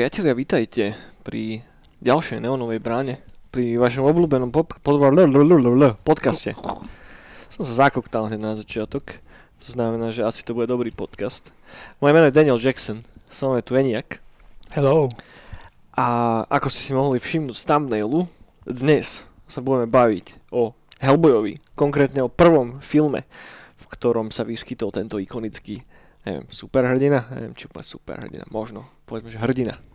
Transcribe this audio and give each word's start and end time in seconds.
Priatelia, 0.00 0.32
vítajte 0.32 0.84
pri 1.20 1.60
ďalšej 2.00 2.40
neonovej 2.40 2.80
bráne, 2.80 3.20
pri 3.52 3.76
vašom 3.76 4.08
obľúbenom 4.08 4.48
pod, 4.48 4.80
pod, 4.80 4.96
podcaste. 6.00 6.56
Som 7.52 7.68
sa 7.68 7.84
zakoktal 7.84 8.32
hneď 8.32 8.40
na 8.40 8.56
začiatok, 8.56 9.20
to 9.60 9.68
znamená, 9.68 10.08
že 10.08 10.24
asi 10.24 10.40
to 10.40 10.56
bude 10.56 10.72
dobrý 10.72 10.88
podcast. 10.88 11.52
Moje 12.00 12.16
meno 12.16 12.24
je 12.24 12.32
Daniel 12.32 12.56
Jackson, 12.56 13.04
som 13.28 13.52
tu 13.60 13.76
Eniak. 13.76 14.24
Hello. 14.72 15.12
A 15.92 16.06
ako 16.48 16.72
ste 16.72 16.80
si 16.80 16.96
mohli 16.96 17.20
všimnúť 17.20 17.60
z 17.60 17.68
thumbnailu, 17.68 18.24
dnes 18.64 19.28
sa 19.52 19.60
budeme 19.60 19.84
baviť 19.84 20.48
o 20.48 20.72
Hellboyovi, 20.96 21.76
konkrétne 21.76 22.24
o 22.24 22.32
prvom 22.32 22.80
filme, 22.80 23.28
v 23.76 23.84
ktorom 23.84 24.32
sa 24.32 24.48
vyskytol 24.48 24.96
tento 24.96 25.20
ikonický 25.20 25.84
neviem, 26.24 26.48
superhrdina, 26.48 27.28
neviem, 27.36 27.52
či 27.52 27.68
úplne 27.68 27.84
superhrdina, 27.84 28.44
možno, 28.48 28.88
povedzme, 29.04 29.28
že 29.28 29.44
hrdina. 29.44 29.89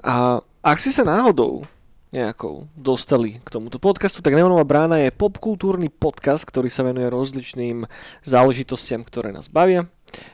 A 0.00 0.40
ak 0.64 0.78
si 0.80 0.92
sa 0.92 1.04
náhodou 1.04 1.64
nejakou 2.10 2.66
dostali 2.74 3.38
k 3.38 3.48
tomuto 3.48 3.78
podcastu, 3.78 4.18
tak 4.18 4.34
Neonová 4.34 4.66
brána 4.66 4.98
je 4.98 5.14
popkultúrny 5.14 5.88
podcast, 5.94 6.42
ktorý 6.42 6.66
sa 6.66 6.82
venuje 6.82 7.06
rozličným 7.06 7.86
záležitostiam, 8.26 9.06
ktoré 9.06 9.30
nás 9.30 9.46
bavia. 9.46 9.86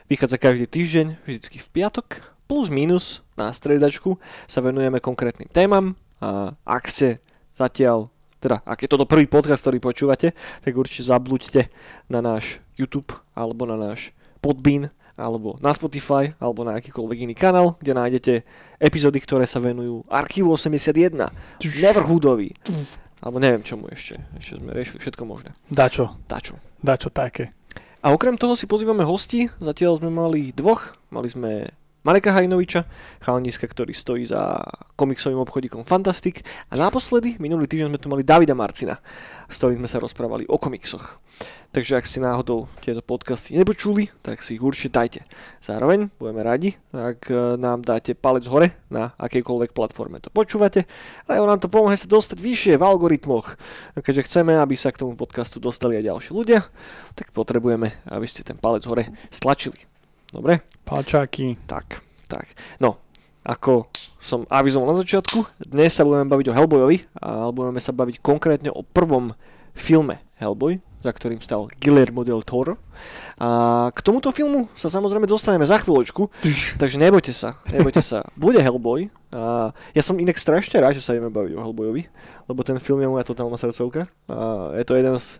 Vychádza 0.09 0.41
každý 0.41 0.65
týždeň, 0.65 1.21
vždycky 1.21 1.61
v 1.61 1.67
piatok, 1.69 2.33
plus 2.49 2.73
minus 2.73 3.21
na 3.37 3.53
stredačku 3.53 4.17
sa 4.49 4.59
venujeme 4.65 4.97
konkrétnym 4.97 5.51
témam 5.53 5.93
a 6.17 6.57
ak 6.65 6.89
ste 6.89 7.21
zatiaľ, 7.53 8.09
teda 8.41 8.65
ak 8.65 8.87
je 8.87 8.89
toto 8.89 9.05
prvý 9.05 9.29
podcast, 9.29 9.61
ktorý 9.61 9.77
počúvate, 9.77 10.33
tak 10.65 10.73
určite 10.73 11.05
zabluďte 11.05 11.69
na 12.09 12.25
náš 12.25 12.57
YouTube 12.73 13.13
alebo 13.37 13.69
na 13.69 13.77
náš 13.77 14.17
Podbean 14.41 14.89
alebo 15.17 15.57
na 15.59 15.73
Spotify, 15.73 16.31
alebo 16.37 16.61
na 16.61 16.77
akýkoľvek 16.77 17.25
iný 17.25 17.35
kanál, 17.35 17.73
kde 17.81 17.91
nájdete 17.97 18.33
epizódy, 18.77 19.17
ktoré 19.17 19.49
sa 19.49 19.57
venujú 19.57 20.05
Archívu 20.05 20.53
81, 20.53 21.17
Neverhoodovi, 21.57 22.53
alebo 23.19 23.41
neviem 23.41 23.65
čomu 23.65 23.89
ešte. 23.89 24.21
Ešte 24.37 24.61
sme 24.61 24.77
riešili 24.77 25.01
všetko 25.01 25.23
možné. 25.25 25.57
Dačo. 25.67 26.13
Dačo. 26.29 26.61
Dačo 26.77 27.09
také. 27.09 27.57
A 28.05 28.13
okrem 28.13 28.37
toho 28.37 28.53
si 28.53 28.69
pozývame 28.69 29.01
hosti, 29.01 29.49
zatiaľ 29.57 29.97
sme 29.97 30.13
mali 30.13 30.53
dvoch, 30.53 30.93
mali 31.09 31.27
sme 31.27 31.73
Mareka 32.07 32.31
Hajnoviča, 32.31 32.87
chalaniska, 33.19 33.67
ktorý 33.67 33.91
stojí 33.91 34.23
za 34.23 34.63
komiksovým 34.95 35.43
obchodíkom 35.43 35.83
Fantastic. 35.83 36.39
A 36.71 36.79
naposledy, 36.79 37.35
minulý 37.35 37.67
týždeň 37.67 37.91
sme 37.91 37.99
tu 37.99 38.07
mali 38.07 38.23
Davida 38.23 38.55
Marcina, 38.55 38.95
s 39.51 39.59
ktorým 39.59 39.83
sme 39.83 39.91
sa 39.91 39.99
rozprávali 39.99 40.47
o 40.47 40.55
komiksoch. 40.55 41.19
Takže 41.75 41.99
ak 41.99 42.07
ste 42.07 42.23
náhodou 42.23 42.71
tieto 42.79 43.03
podcasty 43.03 43.59
nepočuli, 43.59 44.07
tak 44.23 44.39
si 44.39 44.55
ich 44.55 44.63
určite 44.63 44.95
dajte. 44.95 45.27
Zároveň 45.59 46.07
budeme 46.15 46.47
radi, 46.47 46.79
ak 46.95 47.27
e, 47.27 47.59
nám 47.59 47.83
dáte 47.83 48.15
palec 48.15 48.47
hore 48.47 48.79
na 48.87 49.11
akejkoľvek 49.19 49.75
platforme 49.75 50.23
to 50.23 50.31
počúvate, 50.31 50.87
lebo 51.27 51.43
nám 51.43 51.59
to 51.59 51.67
pomôže 51.67 52.07
sa 52.07 52.07
dostať 52.07 52.39
vyššie 52.39 52.73
v 52.79 52.87
algoritmoch. 52.87 53.59
Keďže 53.99 54.31
chceme, 54.31 54.55
aby 54.55 54.79
sa 54.79 54.95
k 54.95 55.03
tomu 55.03 55.19
podcastu 55.19 55.59
dostali 55.59 55.99
aj 55.99 56.07
ďalší 56.07 56.31
ľudia, 56.31 56.63
tak 57.19 57.35
potrebujeme, 57.35 57.99
aby 58.07 58.27
ste 58.31 58.47
ten 58.47 58.55
palec 58.55 58.87
hore 58.87 59.11
stlačili. 59.27 59.96
Dobre? 60.27 60.59
Palčáky. 60.83 61.55
Tak, 61.63 62.03
tak. 62.27 62.51
No, 62.83 62.99
ako 63.47 63.87
som 64.19 64.43
avizoval 64.51 64.91
na 64.91 64.99
začiatku, 64.99 65.47
dnes 65.71 65.95
sa 65.95 66.03
budeme 66.03 66.27
baviť 66.27 66.51
o 66.51 66.55
Hellboyovi 66.55 66.97
a 67.23 67.47
budeme 67.47 67.79
sa 67.79 67.95
baviť 67.95 68.19
konkrétne 68.19 68.67
o 68.67 68.83
prvom 68.83 69.31
filme 69.71 70.19
Hellboy, 70.35 70.83
za 70.99 71.15
ktorým 71.15 71.39
stal 71.39 71.71
Guillermo 71.79 72.27
del 72.27 72.43
Toro. 72.43 72.75
A 73.39 73.87
k 73.95 74.03
tomuto 74.03 74.35
filmu 74.35 74.67
sa 74.75 74.91
samozrejme 74.91 75.31
dostaneme 75.31 75.63
za 75.63 75.79
chvíľočku, 75.79 76.27
takže 76.81 76.99
nebojte 76.99 77.31
sa, 77.31 77.55
nebojte 77.71 78.03
sa. 78.03 78.27
Bude 78.35 78.59
Hellboy. 78.59 79.07
A 79.31 79.71
ja 79.95 80.03
som 80.03 80.19
inak 80.19 80.35
strašne 80.35 80.75
rád, 80.83 80.99
že 80.99 81.07
sa 81.07 81.15
ideme 81.15 81.31
baviť 81.31 81.55
o 81.55 81.63
Hellboyovi, 81.63 82.03
lebo 82.51 82.67
ten 82.67 82.83
film 82.83 82.99
je 82.99 83.07
moja 83.07 83.23
totálna 83.23 83.55
srdcovka. 83.55 84.11
A 84.27 84.75
je 84.75 84.83
to 84.83 84.99
jeden 84.99 85.15
z 85.15 85.39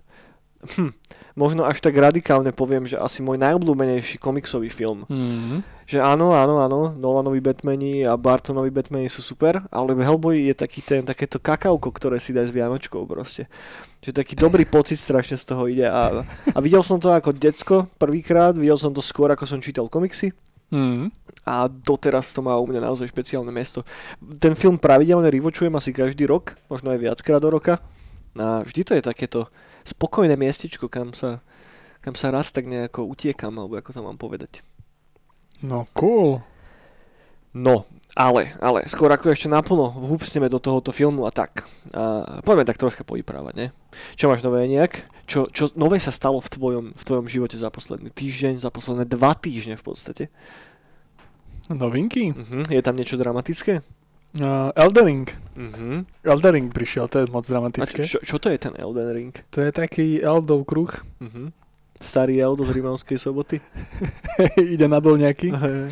hm, 0.64 0.92
možno 1.38 1.70
až 1.70 1.78
tak 1.78 1.94
radikálne 1.94 2.50
poviem, 2.50 2.90
že 2.90 2.98
asi 2.98 3.22
môj 3.22 3.38
najobľúbenejší 3.38 4.18
komiksový 4.18 4.74
film. 4.74 5.06
Mm-hmm. 5.06 5.60
Že 5.88 6.02
áno, 6.02 6.34
áno, 6.34 6.60
áno, 6.60 6.98
Nolanovi 6.98 7.40
Batmani 7.40 8.04
a 8.04 8.18
Bartonovi 8.18 8.74
Batmani 8.74 9.08
sú 9.08 9.22
super, 9.22 9.62
ale 9.70 9.94
Hellboy 9.94 10.50
je 10.50 10.56
taký 10.58 10.82
ten, 10.82 11.06
takéto 11.06 11.38
kakauko, 11.38 11.94
ktoré 11.94 12.18
si 12.18 12.34
dá 12.34 12.42
s 12.42 12.52
Vianočkou 12.52 13.06
proste. 13.06 13.46
Že 14.02 14.18
taký 14.18 14.34
dobrý 14.34 14.66
pocit 14.76 14.98
strašne 14.98 15.38
z 15.38 15.46
toho 15.46 15.70
ide 15.70 15.86
a, 15.86 16.26
a 16.26 16.60
videl 16.60 16.82
som 16.82 16.98
to 16.98 17.14
ako 17.14 17.38
decko 17.38 17.86
prvýkrát, 18.02 18.58
videl 18.58 18.76
som 18.76 18.90
to 18.92 19.00
skôr 19.00 19.30
ako 19.30 19.46
som 19.46 19.62
čítal 19.62 19.86
komiksy. 19.88 20.34
Mm. 20.74 21.14
A 21.48 21.72
doteraz 21.72 22.36
to 22.36 22.44
má 22.44 22.60
u 22.60 22.68
mňa 22.68 22.84
naozaj 22.84 23.08
špeciálne 23.08 23.54
miesto. 23.56 23.88
Ten 24.42 24.52
film 24.58 24.76
pravidelne 24.76 25.32
rivočujem 25.32 25.72
asi 25.72 25.96
každý 25.96 26.28
rok, 26.28 26.60
možno 26.68 26.92
aj 26.92 27.00
viackrát 27.00 27.40
do 27.40 27.48
roka. 27.48 27.80
A 28.36 28.68
vždy 28.68 28.82
to 28.84 28.92
je 29.00 29.02
takéto 29.06 29.48
spokojné 29.88 30.36
miestečko, 30.36 30.92
kam 30.92 31.16
sa, 31.16 31.40
kam 32.04 32.14
sa 32.14 32.30
rád 32.30 32.52
tak 32.52 32.68
nejako 32.68 33.08
utiekam, 33.08 33.56
alebo 33.56 33.80
ako 33.80 33.96
to 33.96 34.02
mám 34.04 34.20
povedať. 34.20 34.62
No 35.64 35.88
cool. 35.96 36.44
No, 37.58 37.90
ale, 38.14 38.54
ale, 38.62 38.86
skôr 38.86 39.10
ako 39.10 39.34
ešte 39.34 39.50
naplno 39.50 39.90
vhúpsneme 39.90 40.46
do 40.46 40.62
tohoto 40.62 40.94
filmu 40.94 41.26
a 41.26 41.32
tak. 41.34 41.66
A 41.90 42.38
poďme 42.46 42.66
tak 42.70 42.78
troška 42.78 43.02
povyprávať, 43.02 43.54
ne? 43.58 43.68
Čo 44.14 44.30
máš 44.30 44.46
nové 44.46 44.66
nejak? 44.70 45.06
Čo, 45.26 45.50
čo 45.50 45.74
nové 45.74 45.98
sa 45.98 46.14
stalo 46.14 46.38
v 46.38 46.50
tvojom, 46.50 46.86
v 46.94 47.04
tvojom 47.04 47.26
živote 47.26 47.58
za 47.58 47.74
posledný 47.74 48.14
týždeň, 48.14 48.62
za 48.62 48.70
posledné 48.70 49.10
dva 49.10 49.34
týždne 49.34 49.74
v 49.74 49.86
podstate? 49.86 50.24
Novinky? 51.68 52.32
Uh-huh. 52.32 52.64
Je 52.72 52.80
tam 52.80 52.96
niečo 52.96 53.20
dramatické? 53.20 53.82
Uh, 54.38 54.70
Elden 54.78 55.06
Ring. 55.06 55.26
Uh-huh. 55.58 56.06
Elden 56.22 56.54
Ring 56.54 56.68
prišiel, 56.70 57.10
to 57.10 57.22
je 57.22 57.26
moc 57.30 57.42
A 57.46 57.50
dramatické. 57.50 58.06
čo, 58.06 58.22
čo, 58.22 58.26
čo 58.26 58.36
to 58.38 58.54
je 58.54 58.58
ten 58.60 58.74
Elden 58.78 59.10
Ring? 59.10 59.34
To 59.50 59.60
je 59.62 59.72
taký 59.72 60.22
Eldov 60.22 60.64
kruh. 60.64 60.92
Uh-huh. 61.18 61.50
Starý 61.98 62.38
Eldo 62.38 62.62
z 62.62 62.78
Rimavskej 62.78 63.18
soboty? 63.18 63.58
Ide 64.74 64.86
na 64.86 65.02
dolňaky. 65.02 65.50
Uh, 65.52 65.90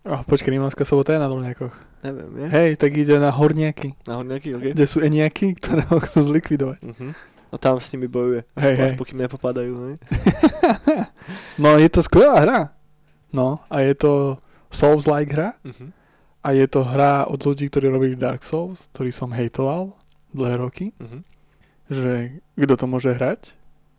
Oh, 0.00 0.24
počkaj, 0.24 0.48
Rímavská 0.48 0.88
sobota 0.88 1.12
je 1.12 1.20
na 1.20 1.28
dolňakoch. 1.28 1.76
neviem, 2.00 2.32
je? 2.40 2.46
Hej, 2.48 2.70
tak 2.80 2.96
ide 2.96 3.20
na 3.20 3.28
horniaky, 3.28 3.92
Na 4.08 4.16
horniaky, 4.16 4.56
ok. 4.56 4.72
kde 4.72 4.84
sú 4.88 5.04
eniaky, 5.04 5.52
ktoré 5.60 5.84
ho 5.92 6.00
chcú 6.00 6.24
zlikvidovať. 6.24 6.80
Uh-huh. 6.80 7.12
A 7.52 7.56
tam 7.60 7.76
s 7.76 7.92
nimi 7.92 8.08
bojuje, 8.08 8.48
Hej, 8.56 8.74
až 8.80 8.80
hej. 8.80 8.96
pokým 8.96 9.20
nepopadajú, 9.20 9.76
ne? 9.76 10.00
No, 11.60 11.76
je 11.76 11.88
to 11.92 12.00
skvelá 12.00 12.40
hra. 12.40 12.60
No, 13.28 13.60
a 13.68 13.84
je 13.84 13.92
to 13.92 14.40
Souls-like 14.72 15.36
hra. 15.36 15.60
Uh-huh. 15.68 15.92
A 16.40 16.56
je 16.56 16.64
to 16.64 16.80
hra 16.80 17.28
od 17.28 17.36
ľudí, 17.36 17.68
ktorí 17.68 17.92
robili 17.92 18.16
Dark 18.16 18.40
Souls, 18.40 18.80
ktorý 18.96 19.12
som 19.12 19.28
hejtoval 19.28 19.92
dlhé 20.32 20.54
roky. 20.56 20.86
Uh-huh. 20.96 21.20
že 21.90 22.40
kto 22.54 22.74
to 22.78 22.86
môže 22.86 23.10
hrať, 23.12 23.52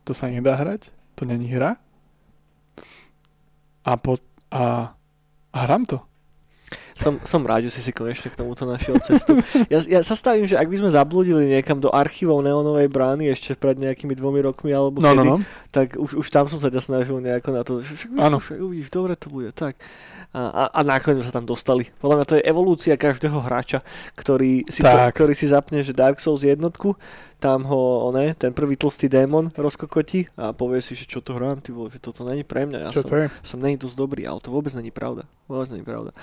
to 0.08 0.16
sa 0.16 0.32
nedá 0.32 0.56
hrať, 0.56 0.90
to 1.14 1.28
není 1.28 1.52
hra. 1.52 1.78
A, 3.86 3.94
po, 3.98 4.18
a, 4.50 4.96
a 5.54 5.58
hrám 5.68 5.86
to. 5.86 6.00
Som, 6.96 7.20
som 7.28 7.44
rád, 7.44 7.68
že 7.68 7.74
si 7.74 7.82
si 7.84 7.92
konečne 7.92 8.32
k 8.32 8.40
tomuto 8.40 8.64
našiel 8.64 8.96
cestu. 9.04 9.36
Ja, 9.68 9.84
ja 9.84 10.02
sa 10.06 10.16
stavím, 10.16 10.48
že 10.48 10.56
ak 10.56 10.70
by 10.70 10.80
sme 10.80 10.90
zabludili 10.92 11.52
niekam 11.52 11.84
do 11.84 11.92
archívov 11.92 12.46
Neonovej 12.46 12.88
brány 12.88 13.28
ešte 13.28 13.58
pred 13.60 13.76
nejakými 13.76 14.16
dvomi 14.16 14.40
rokmi 14.44 14.72
alebo 14.72 15.04
No, 15.04 15.12
kedy, 15.12 15.20
no, 15.20 15.24
no. 15.24 15.36
tak 15.74 16.00
už, 16.00 16.20
už 16.20 16.28
tam 16.32 16.46
som 16.48 16.62
sa 16.62 16.72
ťa 16.72 16.80
snažil 16.80 17.18
nejako 17.20 17.50
na 17.52 17.62
to, 17.68 17.84
že 17.84 18.06
však 18.06 18.12
vyskúšaj, 18.16 18.60
uvidíš, 18.64 18.90
dobre 18.92 19.14
to 19.20 19.28
bude, 19.28 19.50
tak. 19.52 19.76
A, 20.32 20.42
a, 20.48 20.64
a 20.72 20.82
nakoniec 20.88 21.28
sa 21.28 21.36
tam 21.36 21.44
dostali. 21.44 21.92
Podľa 22.00 22.16
mňa 22.16 22.28
to 22.28 22.38
je 22.40 22.48
evolúcia 22.48 22.96
každého 22.96 23.36
hráča, 23.44 23.84
ktorý 24.16 24.64
si, 24.72 24.80
Tak. 24.80 25.20
ktorý 25.20 25.36
si 25.36 25.52
zapne, 25.52 25.84
že 25.84 25.92
Dark 25.92 26.24
Souls 26.24 26.48
jednotku, 26.48 26.96
tam 27.42 27.68
ho, 27.68 28.14
ne, 28.16 28.32
ten 28.38 28.56
prvý 28.56 28.80
tlstý 28.80 29.12
démon 29.12 29.52
rozkokotí 29.58 30.32
a 30.40 30.56
povie 30.56 30.80
si, 30.80 30.96
že 30.96 31.04
čo 31.04 31.20
to 31.20 31.36
hrám, 31.36 31.60
ty 31.60 31.76
vole, 31.76 31.92
že 31.92 32.00
toto 32.00 32.24
není 32.24 32.48
pre 32.48 32.64
mňa, 32.64 32.78
ja 32.80 32.90
Čo 32.96 33.04
som, 33.04 33.28
som 33.44 33.60
není 33.60 33.76
dosť 33.76 33.98
dobrý, 33.98 34.24
ale 34.24 34.40
to 34.40 34.54
vôbec 34.54 34.72
není 34.72 34.94
pravda. 34.94 35.28
Vôbec 35.52 35.68
není 35.74 35.84
pravda. 35.84 36.16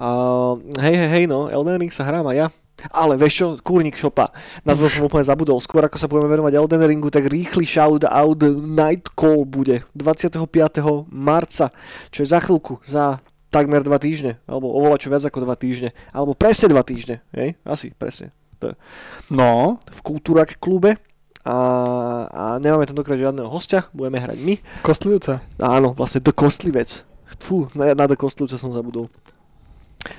Uh, 0.00 0.56
hej, 0.80 0.96
hej, 0.96 1.08
hej, 1.12 1.24
no, 1.28 1.48
Elden 1.48 1.80
Ring 1.80 1.92
sa 1.92 2.04
hrám 2.04 2.28
aj 2.28 2.36
ja. 2.36 2.48
Ale 2.88 3.20
vieš 3.20 3.34
čo, 3.36 3.46
kúrnik 3.60 4.00
šopa, 4.00 4.32
na 4.64 4.72
to 4.72 4.88
som 4.88 5.04
úplne 5.04 5.20
zabudol. 5.20 5.60
Skôr 5.60 5.84
ako 5.84 6.00
sa 6.00 6.08
budeme 6.08 6.32
venovať 6.32 6.56
Elden 6.56 6.80
Ringu, 6.80 7.12
tak 7.12 7.28
rýchly 7.28 7.68
shout 7.68 8.08
out 8.08 8.40
Night 8.56 9.12
Call 9.12 9.44
bude 9.44 9.84
25. 9.92 10.40
marca, 11.12 11.68
čo 12.08 12.24
je 12.24 12.28
za 12.32 12.40
chvíľku, 12.40 12.80
za 12.80 13.20
takmer 13.50 13.82
dva 13.82 13.98
týždne, 13.98 14.38
alebo 14.46 14.70
oveľa 14.70 15.02
čo 15.02 15.10
viac 15.10 15.26
ako 15.26 15.42
dva 15.42 15.58
týždne, 15.58 15.90
alebo 16.14 16.38
presne 16.38 16.70
dva 16.70 16.86
týždne, 16.86 17.20
hej, 17.34 17.58
asi 17.66 17.90
presne, 17.92 18.30
No, 19.32 19.80
v 19.88 20.00
Kultúrak 20.04 20.60
klube. 20.60 21.00
A, 21.40 21.56
a 22.28 22.44
nemáme 22.60 22.84
tentokrát 22.84 23.16
žiadneho 23.16 23.48
hostia, 23.48 23.88
budeme 23.96 24.20
hrať 24.20 24.36
my. 24.44 24.54
kostlivca. 24.84 25.40
Áno, 25.56 25.96
vlastne 25.96 26.20
The 26.20 26.36
Kostlivec. 26.36 27.00
Fú, 27.40 27.64
na, 27.72 27.96
na 27.96 28.04
The 28.04 28.20
Kostlivca 28.20 28.60
som 28.60 28.76
zabudol. 28.76 29.08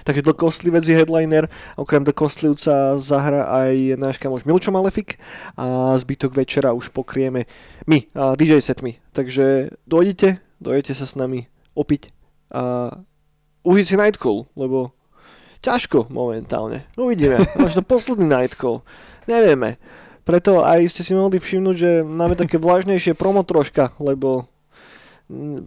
Takže 0.01 0.25
The 0.25 0.33
Kostlivec 0.33 0.81
je 0.81 0.97
headliner, 0.97 1.45
okrem 1.77 2.01
The 2.01 2.13
Kostlivca 2.17 2.97
zahra 2.97 3.45
aj 3.53 4.01
náš 4.01 4.17
kamoš 4.17 4.49
Milčo 4.49 4.73
Malefik 4.73 5.21
a 5.53 5.93
zbytok 5.93 6.33
večera 6.33 6.73
už 6.73 6.89
pokrieme 6.89 7.45
my, 7.85 8.09
DJ 8.33 8.57
setmi. 8.57 8.97
Takže 9.13 9.77
dojdete, 9.85 10.41
dojdete 10.57 10.97
sa 10.97 11.05
s 11.05 11.13
nami 11.13 11.45
opiť 11.77 12.09
a 12.49 12.97
užiť 13.61 13.85
si 13.85 13.95
Nightcall, 13.97 14.49
lebo 14.57 14.93
ťažko 15.61 16.09
momentálne. 16.09 16.85
Uvidíme. 16.97 17.41
Možno 17.63 17.85
posledný 17.85 18.25
Nightcall. 18.25 18.81
Nevieme. 19.29 19.77
Preto 20.21 20.61
aj 20.61 20.85
ste 20.89 21.01
si 21.01 21.17
mohli 21.17 21.41
všimnúť, 21.41 21.75
že 21.75 21.91
máme 22.05 22.37
také 22.37 22.61
vlažnejšie 22.61 23.17
promo 23.17 23.41
troška, 23.41 23.89
lebo 23.97 24.45
mm, 25.29 25.59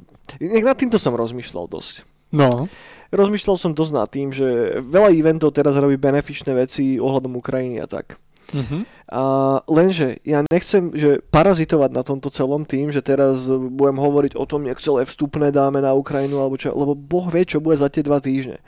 nad 0.62 0.78
týmto 0.78 0.94
som 0.94 1.14
rozmýšľal 1.18 1.66
dosť. 1.66 2.06
No. 2.30 2.70
Rozmýšľal 3.14 3.56
som 3.58 3.74
dosť 3.74 3.92
nad 3.94 4.08
tým, 4.10 4.30
že 4.30 4.78
veľa 4.82 5.14
eventov 5.14 5.54
teraz 5.54 5.74
robí 5.78 5.98
benefičné 5.98 6.54
veci 6.54 6.98
ohľadom 6.98 7.38
Ukrajiny 7.38 7.82
a 7.82 7.86
tak. 7.86 8.18
Uh-huh. 8.54 8.86
A 9.14 9.62
lenže 9.70 10.18
ja 10.26 10.42
nechcem 10.50 10.90
že 10.90 11.22
parazitovať 11.30 11.90
na 11.94 12.02
tomto 12.02 12.34
celom 12.34 12.66
tým, 12.66 12.90
že 12.90 12.98
teraz 12.98 13.46
budem 13.46 13.94
hovoriť 13.94 14.34
o 14.34 14.42
tom, 14.42 14.66
jak 14.66 14.82
celé 14.82 15.06
vstupné 15.06 15.54
dáme 15.54 15.78
na 15.78 15.94
Ukrajinu, 15.94 16.42
alebo 16.42 16.58
čo, 16.58 16.74
lebo 16.74 16.98
Boh 16.98 17.30
vie, 17.30 17.46
čo 17.46 17.62
bude 17.62 17.78
za 17.78 17.86
tie 17.86 18.02
dva 18.02 18.18
týždne. 18.18 18.58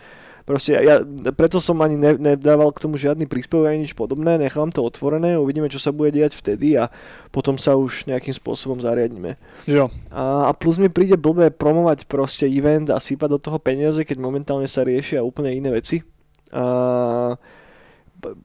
Proste 0.46 0.78
ja, 0.78 1.02
preto 1.34 1.58
som 1.58 1.82
ani 1.82 1.98
ne, 1.98 2.14
nedával 2.14 2.70
k 2.70 2.78
tomu 2.78 2.94
žiadny 2.94 3.26
príspevok 3.26 3.66
ani 3.66 3.82
nič 3.82 3.98
podobné, 3.98 4.38
nechám 4.38 4.70
to 4.70 4.86
otvorené, 4.86 5.34
uvidíme, 5.34 5.66
čo 5.66 5.82
sa 5.82 5.90
bude 5.90 6.14
diať 6.14 6.38
vtedy 6.38 6.78
a 6.78 6.94
potom 7.34 7.58
sa 7.58 7.74
už 7.74 8.06
nejakým 8.06 8.30
spôsobom 8.30 8.78
zariadíme. 8.78 9.34
Jo. 9.66 9.90
A, 10.14 10.46
a 10.46 10.54
plus 10.54 10.78
mi 10.78 10.86
príde 10.86 11.18
blbé 11.18 11.50
promovať 11.50 12.06
proste 12.06 12.46
event 12.46 12.86
a 12.94 13.02
sypať 13.02 13.34
do 13.34 13.42
toho 13.42 13.58
peniaze, 13.58 14.06
keď 14.06 14.22
momentálne 14.22 14.70
sa 14.70 14.86
riešia 14.86 15.26
úplne 15.26 15.50
iné 15.50 15.74
veci. 15.74 16.06
A, 16.54 17.34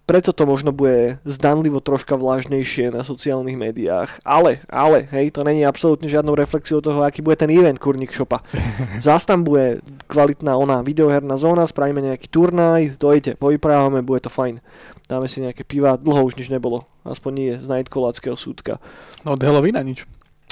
preto 0.05 0.35
to 0.35 0.43
možno 0.45 0.69
bude 0.75 1.17
zdanlivo 1.25 1.79
troška 1.79 2.19
vlažnejšie 2.19 2.93
na 2.93 3.01
sociálnych 3.01 3.57
médiách. 3.57 4.21
Ale, 4.21 4.61
ale, 4.69 5.09
hej, 5.09 5.33
to 5.33 5.41
není 5.41 5.65
absolútne 5.65 6.05
žiadnou 6.05 6.35
reflexiou 6.37 6.83
toho, 6.83 7.01
aký 7.01 7.23
bude 7.23 7.39
ten 7.39 7.49
event 7.49 7.79
Kurník 7.79 8.13
Shopa. 8.13 8.45
Zás 9.05 9.25
tam 9.25 9.41
bude 9.41 9.81
kvalitná 10.05 10.53
ona 10.53 10.85
videoherná 10.85 11.39
zóna, 11.39 11.65
spravíme 11.65 12.03
nejaký 12.03 12.27
turnaj, 12.29 13.01
dojte, 13.01 13.33
povyprávame, 13.39 14.05
bude 14.05 14.27
to 14.27 14.31
fajn. 14.31 14.61
Dáme 15.09 15.27
si 15.27 15.43
nejaké 15.43 15.67
piva, 15.67 15.99
dlho 15.99 16.23
už 16.23 16.39
nič 16.39 16.47
nebolo. 16.47 16.87
Aspoň 17.03 17.31
nie 17.33 17.51
z 17.59 17.67
Nightcalláckého 17.67 18.39
súdka. 18.39 18.79
No 19.27 19.35
od 19.35 19.43
Halloweena 19.43 19.83
nič. 19.83 20.07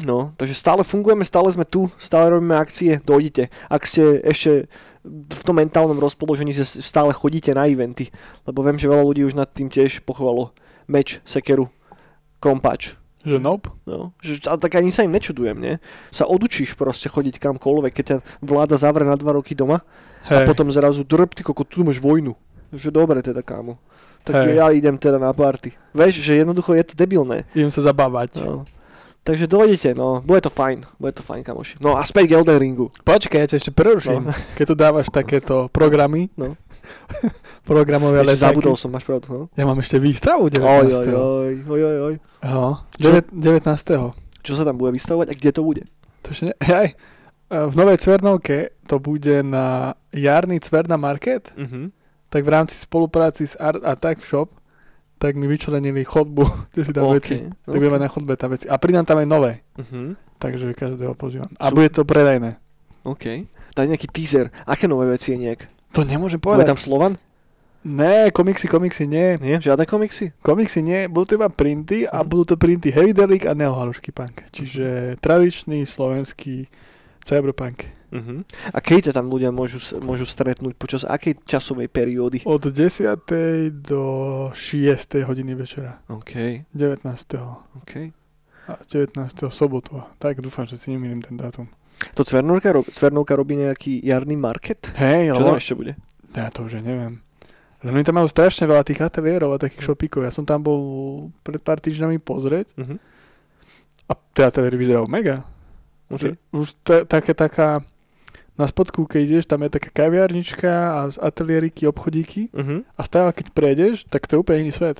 No, 0.05 0.31
takže 0.39 0.55
stále 0.55 0.87
fungujeme, 0.87 1.27
stále 1.27 1.51
sme 1.51 1.67
tu, 1.67 1.91
stále 1.99 2.31
robíme 2.31 2.55
akcie, 2.55 3.03
dojdite. 3.03 3.51
Ak 3.67 3.83
ste 3.83 4.23
ešte 4.23 4.71
v 5.07 5.41
tom 5.43 5.55
mentálnom 5.59 5.95
rozpoložení 5.99 6.51
že 6.51 6.63
stále 6.67 7.15
chodíte 7.15 7.51
na 7.55 7.67
eventy, 7.67 8.11
lebo 8.43 8.63
viem, 8.63 8.79
že 8.79 8.91
veľa 8.91 9.03
ľudí 9.03 9.23
už 9.27 9.35
nad 9.35 9.47
tým 9.47 9.71
tiež 9.71 10.03
pochovalo 10.03 10.55
meč, 10.87 11.23
sekeru, 11.23 11.67
krompač. 12.39 12.95
Že 13.19 13.43
nope? 13.43 13.67
No, 13.83 14.15
že, 14.23 14.39
a 14.47 14.55
tak 14.55 14.79
ani 14.79 14.95
sa 14.95 15.03
im 15.03 15.11
nečudujem, 15.11 15.59
nie? 15.59 15.75
Sa 16.07 16.23
odučíš 16.23 16.79
proste 16.79 17.11
chodiť 17.11 17.35
kamkoľvek, 17.43 17.91
keď 17.91 18.05
ťa 18.07 18.17
vláda 18.39 18.79
zavre 18.79 19.03
na 19.03 19.19
dva 19.19 19.35
roky 19.35 19.51
doma 19.51 19.83
hey. 20.23 20.43
a 20.43 20.47
potom 20.47 20.71
zrazu 20.71 21.03
drb, 21.03 21.35
ty 21.35 21.43
koko, 21.43 21.67
tu 21.67 21.83
máš 21.83 21.99
vojnu. 21.99 22.31
Že 22.71 22.95
dobre 22.95 23.19
teda, 23.19 23.43
kámo. 23.43 23.75
Tak 24.23 24.35
hey. 24.47 24.55
ja 24.55 24.71
idem 24.71 24.95
teda 24.95 25.19
na 25.19 25.35
party. 25.35 25.75
Vieš, 25.91 26.23
že 26.23 26.39
jednoducho 26.39 26.71
je 26.79 26.83
to 26.87 26.93
debilné. 26.95 27.43
Idem 27.51 27.67
sa 27.67 27.83
zabávať. 27.83 28.39
No. 28.39 28.63
Takže 29.23 29.45
dojdete, 29.51 29.93
no, 29.93 30.23
bude 30.23 30.41
to 30.41 30.49
fajn, 30.49 30.87
bude 30.97 31.11
to 31.11 31.21
fajn, 31.21 31.43
kamoši. 31.43 31.83
No 31.83 31.99
a 31.99 32.01
späť 32.07 32.31
k 32.31 32.35
Elden 32.39 32.57
Ringu. 32.57 32.87
Počkaj, 33.03 33.39
ja 33.39 33.47
ťa 33.51 33.57
ešte 33.59 33.71
preruším, 33.75 34.31
no. 34.31 34.33
keď 34.55 34.65
tu 34.65 34.75
dávaš 34.79 35.07
takéto 35.11 35.67
programy, 35.69 36.31
no. 36.39 36.55
programové 37.69 38.23
ešte 38.23 38.31
letáky. 38.33 38.45
zabudol 38.47 38.75
som, 38.79 38.89
máš 38.89 39.05
pravdu, 39.05 39.27
no. 39.29 39.43
Ja 39.59 39.67
mám 39.67 39.77
ešte 39.83 39.99
výstavu 39.99 40.47
19. 40.47 40.63
Oj, 40.63 40.87
oj, 40.89 41.13
oj, 41.13 41.55
oj, 41.67 41.81
oj, 41.83 41.97
oj. 42.09 42.15
No, 42.47 42.87
19. 42.97 43.67
Čo 44.39 44.53
sa 44.55 44.63
tam 44.63 44.79
bude 44.79 44.95
vystavovať 44.95 45.27
a 45.29 45.33
kde 45.35 45.51
to 45.51 45.61
bude? 45.67 45.83
To 46.23 46.31
ešte 46.31 46.49
ne, 46.49 46.55
aj, 46.55 46.89
v 47.49 47.73
Novej 47.75 47.97
Cvernovke 47.97 48.77
to 48.85 49.01
bude 49.01 49.41
na 49.41 49.97
jarný 50.13 50.61
Cverna 50.61 51.01
Market, 51.01 51.49
uh-huh. 51.57 51.89
tak 52.29 52.45
v 52.45 52.49
rámci 52.49 52.77
spolupráci 52.77 53.49
s 53.49 53.57
Art 53.57 53.81
Attack 53.81 54.21
Shop 54.21 54.53
tak 55.19 55.35
mi 55.35 55.45
vyčlenili 55.45 56.07
chodbu, 56.07 56.43
kde 56.71 56.81
si 56.81 56.91
tam 56.95 57.11
okay, 57.11 57.15
veci. 57.19 57.35
Tak 57.43 57.75
okay. 57.75 57.79
budeme 57.83 57.99
na 57.99 58.07
chodbe 58.07 58.33
tam 58.39 58.55
veci. 58.55 58.65
A 58.71 58.79
pridám 58.79 59.03
tam 59.03 59.19
aj 59.19 59.27
nové. 59.27 59.51
Uh-huh. 59.75 60.15
Takže 60.39 60.71
každého 60.71 61.13
pozývam. 61.19 61.51
A 61.59 61.69
Sú... 61.69 61.75
bude 61.75 61.91
to 61.91 62.07
predajné. 62.07 62.55
OK. 63.03 63.43
Daj 63.75 63.85
nejaký 63.85 64.07
teaser. 64.07 64.47
Aké 64.63 64.87
nové 64.87 65.11
veci 65.11 65.35
je 65.35 65.43
nejak? 65.43 65.67
To 65.91 66.07
nemôžem 66.07 66.39
povedať. 66.39 66.63
Bude 66.63 66.71
tam 66.71 66.79
Slovan? 66.79 67.13
Ne, 67.79 68.31
komiksy, 68.31 68.67
komiksy 68.67 69.07
nie. 69.07 69.39
Nie? 69.39 69.59
Žiadne 69.59 69.87
komiksy? 69.87 70.35
Komiksy 70.43 70.83
nie, 70.83 71.07
budú 71.07 71.31
to 71.31 71.37
iba 71.39 71.47
printy 71.47 72.03
a 72.07 72.23
mhm. 72.23 72.27
budú 72.27 72.43
to 72.43 72.55
printy 72.55 72.91
Heavy 72.91 73.11
Delic 73.11 73.43
a 73.43 73.55
Neo 73.55 73.75
Halušky 73.75 74.15
Punk. 74.15 74.47
Čiže 74.55 75.19
tradičný 75.19 75.83
slovenský 75.83 76.67
cyberpunk. 77.23 77.98
Uh-huh. 78.09 78.41
A 78.73 78.77
keď 78.81 79.13
tam 79.13 79.29
ľudia 79.29 79.53
môžu, 79.53 79.77
môžu 80.01 80.25
stretnúť? 80.25 80.73
Počas 80.75 81.05
akej 81.05 81.37
časovej 81.45 81.89
periódy? 81.93 82.41
Od 82.45 82.61
10. 82.61 82.73
do 83.85 84.03
6. 84.53 85.29
hodiny 85.29 85.53
večera. 85.53 86.01
OK. 86.09 86.65
19. 86.73 87.05
OK. 87.77 87.93
A 88.69 88.73
19. 88.85 89.13
sobotu. 89.53 90.01
Tak 90.17 90.41
dúfam, 90.41 90.65
že 90.65 90.77
si 90.77 90.93
nemýlim 90.93 91.21
ten 91.21 91.37
dátum. 91.37 91.69
To 92.15 92.23
Cvernovka, 92.23 92.71
Cvernovka 92.89 93.35
robí 93.35 93.59
nejaký 93.59 93.99
jarný 94.01 94.39
market? 94.39 94.93
Hej, 94.95 95.35
Čo 95.35 95.43
tam 95.43 95.59
ešte 95.59 95.75
bude? 95.75 95.93
Ja 96.31 96.47
to 96.53 96.65
už 96.65 96.79
neviem. 96.79 97.19
Len 97.79 97.95
oni 97.95 98.03
tam 98.03 98.19
majú 98.19 98.27
strašne 98.27 98.67
veľa 98.67 98.83
tých 98.83 98.99
ateliérov 98.99 99.55
a 99.55 99.61
takých 99.61 99.87
šopíkov. 99.87 100.27
Ja 100.27 100.35
som 100.35 100.43
tam 100.43 100.59
bol 100.59 100.81
pred 101.47 101.63
pár 101.63 101.79
týždňami 101.79 102.19
pozrieť 102.19 102.75
uh-huh. 102.75 102.99
a 104.07 104.13
tie 104.35 104.43
ateliéry 104.43 104.75
vyzerajú 104.75 105.07
mega. 105.07 105.47
Okay. 106.11 106.35
Že 106.35 106.59
už 106.59 106.67
t- 106.83 107.05
také 107.07 107.31
taká 107.31 107.79
na 108.59 108.67
spodku, 108.67 109.07
keď 109.07 109.21
ideš, 109.23 109.45
tam 109.47 109.63
je 109.63 109.71
taká 109.71 109.87
kaviarnička 109.87 110.67
a 110.67 110.99
ateliériky, 111.23 111.87
obchodíky 111.87 112.51
uh-huh. 112.51 112.83
a 112.83 113.01
stále, 113.07 113.31
keď 113.31 113.55
prejdeš, 113.55 114.03
tak 114.11 114.27
to 114.27 114.35
je 114.35 114.41
úplne 114.43 114.67
iný 114.67 114.75
svet. 114.75 114.99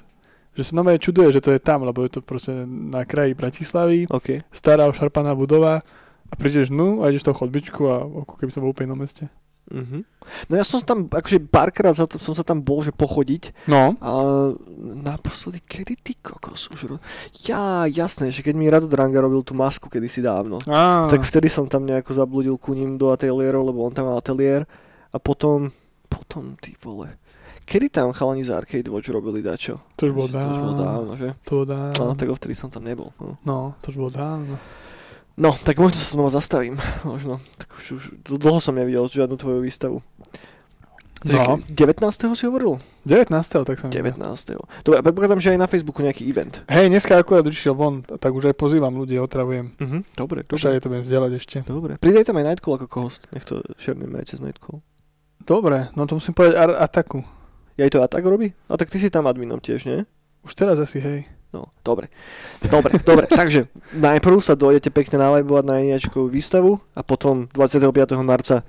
Že 0.56 0.71
sa 0.71 0.73
nové 0.79 0.95
čuduje, 0.95 1.35
že 1.35 1.44
to 1.44 1.51
je 1.51 1.59
tam, 1.59 1.83
lebo 1.83 2.00
je 2.07 2.15
to 2.15 2.21
proste 2.23 2.56
na 2.67 3.03
kraji 3.03 3.35
Bratislavy, 3.35 4.07
okay. 4.07 4.47
stará 4.56 4.88
ošarpaná 4.88 5.35
budova 5.35 5.83
a 6.31 6.33
prídeš 6.39 6.71
dnu 6.71 7.03
a 7.03 7.11
ideš 7.11 7.27
tou 7.27 7.35
chodbičku 7.35 7.83
a 7.91 8.07
ako 8.07 8.33
keby 8.39 8.51
sa 8.56 8.63
bol 8.63 8.71
úplne 8.71 8.95
na 8.95 8.97
meste. 8.97 9.27
Uh-huh. 9.69 10.01
No 10.50 10.54
ja 10.57 10.66
som 10.66 10.81
tam, 10.81 11.06
akože 11.06 11.45
párkrát 11.45 11.94
za 11.94 12.10
to, 12.10 12.18
som 12.18 12.33
sa 12.33 12.42
tam 12.42 12.62
bol, 12.62 12.81
že 12.81 12.89
pochodiť. 12.89 13.69
No. 13.69 13.94
A 14.01 14.12
naposledy, 15.06 15.62
kedy 15.62 15.94
ty 16.01 16.13
kokos 16.18 16.69
už... 16.74 16.80
Ro... 16.89 16.95
Ja, 17.45 17.86
jasné, 17.86 18.33
že 18.33 18.42
keď 18.42 18.54
mi 18.57 18.69
Rado 18.69 18.90
Dranga 18.90 19.21
robil 19.21 19.45
tú 19.45 19.54
masku 19.54 19.90
kedysi 19.90 20.26
dávno, 20.26 20.57
ah. 20.66 21.06
tak 21.06 21.21
vtedy 21.21 21.49
som 21.49 21.69
tam 21.69 21.85
nejako 21.85 22.18
zabludil 22.18 22.57
ku 22.57 22.73
ním 22.73 22.97
do 22.97 23.14
ateliérov, 23.14 23.69
lebo 23.69 23.85
on 23.85 23.94
tam 23.94 24.09
mal 24.09 24.18
ateliér. 24.18 24.66
A 25.09 25.18
potom, 25.18 25.73
potom, 26.06 26.54
ty 26.61 26.78
vole, 26.81 27.14
kedy 27.66 27.90
tam 27.90 28.14
chalani 28.14 28.45
z 28.45 28.54
Arcade 28.54 28.90
Watch 28.90 29.09
robili 29.09 29.42
dačo? 29.45 29.81
To 29.97 30.09
už 30.09 30.14
bolo 30.14 30.30
dávno. 30.30 30.49
To 30.49 30.54
už 30.54 30.61
bolo 30.61 30.76
dávno, 30.78 31.11
že? 31.14 31.30
To 31.45 31.52
bolo 31.61 31.66
dávno. 31.69 31.94
No, 31.97 32.14
tak 32.18 32.28
vtedy 32.33 32.54
som 32.57 32.69
tam 32.69 32.85
nebol. 32.85 33.09
No, 33.21 33.38
no 33.45 33.57
to 33.81 33.94
už 33.94 33.97
bolo 33.97 34.11
dávno. 34.14 34.57
No, 35.39 35.55
tak 35.55 35.79
možno 35.79 35.95
sa 35.95 36.19
znova 36.19 36.27
zastavím. 36.27 36.75
Možno. 37.07 37.39
Tak 37.55 37.71
už, 37.79 37.85
už 37.95 38.03
dlho 38.27 38.59
som 38.59 38.75
nevidel 38.75 39.07
žiadnu 39.07 39.39
tvoju 39.39 39.63
výstavu. 39.63 40.03
No. 41.19 41.59
19. 41.67 41.99
si 42.35 42.43
hovoril? 42.47 42.79
19. 43.03 43.31
tak 43.67 43.75
som 43.75 43.91
19. 43.91 44.19
Dobre, 44.87 44.99
predpokladám, 45.03 45.43
že 45.43 45.51
aj 45.51 45.59
na 45.59 45.67
Facebooku 45.67 45.99
nejaký 45.99 46.23
event. 46.31 46.63
Hej, 46.71 46.87
dneska 46.87 47.19
akurát 47.19 47.43
učišiel 47.43 47.75
von, 47.75 48.07
tak 48.07 48.31
už 48.31 48.51
aj 48.51 48.55
pozývam 48.55 48.95
ľudí, 48.95 49.19
otravujem. 49.19 49.75
Uh-huh. 49.75 49.99
Dobre, 50.15 50.47
dobre. 50.47 50.63
Aj 50.63 50.79
to 50.79 50.87
budem 50.87 51.03
zdieľať 51.03 51.31
ešte. 51.35 51.57
Dobre. 51.67 51.99
Pridaj 51.99 52.31
tam 52.31 52.39
aj 52.39 52.45
Nightcall 52.47 52.79
ako 52.79 52.97
host. 53.03 53.27
Nech 53.35 53.43
to 53.43 53.59
šerneme 53.75 54.15
aj 54.15 54.31
cez 54.31 54.39
Nightcall. 54.39 54.79
Dobre, 55.43 55.91
no 55.99 56.07
to 56.07 56.15
musím 56.15 56.35
povedať 56.35 56.55
ar- 56.55 56.79
Ataku. 56.87 57.19
Ja 57.75 57.87
aj 57.87 57.91
to 57.95 57.99
Atak 57.99 58.23
robí? 58.23 58.55
A 58.71 58.79
tak 58.79 58.87
ty 58.87 58.95
si 58.99 59.11
tam 59.11 59.27
adminom 59.27 59.59
tiež, 59.59 59.87
nie? 59.87 60.07
Už 60.43 60.55
teraz 60.55 60.79
asi, 60.79 61.03
hej. 61.03 61.27
No, 61.49 61.73
dobre. 61.81 62.13
Dobre, 62.61 63.01
dobre. 63.01 63.25
Takže 63.41 63.73
najprv 63.97 64.37
sa 64.37 64.53
dojdete 64.53 64.94
pekne 64.94 65.18
nalajbovať 65.18 65.63
na 65.65 65.81
Eniačkovú 65.81 66.29
výstavu 66.29 66.77
a 66.94 67.01
potom 67.01 67.49
25. 67.57 67.89
marca 68.21 68.61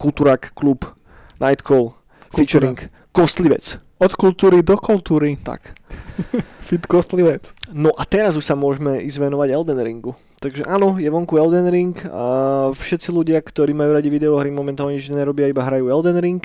Kultúrak 0.00 0.56
klub 0.56 0.88
Nightcall 1.36 1.92
featuring 2.32 2.78
Kostlivec. 3.14 3.78
Od 4.00 4.12
kultúry 4.18 4.64
do 4.66 4.74
kultúry. 4.74 5.38
Tak. 5.38 5.76
Fit 6.66 6.82
Kostlivec. 6.88 7.54
No 7.70 7.94
a 7.94 8.02
teraz 8.08 8.34
už 8.34 8.42
sa 8.42 8.56
môžeme 8.58 8.98
ísť 9.04 9.22
venovať 9.22 9.48
Elden 9.54 9.80
Ringu. 9.84 10.12
Takže 10.42 10.66
áno, 10.68 11.00
je 11.00 11.08
vonku 11.08 11.40
Elden 11.40 11.72
Ring 11.72 11.96
a 12.12 12.24
všetci 12.68 13.08
ľudia, 13.14 13.40
ktorí 13.40 13.72
majú 13.72 13.96
radi 13.96 14.12
videohry, 14.12 14.52
momentálne 14.52 15.00
nič 15.00 15.08
nerobia, 15.08 15.48
iba 15.48 15.64
hrajú 15.64 15.88
Elden 15.88 16.20
Ring. 16.20 16.42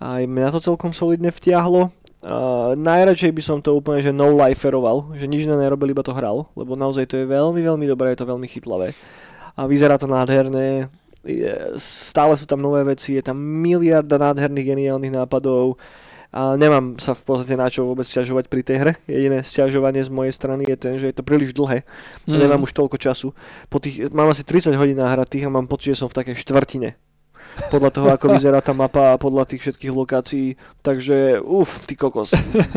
A 0.00 0.24
mňa 0.24 0.56
to 0.56 0.60
celkom 0.64 0.96
solidne 0.96 1.28
vtiahlo. 1.28 1.92
Uh, 2.26 2.74
najradšej 2.74 3.30
by 3.30 3.42
som 3.44 3.62
to 3.62 3.78
úplne, 3.78 4.02
že 4.02 4.10
no 4.10 4.34
liferoval, 4.34 5.14
že 5.14 5.30
nič 5.30 5.46
nerobil, 5.46 5.94
iba 5.94 6.02
to 6.02 6.10
hral, 6.10 6.50
lebo 6.58 6.74
naozaj 6.74 7.06
to 7.06 7.22
je 7.22 7.26
veľmi, 7.30 7.62
veľmi 7.62 7.86
dobré, 7.86 8.10
je 8.10 8.18
to 8.18 8.26
veľmi 8.26 8.50
chytlavé. 8.50 8.98
A 9.54 9.70
vyzerá 9.70 9.94
to 9.94 10.10
nádherné, 10.10 10.90
je, 11.22 11.54
stále 11.78 12.34
sú 12.34 12.42
tam 12.42 12.58
nové 12.58 12.82
veci, 12.82 13.14
je 13.14 13.22
tam 13.22 13.38
miliarda 13.38 14.18
nádherných 14.18 14.66
geniálnych 14.74 15.14
nápadov 15.14 15.78
a 16.34 16.58
nemám 16.58 16.98
sa 16.98 17.14
v 17.14 17.22
podstate 17.22 17.54
na 17.54 17.70
čo 17.70 17.86
vôbec 17.86 18.02
stiažovať 18.02 18.50
pri 18.50 18.62
tej 18.66 18.76
hre. 18.82 18.92
Jediné 19.06 19.46
stiažovanie 19.46 20.02
z 20.02 20.10
mojej 20.10 20.34
strany 20.34 20.66
je 20.66 20.74
ten, 20.74 20.98
že 20.98 21.06
je 21.06 21.14
to 21.14 21.22
príliš 21.22 21.54
dlhé 21.54 21.86
mm. 22.26 22.34
nemám 22.42 22.66
už 22.66 22.74
toľko 22.74 22.98
času. 22.98 23.38
Po 23.70 23.78
tých, 23.78 24.10
mám 24.10 24.34
asi 24.34 24.42
30 24.42 24.74
hodín 24.74 24.98
nahratých 24.98 25.46
a 25.46 25.54
mám 25.54 25.70
pocit, 25.70 25.94
že 25.94 26.02
som 26.02 26.10
v 26.10 26.18
takej 26.18 26.42
štvrtine 26.42 26.98
podľa 27.68 27.90
toho, 27.90 28.08
ako 28.10 28.26
vyzerá 28.32 28.60
tá 28.60 28.70
mapa 28.70 29.12
a 29.12 29.20
podľa 29.20 29.48
tých 29.48 29.66
všetkých 29.66 29.92
lokácií. 29.92 30.46
Takže, 30.80 31.40
uf, 31.40 31.82
ty 31.84 31.94
kokos, 31.94 32.36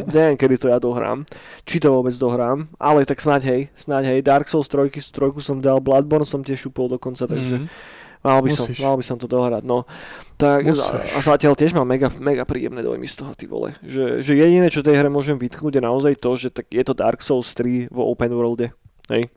neviem, 0.09 0.36
kedy 0.36 0.55
to 0.57 0.67
ja 0.67 0.77
dohrám. 0.77 1.27
Či 1.63 1.79
to 1.79 1.91
vôbec 1.91 2.15
dohrám, 2.15 2.67
ale 2.77 3.03
tak 3.03 3.19
snáď 3.19 3.41
hej, 3.50 3.62
snáď 3.75 4.15
hej. 4.15 4.19
Dark 4.24 4.48
Souls 4.48 4.67
3, 4.67 4.89
3 4.89 5.12
som 5.39 5.59
dal, 5.59 5.79
Bloodborne 5.79 6.25
som 6.25 6.41
tiež 6.41 6.67
šupol 6.67 6.89
dokonca, 6.89 7.27
takže 7.27 7.63
Mhm. 7.63 7.67
mal 8.19 8.39
by, 8.43 8.50
som, 8.51 8.65
mal 8.79 8.95
by 9.00 9.03
som 9.03 9.15
to 9.15 9.27
dohrať. 9.27 9.63
No. 9.63 9.88
Tak, 10.36 10.63
Musíš. 10.63 11.15
a 11.15 11.19
zatiaľ 11.19 11.55
tiež 11.55 11.75
mám 11.75 11.88
mega, 11.88 12.07
mega 12.19 12.43
príjemné 12.43 12.79
dojmy 12.79 13.07
z 13.07 13.15
toho, 13.19 13.31
ty 13.36 13.48
vole. 13.48 13.75
Že, 13.83 14.24
že 14.24 14.33
jediné, 14.36 14.67
čo 14.67 14.83
tej 14.83 14.95
hre 14.95 15.07
môžem 15.07 15.36
vytknúť 15.36 15.79
je 15.79 15.83
naozaj 15.83 16.13
to, 16.19 16.31
že 16.36 16.48
tak 16.51 16.67
je 16.67 16.83
to 16.83 16.91
Dark 16.91 17.19
Souls 17.19 17.51
3 17.55 17.88
vo 17.91 18.07
open 18.07 18.31
worlde. 18.31 18.71
Hej 19.09 19.31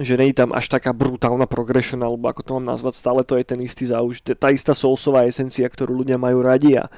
že 0.00 0.16
je 0.16 0.32
tam 0.32 0.56
až 0.56 0.72
taká 0.72 0.96
brutálna 0.96 1.44
progression, 1.44 2.00
alebo 2.00 2.24
ako 2.32 2.40
to 2.40 2.50
mám 2.56 2.72
nazvať, 2.72 2.96
stále 2.96 3.20
to 3.28 3.36
je 3.36 3.44
ten 3.44 3.60
istý 3.60 3.84
záuž, 3.84 4.24
tá 4.24 4.48
istá 4.48 4.72
soulsová 4.72 5.28
esencia, 5.28 5.68
ktorú 5.68 6.00
ľudia 6.00 6.16
majú 6.16 6.40
radi 6.40 6.80
a 6.80 6.88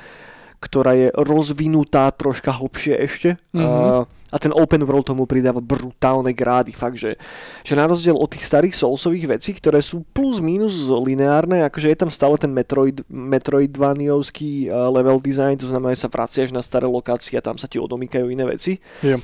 ktorá 0.65 0.97
je 0.97 1.09
rozvinutá 1.13 2.09
troška 2.15 2.49
hlbšie 2.57 2.95
ešte. 2.97 3.31
Mhm. 3.53 3.61
A, 3.61 4.09
a 4.35 4.37
ten 4.41 4.51
open 4.51 4.83
world 4.83 5.07
tomu 5.07 5.31
pridáva 5.31 5.63
brutálne 5.63 6.35
grády. 6.35 6.75
Fakt, 6.75 6.99
že, 6.99 7.15
že 7.63 7.79
na 7.79 7.87
rozdiel 7.87 8.19
od 8.19 8.27
tých 8.27 8.43
starých 8.43 8.75
soulsových 8.75 9.39
vecí, 9.39 9.55
ktoré 9.55 9.79
sú 9.79 10.03
plus 10.11 10.43
minus 10.43 10.91
lineárne, 10.91 11.63
akože 11.63 11.93
je 11.93 11.99
tam 12.01 12.11
stále 12.11 12.35
ten 12.35 12.51
Metroid, 12.51 13.05
Metroidvaniovský 13.07 14.75
uh, 14.75 14.91
level 14.91 15.23
design, 15.23 15.55
to 15.55 15.71
znamená, 15.71 15.95
že 15.95 16.03
sa 16.03 16.11
vraciaš 16.11 16.51
na 16.51 16.67
staré 16.67 16.91
lokácie 16.91 17.39
a 17.39 17.47
tam 17.47 17.55
sa 17.55 17.71
ti 17.71 17.79
odomýkajú 17.79 18.27
iné 18.27 18.43
veci 18.49 18.83
Jo. 19.07 19.23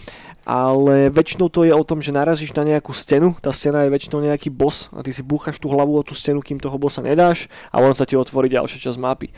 Ale 0.50 1.14
väčšinou 1.14 1.46
to 1.46 1.62
je 1.62 1.70
o 1.70 1.86
tom, 1.86 2.02
že 2.02 2.10
narazíš 2.10 2.50
na 2.58 2.66
nejakú 2.66 2.90
stenu, 2.90 3.38
tá 3.38 3.54
stena 3.54 3.86
je 3.86 3.94
väčšinou 3.94 4.18
nejaký 4.18 4.50
boss 4.50 4.90
a 4.90 4.98
ty 4.98 5.14
si 5.14 5.22
búchaš 5.22 5.62
tú 5.62 5.70
hlavu 5.70 5.94
o 5.94 6.02
tú 6.02 6.10
stenu, 6.10 6.42
kým 6.42 6.58
toho 6.58 6.74
bossa 6.74 6.98
nedáš 7.06 7.46
a 7.70 7.78
on 7.78 7.94
sa 7.94 8.02
ti 8.02 8.18
otvorí 8.18 8.50
ďalšia 8.50 8.90
časť 8.90 8.98
mapy. 8.98 9.30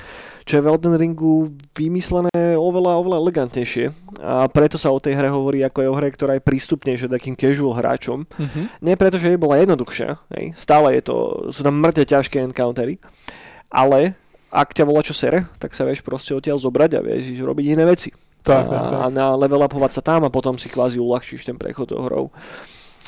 Čo 0.48 0.56
je 0.56 0.62
v 0.64 0.70
Elden 0.72 0.96
Ringu 0.96 1.52
vymyslené 1.76 2.56
oveľa, 2.56 2.96
oveľa 2.96 3.20
elegantnejšie 3.28 3.92
a 4.24 4.48
preto 4.48 4.80
sa 4.80 4.88
o 4.88 4.96
tej 4.96 5.20
hre 5.20 5.28
hovorí 5.28 5.60
ako 5.60 5.84
je 5.84 5.88
o 5.92 5.96
hre, 6.00 6.08
ktorá 6.08 6.32
je 6.40 6.48
prístupnejšia 6.48 7.12
takým 7.12 7.36
casual 7.36 7.76
hráčom. 7.76 8.24
Mhm. 8.24 8.80
Nie 8.80 8.96
preto, 8.96 9.20
že 9.20 9.28
by 9.28 9.36
bola 9.36 9.60
jednoduchšia, 9.60 10.16
hej. 10.40 10.56
stále 10.56 10.96
je 10.96 11.12
to, 11.12 11.16
sú 11.52 11.60
tam 11.60 11.76
mŕte 11.76 12.08
ťažké 12.08 12.40
encountery, 12.40 12.96
ale 13.68 14.16
ak 14.48 14.72
ťa 14.72 14.88
volá 14.88 15.04
čo 15.04 15.12
sere, 15.12 15.44
tak 15.60 15.76
sa 15.76 15.84
vieš 15.84 16.00
proste 16.00 16.32
odtiaľ 16.32 16.56
zobrať 16.56 16.90
a 16.96 17.04
vieš 17.04 17.36
robiť 17.36 17.76
iné 17.76 17.84
veci 17.84 18.31
Tak, 18.42 18.66
tak, 18.66 18.74
a, 18.74 18.90
tak. 18.90 18.98
a 18.98 19.06
na 19.08 19.26
level 19.38 19.62
upovať 19.62 19.98
sa 19.98 20.02
tam 20.02 20.26
a 20.26 20.30
potom 20.30 20.58
si 20.58 20.66
kvázi 20.66 20.98
uľahčíš 20.98 21.46
ten 21.46 21.54
prechod 21.54 21.90
tou 21.90 22.02
hrou. 22.02 22.34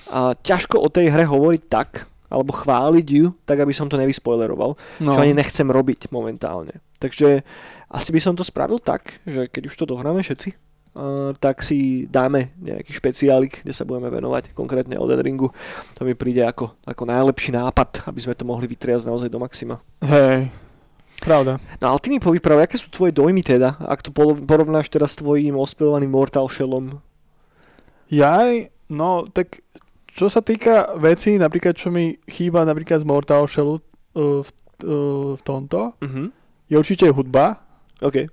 A 0.08 0.38
ťažko 0.38 0.78
o 0.78 0.88
tej 0.88 1.10
hre 1.10 1.26
hovoriť 1.26 1.62
tak, 1.66 2.06
alebo 2.30 2.54
chváliť 2.54 3.06
ju, 3.08 3.30
tak 3.42 3.58
aby 3.58 3.70
som 3.70 3.86
to 3.86 3.98
nevyspoileroval, 3.98 4.74
No. 5.02 5.10
čo 5.14 5.20
ani 5.22 5.34
nechcem 5.34 5.66
robiť 5.66 6.10
momentálne. 6.10 6.82
Takže 6.98 7.42
asi 7.90 8.10
by 8.10 8.20
som 8.22 8.34
to 8.34 8.42
spravil 8.42 8.78
tak, 8.82 9.22
že 9.22 9.46
keď 9.46 9.70
už 9.70 9.74
to 9.76 9.84
dohráme 9.86 10.18
všetci, 10.18 10.50
uh, 10.50 11.30
tak 11.38 11.62
si 11.62 12.10
dáme 12.10 12.50
nejaký 12.58 12.90
špeciálik, 12.90 13.62
kde 13.62 13.70
sa 13.70 13.86
budeme 13.86 14.10
venovať 14.10 14.50
konkrétne 14.50 14.98
Elden 14.98 15.22
Ringu. 15.22 15.48
To 15.94 16.02
mi 16.02 16.18
príde 16.18 16.42
ako, 16.42 16.74
ako 16.82 17.02
najlepší 17.06 17.54
nápad, 17.54 18.06
aby 18.10 18.18
sme 18.18 18.34
to 18.34 18.42
mohli 18.42 18.66
vytriasť 18.66 19.06
naozaj 19.06 19.28
do 19.30 19.38
maxima. 19.38 19.78
Hej, 20.02 20.50
pravda. 21.16 21.58
No 21.78 21.86
ale 21.88 21.98
ty 21.98 22.08
mi 22.08 22.18
povyprav, 22.18 22.58
aké 22.60 22.74
sú 22.74 22.88
tvoje 22.88 23.10
dojmy 23.10 23.40
teda, 23.40 23.76
ak 23.78 24.00
to 24.00 24.10
porovnáš 24.40 24.88
teraz 24.88 25.12
s 25.12 25.20
tvojím 25.20 25.54
ospevovaným 25.54 26.08
Mortal 26.08 26.46
Shellom? 26.46 26.98
Jaj, 28.06 28.68
no 28.88 29.26
tak 29.26 29.60
čo 30.06 30.26
sa 30.26 30.38
týka 30.38 30.94
vecí, 30.94 31.34
napríklad 31.34 31.74
čo 31.74 31.88
mi 31.88 32.14
chýba 32.24 32.62
napríklad 32.62 32.98
z 32.98 33.06
Mortal 33.06 33.44
Shellu 33.44 33.82
uh, 34.12 34.40
v, 34.40 34.48
uh, 34.82 35.32
v 35.34 35.42
tomto, 35.42 35.98
Mhm. 36.00 36.24
je 36.64 36.76
určite 36.76 37.06
hudba. 37.08 37.58
OK. 37.98 38.30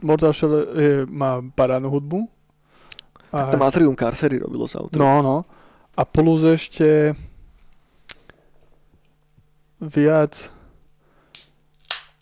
Mortal 0.00 0.30
Shell 0.30 0.54
je, 0.72 0.90
má 1.04 1.42
parádnu 1.42 1.88
hudbu. 1.88 2.18
A, 3.28 3.50
To 3.50 3.56
Matrium 3.56 3.92
Carcery 3.92 4.38
robilo 4.38 4.64
soundtrack. 4.64 4.96
no, 4.96 5.20
no. 5.20 5.36
A 5.92 6.02
plus 6.02 6.40
ešte 6.40 7.12
viac 9.78 10.50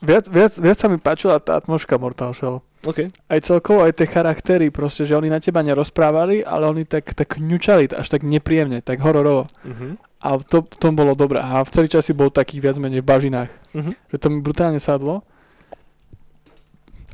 viac, 0.02 0.24
viac, 0.28 0.52
viac 0.58 0.76
sa 0.76 0.86
mi 0.90 0.98
páčila 1.00 1.40
tá 1.40 1.56
atmoška 1.56 1.96
Mortal 1.96 2.36
Shell. 2.36 2.60
OK. 2.86 3.08
Aj 3.08 3.40
celkovo, 3.42 3.82
aj 3.82 3.98
tie 3.98 4.06
charaktery, 4.06 4.70
proste, 4.70 5.02
že 5.02 5.16
oni 5.16 5.26
na 5.32 5.42
teba 5.42 5.64
nerozprávali, 5.64 6.46
ale 6.46 6.70
oni 6.70 6.84
tak, 6.86 7.16
tak 7.16 7.40
ňučali, 7.40 7.90
až 7.96 8.06
tak 8.06 8.22
nepríjemne, 8.22 8.84
tak 8.84 9.02
hororovo. 9.02 9.50
Mhm. 9.66 9.98
A 10.16 10.42
to, 10.42 10.64
v 10.64 10.76
tom 10.80 10.96
bolo 10.96 11.14
dobré. 11.14 11.38
A 11.38 11.62
v 11.62 11.70
celý 11.70 11.86
čas 11.86 12.08
si 12.08 12.16
bol 12.16 12.32
taký 12.32 12.58
viac 12.58 12.80
menej 12.80 13.04
v 13.04 13.08
bažinách. 13.08 13.50
Mhm. 13.74 13.92
Že 14.10 14.16
to 14.18 14.26
mi 14.30 14.38
brutálne 14.42 14.80
sadlo. 14.82 15.22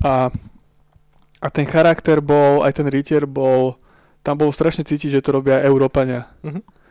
A, 0.03 0.33
a 1.39 1.47
ten 1.53 1.67
charakter 1.69 2.19
bol, 2.19 2.67
aj 2.67 2.83
ten 2.83 2.87
rytier 2.89 3.29
bol, 3.29 3.79
tam 4.27 4.39
bolo 4.39 4.51
strašne 4.51 4.83
cítiť, 4.83 5.19
že 5.19 5.25
to 5.25 5.39
robia 5.41 5.62
Európania. 5.62 6.31
Mhm. 6.43 6.82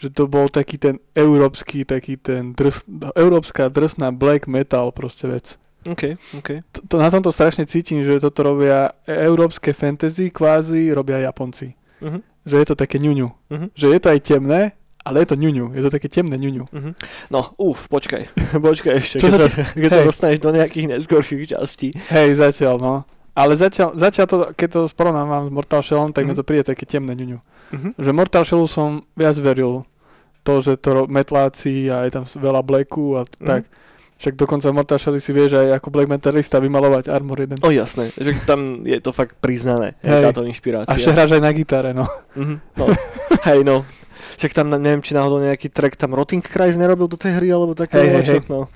Že 0.00 0.08
to 0.10 0.24
bol 0.26 0.48
taký 0.48 0.76
ten 0.76 0.96
európsky, 1.12 1.84
taký 1.84 2.16
ten 2.16 2.52
drs, 2.52 2.82
európska 3.12 3.68
drsná 3.68 4.08
black 4.10 4.46
metal 4.46 4.88
proste 4.90 5.28
vec. 5.28 5.60
OK, 5.82 6.16
OK. 6.34 6.48
To, 6.72 6.80
to, 6.82 6.94
na 6.96 7.08
tomto 7.08 7.28
strašne 7.28 7.64
cítim, 7.64 8.00
že 8.00 8.16
toto 8.18 8.40
robia 8.42 8.96
e- 9.02 9.16
európske 9.22 9.70
fantasy, 9.70 10.28
kvázi 10.28 10.88
robia 10.90 11.20
Japonci. 11.22 11.76
Mhm. 12.00 12.20
Že 12.42 12.56
je 12.56 12.66
to 12.66 12.74
také 12.74 12.96
ňuňu. 12.96 13.28
Mhm. 13.48 13.66
Že 13.72 13.86
je 13.86 14.00
to 14.00 14.08
aj 14.08 14.20
temné, 14.22 14.60
ale 15.00 15.16
je 15.20 15.28
to 15.28 15.36
ňuňu. 15.36 15.72
Je 15.72 15.82
to 15.82 15.90
také 15.90 16.08
temné 16.08 16.36
ňuňu. 16.38 16.64
Mhm. 16.68 16.90
No, 17.28 17.52
uf, 17.56 17.84
počkaj. 17.86 18.28
počkaj 18.60 18.92
ešte, 18.94 19.16
Čo 19.18 19.28
keď, 19.28 19.32
sa 19.32 19.46
sa, 19.46 19.62
keď 19.70 19.90
sa 19.90 20.00
hej. 20.00 20.06
dostaneš 20.08 20.38
do 20.40 20.50
nejakých 20.50 20.86
neskorších 20.90 21.44
častí. 21.50 21.92
Hej, 22.08 22.40
zatiaľ, 22.40 22.76
no. 22.76 22.94
Ale 23.30 23.52
zatiaľ, 23.54 23.94
zatiaľ 23.94 24.26
to, 24.26 24.36
keď 24.52 24.68
to 24.70 24.80
porovnávam 24.90 25.48
s 25.48 25.50
Mortal 25.50 25.80
Shellom, 25.80 26.12
tak 26.12 26.24
mi 26.24 26.32
Mhm. 26.32 26.38
to 26.40 26.44
príde 26.44 26.64
také 26.66 26.84
temné 26.84 27.12
ňuňu. 27.14 27.38
Mhm. 27.70 27.88
Že 27.96 28.10
Mortal 28.12 28.44
Shellu 28.44 28.66
som 28.66 29.00
viac 29.14 29.38
veril 29.38 29.80
to, 30.50 30.60
že 30.60 30.72
to 30.76 31.06
metláci 31.06 31.86
a 31.86 32.02
je 32.02 32.12
tam 32.12 32.24
veľa 32.26 32.60
blacku 32.60 33.14
a 33.14 33.22
Mhm. 33.22 33.46
tak. 33.46 33.62
Však 34.16 34.36
dokonca 34.36 34.68
Mortal 34.68 34.98
Shelly 34.98 35.16
si 35.16 35.30
vieš 35.30 35.54
aj 35.54 35.80
ako 35.80 35.88
black 35.88 36.04
metalista 36.06 36.58
vymalovať 36.58 37.08
armor 37.08 37.40
jeden. 37.40 37.56
O 37.58 37.70
jasné, 37.70 38.12
že 38.14 38.36
tam 38.42 38.84
je 38.84 38.98
to 38.98 39.10
fakt 39.10 39.32
priznané, 39.38 39.96
hej, 39.98 40.20
táto 40.22 40.42
A 40.42 40.44
inšpirácia. 40.44 40.92
ešte 40.92 41.08
hráš 41.08 41.32
aj 41.32 41.40
na 41.40 41.48
gitare, 41.50 41.90
no. 41.92 42.04
Mhm. 42.34 42.56
No, 42.76 42.84
hej 43.48 43.62
no. 43.62 43.88
Však 44.36 44.52
tam, 44.52 44.68
neviem, 44.70 45.00
či 45.00 45.12
náhodou 45.12 45.38
nejaký 45.38 45.68
track 45.68 45.96
tam 45.96 46.12
Rotting 46.12 46.40
Kreis 46.42 46.74
nerobil 46.74 47.06
do 47.06 47.16
tej 47.16 47.32
hry, 47.34 47.48
alebo 47.48 47.72
také 47.72 47.96
Hej, 47.96 48.08
hej, 48.10 48.24
hej. 48.26 48.40
No. 48.46 48.68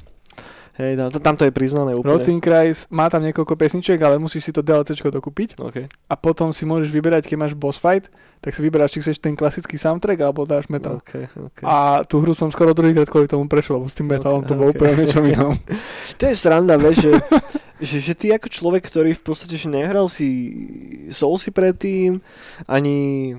Hej, 0.74 0.98
tam, 0.98 1.08
tam 1.22 1.34
to 1.38 1.46
je 1.46 1.54
priznané 1.54 1.94
úplne. 1.94 2.18
Rotin 2.18 2.42
Kreis 2.42 2.90
má 2.90 3.06
tam 3.06 3.22
niekoľko 3.22 3.54
pesničiek, 3.54 3.94
ale 4.02 4.18
musíš 4.18 4.50
si 4.50 4.52
to 4.52 4.58
DLCčko 4.58 5.06
dokúpiť 5.06 5.54
OK. 5.62 5.86
a 5.86 6.14
potom 6.18 6.50
si 6.50 6.66
môžeš 6.66 6.90
vyberať, 6.90 7.30
keď 7.30 7.36
máš 7.38 7.54
boss 7.54 7.78
fight, 7.78 8.10
tak 8.42 8.50
si 8.50 8.60
vyberáš, 8.60 8.98
či 8.98 9.06
chceš 9.06 9.22
ten 9.22 9.38
klasický 9.38 9.78
soundtrack 9.78 10.18
alebo 10.26 10.42
dáš 10.42 10.66
metal. 10.66 10.98
OK, 10.98 11.30
OK. 11.30 11.58
A 11.62 12.02
tú 12.02 12.18
hru 12.18 12.34
som 12.34 12.50
skoro 12.50 12.74
druhýkrát 12.74 13.06
kvôli 13.06 13.30
tomu 13.30 13.46
prešiel, 13.46 13.78
lebo 13.78 13.86
s 13.86 13.94
tým 13.94 14.10
metalom 14.10 14.42
Ok, 14.42 14.50
to 14.50 14.54
bolo 14.58 14.74
ok. 14.74 14.74
úplne 14.74 14.94
niečo 14.98 15.22
inom. 15.22 15.54
To 16.18 16.22
je 16.26 16.34
sranda, 16.34 16.74
vieš, 16.74 17.06
že, 17.06 17.12
že, 17.94 17.96
že 18.02 18.12
ty 18.18 18.26
ako 18.34 18.50
človek, 18.50 18.82
ktorý 18.90 19.14
v 19.14 19.22
podstate 19.22 19.54
že 19.54 19.70
nehral 19.70 20.10
si 20.10 20.26
Soulsy 21.14 21.54
predtým, 21.54 22.18
ani, 22.66 23.32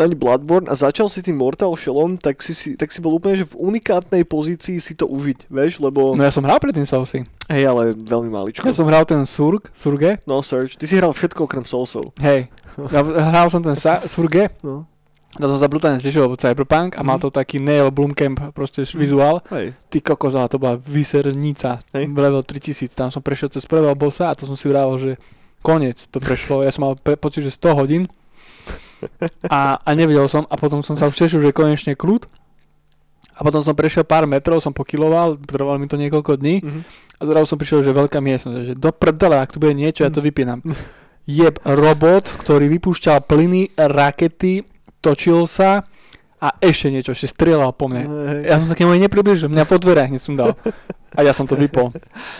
ani 0.00 0.14
Bloodborne 0.14 0.66
a 0.66 0.74
začal 0.74 1.06
si 1.06 1.20
tým 1.20 1.36
Mortal 1.36 1.70
Shellom, 1.72 2.16
tak 2.16 2.40
si, 2.40 2.52
si, 2.52 2.68
tak 2.74 2.88
si 2.88 2.98
bol 2.98 3.12
úplne 3.12 3.36
že 3.36 3.46
v 3.46 3.60
unikátnej 3.60 4.24
pozícii 4.24 4.76
si 4.76 4.92
to 4.92 5.04
užiť, 5.04 5.46
vieš, 5.46 5.78
lebo... 5.78 6.12
No 6.12 6.22
ja 6.22 6.30
som 6.30 6.42
hral 6.42 6.56
predtým 6.56 6.84
Soulsy. 6.84 7.28
Hej, 7.46 7.64
ale 7.66 7.92
veľmi 7.92 8.28
maličko. 8.28 8.62
Ja 8.62 8.72
som 8.72 8.86
hral 8.86 9.04
ten 9.04 9.22
Surg, 9.22 9.68
Surge. 9.70 10.18
No 10.24 10.40
search. 10.40 10.74
Ty 10.74 10.84
si 10.84 10.94
hral 10.94 11.10
všetko 11.10 11.44
okrem 11.44 11.62
Soulsov. 11.62 12.14
Hej. 12.18 12.48
Ja 12.88 13.00
hral 13.02 13.48
som 13.48 13.60
ten 13.60 13.74
sa- 13.74 14.00
Surge, 14.04 14.48
No. 14.62 14.86
na 15.36 15.44
to 15.44 15.54
som 15.54 15.60
sa 15.60 15.70
brutálne 15.70 15.98
tešil, 15.98 16.24
lebo 16.24 16.34
Cyberpunk 16.34 16.94
a 16.94 17.02
mal 17.02 17.18
Mhm. 17.18 17.22
to 17.22 17.28
taký 17.32 17.58
Neil 17.58 17.90
Blomkamp 17.90 18.50
proste 18.50 18.82
Mhm. 18.82 18.94
vizuál. 18.94 19.36
Hej. 19.48 19.74
Ty 19.88 19.98
kokos, 20.00 20.32
ale 20.32 20.46
to 20.46 20.56
bola 20.56 20.74
vysernica. 20.74 21.82
Hej. 21.92 22.08
Level 22.08 22.42
3000, 22.42 22.94
tam 22.94 23.10
som 23.10 23.20
prešiel 23.20 23.48
cez 23.48 23.62
prvého 23.64 23.94
bossa 23.94 24.30
a 24.30 24.34
to 24.34 24.44
som 24.44 24.54
si 24.54 24.66
vravel, 24.66 24.96
že 24.96 25.12
koniec 25.60 26.08
to 26.08 26.18
prešlo. 26.18 26.62
Ja 26.62 26.70
som 26.70 26.84
mal 26.84 26.94
pe- 26.94 27.14
pocit, 27.14 27.42
že 27.42 27.50
100 27.50 27.74
hodín 27.74 28.08
a, 29.48 29.78
a 29.78 29.90
nevedel 29.92 30.26
som 30.26 30.44
a 30.44 30.54
potom 30.54 30.80
som 30.80 30.94
sa 30.94 31.06
už 31.06 31.16
tešil, 31.16 31.40
že 31.40 31.52
konečne 31.52 31.94
kľud. 31.94 32.26
A 33.34 33.40
potom 33.40 33.64
som 33.64 33.72
prešiel 33.72 34.04
pár 34.04 34.28
metrov, 34.28 34.60
som 34.60 34.68
pokiloval, 34.70 35.40
trvalo 35.40 35.80
mi 35.80 35.88
to 35.88 35.96
niekoľko 35.96 36.36
dní 36.36 36.60
Mhm. 36.60 36.80
a 37.16 37.22
zrazu 37.24 37.46
som 37.48 37.58
prišiel, 37.58 37.80
že 37.80 37.96
veľká 37.96 38.20
miestnosť, 38.20 38.56
že 38.62 38.74
do 38.76 38.90
prdele, 38.92 39.40
ak 39.40 39.56
tu 39.56 39.58
bude 39.58 39.72
niečo, 39.72 40.04
ja 40.04 40.12
to 40.12 40.20
vypínam. 40.20 40.60
Jeb 41.24 41.56
robot, 41.64 42.28
ktorý 42.44 42.68
vypúšťal 42.68 43.24
plyny, 43.24 43.72
rakety, 43.76 44.66
točil 45.00 45.48
sa 45.48 45.88
a 46.36 46.48
ešte 46.60 46.88
niečo, 46.88 47.12
ešte 47.12 47.32
strieľal 47.32 47.72
po 47.72 47.88
mne. 47.88 48.04
Ja 48.44 48.60
som 48.60 48.68
sa 48.68 48.76
k 48.76 48.84
nemu 48.84 48.96
aj 48.96 49.02
nepriblížil, 49.08 49.48
mňa 49.48 49.64
po 49.64 49.76
dverách 49.76 50.08
hneď 50.12 50.20
som 50.20 50.36
dal. 50.36 50.52
A 51.10 51.20
ja 51.20 51.32
som 51.36 51.44
to 51.44 51.56
vypol. 51.56 51.90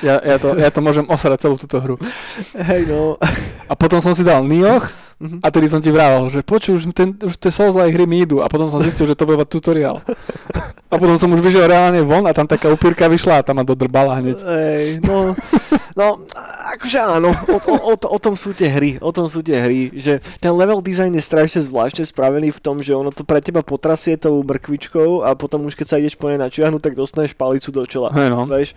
Ja, 0.01 0.21
ja, 0.21 0.37
to, 0.41 0.57
ja 0.57 0.69
to 0.73 0.81
môžem 0.81 1.05
osrať 1.09 1.49
celú 1.49 1.57
túto 1.57 1.81
hru. 1.81 1.97
Hej, 2.57 2.89
no. 2.89 3.17
A 3.69 3.73
potom 3.75 4.01
som 4.01 4.13
si 4.13 4.25
dal 4.25 4.41
Nioh 4.45 4.85
Mhm. 5.21 5.45
a 5.45 5.47
tedy 5.53 5.69
som 5.69 5.85
ti 5.85 5.93
vravel, 5.93 6.33
že 6.33 6.41
počuj, 6.41 6.81
už, 6.81 6.85
ten, 6.97 7.13
už 7.13 7.37
tie 7.37 7.53
Souls-like 7.53 7.93
hry 7.93 8.09
mi 8.09 8.25
idú. 8.25 8.41
A 8.41 8.49
potom 8.49 8.73
som 8.73 8.81
zistil, 8.81 9.05
že 9.05 9.13
to 9.13 9.29
bude 9.29 9.37
iba 9.37 9.45
tutoriál. 9.45 10.01
A 10.91 10.97
potom 10.97 11.21
som 11.21 11.29
už 11.37 11.45
vyšiel 11.45 11.69
reálne 11.69 12.01
von 12.01 12.25
a 12.25 12.33
tam 12.33 12.49
taká 12.49 12.73
upírka 12.73 13.05
vyšla 13.05 13.41
a 13.41 13.45
tam 13.45 13.61
ma 13.61 13.65
dodrbala 13.69 14.17
hneď. 14.19 14.41
Ej, 14.41 15.05
no, 15.05 15.37
no, 15.97 16.23
akože 16.77 16.99
áno, 17.01 17.31
o, 17.31 17.57
o, 17.59 17.75
o, 17.91 17.95
o 17.97 18.19
tom 18.19 18.35
sú 18.35 18.55
tie 18.55 18.71
hry, 18.71 18.97
o 19.03 19.11
tom 19.11 19.27
sú 19.27 19.41
tie 19.41 19.59
hry, 19.59 19.91
že 19.95 20.23
ten 20.39 20.53
level 20.55 20.85
design 20.85 21.15
je 21.17 21.23
strašne 21.23 21.63
zvláštne 21.65 22.07
spravený 22.07 22.55
v 22.55 22.61
tom, 22.63 22.83
že 22.85 22.95
ono 22.95 23.11
to 23.11 23.27
pre 23.27 23.43
teba 23.43 23.65
potrasie 23.65 24.15
tou 24.21 24.43
mrkvičkou 24.45 25.27
a 25.27 25.35
potom 25.35 25.67
už 25.67 25.75
keď 25.75 25.87
sa 25.87 25.99
ideš 25.99 26.19
po 26.19 26.31
nej 26.31 26.39
načiahnuť, 26.39 26.81
tak 26.81 26.95
dostaneš 26.99 27.35
palicu 27.35 27.71
do 27.75 27.83
čela. 27.87 28.11
Hej 28.15 28.29
no. 28.31 28.47
Vieš? 28.47 28.77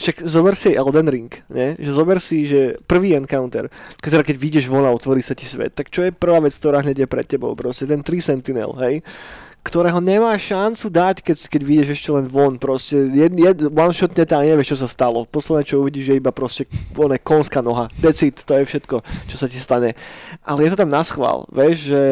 Však 0.00 0.16
zober 0.24 0.56
si 0.56 0.72
Elden 0.72 1.08
Ring, 1.12 1.32
nie? 1.52 1.76
že 1.76 1.90
zober 1.92 2.16
si, 2.24 2.48
že 2.48 2.80
prvý 2.88 3.12
encounter, 3.12 3.68
teda 4.00 4.24
keď 4.24 4.36
vyjdeš 4.40 4.64
von 4.72 4.88
a 4.88 4.92
otvorí 4.92 5.20
sa 5.20 5.36
ti 5.36 5.44
svet, 5.44 5.76
tak 5.76 5.92
čo 5.92 6.08
je 6.08 6.16
prvá 6.16 6.40
vec, 6.40 6.56
ktorá 6.56 6.80
hneď 6.80 7.04
je 7.04 7.08
pred 7.08 7.26
tebou, 7.28 7.52
proste 7.52 7.84
ten 7.84 8.00
3 8.00 8.20
Sentinel, 8.20 8.72
hej? 8.80 9.04
Ktorého 9.60 10.00
nemá 10.00 10.32
šancu 10.40 10.88
dať, 10.88 11.16
keď, 11.20 11.36
keď 11.52 11.62
vyjdeš 11.62 11.88
ešte 11.92 12.10
len 12.16 12.24
von. 12.26 12.56
Proste 12.56 12.96
jed, 13.12 13.32
jed, 13.36 13.58
one 13.68 13.92
shot 13.92 14.16
a 14.16 14.40
nevieš, 14.40 14.72
čo 14.72 14.78
sa 14.80 14.88
stalo. 14.88 15.28
Posledné, 15.28 15.68
čo 15.68 15.84
uvidíš, 15.84 16.06
je 16.10 16.16
iba 16.16 16.32
proste 16.32 16.64
one, 16.96 17.20
konská 17.20 17.60
noha. 17.60 17.92
Decid, 18.00 18.40
to 18.40 18.56
je 18.56 18.64
všetko, 18.64 19.04
čo 19.28 19.36
sa 19.36 19.46
ti 19.46 19.60
stane. 19.60 19.92
Ale 20.44 20.64
je 20.64 20.72
to 20.72 20.80
tam 20.80 20.90
na 20.90 21.04
schvál, 21.04 21.44
vieš, 21.52 21.92
že, 21.92 22.02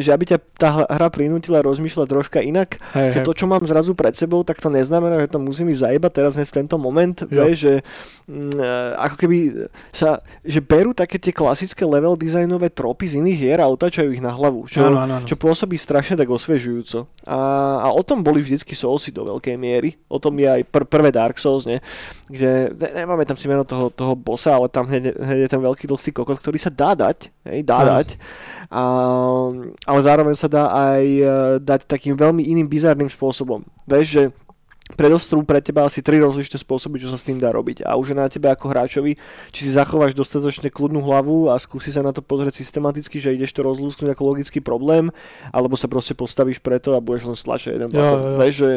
že 0.00 0.08
aby 0.16 0.24
ťa 0.32 0.38
tá 0.56 0.68
hra 0.88 1.08
prinútila 1.12 1.60
rozmýšľať 1.60 2.06
troška 2.08 2.38
inak. 2.40 2.80
Hej, 2.96 3.18
Keď 3.18 3.20
hej. 3.20 3.26
to, 3.28 3.32
čo 3.36 3.46
mám 3.50 3.64
zrazu 3.68 3.92
pred 3.92 4.16
sebou, 4.16 4.40
tak 4.46 4.56
to 4.56 4.72
neznamená, 4.72 5.20
že 5.20 5.28
to 5.34 5.38
musím 5.42 5.68
ísť 5.68 5.80
zajebať 5.90 6.12
teraz 6.14 6.32
v 6.40 6.52
tento 6.52 6.76
moment, 6.80 7.16
Jo. 7.28 7.44
vieš, 7.44 7.56
že 7.58 7.74
mm, 8.30 8.56
e, 8.56 8.68
ako 8.96 9.16
keby 9.18 9.36
sa, 9.90 10.22
že 10.46 10.60
berú 10.62 10.94
také 10.94 11.18
tie 11.18 11.34
klasické 11.34 11.82
level 11.84 12.14
designové 12.14 12.70
tropy 12.70 13.04
z 13.04 13.14
iných 13.20 13.38
hier 13.38 13.58
a 13.60 13.68
otáčajú 13.68 14.14
ich 14.14 14.22
na 14.22 14.30
hlavu, 14.32 14.64
čo, 14.70 14.86
Áno, 14.86 15.02
áno, 15.02 15.12
áno. 15.20 15.26
čo 15.26 15.34
pôsobí 15.34 15.74
strašne 15.74 16.14
tak 16.14 16.30
osviežujúco. 16.30 16.93
A, 17.26 17.38
a 17.82 17.88
o 17.90 18.02
tom 18.06 18.22
boli 18.22 18.38
vždycky 18.38 18.78
Soulsy 18.78 19.10
do 19.10 19.26
veľkej 19.26 19.58
miery. 19.58 19.98
O 20.06 20.22
tom 20.22 20.38
je 20.38 20.46
aj 20.46 20.62
pr- 20.70 20.86
prvé 20.86 21.10
Dark 21.10 21.34
Souls, 21.42 21.66
ne? 21.66 21.82
kde 22.30 22.70
ne, 22.78 22.88
nemáme 23.02 23.26
tam 23.26 23.34
si 23.34 23.50
meno 23.50 23.66
toho, 23.66 23.90
toho 23.90 24.14
bossa, 24.14 24.54
ale 24.54 24.70
tam 24.70 24.86
hneď, 24.86 25.18
hneď 25.18 25.38
je 25.44 25.50
ten 25.50 25.62
veľký 25.64 25.84
tlstý 25.90 26.14
kokot, 26.14 26.38
ktorý 26.38 26.58
sa 26.62 26.70
dá 26.70 26.94
dať, 26.94 27.34
hej, 27.50 27.60
dá 27.66 27.78
Áno. 27.82 27.88
dať. 27.98 28.08
A, 28.70 28.82
ale 29.90 30.00
zároveň 30.00 30.34
sa 30.38 30.46
dá 30.46 30.70
aj 30.70 31.04
e, 31.04 31.30
dať 31.58 31.80
takým 31.90 32.14
veľmi 32.14 32.46
iným 32.46 32.70
bizarným 32.70 33.10
spôsobom. 33.10 33.66
Vieš, 33.90 34.06
že 34.06 34.22
predostrú 34.94 35.42
pre 35.42 35.58
teba 35.58 35.84
asi 35.84 36.00
tri 36.00 36.22
rozličné 36.22 36.56
spôsoby, 36.62 37.02
čo 37.02 37.10
sa 37.10 37.18
s 37.18 37.26
tým 37.26 37.42
dá 37.42 37.50
robiť. 37.50 37.82
A 37.84 37.98
už 37.98 38.14
je 38.14 38.16
na 38.16 38.30
tebe 38.30 38.48
ako 38.48 38.70
hráčovi, 38.70 39.18
či 39.50 39.60
si 39.66 39.70
zachováš 39.74 40.14
dostatočne 40.14 40.70
kľudnú 40.70 41.02
hlavu 41.02 41.50
a 41.50 41.58
skúsi 41.58 41.90
sa 41.90 42.00
na 42.00 42.14
to 42.14 42.22
pozrieť 42.22 42.56
systematicky, 42.56 43.18
že 43.18 43.34
ideš 43.34 43.52
to 43.52 43.66
rozlúsknuť 43.66 44.14
ako 44.14 44.22
logický 44.24 44.58
problém, 44.62 45.10
alebo 45.50 45.74
sa 45.74 45.90
proste 45.90 46.14
postavíš 46.14 46.62
preto 46.62 46.94
a 46.94 47.02
budeš 47.02 47.28
len 47.28 47.36
stlačať 47.36 47.76
jeden 47.76 47.90
jo. 47.90 48.38
Vieš, 48.40 48.54
že, 48.54 48.72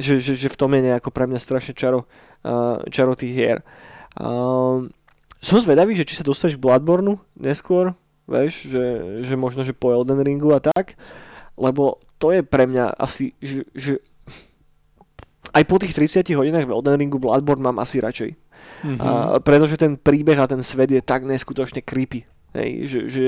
že, 0.00 0.14
že, 0.18 0.32
že, 0.34 0.48
v 0.48 0.58
tom 0.58 0.72
je 0.72 0.80
nejako 0.88 1.12
pre 1.12 1.28
mňa 1.28 1.38
strašne 1.38 1.76
čaro, 1.76 2.08
uh, 2.42 2.80
čaro 2.88 3.12
tých 3.12 3.32
hier. 3.36 3.58
Uh, 4.16 4.88
som 5.42 5.58
zvedavý, 5.58 5.98
že 5.98 6.06
či 6.06 6.16
sa 6.16 6.24
dostaneš 6.24 6.56
v 6.56 6.64
Bloodborne 6.64 7.20
neskôr, 7.34 7.92
vieš, 8.30 8.70
že, 8.70 8.84
že 9.26 9.34
možno, 9.34 9.66
že 9.66 9.74
po 9.74 9.90
Elden 9.90 10.22
Ringu 10.22 10.54
a 10.54 10.62
tak, 10.62 10.94
lebo 11.58 11.98
to 12.22 12.30
je 12.30 12.46
pre 12.46 12.70
mňa 12.70 12.94
asi, 12.94 13.34
že, 13.42 13.66
že 13.74 13.98
aj 15.52 15.62
po 15.68 15.76
tých 15.76 15.92
30 15.92 16.32
hodinách 16.34 16.64
v 16.64 16.74
Elden 16.74 16.96
Ringu 16.98 17.20
Bloodborne 17.20 17.62
mám 17.62 17.78
asi 17.78 18.00
radšej. 18.00 18.30
Mhm. 18.82 18.98
A, 18.98 19.38
pretože 19.42 19.76
ten 19.78 19.94
príbeh 20.00 20.38
a 20.40 20.48
ten 20.48 20.64
svet 20.64 20.90
je 20.90 21.02
tak 21.04 21.22
neskutočne 21.28 21.84
creepy. 21.84 22.24
Hej, 22.52 22.70
že, 22.84 23.00
že, 23.08 23.26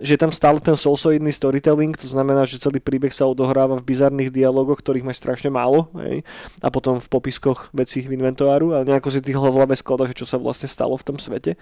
že 0.00 0.16
je 0.16 0.20
tam 0.20 0.32
stále 0.32 0.56
ten 0.56 0.72
soulsoidný 0.72 1.28
storytelling, 1.32 1.92
to 1.96 2.08
znamená, 2.08 2.48
že 2.48 2.56
celý 2.56 2.80
príbeh 2.80 3.12
sa 3.12 3.28
odohráva 3.28 3.76
v 3.76 3.84
bizarných 3.84 4.32
dialogoch, 4.32 4.80
ktorých 4.80 5.04
máš 5.04 5.20
strašne 5.20 5.52
málo, 5.52 5.92
hej, 6.00 6.24
a 6.64 6.68
potom 6.72 6.96
v 6.96 7.08
popiskoch 7.12 7.68
vecí 7.76 8.04
v 8.04 8.16
inventáru 8.16 8.72
a 8.72 8.88
nejako 8.88 9.12
si 9.12 9.20
v 9.20 9.36
hlave 9.36 9.76
skladaš, 9.76 10.16
že 10.16 10.24
čo 10.24 10.26
sa 10.28 10.40
vlastne 10.40 10.64
stalo 10.64 10.96
v 10.96 11.06
tom 11.12 11.16
svete. 11.20 11.60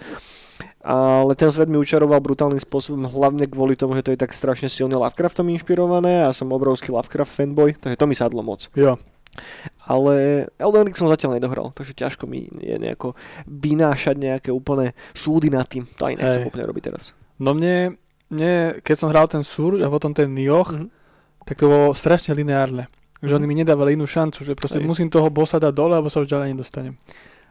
Ale 0.87 1.35
ten 1.35 1.51
svet 1.51 1.67
mi 1.67 1.79
učaroval 1.79 2.23
brutálnym 2.23 2.63
spôsobom, 2.63 3.11
hlavne 3.11 3.51
kvôli 3.51 3.75
tomu, 3.75 3.99
že 3.99 4.07
to 4.07 4.15
je 4.15 4.23
tak 4.23 4.31
strašne 4.31 4.71
silne 4.71 4.95
Lovecraftom 4.95 5.51
inšpirované 5.51 6.23
a 6.23 6.31
som 6.31 6.55
obrovský 6.55 6.95
Lovecraft 6.95 7.35
fanboy, 7.35 7.75
takže 7.75 7.99
to 7.99 8.07
mi 8.07 8.15
sadlo 8.15 8.47
moc. 8.47 8.71
Jo. 8.79 8.95
Ale 9.87 10.47
Elden 10.59 10.91
Ring 10.91 10.99
som 10.99 11.07
zatiaľ 11.07 11.39
nedohral, 11.39 11.71
takže 11.71 11.95
ťažko 11.95 12.27
mi 12.27 12.51
je 12.59 12.77
nejako 12.77 13.15
vynášať 13.47 14.19
nejaké 14.19 14.51
úplné 14.51 14.93
súdy 15.13 15.47
nad 15.47 15.65
tým. 15.65 15.87
To 15.97 16.11
aj 16.11 16.15
nechcem 16.19 16.43
Hej. 16.43 16.49
úplne 16.51 16.67
robiť 16.67 16.83
teraz. 16.85 17.15
No 17.39 17.53
mne, 17.53 17.95
mne, 18.27 18.83
keď 18.83 18.97
som 18.97 19.09
hral 19.09 19.27
ten 19.27 19.47
Sur 19.47 19.79
a 19.79 19.87
potom 19.87 20.11
ten 20.11 20.29
Nioh, 20.29 20.67
Mhm. 20.67 20.89
tak 21.47 21.57
to 21.57 21.71
bolo 21.71 21.95
strašne 21.95 22.35
lineárne. 22.35 22.91
Že 23.17 23.39
oni 23.39 23.47
mi 23.47 23.57
nedávali 23.57 23.95
inú 23.95 24.05
šancu, 24.05 24.43
že 24.43 24.53
proste 24.53 24.77
Hej. 24.77 24.87
musím 24.87 25.09
toho 25.09 25.31
bossa 25.31 25.57
dať 25.57 25.73
dole, 25.73 25.97
alebo 25.97 26.13
sa 26.13 26.21
už 26.21 26.29
ďalej 26.29 26.53
nedostanem. 26.53 26.99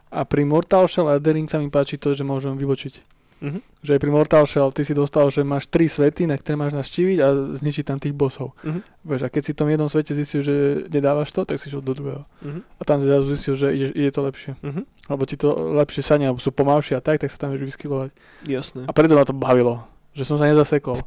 A 0.06 0.22
pri 0.22 0.46
Mortal 0.46 0.86
Shell 0.86 1.08
a 1.08 1.18
Elden 1.18 1.34
Ring 1.34 1.48
sa 1.50 1.58
mi 1.58 1.66
páči 1.66 1.98
to, 1.98 2.14
že 2.14 2.22
môžem 2.22 2.54
vybočiť. 2.54 3.15
Mhm. 3.36 3.60
Že 3.84 3.90
aj 3.92 4.00
pri 4.00 4.10
Mortal 4.10 4.44
Shell 4.48 4.72
ty 4.72 4.82
si 4.82 4.96
dostal, 4.96 5.28
že 5.28 5.44
máš 5.44 5.68
tri 5.68 5.86
svety, 5.86 6.24
na 6.24 6.40
ktoré 6.40 6.56
máš 6.56 6.72
naštíviť 6.72 7.18
a 7.20 7.28
zničiť 7.60 7.84
tam 7.84 8.00
tých 8.00 8.16
bossov. 8.16 8.56
Mhm. 8.64 8.80
Vieš, 9.04 9.20
a 9.22 9.28
keď 9.28 9.42
si 9.44 9.52
v 9.52 9.58
tom 9.60 9.68
jednom 9.68 9.88
svete 9.92 10.12
zistil, 10.16 10.40
že 10.40 10.54
nedávaš 10.88 11.30
to, 11.36 11.44
tak 11.44 11.60
si 11.60 11.68
šiel 11.68 11.84
do 11.84 11.92
druhého. 11.92 12.24
Mhm. 12.42 12.60
A 12.64 12.82
tam 12.82 13.04
si 13.04 13.06
zrazu 13.06 13.26
zistil, 13.36 13.54
že 13.54 13.66
ide, 13.76 13.88
ide 13.92 14.10
to 14.10 14.24
lepšie. 14.24 14.56
Mhm. 14.64 14.82
Alebo 15.06 15.22
ti 15.28 15.36
to 15.36 15.48
lepšie 15.76 16.02
sadne, 16.02 16.26
alebo 16.32 16.40
sú 16.40 16.50
pomalšie 16.50 16.96
a 16.96 17.04
tak, 17.04 17.20
tak 17.20 17.28
sa 17.28 17.36
tam 17.36 17.52
vieš 17.52 17.76
vyskylovať. 17.76 18.10
Jasné. 18.48 18.88
A 18.88 18.92
preto 18.96 19.12
ma 19.14 19.22
to 19.22 19.36
bavilo, 19.36 19.84
že 20.16 20.24
som 20.24 20.40
sa 20.40 20.48
nezasekol. 20.48 21.04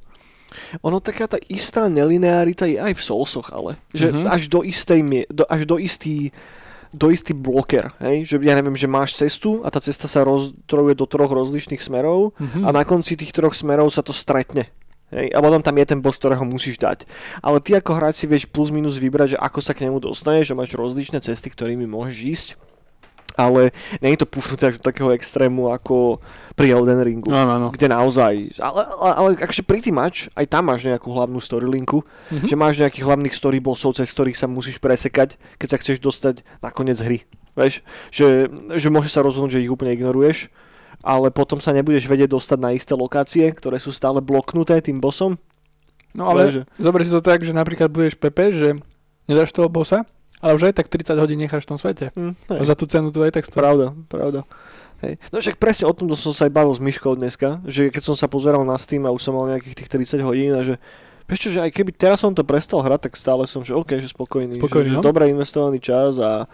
Ono 0.81 0.97
taká 0.97 1.29
tá 1.29 1.37
istá 1.45 1.85
nelinearita 1.85 2.65
je 2.65 2.81
aj 2.81 2.97
v 2.97 3.01
Soulsoch, 3.05 3.53
ale. 3.53 3.77
Že 3.93 4.07
Mhm. 4.09 4.25
až 4.29 4.41
do 4.49 4.59
istej 4.65 4.99
do, 5.29 5.45
až 5.45 5.61
do 5.69 5.77
istý 5.77 6.33
do 6.89 7.13
istý 7.13 7.37
bloker, 7.37 7.93
hej? 8.01 8.25
že 8.25 8.35
ja 8.41 8.57
neviem, 8.57 8.73
že 8.73 8.89
máš 8.89 9.13
cestu 9.13 9.61
a 9.61 9.69
tá 9.69 9.77
cesta 9.77 10.09
sa 10.09 10.25
roztrojuje 10.25 10.97
do 10.97 11.05
troch 11.05 11.29
rozličných 11.29 11.81
smerov 11.81 12.33
Mhm. 12.41 12.65
a 12.65 12.69
na 12.73 12.81
konci 12.81 13.13
tých 13.13 13.29
troch 13.33 13.53
smerov 13.53 13.93
sa 13.93 14.01
to 14.01 14.09
stretne. 14.09 14.67
Hej, 15.09 15.33
a 15.33 15.41
potom 15.41 15.57
tam 15.57 15.73
je 15.73 15.89
ten 15.89 15.99
boss, 16.05 16.21
ktorého 16.21 16.45
musíš 16.45 16.77
dať. 16.77 17.09
Ale 17.41 17.57
ty 17.65 17.73
ako 17.73 17.97
hráč 17.97 18.21
si 18.21 18.25
vieš 18.29 18.45
plus 18.45 18.69
minus 18.69 19.01
vybrať, 19.01 19.33
že 19.33 19.41
ako 19.41 19.57
sa 19.57 19.73
k 19.73 19.89
nemu 19.89 19.97
dostaneš, 19.97 20.53
že 20.53 20.57
máš 20.57 20.77
rozličné 20.77 21.17
cesty, 21.25 21.49
ktorými 21.49 21.89
môžeš 21.89 22.17
ísť. 22.29 22.47
Ale 23.39 23.71
nie 23.97 24.11
je 24.11 24.19
to 24.19 24.27
pušnuté 24.27 24.67
až 24.67 24.75
do 24.75 24.83
takého 24.83 25.09
extrému 25.09 25.71
ako 25.71 26.19
pri 26.53 26.75
Elden 26.75 26.99
Ringu. 26.99 27.31
Áno, 27.31 27.51
áno. 27.55 27.67
Kde 27.71 27.87
naozaj, 27.87 28.59
ale, 28.59 28.81
ale, 28.99 29.11
ale 29.15 29.29
akože 29.39 29.63
pretty 29.63 29.89
much, 29.89 30.27
aj 30.33 30.43
tam 30.45 30.67
máš 30.67 30.83
nejakú 30.83 31.07
hlavnú 31.07 31.39
storylinku, 31.39 32.03
Mhm. 32.29 32.45
že 32.45 32.55
máš 32.55 32.75
nejakých 32.77 33.05
hlavných 33.05 33.31
story 33.31 33.57
bossov, 33.57 33.95
cez 33.95 34.09
ktorých 34.09 34.35
sa 34.35 34.45
musíš 34.45 34.75
presekať, 34.77 35.39
keď 35.55 35.67
sa 35.69 35.77
chceš 35.77 35.97
dostať 35.99 36.35
na 36.59 36.67
koniec 36.67 36.99
hry. 36.99 37.23
Vieš, 37.55 37.79
že, 38.09 38.51
že 38.75 38.87
môžeš 38.87 39.11
sa 39.13 39.21
rozhodnúť, 39.21 39.55
že 39.55 39.63
ich 39.63 39.71
úplne 39.71 39.91
ignoruješ, 39.91 40.51
ale 40.99 41.31
potom 41.31 41.57
sa 41.57 41.71
nebudeš 41.71 42.05
vedieť 42.05 42.27
dostať 42.29 42.59
na 42.59 42.71
isté 42.71 42.91
lokácie, 42.91 43.47
ktoré 43.49 43.79
sú 43.79 43.89
stále 43.89 44.19
bloknuté 44.19 44.75
tým 44.79 44.99
bossom. 44.99 45.39
No 46.11 46.27
ale 46.27 46.43
Vieš, 46.43 46.53
že- 46.53 46.65
zober 46.77 47.01
si 47.01 47.09
to 47.09 47.21
tak, 47.21 47.39
že 47.39 47.51
napríklad 47.51 47.87
budeš 47.87 48.13
Pepe, 48.13 48.51
že 48.51 48.75
nedáš 49.25 49.49
toho 49.49 49.67
bossa, 49.67 50.03
ale 50.39 50.55
už 50.55 50.71
aj 50.71 50.75
tak 50.79 50.87
30 50.87 51.19
hodín 51.19 51.39
necháš 51.39 51.67
v 51.67 51.69
tom 51.75 51.79
svete. 51.79 52.11
A 52.47 52.63
za 52.63 52.75
tú 52.75 52.87
cenu 52.87 53.11
to 53.11 53.23
aj 53.23 53.35
tak 53.35 53.45
stojí. 53.47 53.59
Pravda, 53.59 53.87
pravda. 54.07 54.41
Hej. 54.99 55.15
No 55.31 55.39
však 55.39 55.55
presne 55.55 55.87
o 55.87 55.95
tomto 55.95 56.15
som 56.15 56.35
sa 56.35 56.47
aj 56.47 56.51
bavil 56.51 56.75
s 56.75 56.83
Myškou 56.83 57.15
dneska, 57.15 57.63
že 57.63 57.87
keď 57.87 58.03
som 58.03 58.15
sa 58.19 58.27
pozeral 58.27 58.67
na 58.67 58.75
Steam 58.75 59.07
a 59.07 59.15
už 59.15 59.23
som 59.23 59.31
mal 59.31 59.47
nejakých 59.47 59.85
tých 59.85 59.89
30 60.19 60.27
hodín 60.27 60.51
a 60.55 60.63
že 60.63 60.75
Vieš 61.29 61.53
že 61.53 61.61
aj 61.61 61.69
keby 61.69 61.93
teraz 61.93 62.25
som 62.25 62.33
to 62.33 62.41
prestal 62.41 62.81
hrať, 62.81 63.05
tak 63.05 63.13
stále 63.13 63.45
som, 63.45 63.61
že 63.61 63.77
OK, 63.77 64.01
že 64.01 64.09
spokojný, 64.09 64.57
Spokojný, 64.57 64.89
že, 64.89 64.97
že 64.97 64.97
no. 64.97 65.05
dobre 65.05 65.29
investovaný 65.29 65.77
čas 65.77 66.17
a, 66.17 66.49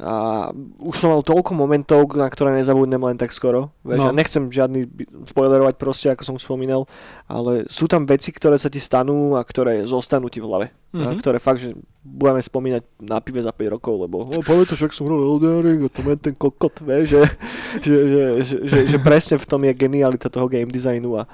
a 0.00 0.48
už 0.80 0.96
som 0.96 1.12
mal 1.12 1.20
toľko 1.20 1.52
momentov, 1.52 2.08
na 2.16 2.24
ktoré 2.24 2.56
nezabudnem 2.56 3.00
len 3.04 3.20
tak 3.20 3.36
skoro. 3.36 3.68
Vieš, 3.84 4.00
No. 4.00 4.08
no. 4.08 4.16
nechcem 4.16 4.48
žiadny 4.48 4.88
spoilerovať 5.28 5.74
proste, 5.76 6.08
ako 6.08 6.24
som 6.24 6.36
spomínal, 6.40 6.88
ale 7.28 7.68
sú 7.68 7.84
tam 7.84 8.08
veci, 8.08 8.32
ktoré 8.32 8.56
sa 8.56 8.72
ti 8.72 8.80
stanú 8.80 9.36
a 9.36 9.44
ktoré 9.44 9.84
zostanú 9.84 10.32
ti 10.32 10.40
v 10.40 10.48
hlave. 10.48 10.66
Mm-hmm. 10.90 11.06
Mhm. 11.06 11.18
Ktoré 11.22 11.38
fakt, 11.38 11.60
že 11.62 11.76
budeme 12.02 12.40
spomínať 12.42 12.82
na 13.04 13.20
pive 13.20 13.44
za 13.44 13.52
5 13.54 13.76
rokov, 13.76 13.94
lebo 14.00 14.26
oh, 14.26 14.42
pamätáš, 14.42 14.88
ak 14.88 14.96
som 14.96 15.06
hral 15.06 15.22
Elden 15.22 15.62
Ring 15.62 15.80
a 15.84 15.92
to 15.92 16.02
je 16.02 16.18
ten 16.18 16.34
kokot, 16.34 16.80
vieš, 16.82 17.14
že, 17.14 17.20
že, 17.86 17.96
že, 18.08 18.22
že, 18.42 18.56
že, 18.66 18.78
že 18.90 18.98
presne 18.98 19.36
v 19.38 19.46
tom 19.46 19.60
je 19.62 19.72
genialita 19.76 20.26
toho 20.32 20.48
game 20.50 20.72
designu 20.72 21.20
a 21.20 21.28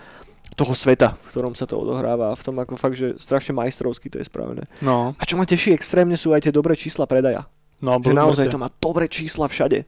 toho 0.57 0.73
sveta, 0.73 1.15
v 1.17 1.27
ktorom 1.33 1.53
sa 1.53 1.69
to 1.69 1.77
odohráva 1.77 2.33
a 2.33 2.39
v 2.39 2.45
tom 2.45 2.57
ako 2.57 2.81
fakt, 2.81 2.97
že 2.97 3.15
strašne 3.21 3.53
majstrovsky 3.53 4.09
to 4.09 4.17
je 4.21 4.27
spravené. 4.27 4.65
No, 4.81 5.13
A 5.17 5.23
čo 5.29 5.37
ma 5.37 5.45
teší 5.45 5.77
extrémne 5.77 6.17
sú 6.17 6.33
aj 6.33 6.49
tie 6.49 6.53
dobré 6.53 6.73
čísla 6.73 7.05
predaja. 7.05 7.45
No, 7.83 8.01
Že 8.01 8.15
naozaj 8.15 8.47
to 8.53 8.59
má 8.61 8.69
dobré 8.81 9.09
čísla 9.09 9.49
všade. 9.49 9.85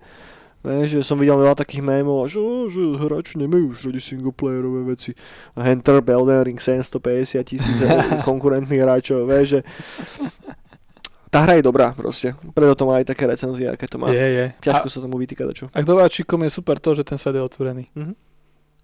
Vieš, 0.59 0.89
že 0.91 1.01
som 1.07 1.15
videl 1.23 1.39
veľa 1.39 1.55
takých 1.55 1.87
mémov, 1.87 2.27
že, 2.27 2.43
že 2.75 2.83
hráči 2.99 3.39
nemajú 3.39 3.79
už 3.79 3.89
radi 3.89 4.03
singleplayerové 4.03 4.91
veci. 4.91 5.15
A 5.55 5.63
Hunter, 5.63 6.03
Elden 6.03 6.43
Ring, 6.43 6.59
750 6.59 7.47
tisíc 7.47 7.79
konkurentných 8.29 8.83
hráčov, 8.83 9.23
vieš, 9.31 9.47
že 9.55 9.61
tá 11.31 11.47
hra 11.47 11.61
je 11.61 11.65
dobrá 11.65 11.95
proste. 11.95 12.35
Preto 12.57 12.75
to 12.75 12.85
má 12.91 12.99
aj 12.99 13.07
také 13.15 13.31
recenzie, 13.31 13.71
aké 13.71 13.87
to 13.87 14.03
má. 14.03 14.11
Je, 14.11 14.19
je. 14.19 14.45
Ťažko 14.65 14.87
A, 14.89 14.93
sa 14.93 14.99
tomu 14.99 15.17
vytýka 15.21 15.47
čo. 15.55 15.71
a 15.71 15.79
k 15.79 15.87
dováčikom 15.87 16.43
je 16.43 16.51
super 16.51 16.83
to, 16.83 16.97
že 16.97 17.07
ten 17.07 17.21
svet 17.21 17.39
je 17.39 17.43
otvorený. 17.45 17.85
Mhm. 17.95 18.13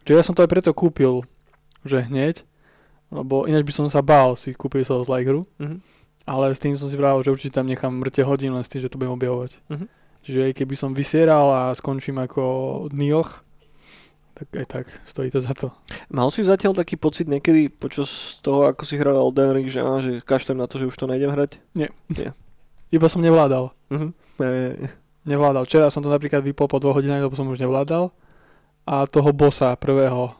Čiže 0.04 0.16
ja 0.20 0.24
som 0.24 0.36
to 0.36 0.44
aj 0.44 0.52
preto 0.52 0.70
kúpil, 0.76 1.24
že 1.82 2.04
hneď, 2.06 2.44
lebo 3.08 3.48
ináč 3.48 3.64
by 3.64 3.72
som 3.72 3.86
sa 3.88 4.04
bál 4.04 4.36
si 4.36 4.52
kúpiť 4.52 4.86
Souls 4.86 5.08
like 5.10 5.26
hru. 5.26 5.48
Mhm. 5.58 5.82
Ale 6.24 6.56
s 6.56 6.60
tým 6.60 6.72
som 6.72 6.88
si 6.88 6.96
vravil, 6.96 7.20
že 7.20 7.32
určite 7.32 7.60
tam 7.60 7.68
nechám 7.68 7.92
mŕte 7.92 8.24
hodín 8.24 8.56
len 8.56 8.64
s 8.64 8.72
tým, 8.72 8.80
že 8.80 8.88
to 8.88 8.96
budem 8.96 9.16
objavovať. 9.16 9.60
Mhm. 9.68 9.86
Čiže 10.24 10.38
aj 10.40 10.52
keby 10.56 10.74
som 10.74 10.96
vysieral 10.96 11.46
a 11.52 11.62
skončím 11.76 12.16
ako 12.16 12.42
Nioch, 12.96 13.44
tak 14.34 14.48
aj 14.56 14.66
tak 14.66 14.84
stojí 15.04 15.28
to 15.28 15.38
za 15.38 15.52
to. 15.52 15.68
Mal 16.10 16.32
si 16.32 16.40
zatiaľ 16.42 16.74
taký 16.74 16.96
pocit 16.96 17.28
niekedy 17.28 17.68
počas 17.68 18.40
toho, 18.40 18.66
ako 18.66 18.82
si 18.82 18.96
hral 18.96 19.20
Elden 19.20 19.52
Ring, 19.52 19.68
že, 19.68 19.84
á, 19.84 20.00
že 20.00 20.24
kašlem 20.24 20.58
na 20.58 20.66
to, 20.66 20.80
že 20.80 20.88
už 20.88 20.96
to 20.96 21.06
nejdem 21.06 21.30
hrať? 21.30 21.60
Iba 22.96 23.06
som 23.12 23.20
nevládal. 23.20 23.70
Mhm. 23.92 24.08
E, 24.40 24.90
Nevládal. 25.24 25.64
Včera 25.64 25.88
som 25.88 26.04
to 26.04 26.12
napríklad 26.12 26.44
vypol 26.44 26.68
po 26.68 26.76
dvoch 26.76 27.00
hodinách, 27.00 27.24
lebo 27.24 27.32
som 27.32 27.48
už 27.48 27.56
nevládal. 27.56 28.12
A 28.84 29.08
toho 29.08 29.32
bossa 29.32 29.72
prvého, 29.72 30.36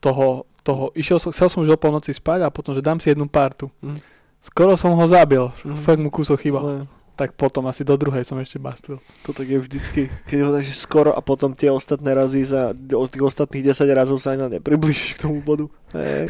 toho, 0.00 0.48
toho, 0.64 0.88
išiel 0.96 1.20
som, 1.20 1.28
chcel 1.28 1.52
som 1.52 1.60
už 1.60 1.76
o 1.76 1.80
polnoci 1.80 2.16
spať 2.16 2.48
a 2.48 2.48
potom, 2.48 2.72
že 2.72 2.80
dám 2.80 2.96
si 2.96 3.12
jednu 3.12 3.28
partu. 3.28 3.68
Mhm. 3.84 4.15
Skoro 4.46 4.78
som 4.78 4.94
ho 4.94 5.06
zabil. 5.10 5.50
Mhm. 5.66 5.78
Fakt 5.82 5.98
mu 5.98 6.08
kúsok 6.08 6.38
chýbal. 6.38 6.62
ale 6.62 6.74
Tak 7.16 7.32
potom 7.34 7.64
asi 7.66 7.80
do 7.82 7.96
druhej 7.96 8.22
som 8.28 8.36
ešte 8.38 8.60
bastlil. 8.60 9.00
to 9.24 9.32
tak 9.32 9.48
je 9.48 9.58
vždycky, 9.58 10.12
keď 10.28 10.38
ho 10.44 10.50
dáš 10.52 10.76
skoro 10.76 11.16
a 11.16 11.24
potom 11.24 11.56
tie 11.56 11.72
ostatné 11.72 12.12
razy 12.12 12.44
za, 12.44 12.76
od 12.76 13.08
tých 13.08 13.24
ostatných 13.24 13.72
10 13.72 13.88
razov 13.90 14.20
sa 14.20 14.36
ani 14.36 14.60
nepriblížiš 14.60 15.16
k 15.16 15.22
tomu 15.24 15.40
bodu. 15.40 15.66
Hej. 15.96 16.28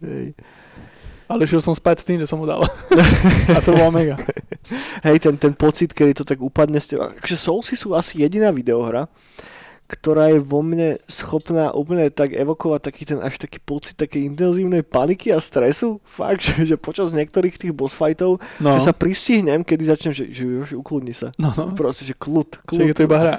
Hej. 0.00 0.26
Ale 1.28 1.48
šiel 1.48 1.64
som 1.64 1.72
spať 1.76 1.96
s 2.00 2.04
tým, 2.04 2.18
že 2.20 2.28
som 2.28 2.40
mu 2.40 2.44
dal. 2.48 2.60
a 3.56 3.60
to 3.64 3.72
bolo 3.72 3.88
mega. 3.92 4.20
Hej, 5.04 5.20
ten, 5.20 5.36
ten 5.40 5.52
pocit, 5.56 5.92
kedy 5.92 6.12
to 6.12 6.24
tak 6.28 6.40
upadne 6.40 6.76
z 6.76 6.96
teba. 6.96 7.08
Takže 7.12 7.36
Soulsy 7.40 7.72
sú 7.76 7.96
asi 7.96 8.20
jediná 8.20 8.52
videohra, 8.52 9.08
ktorá 9.92 10.32
je 10.32 10.40
vo 10.40 10.64
mne 10.64 10.96
schopná 11.04 11.68
úplne 11.76 12.08
tak 12.08 12.32
evokovať 12.32 12.80
taký 12.80 13.02
ten 13.04 13.20
až 13.20 13.36
taký 13.36 13.60
pocit 13.60 13.92
takej 14.00 14.24
intenzívnej 14.24 14.80
paniky 14.80 15.28
a 15.28 15.36
stresu. 15.36 16.00
Fakt, 16.08 16.40
že, 16.48 16.64
že 16.64 16.76
počas 16.80 17.12
niektorých 17.12 17.60
tých 17.60 17.76
boss 17.76 17.92
fightov, 17.92 18.40
No, 18.56 18.72
že 18.80 18.88
sa 18.88 18.96
pristihnem, 18.96 19.60
kedy 19.60 19.84
začnem, 19.84 20.12
že, 20.16 20.32
že 20.32 20.48
už 20.48 20.80
ukludni 20.80 21.12
sa. 21.12 21.28
no, 21.36 21.52
no. 21.52 21.76
Proste, 21.76 22.08
že 22.08 22.16
kľud, 22.16 22.64
kľud. 22.64 22.88
je 22.88 22.96
to 22.96 23.04
iba 23.04 23.18
hra. 23.20 23.34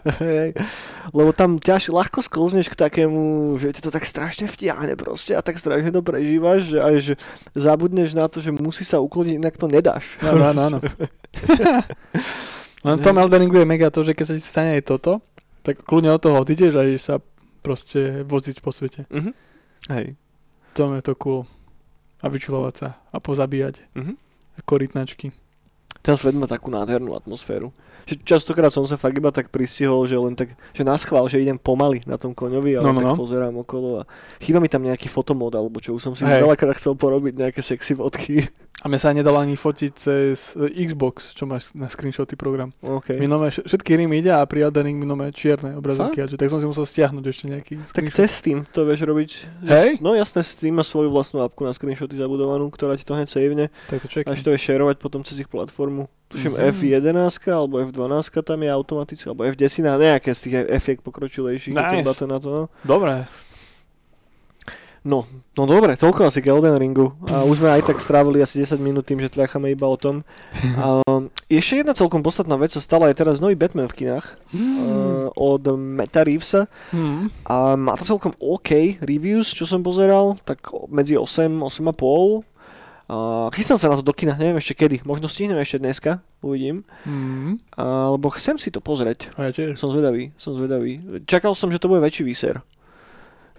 Lebo 1.18 1.34
tam 1.34 1.58
ťaž 1.58 1.90
ľahko 1.90 2.22
sklzneš 2.22 2.70
k 2.70 2.78
takému, 2.78 3.58
že 3.58 3.74
ti 3.74 3.82
to 3.82 3.90
tak 3.90 4.06
strašne 4.06 4.46
vtiahne 4.46 4.94
proste 4.94 5.34
a 5.34 5.42
tak 5.42 5.58
strašne 5.58 5.90
to 5.90 6.06
prežívaš, 6.06 6.70
že 6.70 6.78
aj 6.78 6.96
že 7.02 7.14
zabudneš 7.58 8.14
na 8.14 8.30
to, 8.30 8.40
že 8.40 8.54
musí 8.54 8.86
sa 8.86 9.02
ukloniť, 9.02 9.42
inak 9.42 9.56
to 9.58 9.66
nedáš. 9.66 10.22
Áno, 10.22 10.54
áno, 10.54 10.62
áno. 10.70 10.80
Len 12.84 13.00
v 13.00 13.04
tom 13.04 13.16
Elden 13.16 13.48
Ringu 13.48 13.58
je 13.64 13.68
mega 13.68 13.88
to, 13.88 14.04
že 14.04 14.12
keď 14.12 14.26
sa 14.28 14.34
ti 14.36 14.44
stane 14.44 14.76
aj 14.76 14.84
toto, 14.84 15.24
tak 15.64 15.82
kľudne 15.82 16.12
od 16.12 16.20
toho 16.20 16.38
odídeš 16.38 16.76
a 16.76 16.84
ideš 16.84 17.04
sa 17.06 17.16
proste 17.60 18.22
voziť 18.24 18.60
po 18.60 18.70
svete. 18.70 19.08
Mhm. 19.10 19.32
Hej. 19.90 20.16
To 20.74 20.92
je 20.92 21.02
to 21.02 21.14
cool. 21.18 21.48
A 22.20 22.28
vyčilovať 22.28 22.74
sa 22.76 22.90
a 23.06 23.18
pozabíjať 23.18 23.84
Mhm. 23.96 24.14
korytnačky. 24.62 25.32
Ten 26.00 26.16
svet 26.16 26.36
má 26.36 26.44
takú 26.46 26.68
nádhernú 26.68 27.16
atmosféru. 27.16 27.72
Že 28.04 28.20
častokrát 28.28 28.68
som 28.68 28.84
sa 28.84 29.00
fakt 29.00 29.16
iba 29.16 29.32
tak 29.32 29.48
pristihol, 29.48 30.04
že 30.04 30.20
len 30.20 30.36
tak, 30.36 30.52
že 30.72 30.84
na 30.84 31.00
schvál, 31.00 31.24
že 31.26 31.40
idem 31.40 31.56
pomaly 31.56 32.04
na 32.04 32.20
tom 32.20 32.36
koňovi, 32.36 32.76
ale 32.76 32.84
No, 32.84 32.92
no, 32.92 33.00
tak 33.00 33.08
no. 33.08 33.16
pozerám 33.16 33.56
okolo 33.56 33.90
a 33.98 34.08
chýba 34.38 34.60
mi 34.60 34.68
tam 34.68 34.84
nejaký 34.84 35.08
fotomod, 35.08 35.56
alebo 35.56 35.80
čo 35.80 35.96
už 35.96 36.04
som 36.04 36.12
si 36.12 36.28
Hej. 36.28 36.44
veľakrát 36.44 36.76
chcel 36.76 37.00
porobiť 37.00 37.40
nejaké 37.40 37.64
sexy 37.64 37.96
fotky. 37.96 38.44
A 38.82 38.86
mne 38.86 38.98
sa 38.98 39.12
nedalo 39.12 39.38
ani 39.38 39.54
fotiť 39.54 39.92
cez 39.94 40.52
e, 40.54 40.68
Xbox, 40.82 41.32
čo 41.32 41.46
máš 41.46 41.72
na 41.72 41.86
screenshoty 41.86 42.34
program. 42.34 42.74
OK. 42.82 43.16
Mi 43.16 43.26
nové, 43.26 43.48
všetky 43.48 43.90
hry 43.92 44.06
mi 44.06 44.20
ide 44.20 44.28
a 44.28 44.42
pri 44.42 44.60
Elden 44.62 44.84
Ring 44.84 44.98
mi 44.98 45.06
nové 45.06 45.30
čierne 45.30 45.72
obrazovky. 45.74 46.20
a 46.20 46.26
že- 46.26 46.36
Tak 46.36 46.48
som 46.48 46.58
si 46.58 46.66
musel 46.66 46.84
stiahnuť 46.84 47.24
ešte 47.24 47.46
nejaký 47.48 47.74
Tak 47.80 47.88
screenshot. 48.04 48.18
cez 48.18 48.30
Steam 48.34 48.60
to 48.68 48.84
vieš 48.84 49.02
robiť. 49.02 49.30
Hej? 49.64 49.90
No 50.00 50.12
jasné, 50.12 50.42
Steam 50.42 50.74
má 50.74 50.84
svoju 50.84 51.08
vlastnú 51.08 51.40
apku 51.40 51.62
na 51.62 51.72
screenshoty 51.72 52.18
zabudovanú, 52.18 52.68
ktorá 52.68 52.96
ti 52.96 53.04
to 53.04 53.14
hneď 53.14 53.30
savene. 53.30 53.72
Tak 53.88 54.02
to 54.02 54.08
čekám. 54.10 54.30
Až 54.30 54.42
to 54.42 54.52
je 54.52 54.60
shareovať 54.60 54.98
potom 54.98 55.22
cez 55.22 55.38
ich 55.38 55.48
platformu. 55.48 56.12
Tuším 56.28 56.52
Mhm. 56.52 56.66
F11 56.68 57.14
alebo 57.48 57.78
F12 57.80 58.10
tam 58.42 58.58
je 58.58 58.68
automaticky, 58.68 59.24
alebo 59.24 59.46
F10, 59.46 59.86
nejaké 59.86 60.34
z 60.34 60.40
tých 60.42 60.56
F 60.68 60.86
pokročilejších, 61.00 61.72
Nice. 61.72 62.02
nice. 62.02 62.18
to 62.18 62.26
na 62.26 62.38
to. 62.38 62.50
No. 62.50 62.64
Dobre. 62.82 63.30
No, 65.04 65.28
no 65.60 65.68
dobre, 65.68 66.00
toľko 66.00 66.32
asi 66.32 66.40
k 66.40 66.56
Elden 66.56 66.80
Ringu. 66.80 67.12
A 67.28 67.44
už 67.44 67.60
sme 67.60 67.76
aj 67.76 67.92
tak 67.92 68.00
strávili 68.00 68.40
asi 68.40 68.64
10 68.64 68.80
minút 68.80 69.04
tým, 69.04 69.20
že 69.20 69.28
tľacháme 69.28 69.68
iba 69.68 69.84
o 69.84 70.00
tom. 70.00 70.24
A, 70.80 71.04
ešte 71.52 71.84
jedna 71.84 71.92
celkom 71.92 72.24
podstatná 72.24 72.56
vec 72.56 72.72
sa 72.72 72.80
stala 72.80 73.12
aj 73.12 73.20
teraz 73.20 73.44
nový 73.44 73.60
Batman 73.60 73.92
v 73.92 74.00
kinách 74.00 74.40
uh, 74.56 75.28
od 75.36 75.64
Meta 75.76 76.24
Reevesa. 76.24 76.72
Hmm. 76.96 77.28
A 77.44 77.76
má 77.76 78.00
to 78.00 78.08
celkom 78.08 78.32
OK 78.40 79.04
reviews, 79.04 79.52
čo 79.52 79.68
som 79.68 79.84
pozeral, 79.84 80.40
tak 80.48 80.72
medzi 80.88 81.20
8, 81.20 81.52
8,5. 81.52 82.48
A 83.12 83.52
chystám 83.52 83.76
sa 83.76 83.92
na 83.92 84.00
to 84.00 84.08
do 84.08 84.16
kina, 84.16 84.40
neviem 84.40 84.56
ešte 84.56 84.80
kedy. 84.80 85.04
Možno 85.04 85.28
stihnem 85.28 85.60
ešte 85.60 85.84
dneska, 85.84 86.24
uvidím. 86.40 86.88
Hmm. 87.04 87.60
Alebo 87.76 88.32
chcem 88.32 88.56
si 88.56 88.72
to 88.72 88.80
pozrieť. 88.80 89.36
A 89.36 89.52
ja 89.52 89.52
tiež. 89.52 89.76
Som 89.76 89.92
zvedavý, 89.92 90.32
som 90.40 90.56
zvedavý. 90.56 91.04
Čakal 91.28 91.52
som, 91.60 91.68
že 91.68 91.84
to 91.84 91.92
bude 91.92 92.00
väčší 92.00 92.24
výser. 92.24 92.64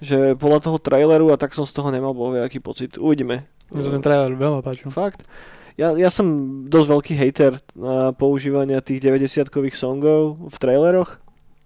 Že 0.03 0.35
podľa 0.39 0.61
toho 0.65 0.79
traileru 0.83 1.31
a 1.31 1.39
tak 1.39 1.55
som 1.55 1.63
z 1.63 1.75
toho 1.75 1.91
nemal 1.95 2.15
bol 2.15 2.35
aký 2.39 2.59
pocit. 2.59 2.99
Uvidíme. 2.99 3.47
Mne 3.71 3.83
sa 3.83 3.95
ten 3.95 4.05
trailer 4.05 4.35
veľmi 4.35 4.63
páčil. 4.63 4.91
Fakt. 4.91 5.27
Ja, 5.75 5.91
ja 5.99 6.07
som 6.07 6.27
dosť 6.71 6.89
veľký 6.91 7.15
hater 7.19 7.53
na 7.75 8.15
používania 8.15 8.79
tých 8.79 9.03
90-kových 9.03 9.75
songov 9.75 10.39
v 10.39 10.57
traileroch. 10.63 11.19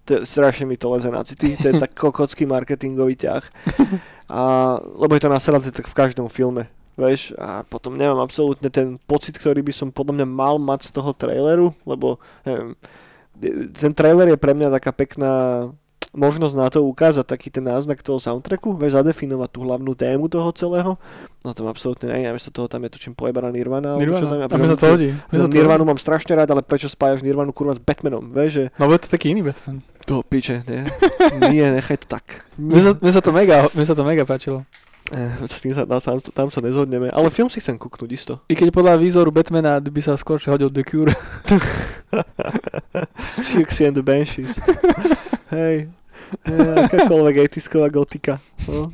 To, 0.09 0.25
strašne 0.25 0.65
mi 0.65 0.81
to 0.81 0.89
leze 0.89 1.09
na 1.13 1.21
city. 1.21 1.53
To 1.61 1.65
je 1.69 1.75
tak 1.77 1.93
kokocký 2.01 2.49
marketingový 2.49 3.13
ťah. 3.21 3.45
A, 4.33 4.41
lebo 4.81 5.13
je 5.13 5.21
to 5.21 5.29
naseraté 5.29 5.69
tak 5.69 5.85
v 5.85 5.97
každom 5.97 6.25
filme. 6.25 6.65
Vieš, 6.97 7.37
a 7.37 7.63
potom 7.63 7.95
nemám 7.95 8.25
absolútne 8.25 8.67
ten 8.67 8.97
pocit, 9.05 9.37
ktorý 9.37 9.61
by 9.61 9.71
som 9.71 9.93
podľa 9.93 10.19
mňa 10.19 10.27
mal 10.27 10.55
mať 10.59 10.89
z 10.89 10.91
toho 10.99 11.15
traileru, 11.15 11.71
lebo 11.87 12.19
neviem, 12.43 12.75
ten 13.71 13.95
trailer 13.95 14.35
je 14.35 14.37
pre 14.41 14.51
mňa 14.51 14.67
taká 14.67 14.91
pekná 14.91 15.33
možnosť 16.13 16.55
na 16.57 16.67
to 16.69 16.81
ukázať 16.81 17.25
taký 17.25 17.53
ten 17.53 17.61
náznak 17.61 18.01
toho 18.01 18.17
soundtracku, 18.17 18.73
vieš, 18.73 18.97
zadefinovať 18.97 19.49
tú 19.53 19.59
hlavnú 19.65 19.93
tému 19.93 20.25
toho 20.25 20.49
celého. 20.51 20.97
No 21.45 21.53
tam 21.53 21.69
absolútne 21.69 22.09
nie, 22.11 22.25
namiesto 22.25 22.49
toho 22.49 22.67
tam 22.67 22.83
je 22.85 22.93
tučím 22.93 23.13
pojebaná 23.13 23.53
Nirvana. 23.53 23.95
Nirvana. 23.95 24.25
tam 24.25 24.39
je. 24.41 24.45
A 24.49 24.57
mne 24.57 24.69
sa 24.73 24.79
to 24.79 24.87
hodí. 24.89 25.09
To 25.31 25.45
Nirvanu 25.45 25.83
mám 25.85 26.01
strašne 26.01 26.33
rád, 26.33 26.49
ale 26.51 26.65
prečo 26.65 26.89
spájaš 26.89 27.21
Nirvanu 27.21 27.53
kurva 27.53 27.77
s 27.77 27.81
Batmanom, 27.81 28.33
vieš, 28.33 28.51
že 28.51 28.63
No, 28.81 28.89
bude 28.89 28.99
to 29.01 29.09
taký 29.09 29.31
iný 29.31 29.45
Batman. 29.45 29.85
to 30.09 30.25
piče, 30.25 30.65
nie, 30.65 30.81
nie, 31.53 31.65
nechaj 31.69 32.01
to 32.03 32.17
tak. 32.17 32.43
Mne 32.57 32.81
sa, 32.81 32.91
mne 32.97 33.11
sa, 33.13 33.21
to 33.21 33.31
mega, 33.31 33.69
mne 33.71 33.85
sa 33.85 33.93
to 33.93 34.03
mega 34.03 34.25
páčilo. 34.25 34.65
Eh, 35.09 35.41
s 35.49 35.61
tým 35.65 35.73
sa, 35.73 35.89
tam, 35.89 36.21
tam 36.21 36.47
sa 36.53 36.61
nezhodneme, 36.61 37.09
ale 37.09 37.33
film 37.33 37.49
si 37.49 37.57
chcem 37.57 37.81
kúknúť 37.81 38.09
isto. 38.13 38.33
I 38.45 38.53
keď 38.53 38.69
podľa 38.69 38.93
výzoru 39.01 39.33
Batmana 39.33 39.81
by 39.81 40.01
sa 40.05 40.13
skôr 40.13 40.37
hodil 40.37 40.69
The 40.69 40.85
Cure. 40.85 41.13
Siouxsie 43.41 43.89
and 43.89 43.97
the 43.97 44.05
Banshees. 44.05 44.61
Hej. 45.49 45.89
Akákoľvek 46.45 47.49
80 47.49 47.89
gotika. 47.89 48.37
No. 48.69 48.93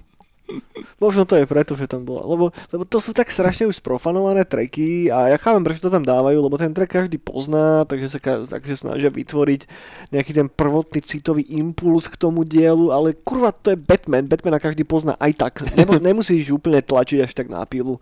Možno 1.02 1.26
to 1.26 1.42
je 1.42 1.50
preto, 1.50 1.74
že 1.74 1.90
tam 1.90 2.06
bola. 2.06 2.22
Lebo, 2.22 2.54
lebo 2.70 2.84
to 2.86 3.02
sú 3.02 3.18
tak 3.18 3.34
strašne 3.34 3.66
už 3.66 3.82
sprofanované 3.82 4.46
tracky 4.46 5.10
a 5.10 5.34
ja 5.34 5.38
chápem, 5.42 5.66
prečo 5.66 5.82
to 5.82 5.90
tam 5.90 6.06
dávajú, 6.06 6.38
lebo 6.38 6.56
ten 6.62 6.70
track 6.70 7.02
každý 7.02 7.18
pozná, 7.18 7.82
takže 7.90 8.08
sa 8.14 8.20
takže 8.46 8.78
snažia 8.78 9.10
vytvoriť 9.10 9.62
nejaký 10.14 10.32
ten 10.38 10.46
prvotný 10.46 11.02
citový 11.02 11.50
impuls 11.50 12.06
k 12.06 12.16
tomu 12.22 12.46
dielu, 12.46 12.94
ale 12.94 13.18
kurva, 13.26 13.50
to 13.50 13.74
je 13.74 13.78
Batman. 13.80 14.30
Batmana 14.30 14.62
každý 14.62 14.86
pozná 14.86 15.18
aj 15.18 15.32
tak. 15.34 15.54
Nemo, 15.74 15.98
nemusíš 16.14 16.54
úplne 16.54 16.80
tlačiť 16.86 17.26
až 17.26 17.34
tak 17.34 17.50
na 17.50 17.66
pílu. 17.66 17.98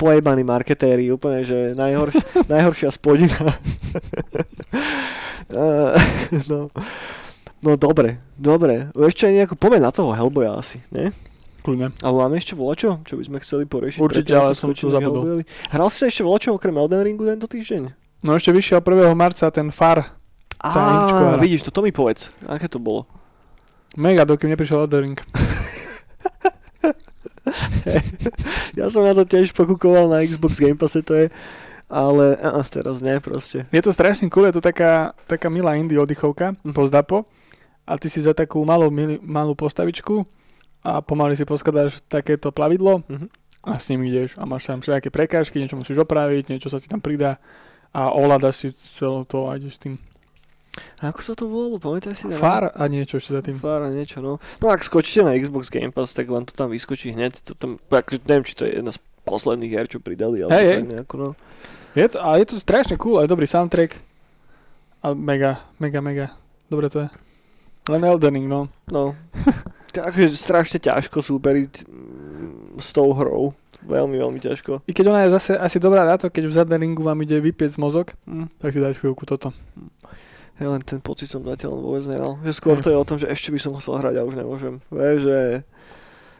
Pojebaní 0.00 0.42
marketéri, 0.42 1.12
úplne, 1.12 1.44
že 1.44 1.76
najhorš, 1.76 2.48
najhoršia 2.48 2.88
spodina. 2.88 3.36
Eh, 5.52 5.92
no. 6.48 6.72
No 7.62 7.74
dobre, 7.74 8.18
dobre. 8.34 8.90
Ešte 8.92 9.26
nejako, 9.26 9.54
poďme 9.56 9.86
na 9.86 9.90
toho 9.90 10.12
Hellboya 10.12 10.54
asi, 10.54 10.82
ne? 10.90 11.10
Kľudne. 11.62 11.94
Ale 12.02 12.14
máme 12.18 12.36
ešte 12.36 12.58
volačo, 12.58 12.98
čo 13.06 13.14
by 13.14 13.22
sme 13.22 13.38
chceli 13.38 13.64
poriešiť? 13.70 14.02
Určite, 14.02 14.34
ale 14.34 14.52
som 14.52 14.74
k 14.74 14.82
zabudol. 14.82 15.46
Hral 15.70 15.88
si 15.88 15.98
sa 16.02 16.06
ešte 16.10 16.26
volačo 16.26 16.52
okrem 16.52 16.74
Elden 16.74 17.06
Ringu 17.06 17.22
tento 17.22 17.46
týždeň? 17.46 17.94
No 18.26 18.34
ešte 18.34 18.50
vyšiel 18.50 18.82
1. 18.82 19.14
marca 19.14 19.46
ten 19.50 19.70
Far. 19.70 20.18
Á, 20.58 21.38
vidíš, 21.38 21.66
to, 21.66 21.70
to 21.70 21.82
mi 21.82 21.90
povedz. 21.90 22.30
Aké 22.46 22.66
to 22.66 22.82
bolo? 22.82 23.06
Mega, 23.94 24.26
dokým 24.26 24.50
neprišiel 24.50 24.86
Elden 24.86 25.14
Ring. 25.14 25.18
Ja 28.72 28.86
som 28.88 29.02
na 29.04 29.12
to 29.12 29.26
tiež 29.26 29.52
pokúkoval 29.52 30.08
na 30.08 30.22
Xbox 30.24 30.56
Game 30.56 30.78
Passe, 30.78 31.02
to 31.02 31.12
je, 31.12 31.26
ale 31.90 32.38
á, 32.40 32.62
teraz 32.64 33.02
nie 33.04 33.18
proste. 33.18 33.66
Je 33.68 33.82
to 33.82 33.92
strašne 33.92 34.30
cool, 34.30 34.48
je 34.48 34.56
to 34.56 34.64
taká, 34.64 35.12
taká 35.28 35.50
milá 35.52 35.76
indie 35.76 35.98
oddychovka, 35.98 36.54
Mhm. 36.64 36.72
pozdapo. 36.72 37.26
A 37.92 38.00
ty 38.00 38.08
si 38.08 38.18
za 38.18 38.32
takú 38.32 38.64
malú, 38.64 38.88
mili, 38.88 39.20
malú 39.20 39.52
postavičku 39.52 40.24
a 40.80 40.98
pomaly 40.98 41.36
si 41.36 41.44
poskladáš 41.44 42.00
takéto 42.02 42.48
plavidlo 42.48 43.04
Mhm. 43.04 43.28
a 43.62 43.76
s 43.76 43.92
ním 43.92 44.02
ideš 44.02 44.34
a 44.34 44.48
máš 44.48 44.64
tam 44.64 44.80
všetké 44.80 45.12
prekážky, 45.12 45.60
niečo 45.60 45.76
musíš 45.76 46.00
opraviť, 46.00 46.48
niečo 46.48 46.66
sa 46.66 46.80
ti 46.80 46.88
tam 46.88 46.98
pridá 46.98 47.36
a 47.92 48.08
ovládaš 48.10 48.54
si 48.56 48.68
celé 48.96 49.20
to 49.24 49.44
a 49.46 49.60
ideš 49.60 49.76
s 49.76 49.82
tým. 49.82 49.94
A 50.98 51.12
ako 51.12 51.20
sa 51.20 51.36
to 51.36 51.44
volalo, 51.44 51.76
pamätáš 51.76 52.24
si? 52.24 52.32
Far 52.32 52.72
a 52.72 52.82
niečo 52.88 53.20
ešte 53.20 53.36
za 53.36 53.44
tým. 53.44 53.52
Far 53.54 53.84
a 53.84 53.92
niečo, 53.92 54.24
no. 54.24 54.40
No 54.56 54.72
ak 54.72 54.80
skočíte 54.80 55.20
na 55.20 55.36
Xbox 55.36 55.68
Game 55.68 55.92
Pass, 55.92 56.16
tak 56.16 56.32
vám 56.32 56.48
to 56.48 56.56
tam 56.56 56.72
vyskočí 56.72 57.12
hneď. 57.12 57.44
To 57.44 57.52
tam, 57.52 57.76
akože 57.84 58.24
neviem, 58.24 58.44
či 58.48 58.56
to 58.56 58.64
je 58.64 58.80
jedna 58.80 58.88
z 58.88 58.98
posledných 59.22 59.68
hier, 59.68 59.84
čo 59.84 60.00
pridali. 60.00 60.40
Hej, 60.40 60.48
hej. 60.48 60.76
tak 60.80 60.88
nejako, 60.88 61.14
no. 61.14 61.28
Je 61.92 62.08
to, 62.08 62.16
ale 62.18 62.40
je 62.40 62.46
to 62.48 62.56
strašne 62.56 62.96
cool, 62.96 63.20
aj 63.20 63.28
dobrý 63.28 63.44
soundtrack. 63.44 64.00
A 65.04 65.12
mega, 65.12 65.60
mega, 65.76 66.00
mega. 66.00 66.26
Dobre 66.66 66.88
to 66.88 67.04
je. 67.04 67.08
Len 67.88 68.02
Elden 68.04 68.34
Ring, 68.34 68.46
no. 68.46 68.70
no. 68.90 69.14
Takže 69.96 70.32
strašne 70.38 70.78
ťažko 70.78 71.20
súperiť 71.20 71.84
mm, 71.84 72.78
s 72.80 72.94
tou 72.94 73.12
hrou. 73.12 73.52
Veľmi, 73.82 74.14
veľmi 74.14 74.38
ťažko. 74.38 74.86
I 74.86 74.92
keď 74.94 75.04
ona 75.10 75.20
je 75.26 75.34
zase 75.34 75.52
asi 75.58 75.82
dobrá 75.82 76.06
na 76.06 76.14
to, 76.14 76.30
keď 76.30 76.46
v 76.46 76.54
Elden 76.54 76.82
Ringu 76.86 77.02
vám 77.02 77.18
ide 77.26 77.42
vypiec 77.42 77.74
mozog, 77.76 78.14
Mm. 78.24 78.46
tak 78.62 78.70
si 78.72 78.78
dať 78.78 79.02
chvíľku 79.02 79.26
toto. 79.26 79.50
Ja 80.62 80.70
len 80.70 80.84
ten 80.86 81.02
pocit 81.02 81.26
som 81.26 81.42
zatiaľ 81.42 81.74
vôbec 81.82 82.06
nemal. 82.06 82.38
Že 82.46 82.52
skôr 82.54 82.76
to 82.78 82.92
je 82.92 82.98
o 83.00 83.08
tom, 83.08 83.18
že 83.18 83.26
ešte 83.26 83.50
by 83.50 83.58
som 83.58 83.74
chcel 83.82 83.98
hrať 83.98 84.14
a 84.20 84.26
už 84.28 84.38
nemôžem. 84.38 84.78
Vieš, 84.94 85.18
že 85.26 85.38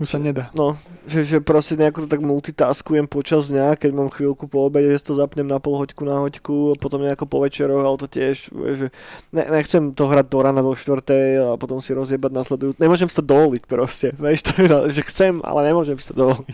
Už 0.03 0.11
sa 0.11 0.19
nedá. 0.19 0.51
No, 0.51 0.75
že, 1.07 1.23
že 1.23 1.39
proste 1.39 1.79
nejako 1.79 2.03
to 2.03 2.09
tak 2.11 2.19
multitaskujem 2.27 3.07
počas 3.07 3.55
dňa, 3.55 3.79
keď 3.79 3.91
mám 3.95 4.11
chvíľku 4.11 4.51
po 4.51 4.67
obede, 4.67 4.91
že 4.91 5.07
to 5.07 5.15
zapnem 5.15 5.47
na 5.47 5.63
pol 5.63 5.79
hoďku 5.79 6.03
na 6.03 6.19
hoďku, 6.19 6.75
a 6.75 6.75
potom 6.75 7.07
nejako 7.07 7.31
po 7.31 7.39
večeroch, 7.39 7.87
ale 7.87 8.03
to 8.03 8.11
tiež, 8.11 8.51
že 8.51 8.91
ne, 9.31 9.45
nechcem 9.47 9.95
to 9.95 10.11
hrať 10.11 10.27
do 10.27 10.39
rana 10.43 10.59
do 10.59 10.75
štvrtej 10.75 11.39
a 11.39 11.55
potom 11.55 11.79
si 11.79 11.95
rozjebať 11.95 12.35
nasledujúcu. 12.35 12.83
Nemôžem 12.83 13.07
si 13.07 13.15
to 13.15 13.23
dovoliť 13.23 13.63
proste, 13.71 14.11
vieš, 14.19 14.51
to 14.51 14.67
že 14.91 15.07
chcem, 15.07 15.39
ale 15.47 15.71
nemôžem 15.71 15.95
si 16.03 16.11
to 16.11 16.19
dovoliť. 16.19 16.51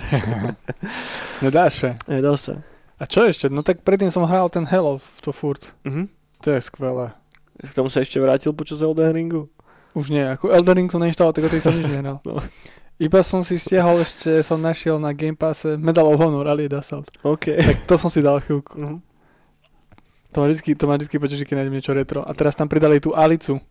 Nedáš 1.49 1.73
sa. 1.81 1.91
Nedá 2.13 2.37
sa. 2.37 2.61
A 3.01 3.09
čo 3.09 3.25
ešte? 3.25 3.49
No 3.49 3.65
tak 3.65 3.81
predtým 3.81 4.13
som 4.13 4.29
hral 4.29 4.53
ten 4.53 4.69
Hello, 4.69 5.01
to 5.25 5.33
furt. 5.33 5.73
Mhm. 5.89 6.13
To 6.45 6.53
je 6.53 6.61
skvelé. 6.61 7.17
K 7.65 7.73
tomu 7.73 7.89
sa 7.89 8.05
ešte 8.05 8.21
vrátil 8.21 8.53
počas 8.53 8.85
Elden 8.85 9.11
Ringu. 9.11 9.49
Už 9.97 10.15
nie, 10.15 10.23
ako 10.23 10.55
Elden 10.55 10.85
Ring 10.85 10.91
som 10.93 11.03
neinštaloval, 11.03 11.35
tak 11.35 11.49
o 11.49 11.51
tej 11.51 11.63
som 11.65 11.75
nič 11.75 11.89
nehral. 11.89 12.21
No. 12.29 12.39
Iba 12.99 13.23
som 13.23 13.47
si 13.47 13.55
stiahol 13.63 14.03
ešte, 14.03 14.43
som 14.43 14.59
našiel 14.59 14.99
na 14.99 15.15
Game 15.15 15.39
Passe 15.39 15.79
Medal 15.79 16.11
of 16.11 16.19
Honor 16.19 16.51
Allied 16.51 16.75
Assault. 16.75 17.07
OK. 17.23 17.55
Tak 17.55 17.87
to 17.87 17.95
som 17.95 18.11
si 18.11 18.19
dal 18.19 18.43
chvíľku. 18.43 18.75
Mhm. 18.75 18.99
To 20.35 20.45
ma 20.45 20.47
vždy, 20.51 20.77
to 20.77 20.85
ma 20.85 21.01
vždy 21.01 21.17
poteší, 21.17 21.45
keď 21.47 21.63
nájdem 21.63 21.75
niečo 21.79 21.97
retro. 21.97 22.21
A 22.21 22.31
teraz 22.37 22.53
tam 22.53 22.69
pridali 22.69 23.01
tú 23.01 23.17
Alicu, 23.17 23.63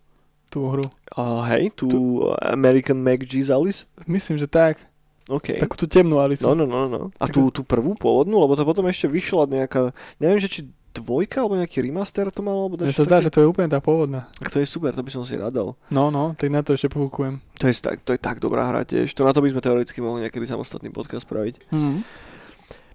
tú 0.50 0.72
hru. 0.74 0.88
A 1.14 1.46
hej, 1.54 1.70
tu 1.76 2.24
American 2.40 2.98
Mac 2.98 3.22
G's 3.22 3.54
Alice. 3.54 3.86
Myslím, 4.10 4.42
že 4.42 4.50
tak. 4.50 4.82
OK. 5.28 5.60
Takú 5.60 5.76
tú 5.76 5.86
temnú 5.92 6.24
Alicu. 6.24 6.48
No, 6.48 6.56
no, 6.56 6.66
no, 6.66 6.88
no. 6.88 7.02
A 7.20 7.28
tú, 7.28 7.52
tú 7.52 7.62
prvú 7.68 7.94
pôvodnú, 8.00 8.40
lebo 8.40 8.56
to 8.56 8.64
potom 8.64 8.88
ešte 8.88 9.12
vyšla 9.12 9.44
nejaká, 9.46 9.92
neviem, 10.24 10.40
že 10.40 10.48
či 10.48 10.60
dvojka, 11.00 11.46
alebo 11.46 11.60
nejaký 11.60 11.86
remaster 11.86 12.30
to 12.34 12.42
malo, 12.42 12.66
alebo 12.66 12.82
Mne 12.82 12.94
sa 12.94 13.06
zdá, 13.06 13.22
že 13.22 13.34
to 13.34 13.42
je 13.44 13.48
úplne 13.48 13.70
tá 13.70 13.78
pôvodná. 13.78 14.28
Tak 14.42 14.54
to 14.54 14.58
je 14.62 14.68
super, 14.68 14.92
to 14.94 15.06
by 15.06 15.12
som 15.14 15.24
si 15.24 15.38
radal. 15.38 15.78
No, 15.94 16.10
no, 16.10 16.34
tak 16.34 16.50
na 16.50 16.66
to 16.66 16.74
ešte 16.74 16.90
pohúkujem. 16.92 17.42
To 17.62 17.66
je, 17.70 17.74
tak, 17.78 18.02
to 18.06 18.12
je 18.14 18.20
tak 18.20 18.38
dobrá 18.42 18.66
hra 18.70 18.86
tiež. 18.86 19.14
To 19.18 19.26
na 19.26 19.34
to 19.34 19.42
by 19.42 19.54
sme 19.54 19.62
teoreticky 19.62 20.00
mohli 20.02 20.26
niekedy 20.26 20.46
samostatný 20.46 20.94
podcast 20.94 21.26
spraviť. 21.26 21.70
Mm. 21.74 22.02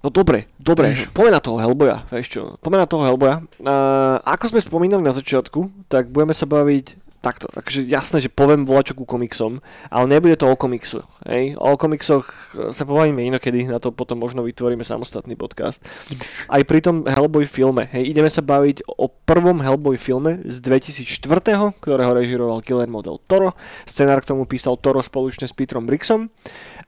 No 0.02 0.10
dobre, 0.10 0.50
dobre, 0.58 0.98
poďme 1.14 1.38
na 1.38 1.38
toho 1.38 1.62
Hellboya, 1.62 2.02
vieš 2.10 2.34
čo, 2.34 2.42
poďme 2.58 2.82
na 2.82 2.90
toho 2.90 3.06
Hellboya. 3.06 3.46
Uh, 3.62 4.18
ako 4.26 4.50
sme 4.50 4.58
spomínali 4.58 4.98
na 4.98 5.14
začiatku, 5.14 5.86
tak 5.86 6.10
budeme 6.10 6.34
sa 6.34 6.42
baviť 6.42 7.01
takto, 7.22 7.46
takže 7.46 7.86
jasné, 7.86 8.18
že 8.18 8.26
poviem 8.26 8.66
volačo 8.66 8.98
ku 8.98 9.06
komiksom, 9.06 9.62
ale 9.88 10.04
nebude 10.10 10.34
to 10.34 10.50
o 10.50 10.58
komiksu, 10.58 11.06
hej? 11.30 11.54
O 11.56 11.78
komiksoch 11.78 12.26
eh, 12.58 12.74
sa 12.74 12.82
pobavíme 12.82 13.22
inokedy, 13.22 13.70
na 13.70 13.78
to 13.78 13.94
potom 13.94 14.18
možno 14.18 14.42
vytvoríme 14.42 14.82
samostatný 14.82 15.38
podcast. 15.38 15.78
Aj 16.54 16.60
pri 16.66 16.82
tom 16.82 17.06
Hellboy 17.06 17.46
filme, 17.46 17.86
hej, 17.94 18.10
ideme 18.10 18.26
sa 18.26 18.42
baviť 18.42 18.90
o 18.98 19.06
prvom 19.06 19.62
Hellboy 19.62 19.94
filme 19.96 20.42
z 20.42 20.58
2004, 20.58 21.78
ktorého 21.78 22.12
režiroval 22.12 22.58
Guillermo 22.66 23.00
del 23.00 23.22
Toro, 23.30 23.54
scenár 23.86 24.20
k 24.26 24.34
tomu 24.34 24.50
písal 24.50 24.74
Toro 24.82 24.98
spoločne 24.98 25.46
s 25.46 25.54
Petrom 25.54 25.86
Brixom 25.86 26.26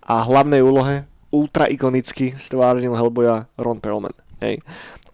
a 0.03 0.27
hlavnej 0.27 0.61
úlohe 0.61 1.07
ultra 1.31 1.71
ikonicky 1.71 2.35
stvárnil 2.35 2.95
Hellboya 2.95 3.47
Ron 3.59 3.79
Perlman. 3.79 4.15
Hej. 4.43 4.63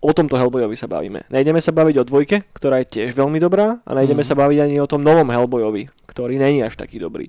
O 0.00 0.16
tomto 0.16 0.32
Hellboyovi 0.32 0.80
sa 0.80 0.88
bavíme. 0.88 1.28
Nejdeme 1.28 1.60
sa 1.60 1.76
baviť 1.76 2.00
o 2.00 2.08
dvojke, 2.08 2.48
ktorá 2.56 2.80
je 2.80 2.88
tiež 2.88 3.12
veľmi 3.12 3.36
dobrá 3.36 3.84
a 3.84 3.90
nejdeme 3.92 4.24
Mhm. 4.24 4.28
sa 4.28 4.34
baviť 4.34 4.58
ani 4.64 4.76
o 4.80 4.88
tom 4.88 5.04
novom 5.04 5.28
Hellboyovi, 5.28 5.92
ktorý 6.08 6.40
není 6.40 6.64
až 6.64 6.80
taký 6.80 6.96
dobrý. 6.96 7.28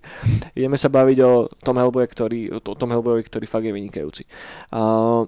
Ideme 0.56 0.80
sa 0.80 0.88
baviť 0.88 1.18
o 1.20 1.32
tom 1.60 1.76
Hellboye, 1.76 2.08
ktorý, 2.08 2.48
o 2.48 2.60
tom 2.64 2.90
Hellboyovi, 2.90 3.28
ktorý 3.28 3.44
fakt 3.44 3.68
je 3.68 3.76
vynikajúci. 3.76 4.24
Uh, 4.72 5.28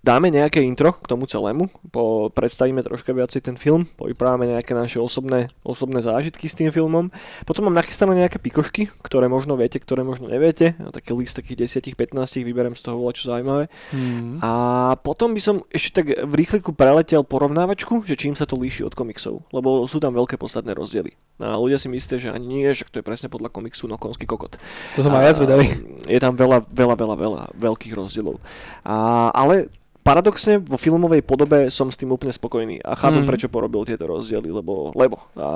dáme 0.00 0.32
nejaké 0.32 0.64
intro 0.64 0.96
k 0.96 1.06
tomu 1.08 1.28
celému, 1.28 1.68
po, 1.92 2.32
predstavíme 2.32 2.80
troška 2.80 3.12
viacej 3.12 3.40
ten 3.44 3.56
film, 3.56 3.84
povyprávame 4.00 4.48
nejaké 4.48 4.72
naše 4.72 4.96
osobné, 4.96 5.52
osobné 5.60 6.00
zážitky 6.00 6.48
s 6.48 6.56
tým 6.56 6.72
filmom. 6.72 7.12
Potom 7.44 7.68
mám 7.68 7.76
nachystané 7.76 8.16
nejaké 8.16 8.40
pikošky, 8.40 8.88
ktoré 9.04 9.28
možno 9.28 9.54
viete, 9.60 9.76
ktoré 9.76 10.00
možno 10.00 10.32
neviete. 10.32 10.76
A 10.80 10.88
taký 10.88 11.12
list 11.12 11.36
takých 11.36 11.68
10-15 11.80 12.16
vyberiem 12.44 12.74
z 12.76 12.82
toho 12.84 13.12
čo 13.12 13.28
zaujímavé. 13.28 13.68
Mm. 13.92 14.38
A 14.40 14.52
potom 15.00 15.36
by 15.36 15.40
som 15.42 15.56
ešte 15.68 15.90
tak 16.00 16.06
v 16.14 16.34
rýchliku 16.36 16.72
preletel 16.72 17.26
porovnávačku, 17.26 18.06
že 18.06 18.16
čím 18.16 18.38
sa 18.38 18.48
to 18.48 18.56
líši 18.56 18.86
od 18.86 18.94
komiksov, 18.94 19.44
lebo 19.52 19.84
sú 19.84 19.98
tam 19.98 20.16
veľké 20.16 20.40
podstatné 20.40 20.72
rozdiely. 20.72 21.29
A 21.40 21.56
ľudia 21.56 21.80
si 21.80 21.88
myslia, 21.88 22.20
že 22.20 22.28
ani 22.28 22.46
nie, 22.46 22.70
že 22.70 22.84
to 22.86 23.00
je 23.00 23.06
presne 23.06 23.32
podľa 23.32 23.48
komiksu 23.48 23.88
no 23.88 23.96
konský 23.96 24.28
kokot. 24.28 24.60
To 24.94 25.00
som 25.00 25.12
aj 25.16 25.24
ja 25.24 25.32
zvedavý. 25.40 25.66
Je 26.04 26.20
tam 26.20 26.36
veľa, 26.36 26.68
veľa, 26.68 26.94
veľa, 26.94 27.16
veľa 27.16 27.42
veľkých 27.56 27.96
rozdielov. 27.96 28.36
A, 28.84 29.28
ale 29.32 29.72
paradoxne 30.00 30.56
vo 30.60 30.80
filmovej 30.80 31.20
podobe 31.24 31.68
som 31.68 31.88
s 31.88 31.96
tým 32.00 32.08
úplne 32.12 32.32
spokojný 32.32 32.80
a 32.80 32.96
chápem, 32.96 33.20
Mm. 33.24 33.28
prečo 33.28 33.48
porobil 33.52 33.84
tieto 33.84 34.08
rozdiely, 34.08 34.48
lebo, 34.48 34.92
lebo 34.96 35.20
a 35.36 35.48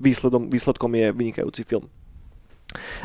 výsledom, 0.00 0.48
výsledkom 0.52 0.92
je 0.92 1.08
vynikajúci 1.12 1.64
film. 1.64 1.88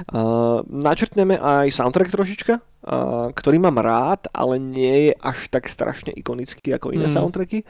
Uh, 0.09 0.65
načrtneme 0.65 1.37
aj 1.37 1.69
soundtrack 1.69 2.09
trošička, 2.09 2.53
uh, 2.57 3.29
ktorý 3.37 3.61
mám 3.61 3.77
rád, 3.77 4.25
ale 4.33 4.57
nie 4.57 5.11
je 5.11 5.13
až 5.21 5.45
tak 5.53 5.69
strašne 5.69 6.09
ikonický 6.15 6.73
ako 6.73 6.89
iné 6.89 7.05
Mm. 7.05 7.13
soundtracky. 7.13 7.61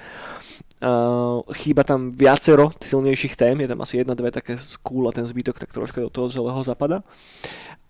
Uh, 0.80 1.44
chýba 1.60 1.84
tam 1.84 2.16
viacero 2.16 2.72
silnejších 2.80 3.36
tém, 3.36 3.60
je 3.60 3.68
tam 3.68 3.84
asi 3.84 4.00
jedna, 4.00 4.16
dve 4.16 4.32
také 4.32 4.56
cool 4.80 5.10
a 5.10 5.12
ten 5.12 5.28
zbytok 5.28 5.60
tak 5.60 5.76
troška 5.76 6.00
do 6.00 6.08
toho 6.08 6.32
celého 6.32 6.64
zapada. 6.64 7.04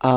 A, 0.02 0.14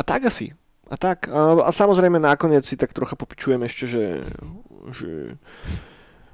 a 0.00 0.02
tak 0.02 0.24
asi. 0.32 0.56
A 0.88 0.96
tak. 0.96 1.28
A, 1.28 1.60
a 1.66 1.70
samozrejme 1.72 2.16
nakoniec 2.16 2.64
si 2.64 2.80
tak 2.80 2.96
trocha 2.96 3.20
popičujem 3.20 3.60
ešte, 3.68 3.84
že, 3.84 4.04
že, 4.96 5.12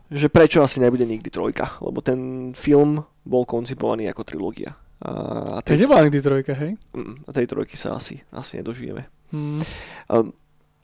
že 0.07 0.27
prečo 0.31 0.63
asi 0.63 0.79
nebude 0.79 1.03
nikdy 1.03 1.35
trojka, 1.35 1.83
lebo 1.83 1.99
ten 1.99 2.53
film 2.55 3.03
bol 3.27 3.43
koncipovaný 3.43 4.07
ako 4.07 4.23
trilógia. 4.23 4.79
A, 5.03 5.11
a, 5.59 5.67
To 5.67 5.75
tej, 5.75 5.83
nebola 5.83 6.07
nikdy 6.07 6.23
trojka, 6.23 6.55
hej? 6.55 6.79
mm, 6.95 7.27
a 7.27 7.31
tej 7.35 7.51
trojky 7.51 7.75
sa 7.75 7.99
asi, 7.99 8.23
asi 8.31 8.63
nedožijeme. 8.63 9.03
Mm. 9.35 9.67
Um, 10.13 10.31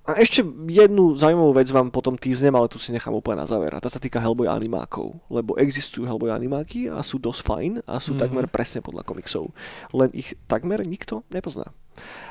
a 0.09 0.17
ešte 0.17 0.41
jednu 0.73 1.13
zaujímavú 1.13 1.53
vec 1.53 1.69
vám 1.69 1.93
potom 1.93 2.17
týznem, 2.17 2.57
ale 2.57 2.65
tu 2.73 2.81
si 2.81 2.89
nechám 2.97 3.13
úplne 3.13 3.45
na 3.45 3.47
záver. 3.47 3.77
A 3.77 3.83
tá 3.83 3.93
sa 3.93 4.01
týka 4.01 4.17
Hellboy 4.17 4.49
animákov. 4.49 5.21
Lebo 5.29 5.53
existujú 5.61 6.09
Hellboy 6.09 6.33
animáky 6.33 6.89
a 6.89 7.05
sú 7.05 7.21
dosť 7.21 7.41
fajn 7.45 7.73
a 7.85 8.01
sú 8.01 8.17
Mhm. 8.17 8.21
takmer 8.25 8.45
presne 8.49 8.81
podľa 8.81 9.05
komiksov. 9.05 9.53
Len 9.93 10.09
ich 10.17 10.33
takmer 10.49 10.81
nikto 10.81 11.29
nepozná. 11.29 11.69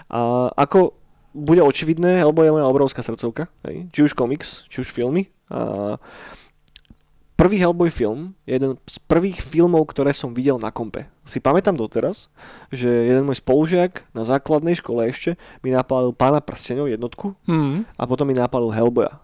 A 0.10 0.50
ako 0.58 0.98
bude 1.38 1.62
očividné, 1.62 2.26
Hellboy 2.26 2.50
je 2.50 2.56
moja 2.58 2.66
obrovská 2.66 3.06
srdcovka. 3.06 3.46
Hej? 3.70 3.94
Či 3.94 4.00
už 4.10 4.18
komiks, 4.18 4.66
či 4.74 4.82
už 4.82 4.90
filmy. 4.90 5.30
A 5.54 6.02
prvý 7.38 7.62
Hellboy 7.62 7.94
film 7.94 8.34
je 8.50 8.58
jeden 8.58 8.76
z 8.90 8.98
prvých 9.06 9.40
filmov, 9.46 9.86
ktoré 9.94 10.12
som 10.12 10.34
videl 10.34 10.58
na 10.58 10.74
kompe. 10.74 11.06
Si 11.24 11.38
pamätám 11.38 11.78
doteraz, 11.78 12.34
že 12.74 12.90
jeden 12.90 13.24
môj 13.30 13.38
spolužiak 13.40 14.04
na 14.12 14.26
základnej 14.26 14.74
škole 14.74 15.06
ešte 15.06 15.38
mi 15.62 15.70
napálil 15.70 16.12
pána 16.12 16.42
prstenov 16.42 16.90
jednotku 16.90 17.38
Mm. 17.46 17.86
a 17.86 18.04
potom 18.10 18.26
mi 18.26 18.34
napálil 18.34 18.74
Hellboya. 18.74 19.22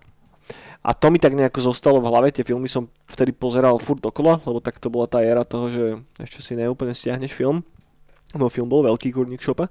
A 0.83 0.91
to 0.91 1.07
mi 1.07 1.15
tak 1.15 1.31
nejako 1.31 1.73
zostalo 1.73 2.03
v 2.03 2.11
hlave, 2.11 2.35
tie 2.35 2.43
filmy 2.43 2.67
som 2.67 2.91
vtedy 3.07 3.31
pozeral 3.31 3.79
furt 3.79 4.03
dokola, 4.03 4.43
lebo 4.43 4.59
tak 4.59 4.83
to 4.83 4.91
bola 4.91 5.07
tá 5.07 5.23
éra 5.23 5.47
toho, 5.47 5.71
že 5.71 5.83
ešte 6.19 6.43
si 6.43 6.53
neúplne 6.59 6.91
stiahneš 6.91 7.31
film. 7.31 7.63
No 8.33 8.49
film 8.49 8.65
bol 8.65 8.81
veľký 8.81 9.13
kurník 9.13 9.45
šopa, 9.45 9.69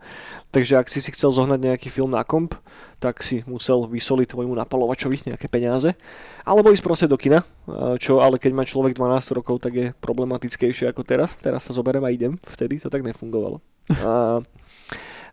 takže 0.55 0.79
ak 0.79 0.87
si 0.87 1.03
si 1.03 1.11
chcel 1.11 1.35
zohnať 1.35 1.59
nejaký 1.67 1.91
film 1.91 2.15
na 2.15 2.23
komp, 2.23 2.55
tak 3.03 3.19
si 3.19 3.43
musel 3.43 3.91
vysoliť 3.91 4.31
tvojmu 4.31 4.55
napalovačovi 4.55 5.27
nejaké 5.27 5.51
peniaze, 5.51 5.99
alebo 6.47 6.71
ísť 6.71 6.87
proste 6.87 7.07
do 7.11 7.19
kina, 7.19 7.43
a 7.67 7.99
čo 7.99 8.23
ale 8.23 8.39
keď 8.39 8.53
má 8.55 8.63
človek 8.63 8.95
12 8.95 9.35
rokov, 9.35 9.59
tak 9.59 9.73
je 9.75 9.87
problematickejšie 9.99 10.95
ako 10.95 11.03
teraz. 11.03 11.35
Teraz 11.43 11.67
sa 11.67 11.75
zoberiem 11.75 12.07
a 12.07 12.15
idem, 12.15 12.39
vtedy 12.47 12.79
to 12.79 12.87
tak 12.87 13.03
nefungovalo. 13.03 13.59
A 14.07 14.39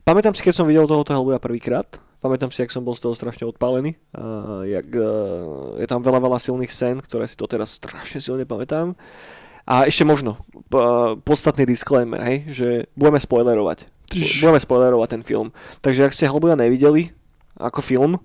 pamätám 0.01 0.33
si, 0.33 0.41
keď 0.41 0.57
som 0.57 0.65
videl 0.65 0.89
tohoto 0.89 1.13
Hellboya 1.13 1.37
prvýkrát, 1.37 1.85
pamätám 2.17 2.49
si, 2.49 2.65
jak 2.65 2.73
som 2.73 2.81
bol 2.81 2.97
z 2.97 3.05
toho 3.05 3.13
strašne 3.13 3.45
odpálený, 3.45 3.93
a 4.17 4.65
jak, 4.65 4.89
e, 4.89 5.11
je 5.83 5.87
tam 5.87 6.01
veľa, 6.01 6.17
veľa 6.17 6.39
silných 6.41 6.73
scén, 6.73 6.97
ktoré 6.97 7.29
si 7.29 7.37
doteraz 7.37 7.77
strašne 7.77 8.17
silne 8.17 8.49
pamätám. 8.49 8.97
A 9.69 9.85
ešte 9.85 10.01
možno, 10.01 10.41
podstatný 11.21 11.69
disclaimer, 11.69 12.17
hej, 12.25 12.37
že 12.49 12.67
budeme 12.97 13.21
spoilerovať. 13.21 13.85
Budeme 14.41 14.57
spoilerovať 14.57 15.07
ten 15.13 15.21
film. 15.21 15.53
Takže 15.85 16.09
ak 16.09 16.15
ste 16.17 16.25
Hellboya 16.25 16.57
nevideli 16.57 17.13
ako 17.53 17.85
film, 17.85 18.17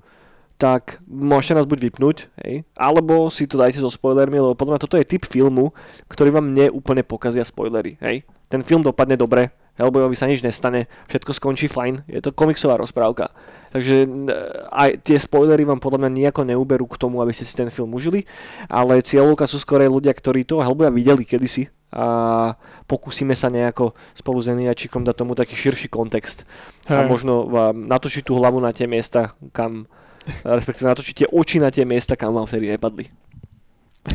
tak 0.56 1.04
môžete 1.04 1.60
nás 1.60 1.68
buď 1.68 1.90
vypnúť, 1.90 2.16
hej, 2.46 2.64
alebo 2.78 3.28
si 3.28 3.44
to 3.44 3.60
dajte 3.60 3.82
so 3.82 3.90
spoilermi, 3.92 4.40
lebo 4.40 4.56
podľa 4.56 4.78
mňa 4.78 4.84
toto 4.86 4.96
je 4.96 5.04
typ 5.04 5.26
filmu, 5.28 5.74
ktorý 6.08 6.30
vám 6.32 6.54
neúplne 6.54 7.04
pokazia 7.04 7.44
spoilery, 7.44 8.00
hej. 8.00 8.24
Ten 8.48 8.64
film 8.64 8.80
dopadne 8.80 9.18
dobre, 9.18 9.50
Hellboyovi 9.74 10.14
sa 10.14 10.30
nič 10.30 10.38
nestane, 10.40 10.86
všetko 11.10 11.34
skončí 11.34 11.66
fajn, 11.66 12.06
je 12.06 12.22
to 12.22 12.30
komiksová 12.30 12.78
rozprávka. 12.78 13.34
Takže 13.74 14.06
aj 14.70 15.02
tie 15.02 15.18
spoilery 15.18 15.66
vám 15.66 15.82
podľa 15.82 16.06
mňa 16.06 16.10
nejako 16.14 16.46
neuberú 16.46 16.86
k 16.86 16.94
tomu, 16.94 17.18
aby 17.18 17.34
ste 17.34 17.42
si 17.42 17.58
ten 17.58 17.66
film 17.74 17.90
užili, 17.90 18.22
ale 18.70 19.02
cieľovka 19.02 19.50
sú 19.50 19.58
skôr 19.58 19.82
ľudia, 19.82 20.14
ktorí 20.14 20.46
to 20.46 20.62
Hellboya 20.62 20.94
videli 20.94 21.26
kedysi 21.26 21.66
a 21.90 22.06
pokúsime 22.86 23.34
sa 23.34 23.50
nejako 23.50 23.94
spolu 24.14 24.38
s 24.42 24.50
Eniačikom 24.50 25.02
dať 25.02 25.14
tomu 25.14 25.34
taký 25.38 25.58
širší 25.58 25.90
kontext. 25.90 26.46
Hej. 26.86 26.94
A 26.94 27.06
možno 27.06 27.46
vám 27.46 27.86
natočiť 27.90 28.26
tú 28.26 28.38
hlavu 28.38 28.62
na 28.62 28.74
tie 28.74 28.86
miesta, 28.86 29.34
kam, 29.50 29.90
respektíve 30.42 30.90
natočiť 30.90 31.14
tie 31.22 31.28
oči 31.30 31.58
na 31.58 31.74
tie 31.74 31.82
miesta, 31.86 32.18
kam 32.18 32.34
vám 32.34 32.50
vtedy 32.50 32.74
nepadli. 32.74 33.10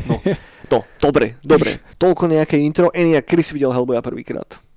No, 0.08 0.20
to, 0.72 0.84
dobre, 1.00 1.40
dobre. 1.44 1.84
Toľko 1.96 2.32
nejaké 2.32 2.60
intro. 2.60 2.92
Eniak, 2.92 3.28
si 3.28 3.56
videl 3.56 3.72
Hellboya 3.72 4.04
prvýkrát? 4.04 4.69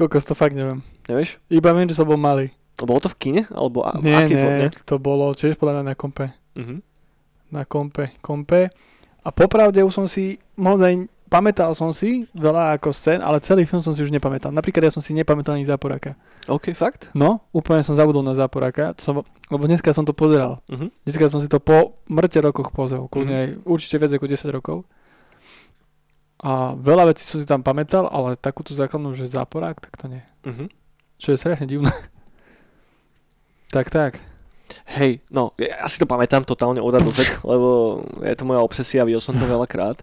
Kokos, 0.00 0.24
to 0.24 0.32
fakt 0.32 0.56
neviem. 0.56 0.80
Nevieš? 1.04 1.36
Iba 1.52 1.76
viem, 1.76 1.84
že 1.84 2.00
som 2.00 2.08
bol 2.08 2.16
malý. 2.16 2.48
Bolo 2.80 3.04
to 3.04 3.12
v 3.12 3.16
kine? 3.20 3.42
Alebo 3.52 3.84
a, 3.84 4.00
nie, 4.00 4.16
aký 4.16 4.32
nie, 4.32 4.40
fond, 4.40 4.56
nie, 4.56 4.68
to 4.88 4.96
bolo 4.96 5.36
tiež 5.36 5.60
podľa 5.60 5.76
mňa 5.76 5.84
na 5.84 5.94
kompe. 5.94 6.32
Uh-huh. 6.56 6.80
Na 7.52 7.68
kompe, 7.68 8.16
kompe. 8.24 8.72
A 9.20 9.28
popravde 9.28 9.84
už 9.84 9.92
som 9.92 10.06
si, 10.08 10.40
možno 10.56 10.88
pamätal 11.28 11.76
som 11.76 11.92
si 11.92 12.24
veľa 12.32 12.80
ako 12.80 12.90
scén, 12.90 13.20
ale 13.20 13.38
celý 13.44 13.68
film 13.68 13.84
som 13.84 13.92
si 13.92 14.00
už 14.00 14.08
nepamätal. 14.08 14.48
Napríklad 14.50 14.88
ja 14.88 14.92
som 14.96 15.04
si 15.04 15.12
nepamätal 15.12 15.60
ani 15.60 15.68
Záporaka. 15.68 16.16
OK, 16.48 16.72
fakt? 16.72 17.12
No, 17.12 17.44
úplne 17.52 17.84
som 17.84 17.92
zabudol 17.92 18.24
na 18.24 18.32
Záporaka, 18.32 18.96
to 18.96 19.00
som, 19.04 19.12
lebo 19.52 19.62
dneska 19.68 19.92
som 19.92 20.08
to 20.08 20.16
pozeral. 20.16 20.64
Uh-huh. 20.66 20.88
Dneska 21.04 21.28
som 21.28 21.44
si 21.44 21.52
to 21.52 21.60
po 21.60 22.00
mŕte 22.08 22.40
rokoch 22.40 22.72
pozrel, 22.72 23.06
kľudne 23.12 23.30
Mhm. 23.30 23.40
aj 23.44 23.48
určite 23.68 24.00
viac 24.00 24.12
ako 24.16 24.26
10 24.26 24.50
rokov. 24.50 24.76
A 26.40 26.72
veľa 26.72 27.12
vecí 27.12 27.28
som 27.28 27.36
si 27.36 27.44
tam 27.44 27.60
pamätal, 27.60 28.08
ale 28.08 28.36
takúto 28.36 28.72
základnú, 28.72 29.12
že 29.12 29.28
záporák, 29.28 29.76
tak 29.76 29.94
to 30.00 30.08
nie. 30.08 30.24
Uh-huh. 30.40 30.68
Čo 31.20 31.36
je 31.36 31.40
strašne 31.40 31.68
divné. 31.68 31.92
tak, 33.76 33.92
tak. 33.92 34.16
Hej, 34.86 35.22
no, 35.30 35.50
ja 35.58 35.86
si 35.90 35.98
to 35.98 36.06
pamätám 36.06 36.46
totálne 36.46 36.78
od 36.78 36.94
A 36.94 37.02
lebo 37.02 38.02
je 38.22 38.34
to 38.38 38.46
moja 38.46 38.62
obsesia, 38.62 39.06
videl 39.06 39.22
som 39.22 39.34
to 39.34 39.46
veľakrát. 39.54 40.02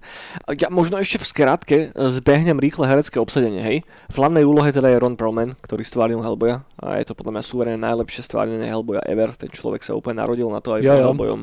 Ja 0.60 0.67
možno 0.67 1.00
ešte 1.00 1.23
v 1.23 1.30
skratke 1.30 1.78
zbehnem 1.95 2.60
rýchle 2.60 2.88
herecké 2.88 3.19
obsadenie, 3.19 3.63
hej. 3.63 3.78
V 4.12 4.15
hlavnej 4.19 4.43
úlohe 4.43 4.69
teda 4.71 4.91
je 4.91 5.00
Ron 5.00 5.15
Perlman, 5.15 5.56
ktorý 5.63 5.84
stvárnil 5.88 6.23
Hellboya 6.23 6.67
a 6.80 7.00
je 7.00 7.08
to 7.08 7.15
podľa 7.15 7.39
mňa 7.39 7.43
súverene 7.43 7.80
najlepšie 7.80 8.28
stvárnené 8.28 8.67
Hellboya 8.67 9.04
ever. 9.08 9.32
Ten 9.36 9.52
človek 9.52 9.84
sa 9.84 9.95
úplne 9.95 10.19
narodil 10.19 10.47
na 10.52 10.60
to 10.60 10.76
aj 10.76 10.82
pod 10.84 11.00
jo. 11.00 11.06
Hellboyom. 11.12 11.41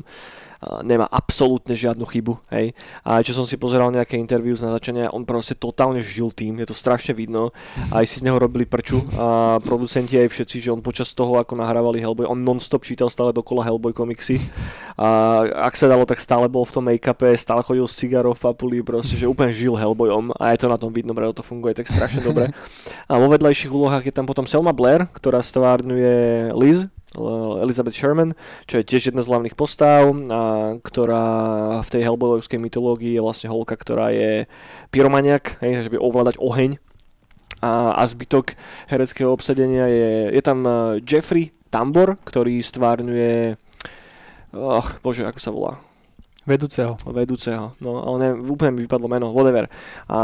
A 0.64 0.80
nemá 0.80 1.04
absolútne 1.12 1.76
žiadnu 1.76 2.08
chybu, 2.08 2.40
hej. 2.48 2.72
A 3.04 3.20
čo 3.20 3.36
som 3.36 3.44
si 3.44 3.60
pozeral 3.60 3.92
nejaké 3.92 4.16
interview 4.16 4.56
z 4.56 4.64
natáčania, 4.64 5.12
on 5.12 5.28
proste 5.28 5.52
totálne 5.52 6.00
žil 6.00 6.32
tým, 6.32 6.56
je 6.64 6.72
to 6.72 6.76
strašne 6.76 7.12
vidno. 7.12 7.52
Aj 7.92 8.00
si 8.08 8.16
z 8.16 8.24
neho 8.24 8.40
robili 8.40 8.64
prču 8.64 9.04
a 9.20 9.60
producenti 9.60 10.16
aj 10.16 10.32
všetci, 10.32 10.64
že 10.64 10.72
on 10.72 10.80
počas 10.80 11.12
toho, 11.12 11.36
ako 11.36 11.60
nahrávali 11.60 12.00
Hellboy, 12.00 12.24
on 12.24 12.40
non-stop 12.40 12.80
čítal 12.80 13.12
stále 13.12 13.36
dokola 13.36 13.60
Hellboy 13.60 13.92
komiksy. 13.92 14.40
A 14.96 15.42
ak 15.68 15.76
sa 15.76 15.84
dalo, 15.84 16.08
tak 16.08 16.22
stále 16.22 16.48
bol 16.48 16.64
v 16.64 16.72
tom 16.72 16.84
make-upe, 16.88 17.36
stále 17.36 17.60
chodil 17.60 17.84
s 17.84 18.00
cigarou 18.00 18.32
v 18.32 18.40
papuli, 18.40 18.80
proste, 18.80 19.20
že 19.20 19.28
úplne 19.28 19.52
žil 19.52 19.76
Hellboyom 19.76 20.32
a 20.40 20.56
je 20.56 20.64
to 20.64 20.72
na 20.72 20.80
tom 20.80 20.88
vidno, 20.96 21.12
preto 21.12 21.42
to 21.42 21.44
funguje 21.44 21.76
tak 21.76 21.90
strašne 21.90 22.24
dobre. 22.24 22.48
A 23.10 23.20
vo 23.20 23.28
vedľajších 23.28 23.68
úlohách 23.68 24.08
je 24.08 24.14
tam 24.14 24.24
potom 24.24 24.48
Selma 24.48 24.72
Blair, 24.72 25.04
ktorá 25.12 25.44
stvárňuje 25.44 26.56
Liz, 26.56 26.88
Elizabeth 27.62 27.94
Sherman, 27.94 28.34
čo 28.66 28.80
je 28.80 28.88
tiež 28.88 29.14
jedna 29.14 29.22
z 29.22 29.30
hlavných 29.30 29.54
postav, 29.58 30.06
a, 30.06 30.14
ktorá 30.82 31.26
v 31.80 31.88
tej 31.88 32.02
Hellboyovskej 32.06 32.58
mytológii 32.58 33.14
je 33.14 33.24
vlastne 33.24 33.48
holka, 33.50 33.78
ktorá 33.78 34.10
je 34.10 34.50
pyromaniak, 34.90 35.62
hej, 35.62 35.86
že 35.86 35.92
vie 35.94 36.02
ovládať 36.02 36.38
oheň. 36.42 36.78
A, 37.64 37.96
a 37.96 38.02
zbytok 38.04 38.58
hereckého 38.92 39.32
obsadenia 39.32 39.88
je, 39.88 40.36
je 40.36 40.42
tam 40.44 40.66
eh, 40.68 41.00
Jeffrey 41.00 41.56
Tambor, 41.72 42.20
ktorý 42.22 42.60
stvárňuje 42.60 43.56
oh, 44.54 44.86
bože, 45.02 45.26
ako 45.26 45.40
sa 45.40 45.50
volá? 45.50 45.72
Vedúceho. 46.44 47.00
vedúceho, 47.08 47.72
no 47.80 48.04
ale 48.04 48.16
ne, 48.20 48.28
úplne 48.36 48.76
mi 48.76 48.84
vypadlo 48.84 49.08
meno, 49.08 49.32
whatever. 49.32 49.64
A 50.12 50.20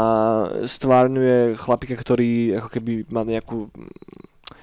stvárňuje 0.69 1.57
chlapika, 1.57 1.97
ktorý 1.97 2.61
ako 2.61 2.69
keby 2.77 3.09
má 3.09 3.25
nejakú 3.25 3.73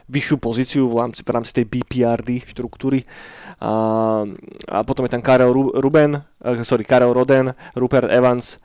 vyššiu 0.08 0.36
pozíciu 0.40 0.82
v 0.88 0.94
rámci, 1.04 1.20
v 1.20 1.30
rámci 1.30 1.52
tej 1.52 1.64
BPRD 1.68 2.48
štruktúry. 2.48 3.04
A, 3.60 3.72
a 4.68 4.78
potom 4.82 5.04
je 5.04 5.12
tam 5.12 5.22
Karel 5.22 5.52
Ru- 5.52 5.74
Ruben, 5.76 6.16
eh, 6.16 6.64
sorry, 6.64 6.84
Karel 6.84 7.12
Roden, 7.12 7.52
Rupert 7.76 8.08
Evans 8.08 8.56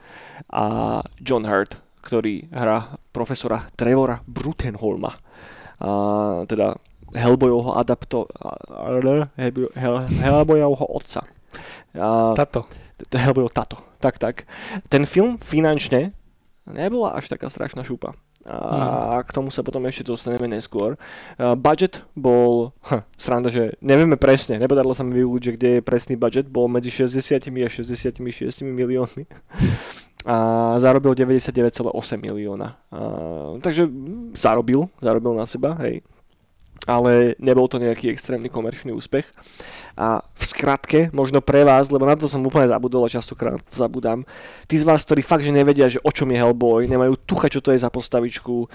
a 0.50 1.00
John 1.20 1.44
Hurt, 1.44 1.76
ktorý 2.02 2.48
hrá 2.50 2.96
profesora 3.12 3.68
Trevora 3.76 4.24
Brutenholma. 4.24 5.12
A, 5.80 5.90
teda 6.48 6.80
Hellboyovho 7.14 7.78
adapto... 7.78 8.26
Hellboy- 9.38 9.74
Hell- 9.78 10.08
Hellboyovho 10.10 10.86
otca. 10.90 11.22
A, 11.94 12.34
Tato. 12.34 12.66
Hellboyov 13.12 13.52
tato. 13.52 13.78
Tak, 14.00 14.16
tak. 14.18 14.36
Ten 14.88 15.04
film 15.04 15.36
finančne 15.38 16.16
nebola 16.66 17.14
až 17.20 17.28
taká 17.28 17.52
strašná 17.52 17.84
šupa. 17.84 18.16
A 18.44 19.24
k 19.24 19.32
tomu 19.32 19.48
sa 19.48 19.64
potom 19.64 19.84
ešte 19.88 20.12
dostaneme 20.12 20.52
neskôr. 20.52 21.00
Uh, 21.40 21.56
budget 21.56 22.04
bol, 22.12 22.76
hm, 22.92 23.04
sranda, 23.16 23.48
že 23.48 23.80
nevieme 23.80 24.20
presne, 24.20 24.60
nepodarilo 24.60 24.92
sa 24.92 25.08
mi 25.08 25.16
využiť, 25.16 25.44
že 25.44 25.54
kde 25.56 25.70
je 25.80 25.82
presný 25.82 26.16
budget, 26.20 26.52
bol 26.52 26.68
medzi 26.68 26.92
60 26.92 27.40
a 27.40 27.70
66 27.72 28.20
miliónmi. 28.64 29.26
A 30.24 30.80
zarobil 30.80 31.12
99,8 31.20 31.84
milióna. 32.16 32.80
Uh, 32.88 33.60
takže 33.60 33.84
mm, 33.84 34.40
zarobil, 34.40 34.88
zarobil 35.04 35.36
na 35.36 35.44
seba, 35.44 35.76
hej. 35.84 36.00
Ale 36.84 37.40
nebol 37.40 37.72
to 37.72 37.80
nejaký 37.80 38.12
extrémny 38.12 38.52
komerčný 38.52 38.92
úspech. 38.92 39.24
A 39.94 40.20
v 40.20 40.44
skratke, 40.44 41.14
možno 41.16 41.40
pre 41.40 41.64
vás, 41.64 41.88
lebo 41.94 42.04
na 42.04 42.18
to 42.18 42.28
som 42.28 42.44
úplne 42.44 42.68
zabudol 42.68 43.06
a 43.06 43.14
častokrát 43.14 43.62
zabudám, 43.70 44.26
tí 44.66 44.76
z 44.76 44.84
vás, 44.84 45.06
ktorí 45.06 45.22
fakt, 45.22 45.46
že 45.46 45.54
nevedia, 45.54 45.86
že 45.86 46.02
o 46.02 46.12
čom 46.12 46.34
je 46.34 46.42
Hellboy, 46.42 46.90
nemajú 46.90 47.14
tucha, 47.24 47.48
čo 47.48 47.62
to 47.62 47.72
je 47.72 47.80
za 47.80 47.94
postavičku. 47.94 48.68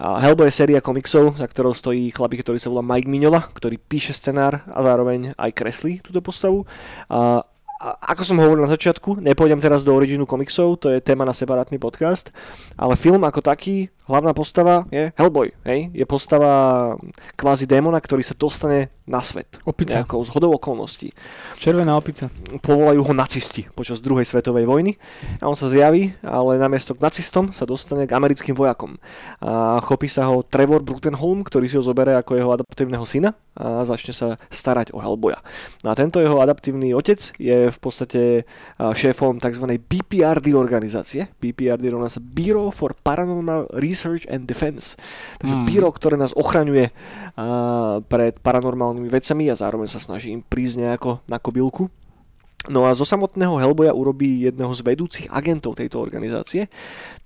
A 0.00 0.18
Hellboy 0.24 0.48
je 0.48 0.58
séria 0.58 0.80
komiksov, 0.80 1.36
za 1.36 1.46
ktorou 1.46 1.76
stojí 1.76 2.10
chlapík, 2.10 2.42
ktorý 2.42 2.58
sa 2.58 2.72
volá 2.72 2.82
Mike 2.82 3.06
Mignola, 3.06 3.44
ktorý 3.52 3.76
píše 3.78 4.16
scenár 4.16 4.64
a 4.66 4.80
zároveň 4.80 5.36
aj 5.36 5.50
kreslí 5.52 6.00
túto 6.00 6.24
postavu. 6.24 6.64
A 7.12 7.44
ako 7.82 8.22
som 8.22 8.38
hovoril 8.38 8.62
na 8.62 8.70
začiatku, 8.70 9.18
nepôjdem 9.18 9.58
teraz 9.58 9.82
do 9.82 9.90
originu 9.90 10.22
komiksov, 10.22 10.78
to 10.78 10.86
je 10.86 11.02
téma 11.02 11.26
na 11.26 11.34
separátny 11.34 11.82
podcast, 11.82 12.30
ale 12.78 12.94
film 12.94 13.26
ako 13.26 13.42
taký, 13.42 13.90
hlavná 14.06 14.34
postava 14.34 14.84
je 14.90 15.14
Hellboy, 15.14 15.54
hej? 15.66 15.90
Je 15.94 16.04
postava 16.06 16.94
kvázi 17.38 17.70
démona, 17.70 18.02
ktorý 18.02 18.26
sa 18.26 18.34
dostane 18.36 18.90
na 19.02 19.18
svet. 19.18 19.58
Opica. 19.66 19.98
Nejakou 19.98 20.22
zhodou 20.22 20.54
okolností. 20.54 21.10
Červená 21.58 21.98
opica. 21.98 22.30
Povolajú 22.62 23.02
ho 23.02 23.12
nacisti 23.14 23.66
počas 23.74 23.98
druhej 23.98 24.22
svetovej 24.22 24.62
vojny 24.62 24.94
a 25.42 25.50
on 25.50 25.58
sa 25.58 25.66
zjaví, 25.66 26.14
ale 26.22 26.58
namiesto 26.58 26.94
k 26.94 27.02
nacistom 27.02 27.50
sa 27.50 27.66
dostane 27.66 28.06
k 28.06 28.14
americkým 28.14 28.54
vojakom. 28.54 28.98
A 29.42 29.82
chopí 29.82 30.06
sa 30.06 30.30
ho 30.30 30.46
Trevor 30.46 30.86
Brutenholm, 30.86 31.42
ktorý 31.42 31.66
si 31.66 31.74
ho 31.78 31.82
zoberie 31.82 32.14
ako 32.14 32.38
jeho 32.38 32.50
adaptívneho 32.54 33.02
syna 33.02 33.34
a 33.58 33.82
začne 33.84 34.14
sa 34.14 34.28
starať 34.48 34.94
o 34.94 35.02
Hellboya. 35.02 35.42
No 35.82 35.92
a 35.92 35.98
tento 35.98 36.22
jeho 36.22 36.38
adaptívny 36.38 36.94
otec 36.94 37.20
je 37.36 37.68
v 37.68 37.78
podstate 37.82 38.46
šéfom 38.78 39.42
tzv. 39.42 39.66
BPRD 39.82 40.54
organizácie. 40.54 41.26
BPRD 41.42 41.90
rovná 41.90 42.06
sa 42.08 42.22
Bureau 42.22 42.70
for 42.70 42.94
Paranormal 42.94 43.66
Research 43.76 43.91
and 44.26 44.48
Defense. 44.48 44.96
Takže 45.38 45.54
Hmm. 45.54 45.66
bíro, 45.68 45.88
ktoré 45.92 46.16
nás 46.16 46.32
ochraňuje 46.32 46.88
a, 46.88 48.00
pred 48.04 48.36
paranormálnymi 48.40 49.08
vecami 49.08 49.48
a 49.48 49.56
zároveň 49.56 49.88
sa 49.88 50.00
snaží 50.00 50.32
im 50.32 50.42
prísť 50.42 50.82
nejako 50.82 51.20
na 51.28 51.36
kobylku. 51.36 51.88
No 52.70 52.86
a 52.86 52.94
zo 52.94 53.02
samotného 53.02 53.58
Hellboya 53.58 53.90
urobí 53.90 54.46
jedného 54.46 54.70
z 54.70 54.86
vedúcich 54.86 55.26
agentov 55.34 55.74
tejto 55.74 55.98
organizácie. 55.98 56.70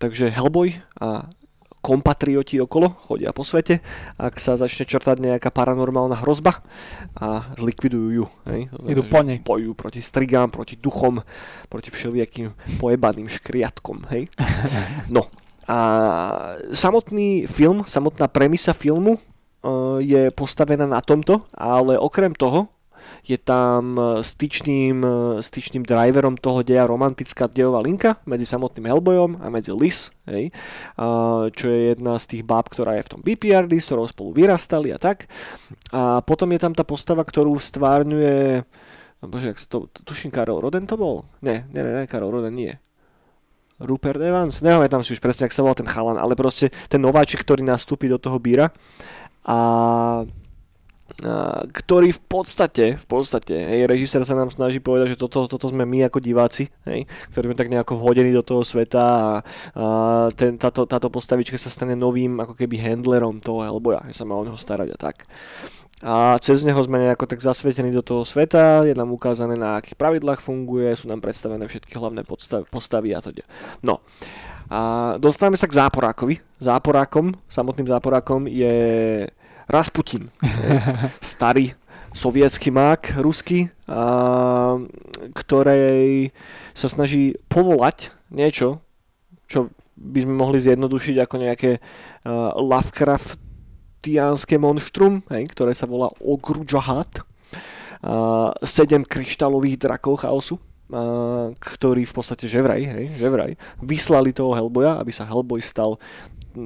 Takže 0.00 0.32
Hellboy 0.32 0.72
a 0.96 1.28
kompatrioti 1.84 2.58
okolo 2.58 2.90
chodia 3.06 3.30
po 3.30 3.46
svete, 3.46 3.78
ak 4.18 4.42
sa 4.42 4.58
začne 4.58 4.90
črtať 4.90 5.22
nejaká 5.22 5.54
paranormálna 5.54 6.18
hrozba 6.18 6.58
a 7.14 7.52
zlikvidujú 7.54 8.08
ju. 8.10 8.26
Hej? 8.50 8.60
Idú 8.90 9.06
po 9.06 9.22
nej. 9.22 9.38
Bojujú 9.38 9.70
proti 9.78 10.02
strigám, 10.02 10.50
proti 10.50 10.74
duchom, 10.74 11.22
proti 11.70 11.94
všelijakým 11.94 12.80
pojebaným 12.82 13.30
škriatkom. 13.30 14.08
Hej? 14.10 14.26
No 15.14 15.30
a 15.66 15.78
samotný 16.70 17.50
film, 17.50 17.82
samotná 17.82 18.30
premisa 18.30 18.70
filmu 18.70 19.18
uh, 19.18 19.98
je 19.98 20.30
postavená 20.30 20.86
na 20.86 21.02
tomto, 21.02 21.42
ale 21.54 21.98
okrem 21.98 22.30
toho 22.34 22.70
je 23.26 23.38
tam 23.38 23.98
styčným, 24.22 25.02
eh, 25.02 25.42
styčným 25.42 25.82
driverom 25.82 26.38
toho 26.38 26.62
deja 26.62 26.86
romantická 26.86 27.46
dejová 27.46 27.82
linka 27.82 28.18
medzi 28.26 28.46
samotným 28.46 28.86
Hellboyom 28.86 29.38
a 29.42 29.46
medzi 29.50 29.70
Liz, 29.74 30.10
hej, 30.26 30.50
čo 31.54 31.64
je 31.70 31.94
jedna 31.94 32.18
z 32.18 32.24
tých 32.26 32.42
báb, 32.42 32.66
ktorá 32.66 32.98
je 32.98 33.06
v 33.06 33.10
tom 33.14 33.20
BPRD, 33.22 33.78
s 33.78 33.86
ktorou 33.90 34.06
spolu 34.10 34.30
vyrastali 34.34 34.90
a 34.90 34.98
tak. 34.98 35.30
A 35.94 36.22
potom 36.22 36.50
je 36.50 36.60
tam 36.62 36.74
tá 36.74 36.82
postava, 36.82 37.22
ktorú 37.22 37.54
stvárňuje, 37.58 38.66
bože, 39.22 39.54
jak 39.54 39.58
to, 39.66 39.86
tuším, 40.06 40.30
Karol 40.30 40.62
Roden 40.62 40.86
to 40.86 40.98
bol? 40.98 41.26
Nie, 41.42 41.66
nie, 41.70 41.82
nie 41.82 42.10
Karol 42.10 42.30
Roden 42.30 42.54
nie. 42.54 42.78
Rupert 43.76 44.20
Evans, 44.20 44.64
nepamätám 44.64 45.04
si 45.04 45.12
už 45.12 45.20
presne, 45.20 45.44
ak 45.44 45.52
sa 45.52 45.60
volal 45.60 45.76
ten 45.76 45.88
chalan, 45.88 46.16
ale 46.16 46.32
proste 46.32 46.72
ten 46.88 47.00
nováčik, 47.00 47.44
ktorý 47.44 47.60
nastúpi 47.60 48.08
do 48.08 48.16
toho 48.16 48.40
bíra 48.40 48.72
a 49.44 49.58
ktorý 51.70 52.12
v 52.12 52.22
podstate, 52.28 52.98
v 52.98 53.06
podstate, 53.06 53.54
hej, 53.54 53.88
režisér 53.88 54.26
sa 54.26 54.34
nám 54.36 54.50
snaží 54.50 54.82
povedať, 54.82 55.14
že 55.14 55.20
toto, 55.20 55.46
toto 55.48 55.70
sme 55.70 55.86
my 55.86 56.10
ako 56.10 56.18
diváci, 56.18 56.68
hej, 56.84 57.06
ktorí 57.32 57.44
sme 57.52 57.56
tak 57.56 57.70
nejako 57.72 57.96
vhodení 57.96 58.34
do 58.34 58.42
toho 58.42 58.66
sveta 58.66 59.00
a, 59.00 59.24
a 59.72 59.86
ten, 60.34 60.58
táto, 60.58 60.84
táto 60.84 61.08
postavička 61.08 61.56
sa 61.56 61.72
stane 61.72 61.94
novým 61.96 62.36
ako 62.42 62.58
keby 62.58 62.76
handlerom 62.82 63.38
toho 63.38 63.64
Hellboya, 63.64 64.04
že 64.10 64.18
sa 64.18 64.28
má 64.28 64.36
o 64.36 64.44
neho 64.44 64.58
starať 64.58 64.92
a 64.92 64.98
tak. 64.98 65.24
A 66.04 66.36
cez 66.44 66.60
neho 66.60 66.76
sme 66.84 67.00
nejako 67.00 67.24
tak 67.24 67.40
zasvetení 67.40 67.88
do 67.88 68.04
toho 68.04 68.20
sveta, 68.20 68.84
je 68.84 68.92
nám 68.92 69.08
ukázané 69.16 69.56
na 69.56 69.80
akých 69.80 69.96
pravidlách 69.96 70.44
funguje, 70.44 70.92
sú 70.92 71.08
nám 71.08 71.24
predstavené 71.24 71.64
všetky 71.64 71.96
hlavné 71.96 72.20
podstav, 72.20 72.68
postavy 72.68 73.16
a 73.16 73.24
teda. 73.24 73.48
No. 73.80 74.04
A 74.68 75.14
dostávame 75.16 75.56
sa 75.56 75.64
k 75.64 75.78
záporákovi. 75.78 76.36
Záporákom, 76.60 77.32
samotným 77.48 77.88
záporákom 77.88 78.44
je 78.44 78.76
Rasputin. 79.72 80.28
Starý 81.24 81.72
sovietský 82.12 82.68
mák, 82.68 83.16
ruský, 83.16 83.72
a, 83.88 84.76
ktorej 85.32 86.32
sa 86.76 86.92
snaží 86.92 87.32
povolať 87.48 88.12
niečo, 88.28 88.84
čo 89.48 89.72
by 89.96 90.28
sme 90.28 90.34
mohli 90.36 90.60
zjednodušiť 90.60 91.16
ako 91.24 91.36
nejaké 91.40 91.80
uh, 91.80 92.52
Lovecraftiánske 94.06 94.54
monštrum, 94.60 95.18
hej, 95.34 95.50
ktoré 95.50 95.74
sa 95.74 95.90
volá 95.90 96.06
Ogrujahat. 96.22 97.26
Uh, 98.06 98.54
sedem 98.62 99.02
kryštálových 99.02 99.82
drakov 99.82 100.22
chaosu, 100.22 100.60
uh, 100.60 101.50
ktorí 101.58 102.06
v 102.06 102.14
podstate 102.14 102.46
že 102.46 102.62
vraj, 102.62 102.86
hej, 102.86 103.18
že 103.18 103.26
vraj, 103.26 103.58
vyslali 103.82 104.30
toho 104.30 104.54
Hellboya, 104.54 105.02
aby 105.02 105.10
sa 105.10 105.26
Hellboy 105.26 105.58
stal 105.58 105.98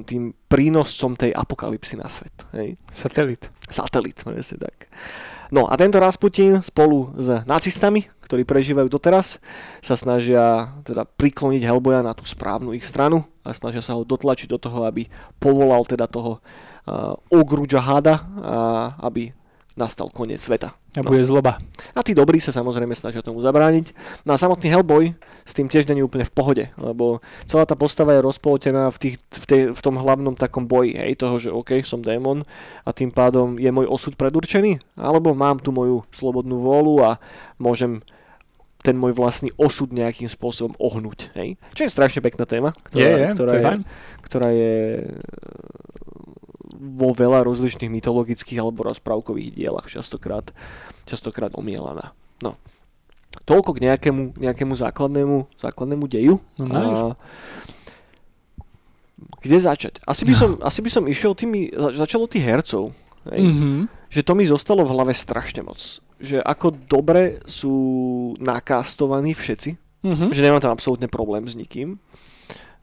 tým 0.05 0.37
prínoscom 0.45 1.17
tej 1.17 1.33
apokalipsy 1.33 1.97
na 1.97 2.11
svet. 2.13 2.35
Hej. 2.53 2.77
Satelit. 2.93 3.49
Satelit, 3.65 4.21
presne 4.21 4.61
tak. 4.61 4.85
No 5.49 5.65
a 5.65 5.73
tento 5.81 5.97
Rasputin 5.97 6.61
spolu 6.61 7.11
s 7.17 7.31
nacistami, 7.43 8.05
ktorí 8.23 8.45
prežívajú 8.45 8.87
doteraz, 8.87 9.41
sa 9.81 9.97
snažia 9.97 10.77
teda 10.85 11.09
prikloniť 11.09 11.63
Hellboya 11.65 12.05
na 12.05 12.13
tú 12.13 12.23
správnu 12.23 12.77
ich 12.77 12.85
stranu 12.85 13.25
a 13.41 13.49
snažia 13.51 13.81
sa 13.81 13.97
ho 13.97 14.05
dotlačiť 14.05 14.47
do 14.51 14.61
toho, 14.61 14.85
aby 14.85 15.09
povolal 15.41 15.83
teda 15.83 16.05
toho 16.07 16.37
uh, 16.37 16.70
Ogru 17.29 17.69
Jahada, 17.69 18.17
uh, 18.17 18.97
aby 19.05 19.31
nastal 19.79 20.11
koniec 20.11 20.43
sveta. 20.43 20.75
A 20.91 20.99
bude 20.99 21.23
no. 21.23 21.29
zloba. 21.31 21.55
A 21.95 22.03
tí 22.03 22.11
dobrí 22.11 22.43
sa 22.43 22.51
samozrejme 22.51 22.91
snažia 22.91 23.23
tomu 23.23 23.39
zabrániť. 23.39 23.95
No 24.27 24.35
a 24.35 24.37
samotný 24.37 24.67
Hellboy 24.67 25.15
s 25.47 25.55
tým 25.55 25.71
tiež 25.71 25.87
není 25.87 26.03
úplne 26.03 26.27
v 26.27 26.35
pohode, 26.35 26.65
lebo 26.75 27.23
celá 27.47 27.63
tá 27.63 27.79
postava 27.79 28.11
je 28.11 28.21
rozpoltená 28.21 28.91
v, 28.91 28.97
tých, 28.99 29.15
v, 29.31 29.45
tej, 29.47 29.61
v 29.71 29.81
tom 29.81 29.95
hlavnom 29.95 30.35
takom 30.35 30.67
boji, 30.67 30.99
hej, 30.99 31.15
toho, 31.15 31.39
že 31.39 31.49
OK, 31.49 31.79
som 31.87 32.03
démon 32.03 32.43
a 32.83 32.89
tým 32.91 33.09
pádom 33.09 33.55
je 33.55 33.71
môj 33.71 33.87
osud 33.87 34.19
predurčený, 34.19 34.83
alebo 34.99 35.31
mám 35.31 35.63
tu 35.63 35.71
moju 35.71 36.03
slobodnú 36.11 36.59
vôľu 36.59 36.95
a 37.07 37.11
môžem 37.55 38.03
ten 38.81 38.97
môj 38.97 39.13
vlastný 39.13 39.53
osud 39.61 39.93
nejakým 39.93 40.27
spôsobom 40.27 40.73
ohnúť. 40.81 41.31
Hej? 41.37 41.55
Čo 41.77 41.85
je 41.85 41.93
strašne 41.93 42.19
pekná 42.19 42.49
téma, 42.49 42.73
ktorá 42.89 43.05
je, 43.05 43.13
je, 43.13 43.27
ktorá, 43.37 43.51
je, 43.53 43.61
je, 43.61 43.77
ktorá 44.25 44.49
je 44.51 44.75
vo 46.81 47.13
veľa 47.13 47.45
rozličných 47.45 47.93
mytologických 47.93 48.57
alebo 48.57 48.89
rozprávkových 48.89 49.53
dielach 49.53 49.85
častokrát, 49.85 50.49
častokrát 51.05 51.53
omielaná. 51.53 52.17
No. 52.41 52.57
Toľko 53.45 53.77
k 53.77 53.85
nejakému, 53.85 54.41
nejakému 54.41 54.73
základnému, 54.73 55.45
základnému 55.61 56.05
deju. 56.09 56.41
No, 56.57 56.65
nice. 56.65 57.05
a, 57.05 57.13
kde 59.45 59.57
začať? 59.61 59.93
Asi 60.09 60.25
by, 60.25 60.33
som, 60.41 60.49
asi 60.57 60.79
by 60.81 60.89
som 60.89 61.03
išiel 61.05 61.37
tými, 61.37 61.69
začalo 61.93 62.25
tých 62.25 62.45
hercov. 62.49 62.97
Hej? 63.29 63.45
Mm-hmm. 63.45 63.77
Že 64.09 64.21
to 64.25 64.33
mi 64.33 64.43
zostalo 64.49 64.81
v 64.81 64.93
hlave 64.97 65.13
strašne 65.13 65.61
moc. 65.61 65.77
Že 66.17 66.41
ako 66.41 66.73
dobre 66.89 67.37
sú 67.45 67.77
nakastovaní 68.41 69.37
všetci. 69.37 69.77
Mm-hmm. 70.01 70.29
Že 70.33 70.41
nemám 70.41 70.61
tam 70.65 70.73
absolútne 70.73 71.05
problém 71.05 71.45
s 71.45 71.53
nikým. 71.53 72.01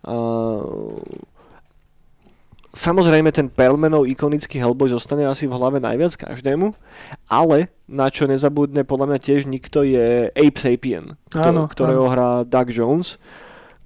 Uh, 0.07 1.03
Samozrejme 2.79 3.35
ten 3.35 3.51
Perlmanov 3.51 4.07
ikonický 4.07 4.63
Hellboy 4.63 4.87
zostane 4.87 5.27
asi 5.27 5.51
v 5.51 5.59
hlave 5.59 5.83
najviac 5.83 6.15
každému, 6.15 6.79
ale 7.27 7.75
na 7.91 8.07
čo 8.07 8.31
nezabudne 8.31 8.87
podľa 8.87 9.11
mňa 9.11 9.19
tiež 9.19 9.51
nikto 9.51 9.83
je 9.83 10.31
Ape 10.31 10.61
Sapien, 10.63 11.19
ktor- 11.27 11.51
áno, 11.51 11.67
ktorého 11.67 12.07
áno. 12.07 12.13
hrá 12.15 12.31
Doug 12.47 12.71
Jones 12.71 13.19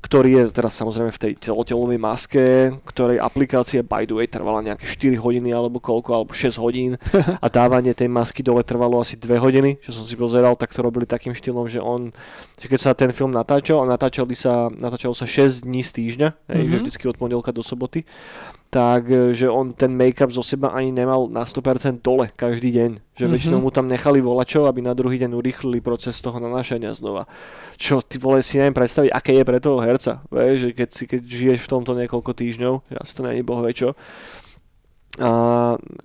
ktorý 0.02 0.34
je 0.34 0.44
teraz 0.50 0.74
samozrejme 0.82 1.14
v 1.14 1.22
tej 1.22 1.32
telotelovej 1.38 1.94
maske, 1.94 2.74
ktorej 2.90 3.22
aplikácia 3.22 3.86
by 3.86 4.02
the 4.02 4.18
way 4.18 4.26
trvala 4.26 4.58
nejaké 4.58 4.82
4 4.82 5.14
hodiny 5.14 5.54
alebo 5.54 5.78
koľko, 5.78 6.10
alebo 6.10 6.34
6 6.34 6.58
hodín 6.58 6.98
a 7.44 7.46
dávanie 7.46 7.94
tej 7.94 8.10
masky 8.10 8.42
dole 8.42 8.66
trvalo 8.66 8.98
asi 8.98 9.14
2 9.14 9.30
hodiny, 9.38 9.78
čo 9.78 9.94
som 9.94 10.02
si 10.02 10.18
pozeral, 10.18 10.58
tak 10.58 10.74
to 10.74 10.82
robili 10.82 11.06
takým 11.06 11.38
štýlom, 11.38 11.70
že 11.70 11.78
on, 11.78 12.10
že 12.58 12.66
keď 12.66 12.80
sa 12.82 12.98
ten 12.98 13.14
film 13.14 13.30
natáčal, 13.30 13.78
a 13.78 13.86
natáčali 13.86 14.34
sa, 14.34 14.74
natáčalo 14.74 15.14
sa 15.14 15.22
6 15.22 15.70
dní 15.70 15.86
z 15.86 15.90
týždňa, 15.94 16.28
mm-hmm. 16.34 16.66
že 16.66 16.74
Mhm. 16.74 16.80
vždycky 16.82 17.04
od 17.06 17.16
pondelka 17.16 17.54
do 17.54 17.62
soboty, 17.62 18.02
tak 18.72 19.04
e, 19.12 19.36
že 19.36 19.52
on 19.52 19.76
ten 19.76 19.92
make-up 19.92 20.32
zo 20.32 20.40
seba 20.40 20.72
ani 20.72 20.96
nemal 20.96 21.28
na 21.28 21.44
100% 21.44 22.00
dole 22.00 22.32
každý 22.32 22.72
deň. 22.72 22.90
Že 23.12 23.28
mm-hmm. 23.28 23.32
väčšinou 23.36 23.58
mu 23.60 23.68
tam 23.68 23.84
nechali 23.84 24.24
volačov, 24.24 24.64
aby 24.64 24.80
na 24.80 24.96
druhý 24.96 25.20
deň 25.20 25.36
urýchlili 25.36 25.84
proces 25.84 26.16
toho 26.24 26.40
nanášania 26.40 26.96
znova. 26.96 27.28
Čo 27.76 28.00
ty 28.00 28.16
vole 28.16 28.40
si 28.40 28.56
neviem 28.56 28.72
predstaviť, 28.72 29.12
aké 29.12 29.36
je 29.36 29.44
pre 29.44 29.60
toho 29.60 29.76
herca. 29.84 30.24
Vieš, 30.32 30.56
že 30.56 30.70
keď, 30.72 30.88
si, 30.88 31.04
keď 31.04 31.20
žiješ 31.20 31.60
v 31.68 31.70
tomto 31.76 31.92
niekoľko 32.00 32.32
týždňov, 32.32 32.74
že 32.88 32.96
asi 32.96 33.12
to 33.12 33.20
není 33.28 33.44
boh 33.44 33.60
čo. 33.76 33.92
A 35.20 35.28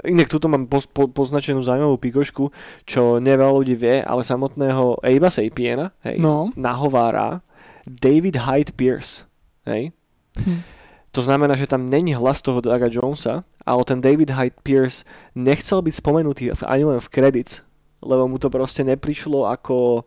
inak 0.03 0.27
tuto 0.27 0.51
mám 0.51 0.67
poz, 0.67 0.91
po, 0.91 1.07
poznačenú 1.07 1.63
zaujímavú 1.63 1.95
pikošku, 1.95 2.51
čo 2.83 3.23
neveľa 3.23 3.63
ľudí 3.63 3.79
vie, 3.79 4.03
ale 4.03 4.27
samotného 4.27 4.99
Abe'a 4.99 5.31
Sapiena 5.31 5.95
hej, 6.03 6.19
No. 6.19 6.51
nahovára 6.59 7.39
David 7.87 8.43
Hyde 8.43 8.75
Pierce. 8.75 9.23
Hej. 9.63 9.95
Hm. 10.35 10.76
To 11.11 11.21
znamená, 11.23 11.55
že 11.55 11.67
tam 11.67 11.89
není 11.89 12.13
hlas 12.13 12.41
toho 12.43 12.61
Douga 12.61 12.91
Jonesa, 12.91 13.47
ale 13.65 13.81
ten 13.87 14.01
David 14.03 14.29
Hyde 14.29 14.59
Pierce 14.63 15.07
nechcel 15.33 15.81
byť 15.81 15.93
spomenutý 15.95 16.43
ani 16.67 16.83
len 16.83 16.99
v 16.99 17.09
credits, 17.09 17.63
lebo 18.03 18.27
mu 18.27 18.37
to 18.37 18.51
proste 18.51 18.83
neprišlo 18.83 19.47
ako... 19.47 20.05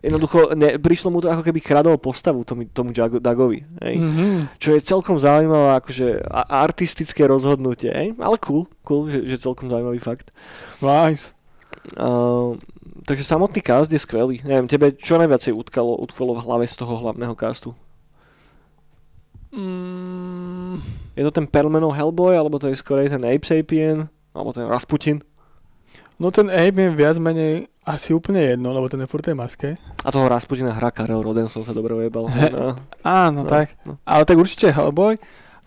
Jednoducho, 0.00 0.56
ne, 0.56 0.80
prišlo 0.80 1.12
mu 1.12 1.20
to 1.20 1.28
ako 1.28 1.44
keby 1.44 1.60
kradol 1.60 2.00
postavu 2.00 2.40
tomu, 2.40 2.64
tomu 2.72 2.88
Dagovi. 2.96 3.68
Hej? 3.84 4.00
Mm-hmm. 4.00 4.56
Čo 4.56 4.72
je 4.72 4.80
celkom 4.80 5.20
zaujímavé 5.20 5.76
akože 5.76 6.24
artistické 6.48 7.28
rozhodnutie, 7.28 7.92
hej? 7.92 8.08
ale 8.16 8.40
cool, 8.40 8.64
cool 8.80 9.12
že, 9.12 9.28
že 9.28 9.44
celkom 9.44 9.68
zaujímavý 9.68 10.00
fakt. 10.00 10.32
Nice. 10.80 11.36
Uh, 12.00 12.56
takže 13.04 13.28
samotný 13.28 13.60
cast 13.60 13.92
je 13.92 14.00
skvelý. 14.00 14.40
Neviem, 14.40 14.72
tebe 14.72 14.96
čo 14.96 15.20
najviacej 15.20 15.52
utkalo, 15.52 16.00
utkvelo 16.00 16.32
v 16.32 16.44
hlave 16.48 16.64
z 16.64 16.80
toho 16.80 16.96
hlavného 16.96 17.36
castu? 17.36 17.76
Mm, 19.50 20.78
Je 21.12 21.22
to 21.22 21.32
ten 21.32 21.44
Perlmanov 21.44 21.92
Hellboy, 21.92 22.34
alebo 22.34 22.56
to 22.56 22.66
je 22.66 22.74
skorej 22.74 23.08
ten 23.08 23.20
Ape 23.20 23.42
Sapien, 23.42 24.06
alebo 24.30 24.50
ten 24.50 24.64
Rasputin? 24.64 25.20
no 26.16 26.28
ten 26.28 26.46
Abe 26.46 26.82
je 26.82 26.90
viac 26.92 27.16
menej 27.16 27.64
asi 27.80 28.12
úplne 28.12 28.44
jedno, 28.44 28.70
lebo 28.70 28.86
ten 28.86 29.00
je 29.00 29.08
furt 29.08 29.22
tej 29.22 29.32
maske. 29.32 29.80
A 30.00 30.08
toho 30.08 30.28
Rasputina 30.28 30.70
hrá 30.70 30.90
Karel 30.90 31.18
Rodenson 31.18 31.64
sa 31.64 31.72
dobre 31.72 31.96
ujebal. 31.96 32.28
No. 32.28 32.76
Áno, 33.02 33.40
No, 33.42 33.48
tak. 33.48 33.72
no. 33.82 33.96
Ale 34.04 34.22
tak 34.22 34.36
určite 34.36 34.68
Hellboy. 34.68 35.16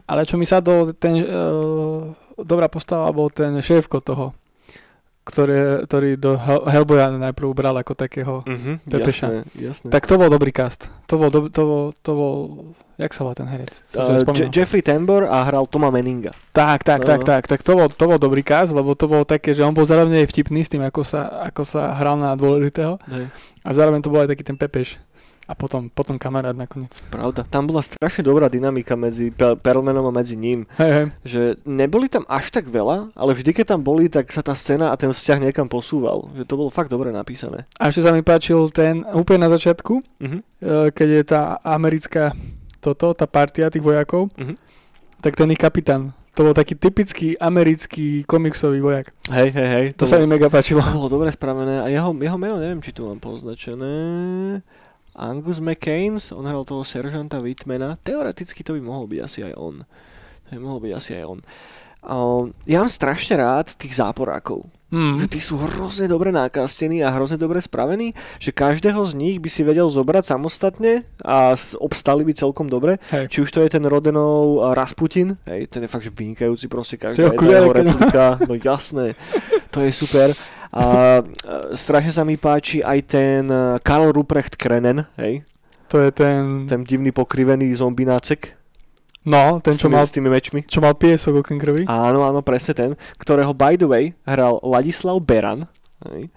Ale 0.05 0.21
čo 0.21 0.37
mi 0.37 0.45
sa 0.45 0.59
do 0.59 0.91
ten 0.91 1.17
uh, 1.17 2.05
dobrá 2.37 2.67
postava 2.67 3.09
bol 3.09 3.27
ten 3.27 3.55
šéfko 3.57 3.97
toho, 3.99 4.37
ktorý, 5.23 5.55
ktorý 5.83 6.09
do 6.15 6.35
Hel- 6.35 6.65
Hellboya 6.65 7.07
najprv 7.09 7.47
bral 7.49 7.73
ako 7.73 7.93
takého. 7.93 8.43
Mhm, 8.43 8.83
Pepeša. 8.85 9.25
jasné, 9.25 9.39
jasné. 9.55 9.87
Tak 9.89 10.03
to 10.03 10.15
bol 10.15 10.27
dobrý 10.27 10.51
cast. 10.51 10.91
To 11.07 11.15
bol, 11.15 11.27
dob- 11.27 11.47
to 11.47 11.61
bol, 11.61 11.83
to 11.95 12.11
bol, 12.11 12.33
jak 12.95 13.09
sa 13.09 13.23
volá 13.23 13.33
ten 13.33 13.45
herec? 13.45 13.71
Uh, 13.89 14.19
Je-. 14.33 14.51
Jeffrey 14.51 14.79
Tambor 14.79 15.23
a 15.23 15.41
hral 15.41 15.63
Toma 15.65 15.87
Menninga. 15.89 16.35
Tak, 16.51 16.81
tak, 16.81 17.01
No. 17.01 17.07
tak, 17.07 17.21
tak, 17.23 17.43
tak 17.45 17.59
to 17.59 17.71
bol, 17.73 17.87
to 17.87 18.03
bol 18.05 18.17
dobrý 18.17 18.41
cast, 18.41 18.71
lebo 18.71 18.93
to 18.93 19.05
bolo 19.05 19.23
také, 19.23 19.51
že 19.51 19.61
on 19.61 19.71
bol 19.71 19.83
zároveň 19.83 20.21
aj 20.21 20.29
vtipný 20.29 20.59
s 20.59 20.69
tým, 20.69 20.81
ako 20.81 21.01
sa, 21.01 21.27
ako 21.41 21.63
sa 21.63 21.93
hral 21.93 22.15
na 22.15 22.33
dôležitého 22.33 22.99
a 23.57 23.69
zároveň 23.69 23.99
to 23.99 24.07
bol 24.07 24.19
aj 24.19 24.29
taký 24.29 24.43
ten 24.43 24.55
Pepeš 24.55 24.99
a 25.43 25.53
potom, 25.53 25.87
potom 25.87 26.15
kamarát 26.15 26.51
nakoniec. 26.51 26.95
Pravda. 27.09 27.43
Tam 27.43 27.63
bola 27.63 27.79
strašne 27.79 28.23
dobrá 28.23 28.47
dynamika 28.47 28.95
medzi 28.95 29.27
Pe- 29.27 29.53
Perlmanom 29.53 30.07
a 30.07 30.13
medzi 30.13 30.33
ním. 30.33 30.63
Hej, 30.73 30.91
hej. 30.93 31.05
Že 31.21 31.41
neboli 31.63 32.07
tam 32.07 32.23
až 32.25 32.47
tak 32.49 32.65
veľa, 32.65 33.11
ale 33.11 33.31
vždy, 33.33 33.51
keď 33.51 33.65
tam 33.69 33.81
boli, 33.81 34.07
tak 34.07 34.27
sa 34.27 34.39
tá 34.39 34.51
scéna 34.51 34.89
a 34.89 34.95
ten 34.95 35.09
vzťah 35.09 35.43
niekam 35.43 35.67
posúval. 35.67 36.31
Že 36.33 36.43
to 36.43 36.55
bolo 36.55 36.69
fakt 36.69 36.87
dobre 36.87 37.09
napísané. 37.09 37.67
A 37.75 37.91
ešte 37.91 38.01
sa 38.01 38.11
mi 38.11 38.21
páčil 38.21 38.55
ten 38.69 39.03
úplne 39.09 39.43
na 39.43 39.51
začiatku, 39.51 39.93
e, 39.99 40.39
keď 40.89 41.07
je 41.11 41.23
tá 41.25 41.41
americká 41.61 42.31
toto, 42.79 43.11
tá 43.11 43.23
partia 43.25 43.67
tých 43.67 43.79
vojakov, 43.81 44.31
Mhm. 44.35 44.55
tak 45.19 45.35
ten 45.35 45.47
ich 45.47 45.57
kapitán. 45.57 46.15
To 46.33 46.41
bol 46.41 46.51
taký 46.51 46.73
typický 46.73 47.37
americký 47.37 48.25
komiksový 48.25 48.81
vojak. 48.81 49.13
Hej, 49.29 49.53
hej, 49.53 49.67
hej. 49.69 49.85
To, 49.93 50.09
sa 50.09 50.17
mi 50.17 50.25
mega 50.25 50.49
páčilo. 50.49 50.81
To 50.81 50.97
bolo 50.97 51.11
dobre 51.11 51.29
spravené 51.29 51.77
a 51.77 51.87
jeho, 51.87 52.09
jeho 52.11 52.37
meno 52.37 52.57
neviem, 52.57 52.79
či 52.79 52.89
tu 52.89 53.05
mám 53.05 53.21
poznačené. 53.21 53.93
Angus 55.13 55.61
McCains, 55.61 56.33
on 56.33 56.49
hral 56.49 56.65
toho 56.65 56.81
seržanta 56.81 57.37
Whitmana, 57.37 58.01
teoreticky 58.01 58.65
to 58.65 58.73
by 58.73 58.81
mohol 58.81 59.05
byť 59.05 59.19
asi 59.21 59.39
aj 59.45 59.53
on. 59.57 59.85
To 60.45 60.49
by 60.53 60.59
mohol 60.59 60.79
byť 60.81 60.93
asi 60.93 61.11
aj 61.21 61.25
on. 61.29 61.39
Uh, 62.03 62.51
ja 62.67 62.83
mám 62.83 62.91
strašne 62.91 63.39
rád 63.39 63.71
tých 63.79 63.95
záporákov. 63.95 64.67
Mm. 64.93 65.17
Že 65.17 65.25
tí 65.25 65.39
sú 65.41 65.57
hrozne 65.57 66.05
dobre 66.05 66.29
nakastení 66.29 67.01
a 67.01 67.09
hrozne 67.09 67.41
dobre 67.41 67.57
spravení, 67.57 68.13
že 68.37 68.53
každého 68.53 69.01
z 69.09 69.17
nich 69.17 69.37
by 69.41 69.49
si 69.49 69.65
vedel 69.65 69.89
zobrať 69.89 70.37
samostatne 70.37 71.01
a 71.25 71.57
obstali 71.81 72.21
by 72.21 72.37
celkom 72.37 72.69
dobre. 72.69 73.01
Hej. 73.09 73.25
Či 73.33 73.37
už 73.41 73.49
to 73.49 73.59
je 73.65 73.73
ten 73.73 73.81
Rodenov 73.89 74.61
Rasputin, 74.77 75.33
hej, 75.49 75.65
ten 75.65 75.81
je 75.81 75.89
fakt 75.89 76.05
že 76.05 76.13
vynikajúci, 76.13 76.69
proste 76.69 77.01
každá 77.01 77.17
Tie 77.17 77.25
jedna 77.25 77.49
jeho 77.57 77.73
replika, 77.73 78.37
no 78.45 78.53
jasné, 78.53 79.17
to 79.73 79.81
je 79.81 79.89
super. 79.89 80.37
A 80.73 81.21
e, 81.21 81.23
strašne 81.77 82.09
sa 82.09 82.25
mi 82.25 82.35
páči 82.35 82.81
aj 82.81 82.99
ten 83.05 83.45
e, 83.45 83.77
Karl 83.85 84.09
Ruprecht 84.09 84.57
Krenen, 84.57 85.05
hej, 85.21 85.45
To 85.93 86.01
je 86.01 86.09
ten, 86.09 86.65
ten 86.65 86.81
divný 86.81 87.13
pokrivený 87.13 87.69
zombinácek 87.77 88.57
no, 89.23 89.61
ten, 89.63 89.77
s 89.77 89.79
čo 89.79 89.87
tými, 89.87 89.95
mal, 89.95 90.05
s 90.09 90.13
tými 90.13 90.29
mečmi. 90.29 90.61
čo 90.67 90.83
mal 90.83 90.97
piesok 90.97 91.45
okrem 91.45 91.59
krvi. 91.59 91.83
Áno, 91.87 92.27
áno, 92.27 92.43
presne 92.43 92.73
ten, 92.75 92.89
ktorého 93.21 93.55
by 93.55 93.79
the 93.79 93.87
way 93.87 94.05
hral 94.27 94.59
Ladislav 94.65 95.21
Beran. 95.23 95.69
Hej. 96.09 96.27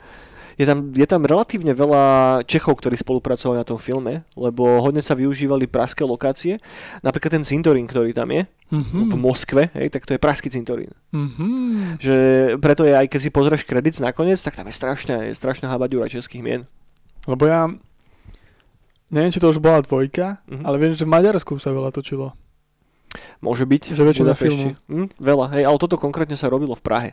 Je 0.57 0.65
tam, 0.65 0.89
je 0.89 1.05
tam 1.05 1.21
relatívne 1.21 1.77
veľa 1.77 2.05
Čechov, 2.45 2.81
ktorí 2.81 2.97
spolupracovali 2.97 3.61
na 3.61 3.69
tom 3.69 3.77
filme, 3.77 4.25
lebo 4.33 4.81
hodne 4.81 5.05
sa 5.05 5.13
využívali 5.13 5.69
praské 5.69 6.01
lokácie. 6.01 6.57
Napríklad 7.05 7.37
ten 7.37 7.45
cintorín, 7.45 7.85
ktorý 7.85 8.11
tam 8.11 8.33
je 8.33 8.49
Mhm. 8.67 9.13
v 9.13 9.17
Moskve, 9.17 9.63
hej, 9.77 9.93
tak 9.93 10.03
to 10.03 10.17
je 10.17 10.19
praský 10.19 10.49
cintorín. 10.49 10.91
Mhm. 11.13 11.47
Že 12.01 12.17
preto 12.57 12.83
je 12.83 12.97
aj 12.97 13.07
keď 13.07 13.21
si 13.21 13.31
pozrieš 13.31 13.63
kredit 13.63 14.01
nakoniec, 14.01 14.41
tak 14.41 14.57
tam 14.57 14.65
je 14.65 14.75
strašná, 14.75 15.23
je 15.23 15.37
strašná 15.37 15.69
habaďura 15.69 16.09
českých 16.09 16.41
mien. 16.41 16.63
Lebo 17.27 17.45
ja, 17.45 17.69
neviem, 19.07 19.31
či 19.31 19.39
to 19.39 19.49
už 19.49 19.61
bola 19.61 19.81
dvojka, 19.81 20.41
Mhm. 20.49 20.65
ale 20.65 20.77
viem, 20.79 20.93
že 20.93 21.05
v 21.05 21.13
Maďarsku 21.13 21.59
sa 21.59 21.69
veľa 21.69 21.93
točilo. 21.93 22.33
Môže 23.41 23.65
byť. 23.65 23.83
Že 23.97 24.03
väčšina 24.05 24.25
v 24.25 24.31
Budapešti. 24.37 24.69
Hm, 24.89 25.09
veľa, 25.17 25.47
hej, 25.57 25.65
ale 25.65 25.77
toto 25.81 25.97
konkrétne 25.97 26.37
sa 26.37 26.53
robilo 26.53 26.77
v 26.77 26.85
Prahe. 26.85 27.11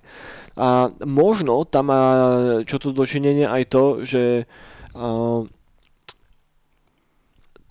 A 0.59 0.91
možno 1.07 1.63
tam 1.63 1.89
má 1.89 2.03
čo 2.67 2.77
to 2.79 2.91
dočinenie 2.91 3.47
aj 3.47 3.63
to, 3.71 3.83
že 4.03 4.49
uh, 4.97 5.47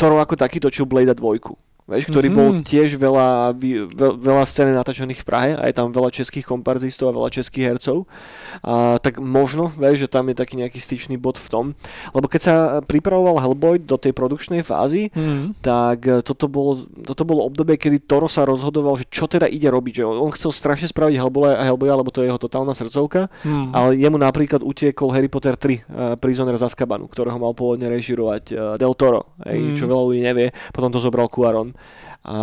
Toro 0.03 0.19
ako 0.19 0.35
taký 0.35 0.59
točil 0.59 0.89
Blade 0.89 1.15
2. 1.15 1.72
Vieš, 1.83 2.09
ktorý 2.09 2.29
Mhm. 2.31 2.37
bol 2.37 2.49
tiež 2.63 2.95
veľa, 2.95 3.53
veľa 4.17 4.45
scén 4.45 4.71
natočených 4.71 5.19
v 5.19 5.27
Prahe 5.27 5.51
a 5.59 5.67
je 5.67 5.75
tam 5.75 5.91
veľa 5.91 6.09
českých 6.09 6.47
komparzistov 6.47 7.11
a 7.11 7.17
veľa 7.17 7.31
českých 7.33 7.67
hercov. 7.69 8.07
A, 8.63 8.97
tak 8.97 9.19
možno, 9.19 9.67
vieš, 9.69 10.07
že 10.07 10.09
tam 10.09 10.29
je 10.29 10.37
taký 10.37 10.55
nejaký 10.57 10.79
styčný 10.79 11.19
bod 11.19 11.37
v 11.37 11.49
tom. 11.49 11.65
Lebo 12.13 12.27
keď 12.27 12.41
sa 12.41 12.55
pripravoval 12.81 13.41
Hellboy 13.41 13.79
do 13.79 13.97
tej 13.97 14.13
produkčnej 14.13 14.63
fázy, 14.63 15.11
Mhm. 15.11 15.59
tak 15.59 15.99
e, 16.05 16.23
toto 16.23 16.47
bolo, 16.47 16.87
toto 17.03 17.25
bolo 17.25 17.43
obdobie, 17.43 17.75
kedy 17.75 17.99
Toro 18.03 18.27
sa 18.27 18.43
rozhodoval, 18.43 18.97
že 18.97 19.07
čo 19.07 19.27
teda 19.27 19.45
ide 19.45 19.67
robiť. 19.67 20.01
Že 20.01 20.05
on 20.07 20.31
chcel 20.31 20.55
strašne 20.55 20.87
spraviť 20.87 21.19
Hellboya, 21.19 21.67
Hellboya 21.67 21.95
lebo 21.95 22.09
to 22.09 22.23
je 22.23 22.31
jeho 22.31 22.39
totálna 22.39 22.73
srdcovka, 22.73 23.27
Mhm. 23.43 23.75
ale 23.75 23.99
jemu 23.99 24.17
napríklad 24.17 24.63
utiekol 24.63 25.11
Harry 25.11 25.27
Potter 25.27 25.59
3, 25.59 25.83
uh, 25.85 26.15
Prisoner 26.15 26.55
z 26.55 26.63
Azkabanu, 26.63 27.11
ktorého 27.11 27.37
mal 27.37 27.53
pôvodne 27.53 27.91
režirovať 27.91 28.45
uh, 28.49 28.57
Del 28.79 28.95
Toro, 28.95 29.35
hej, 29.45 29.75
Mm. 29.75 29.77
čo 29.77 29.85
veľa 29.85 30.03
ľudí 30.05 30.23
nevie, 30.23 30.47
potom 30.71 30.89
to 30.89 30.99
zobral 30.99 31.27
Cuaron. 31.27 31.72
A, 32.25 32.37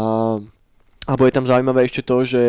alebo 1.07 1.23
je 1.25 1.35
tam 1.35 1.47
zaujímavé 1.47 1.87
ešte 1.87 2.05
to, 2.05 2.27
že 2.27 2.45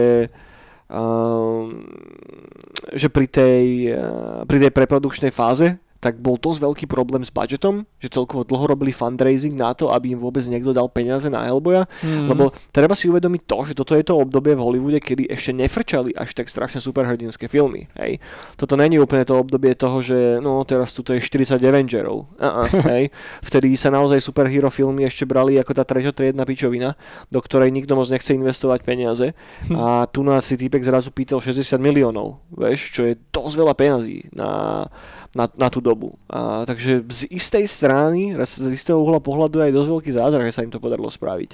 že 2.91 3.07
pri 3.14 3.26
tej, 3.31 3.95
pri 4.43 4.59
tej 4.59 4.70
preprodukčnej 4.74 5.31
fáze 5.31 5.78
tak 6.01 6.16
bol 6.16 6.40
dosť 6.40 6.64
veľký 6.64 6.84
problém 6.88 7.20
s 7.20 7.28
budgetom, 7.28 7.84
že 8.01 8.09
celkovo 8.09 8.40
dlho 8.42 8.72
robili 8.72 8.88
fundraising 8.90 9.53
na 9.53 9.76
to, 9.76 9.92
aby 9.92 10.16
im 10.16 10.20
vôbec 10.20 10.40
niekto 10.48 10.72
dal 10.72 10.88
peniaze 10.88 11.28
na 11.28 11.44
Hellboya, 11.44 11.84
Mhm. 12.01 12.26
lebo 12.26 12.48
treba 12.72 12.96
si 12.96 13.12
uvedomiť 13.12 13.42
to, 13.44 13.59
že 13.68 13.74
toto 13.76 13.92
je 13.92 14.01
to 14.01 14.16
obdobie 14.16 14.57
v 14.57 14.64
Hollywoode, 14.64 14.96
kedy 14.98 15.28
ešte 15.28 15.53
nefrčali 15.53 16.16
až 16.16 16.32
tak 16.32 16.48
strašne 16.48 16.80
superhrdinské 16.80 17.46
filmy. 17.46 17.92
Hej. 18.01 18.16
Toto 18.57 18.80
není 18.80 18.96
úplne 18.96 19.28
to 19.28 19.36
obdobie 19.36 19.76
toho, 19.76 20.01
že 20.01 20.40
no 20.40 20.64
teraz 20.64 20.96
tu 20.96 21.05
je 21.05 21.20
40 21.20 21.61
Avengerov. 21.61 22.32
Uh-uh, 22.40 22.64
hej. 22.96 23.12
Vtedy 23.44 23.76
sa 23.76 23.92
naozaj 23.92 24.24
superhero 24.24 24.72
filmy 24.72 25.05
ešte 25.05 25.28
brali 25.28 25.61
ako 25.61 25.76
tá 25.76 25.84
treťotriedna 25.84 26.48
pičovina, 26.48 26.96
do 27.28 27.44
ktorej 27.44 27.68
nikto 27.68 27.92
moc 27.92 28.09
nechce 28.09 28.32
investovať 28.32 28.80
peniaze. 28.82 29.36
A 29.70 30.09
tu 30.09 30.24
nás 30.24 30.48
si 30.48 30.57
týpek 30.57 30.80
zrazu 30.80 31.12
pýtal 31.12 31.44
60 31.44 31.76
miliónov, 31.76 32.40
vieš, 32.48 32.88
čo 32.88 33.05
je 33.05 33.20
dosť 33.28 33.55
veľa 33.61 33.74
peňazí 33.76 34.32
na, 34.32 34.86
na, 35.35 35.47
na 35.55 35.68
tú 35.70 35.78
dobu. 35.78 36.18
A, 36.26 36.66
takže 36.66 37.07
z 37.07 37.31
istej 37.31 37.64
strany, 37.70 38.35
z 38.35 38.70
istého 38.74 38.99
uhla 38.99 39.22
pohľadu 39.22 39.62
je 39.62 39.66
aj 39.70 39.76
dosť 39.76 39.91
veľký 39.91 40.11
zázrak, 40.14 40.47
že 40.51 40.55
sa 40.55 40.64
im 40.66 40.72
to 40.74 40.83
podarilo 40.83 41.11
spraviť. 41.11 41.51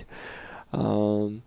Um, 0.73 1.45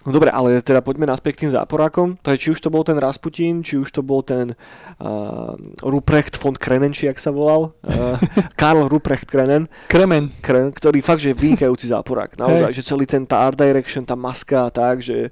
No 0.00 0.16
dobre, 0.16 0.32
ale 0.32 0.64
teda 0.64 0.80
poďme 0.80 1.04
naspäť 1.04 1.36
k 1.36 1.40
tým 1.44 1.52
záporákom. 1.52 2.16
To 2.24 2.32
je, 2.32 2.40
či 2.40 2.48
už 2.56 2.64
to 2.64 2.72
bol 2.72 2.80
ten 2.80 2.96
Rasputin, 2.96 3.60
či 3.60 3.76
už 3.76 3.92
to 3.92 4.00
bol 4.00 4.24
ten 4.24 4.56
uh, 4.96 5.52
Ruprecht 5.84 6.40
von 6.40 6.56
Krenen, 6.56 6.96
či 6.96 7.04
jak 7.04 7.20
sa 7.20 7.28
volal. 7.28 7.76
Uh, 7.84 8.16
Karl 8.60 8.88
Ruprecht 8.88 9.28
Krenen, 9.28 9.68
Kremen. 9.92 10.32
Kren, 10.40 10.72
ktorý 10.72 11.04
fakt, 11.04 11.20
že 11.20 11.36
je 11.36 11.40
vynikajúci 11.44 11.92
záporák. 11.92 12.40
Naozaj, 12.40 12.72
že 12.72 12.80
celý 12.80 13.04
ten 13.04 13.28
tá 13.28 13.44
art 13.44 13.60
direction, 13.60 14.00
tá 14.08 14.16
maska 14.16 14.64
a 14.64 14.70
tak, 14.72 15.04
že 15.04 15.28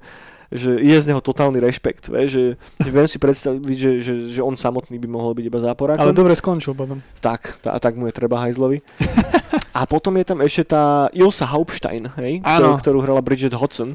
že 0.49 0.81
je 0.81 0.97
z 0.97 1.05
neho 1.13 1.21
totálny 1.21 1.61
rešpekt, 1.61 2.09
vie, 2.09 2.25
že, 2.25 2.43
že 2.81 2.89
viem 2.89 3.05
si 3.05 3.21
predstaviť, 3.21 3.77
že, 3.77 3.91
že, 4.01 4.13
že 4.33 4.41
on 4.41 4.57
samotný 4.57 4.97
by 4.97 5.05
mohol 5.05 5.37
byť 5.37 5.45
iba 5.45 5.59
záporákom. 5.61 6.01
Ale 6.01 6.17
dobre 6.17 6.33
skončil 6.33 6.73
potom. 6.73 7.05
Tak, 7.21 7.61
tá, 7.61 7.77
tak 7.77 7.93
mu 7.93 8.09
je 8.09 8.13
treba 8.13 8.41
hajzlovi. 8.41 8.81
A 9.77 9.85
potom 9.85 10.17
je 10.17 10.25
tam 10.25 10.41
ešte 10.41 10.73
tá 10.73 11.07
Ilsa 11.13 11.45
Haupstein, 11.45 12.09
hej, 12.17 12.41
ktorú, 12.41 12.81
ktorú 12.81 12.97
hrala 13.05 13.21
Bridget 13.21 13.53
Hodson, 13.53 13.93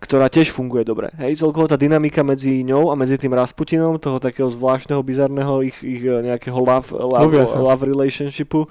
ktorá 0.00 0.32
tiež 0.32 0.48
funguje 0.48 0.82
dobre. 0.82 1.12
Hej, 1.20 1.44
celkovo 1.44 1.68
tá 1.68 1.76
dynamika 1.76 2.24
medzi 2.24 2.64
ňou 2.64 2.88
a 2.88 2.96
medzi 2.96 3.20
tým 3.20 3.36
Rasputinom, 3.36 4.00
toho 4.00 4.16
takého 4.16 4.48
zvláštneho, 4.48 5.04
bizarného 5.04 5.60
ich, 5.60 5.76
ich 5.84 6.00
nejakého 6.00 6.56
love, 6.56 6.88
love, 6.96 7.36
love 7.60 7.82
relationshipu. 7.84 8.64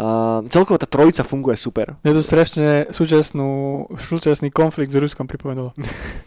A 0.00 0.04
celkovo 0.48 0.80
tá 0.80 0.88
trojica 0.88 1.20
funguje 1.20 1.52
super. 1.54 1.92
Mne 2.00 2.16
to 2.16 2.24
strašne 2.24 2.88
súčasnú, 2.88 3.48
súčasný 3.92 4.48
konflikt 4.48 4.88
s 4.88 4.96
Ruskom 4.96 5.28
pripomenulo. 5.28 5.76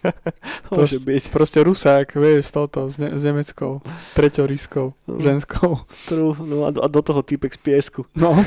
Môže 0.70 1.02
byť. 1.02 1.34
Proste 1.34 1.58
Rusák, 1.60 2.14
vieš, 2.14 2.48
s 2.48 2.54
touto, 2.54 2.86
s, 2.86 3.02
ne- 3.02 3.10
s 3.10 3.22
nemeckou, 3.24 3.82
treťorískou, 4.14 4.94
No. 5.04 5.18
ženskou. 5.18 5.82
True, 6.06 6.38
no 6.40 6.64
a 6.64 6.70
do, 6.70 6.80
a 6.80 6.88
do 6.88 7.02
toho 7.02 7.20
týpek 7.20 7.50
z 7.50 7.60
piesku, 7.60 8.06
No, 8.14 8.38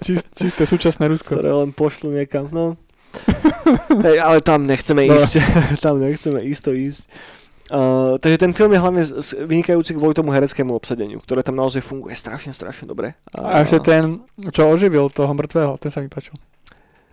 čist, 0.00 0.24
čisté 0.32 0.64
súčasné 0.64 1.06
Rusko. 1.06 1.36
ktoré 1.36 1.52
len 1.52 1.70
pošlu 1.70 2.10
niekam. 2.10 2.48
No. 2.48 2.80
Hej, 4.06 4.16
ale 4.16 4.40
tam 4.40 4.64
nechceme 4.64 5.04
No. 5.04 5.12
ísť. 5.12 5.44
tam 5.84 6.00
nechceme 6.00 6.40
isto 6.40 6.72
ísť. 6.72 7.04
Uh, 7.70 8.18
takže 8.18 8.38
ten 8.42 8.50
film 8.50 8.74
je 8.74 8.82
hlavne 8.82 9.02
z- 9.06 9.14
z- 9.22 9.46
vynikajúci 9.46 9.94
kvôli 9.94 10.10
tomu 10.10 10.34
hereckému 10.34 10.74
obsadeniu, 10.74 11.22
ktoré 11.22 11.46
tam 11.46 11.54
naozaj 11.54 11.86
funguje 11.86 12.18
strašne, 12.18 12.50
strašne 12.50 12.90
dobre. 12.90 13.14
A 13.30 13.62
ešte 13.62 13.94
ten, 13.94 14.26
čo 14.50 14.66
oživil 14.66 15.06
toho 15.06 15.30
mŕtvého, 15.30 15.78
ten 15.78 15.94
sa 15.94 16.02
mi 16.02 16.10
páčil. 16.10 16.34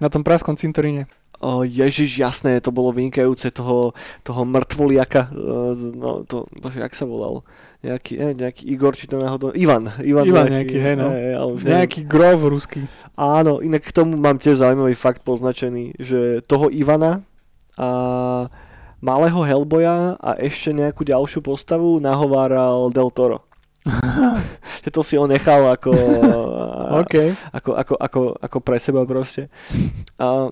Na 0.01 0.09
tom 0.09 0.25
praskom 0.25 0.57
cintoríne. 0.57 1.05
O, 1.37 1.61
ježiš, 1.61 2.17
jasné, 2.17 2.57
to 2.57 2.73
bolo 2.73 2.89
vynikajúce 2.89 3.53
toho, 3.53 3.93
toho 4.25 4.41
mŕtvoliaka, 4.49 5.29
uh, 5.29 5.77
no 5.77 6.25
to, 6.25 6.49
bože, 6.57 6.81
jak 6.81 6.97
sa 6.97 7.05
volal? 7.05 7.45
Nejaký, 7.85 8.13
eh, 8.17 8.33
nejaký 8.33 8.73
Igor, 8.73 8.97
či 8.97 9.05
to 9.05 9.21
náhodou, 9.21 9.53
Ivan. 9.53 9.93
Ivan, 10.01 10.25
Ivan 10.25 10.49
nejaký, 10.49 10.77
hej, 10.81 10.95
no. 10.97 11.13
eh, 11.13 11.37
ale 11.37 11.49
už 11.53 11.61
neviem. 11.61 11.85
Nejaký 11.85 11.99
grov 12.09 12.41
ruský. 12.49 12.89
Áno, 13.13 13.61
inak 13.61 13.85
k 13.85 13.93
tomu 13.93 14.17
mám 14.17 14.41
tiež 14.41 14.65
zaujímavý 14.65 14.97
fakt 14.97 15.21
poznačený, 15.21 16.01
že 16.01 16.41
toho 16.49 16.73
Ivana 16.73 17.21
a 17.77 17.89
malého 18.99 19.41
Hellboya 19.45 20.17
a 20.17 20.37
ešte 20.41 20.73
nejakú 20.73 21.05
ďalšiu 21.05 21.45
postavu 21.45 22.01
nahováral 22.01 22.89
Del 22.89 23.13
Toro. 23.13 23.45
že 24.83 24.89
to 24.91 25.01
si 25.03 25.15
on 25.15 25.31
nechal 25.31 25.63
ako, 25.67 25.91
OK. 27.03 27.15
ako, 27.55 27.71
ako, 27.75 27.93
ako, 27.99 28.21
ako 28.39 28.57
pre 28.59 28.77
seba 28.79 29.07
proste. 29.07 29.47
A, 30.19 30.51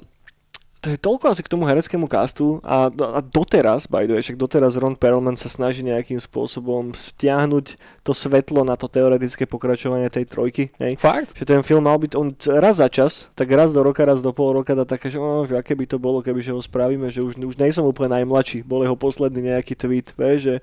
takže 0.86 1.02
toľko 1.02 1.26
asi 1.34 1.42
k 1.42 1.50
tomu 1.50 1.66
hereckému 1.66 2.06
castu 2.06 2.62
a, 2.62 2.94
a 2.94 3.20
doteraz, 3.26 3.90
by 3.90 4.06
the 4.06 4.14
way, 4.14 4.22
však 4.22 4.38
doteraz 4.38 4.78
Ron 4.78 4.94
Perlman 4.94 5.34
sa 5.34 5.50
snaží 5.50 5.82
nejakým 5.82 6.22
spôsobom 6.22 6.94
stiahnuť 6.94 7.82
to 8.06 8.14
svetlo 8.14 8.62
na 8.62 8.78
to 8.78 8.86
teoretické 8.86 9.50
pokračovanie 9.50 10.06
tej 10.14 10.30
trojky. 10.30 10.70
Hej? 10.78 11.02
Fakt? 11.02 11.34
Že 11.34 11.44
ten 11.50 11.62
film 11.66 11.90
mal 11.90 11.98
byť 11.98 12.12
on 12.14 12.38
raz 12.62 12.78
za 12.78 12.86
čas, 12.86 13.34
tak 13.34 13.50
raz 13.50 13.74
do 13.74 13.82
roka, 13.82 14.06
raz 14.06 14.22
do 14.22 14.30
pol 14.30 14.54
roka 14.54 14.78
dá 14.78 14.86
také, 14.86 15.10
že, 15.10 15.18
oh, 15.18 15.42
že 15.42 15.58
aké 15.58 15.74
by 15.74 15.90
to 15.90 15.98
bolo, 15.98 16.22
keby 16.22 16.44
že 16.46 16.54
ho 16.54 16.62
spravíme, 16.62 17.10
že 17.10 17.26
už, 17.26 17.42
už 17.42 17.58
nejsem 17.58 17.82
úplne 17.82 18.22
najmladší, 18.22 18.62
bol 18.62 18.86
jeho 18.86 18.94
posledný 18.94 19.56
nejaký 19.58 19.74
tweet, 19.74 20.14
vie, 20.14 20.38
že, 20.38 20.56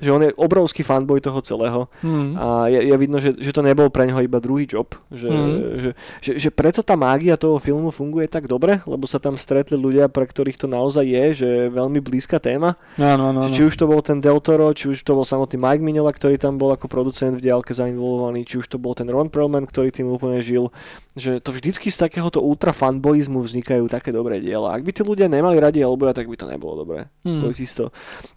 že 0.00 0.08
on 0.10 0.24
je 0.26 0.34
obrovský 0.34 0.82
fanboy 0.82 1.22
toho 1.22 1.38
celého 1.44 1.86
Hmm. 2.00 2.32
a 2.32 2.66
je, 2.72 2.80
je 2.80 2.96
vidno, 2.96 3.20
že, 3.20 3.36
že 3.36 3.52
to 3.52 3.60
nebol 3.60 3.92
pre 3.92 4.08
neho 4.08 4.24
iba 4.24 4.40
druhý 4.40 4.64
job, 4.64 4.96
že, 5.12 5.28
Mhm. 5.28 5.52
že, 5.76 5.90
že, 6.24 6.32
že 6.40 6.48
preto 6.48 6.80
tá 6.80 6.96
mágia 6.96 7.36
toho 7.36 7.60
filmu 7.60 7.92
funguje 7.92 8.24
tak 8.24 8.48
dobre, 8.48 8.80
lebo 8.88 9.04
sa 9.04 9.20
tam 9.20 9.36
stretli 9.36 9.59
stretli 9.60 9.76
ľudia, 9.76 10.08
pre 10.08 10.24
ktorých 10.24 10.56
to 10.56 10.64
naozaj 10.72 11.04
je, 11.04 11.44
že 11.44 11.46
je 11.46 11.64
veľmi 11.68 12.00
blízka 12.00 12.40
téma. 12.40 12.80
Áno, 12.96 13.28
áno, 13.28 13.44
áno. 13.44 13.52
Či 13.52 13.68
už 13.68 13.76
to 13.76 13.84
bol 13.84 14.00
ten 14.00 14.24
Del 14.24 14.40
Toro, 14.40 14.72
či 14.72 14.88
už 14.88 15.04
to 15.04 15.12
bol 15.12 15.28
samotný 15.28 15.60
Mike 15.60 15.84
Mignola, 15.84 16.16
ktorý 16.16 16.40
tam 16.40 16.56
bol 16.56 16.72
ako 16.72 16.88
producent 16.88 17.36
v 17.36 17.44
diálke 17.44 17.76
zainvolovaný, 17.76 18.48
či 18.48 18.56
už 18.56 18.72
to 18.72 18.80
bol 18.80 18.96
ten 18.96 19.04
Ron 19.12 19.28
Perlman, 19.28 19.68
ktorý 19.68 19.92
tým 19.92 20.08
úplne 20.08 20.40
žil. 20.40 20.72
Že 21.12 21.44
to 21.44 21.52
vždycky 21.52 21.92
z 21.92 22.08
takéhoto 22.08 22.40
ultra 22.40 22.72
fanboizmu 22.72 23.44
vznikajú 23.44 23.84
také 23.92 24.16
dobré 24.16 24.40
diela. 24.40 24.72
Ak 24.72 24.80
by 24.80 24.96
tí 24.96 25.04
ľudia 25.04 25.28
nemali 25.28 25.60
radi 25.60 25.84
Hellboya, 25.84 26.16
tak 26.16 26.24
by 26.24 26.40
to 26.40 26.48
nebolo 26.48 26.80
dobré. 26.80 27.12
Hmm. 27.20 27.44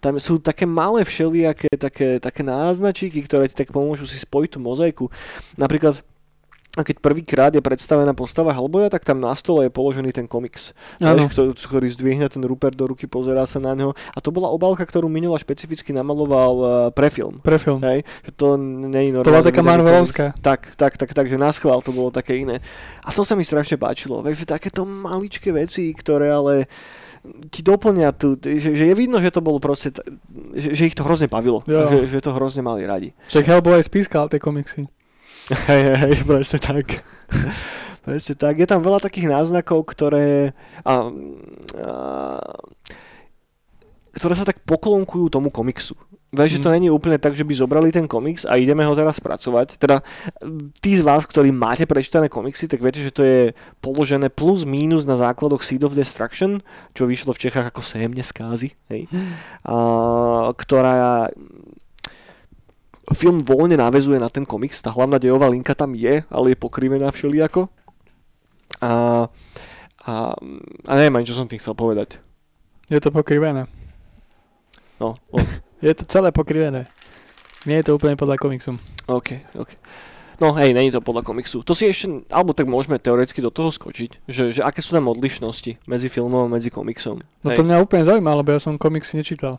Tam 0.04 0.20
sú 0.20 0.36
také 0.44 0.68
malé 0.68 1.08
všelijaké 1.08 1.72
také, 1.80 2.20
také 2.20 2.44
náznačíky, 2.44 3.24
ktoré 3.24 3.48
ti 3.48 3.56
tak 3.56 3.72
pomôžu 3.72 4.04
si 4.04 4.20
spojiť 4.20 4.50
tú 4.52 4.58
mozaiku. 4.60 5.08
Napríklad 5.56 6.04
a 6.74 6.82
keď 6.82 6.96
prvýkrát 6.98 7.52
je 7.54 7.62
predstavená 7.62 8.10
postava 8.18 8.50
Hellboya, 8.50 8.90
tak 8.90 9.06
tam 9.06 9.22
na 9.22 9.30
stole 9.38 9.66
je 9.66 9.70
položený 9.70 10.10
ten 10.10 10.26
komiks, 10.26 10.74
vieš, 10.98 11.30
ktorý, 11.30 11.54
ktorý 11.54 11.86
zdvihne 11.94 12.26
ten 12.26 12.42
Rupert 12.42 12.74
do 12.74 12.90
ruky, 12.90 13.06
pozerá 13.06 13.46
sa 13.46 13.62
na 13.62 13.78
neho. 13.78 13.94
A 14.10 14.18
to 14.18 14.34
bola 14.34 14.50
obálka, 14.50 14.82
ktorú 14.82 15.06
Minola 15.06 15.38
špecificky 15.38 15.94
namaloval 15.94 16.54
uh, 16.58 16.68
pre 16.90 17.14
film. 17.14 17.38
Pre 17.38 17.58
film. 17.62 17.78
Hej, 17.78 18.02
že 18.26 18.30
to 18.34 18.58
nie 18.58 19.14
je 19.14 19.22
To 19.22 19.30
bola 19.30 19.38
normálne 19.38 19.50
taká 19.54 19.62
Marvelovská. 19.62 20.26
Tak, 20.42 20.74
tak, 20.74 20.92
tak, 20.98 21.10
tak, 21.14 21.26
že 21.30 21.38
na 21.38 21.54
schvál 21.54 21.78
to 21.78 21.94
bolo 21.94 22.10
také 22.10 22.42
iné. 22.42 22.58
A 23.06 23.14
to 23.14 23.22
sa 23.22 23.38
mi 23.38 23.46
strašne 23.46 23.78
páčilo. 23.78 24.18
Vieš, 24.26 24.42
takéto 24.42 24.82
maličké 24.82 25.54
veci, 25.54 25.94
ktoré 25.94 26.34
ale 26.34 26.66
ti 27.48 27.64
doplňa 27.64 28.08
tu, 28.12 28.36
že, 28.36 28.76
že 28.76 28.84
je 28.84 28.94
vidno, 28.94 29.16
že 29.16 29.32
to 29.32 29.40
bolo 29.40 29.56
proste, 29.56 29.88
že, 30.52 30.76
že 30.76 30.92
ich 30.92 30.96
to 30.96 31.06
hrozne 31.06 31.24
bavilo, 31.24 31.64
Jo. 31.64 31.88
že, 31.88 32.04
že 32.04 32.20
to 32.20 32.36
hrozne 32.36 32.60
mali 32.60 32.84
radi. 32.84 33.16
Však 33.32 33.48
Hellboy 33.48 33.80
spískal 33.80 34.28
tie 34.28 34.36
komiksy. 34.36 34.84
Hej, 35.44 35.82
hej, 36.00 36.14
presne 36.24 36.58
tak. 36.58 36.86
presne 38.00 38.34
tak. 38.36 38.54
Je 38.56 38.68
tam 38.68 38.80
veľa 38.80 39.00
takých 39.04 39.28
náznakov, 39.28 39.84
ktoré... 39.84 40.56
A, 40.88 40.92
a, 41.76 41.92
ktoré 44.14 44.34
sa 44.38 44.46
tak 44.46 44.62
poklonkujú 44.62 45.26
tomu 45.26 45.50
komiksu. 45.50 45.98
Vieš, 46.34 46.58
že 46.58 46.62
to 46.62 46.70
Mm. 46.70 46.74
není 46.78 46.88
úplne 46.90 47.18
tak, 47.18 47.34
že 47.34 47.46
by 47.46 47.54
zobrali 47.54 47.90
ten 47.94 48.06
komiks 48.10 48.42
a 48.46 48.58
ideme 48.58 48.82
ho 48.86 48.94
teraz 48.94 49.18
spracovať. 49.22 49.78
Teda 49.78 50.02
tí 50.82 50.94
z 50.94 51.02
vás, 51.02 51.26
ktorí 51.26 51.50
máte 51.54 51.86
prečítané 51.86 52.26
komiksy, 52.26 52.66
tak 52.66 52.82
viete, 52.82 53.02
že 53.02 53.14
to 53.14 53.22
je 53.22 53.40
položené 53.78 54.30
plus 54.30 54.62
mínus 54.66 55.06
na 55.06 55.14
základoch 55.14 55.62
Seed 55.62 55.82
of 55.82 55.94
Destruction, 55.98 56.62
čo 56.94 57.06
vyšlo 57.06 57.34
v 57.34 57.42
Čechách 57.46 57.70
ako 57.70 57.82
Sémne 57.86 58.22
skázy. 58.22 58.74
Hej. 58.90 59.10
A, 59.66 59.74
ktorá 60.58 61.26
film 63.12 63.44
voľne 63.44 63.76
navezuje 63.76 64.16
na 64.16 64.32
ten 64.32 64.48
komiks, 64.48 64.80
tá 64.80 64.88
hlavná 64.88 65.20
dejová 65.20 65.52
linka 65.52 65.76
tam 65.76 65.92
je, 65.92 66.24
ale 66.32 66.46
je 66.54 66.56
pokrivená 66.56 67.12
všelijako. 67.12 67.68
A, 68.80 69.26
a, 70.08 70.12
a 70.88 70.92
neviem 70.96 71.16
ani, 71.20 71.28
čo 71.28 71.36
som 71.36 71.44
tým 71.44 71.60
chcel 71.60 71.76
povedať. 71.76 72.16
Je 72.88 72.96
to 72.96 73.12
pokrivené. 73.12 73.68
No, 74.96 75.20
Je 75.84 75.92
to 75.92 76.08
celé 76.08 76.32
pokrivené. 76.32 76.88
Nie 77.68 77.84
je 77.84 77.92
to 77.92 78.00
úplne 78.00 78.16
podľa 78.16 78.40
komiksu. 78.40 78.80
OK, 79.04 79.36
OK. 79.52 79.76
No 80.42 80.54
hej, 80.54 80.74
není 80.74 80.90
to 80.90 80.98
podľa 80.98 81.22
komiksu. 81.22 81.62
To 81.62 81.74
si 81.74 81.86
ešte, 81.86 82.26
alebo 82.30 82.50
tak 82.52 82.66
môžeme 82.66 82.98
teoreticky 82.98 83.38
do 83.38 83.50
toho 83.50 83.70
skočiť, 83.70 84.26
že, 84.26 84.50
že 84.50 84.60
aké 84.60 84.82
sú 84.82 84.94
tam 84.94 85.06
odlišnosti 85.06 85.78
medzi 85.86 86.08
filmom 86.08 86.46
a 86.46 86.52
medzi 86.52 86.70
komiksom. 86.70 87.22
No 87.42 87.48
hej. 87.52 87.58
to 87.58 87.62
mňa 87.62 87.82
úplne 87.82 88.02
zaujíma, 88.02 88.34
lebo 88.34 88.50
ja 88.50 88.58
som 88.58 88.74
komiksy 88.74 89.18
nečítal. 89.18 89.58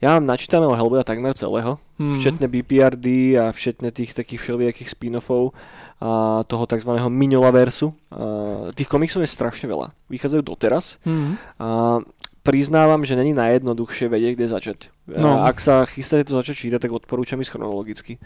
Ja 0.00 0.16
mám 0.16 0.28
načítaného 0.28 0.72
Hellboya 0.72 1.04
takmer 1.04 1.32
celého, 1.32 1.76
Hmm. 2.00 2.16
včetne 2.16 2.48
BPRD 2.48 3.36
a 3.36 3.52
včetne 3.52 3.92
tých 3.92 4.16
takých 4.16 4.40
všelijakých 4.40 4.88
spin-offov 4.88 5.52
a 6.00 6.40
toho 6.48 6.64
tzv. 6.64 6.88
Mignolaversu. 6.96 7.92
A 8.08 8.72
tých 8.72 8.88
komiksov 8.88 9.20
je 9.20 9.28
strašne 9.28 9.68
veľa. 9.68 9.92
Vychádzajú 10.08 10.40
doteraz 10.40 10.96
Hmm. 11.04 11.36
a 11.60 12.00
priznávam, 12.40 13.04
že 13.04 13.20
není 13.20 13.36
najjednoduchšie 13.36 14.08
vedieť, 14.08 14.32
kde 14.32 14.46
začať. 14.48 14.78
No. 15.12 15.44
Ak 15.44 15.60
sa 15.60 15.84
chystáte 15.84 16.32
to 16.32 16.40
začať 16.40 16.56
čítať, 16.56 16.88
tak 16.88 16.96
odporúčam 16.96 17.36
ísť 17.36 17.52
chronologicky. 17.52 18.16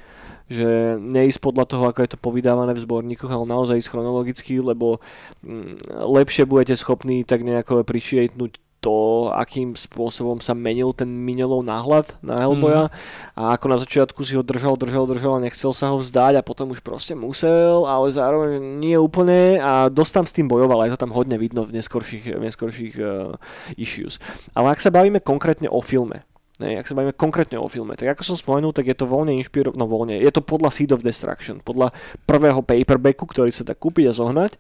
Že 0.45 1.01
neísť 1.01 1.41
podľa 1.41 1.65
toho, 1.65 1.85
ako 1.89 2.05
je 2.05 2.11
to 2.13 2.19
povydávané 2.21 2.77
v 2.77 2.85
zborníkoch, 2.85 3.33
ale 3.33 3.49
naozaj 3.49 3.81
ísť 3.81 3.91
chronologicky, 3.97 4.61
lebo 4.61 5.01
mm, 5.41 6.05
lepšie 6.05 6.45
budete 6.45 6.77
schopní 6.77 7.25
tak 7.25 7.41
nejako 7.41 7.81
prišietnúť 7.81 8.61
to, 8.85 9.33
akým 9.33 9.73
spôsobom 9.73 10.45
sa 10.45 10.53
menil 10.53 10.93
ten 10.93 11.09
Minelov 11.09 11.65
náhľad 11.65 12.21
na 12.21 12.45
Hellboya. 12.45 12.93
A 13.33 13.57
ako 13.57 13.73
na 13.73 13.81
začiatku 13.81 14.21
si 14.21 14.37
ho 14.37 14.45
držal, 14.45 14.77
držal, 14.77 15.09
držal 15.09 15.41
a 15.41 15.45
nechcel 15.49 15.73
sa 15.73 15.89
ho 15.89 15.97
vzdať 15.97 16.37
a 16.37 16.45
potom 16.45 16.69
už 16.69 16.85
proste 16.85 17.17
musel, 17.17 17.89
ale 17.89 18.13
zároveň 18.13 18.61
nie 18.61 19.01
úplne. 19.01 19.57
A 19.65 19.89
dosť 19.89 20.13
tam 20.13 20.27
s 20.29 20.37
tým 20.37 20.53
bojoval, 20.53 20.85
aj 20.85 21.01
to 21.01 21.09
tam 21.09 21.17
hodne 21.17 21.41
vidno 21.41 21.65
v 21.65 21.81
neskorších, 21.81 22.37
v 22.37 22.43
neskorších 22.45 22.95
uh, 23.01 23.33
issues. 23.81 24.21
Ale 24.53 24.77
ak 24.77 24.85
sa 24.85 24.93
bavíme 24.93 25.25
konkrétne 25.25 25.73
o 25.73 25.81
filme, 25.81 26.21
Ne, 26.65 26.81
ak 26.81 26.89
sa 26.89 26.97
bavíme 26.97 27.13
konkrétne 27.13 27.61
o 27.61 27.69
filme, 27.69 27.93
tak 27.93 28.17
ako 28.17 28.25
som 28.25 28.37
spomenul, 28.41 28.73
tak 28.73 28.89
je 28.89 28.97
to 28.97 29.05
voľne 29.05 29.37
inšpiro... 29.37 29.77
no 29.77 29.85
voľne, 29.85 30.17
je 30.17 30.33
to 30.33 30.41
podľa 30.41 30.73
Seed 30.73 30.97
of 30.97 31.05
Destruction, 31.05 31.61
podľa 31.61 31.93
prvého 32.25 32.65
paperbacku, 32.65 33.29
ktorý 33.29 33.53
sa 33.53 33.69
dá 33.69 33.77
kúpiť 33.77 34.09
a 34.09 34.17
zohnať. 34.17 34.53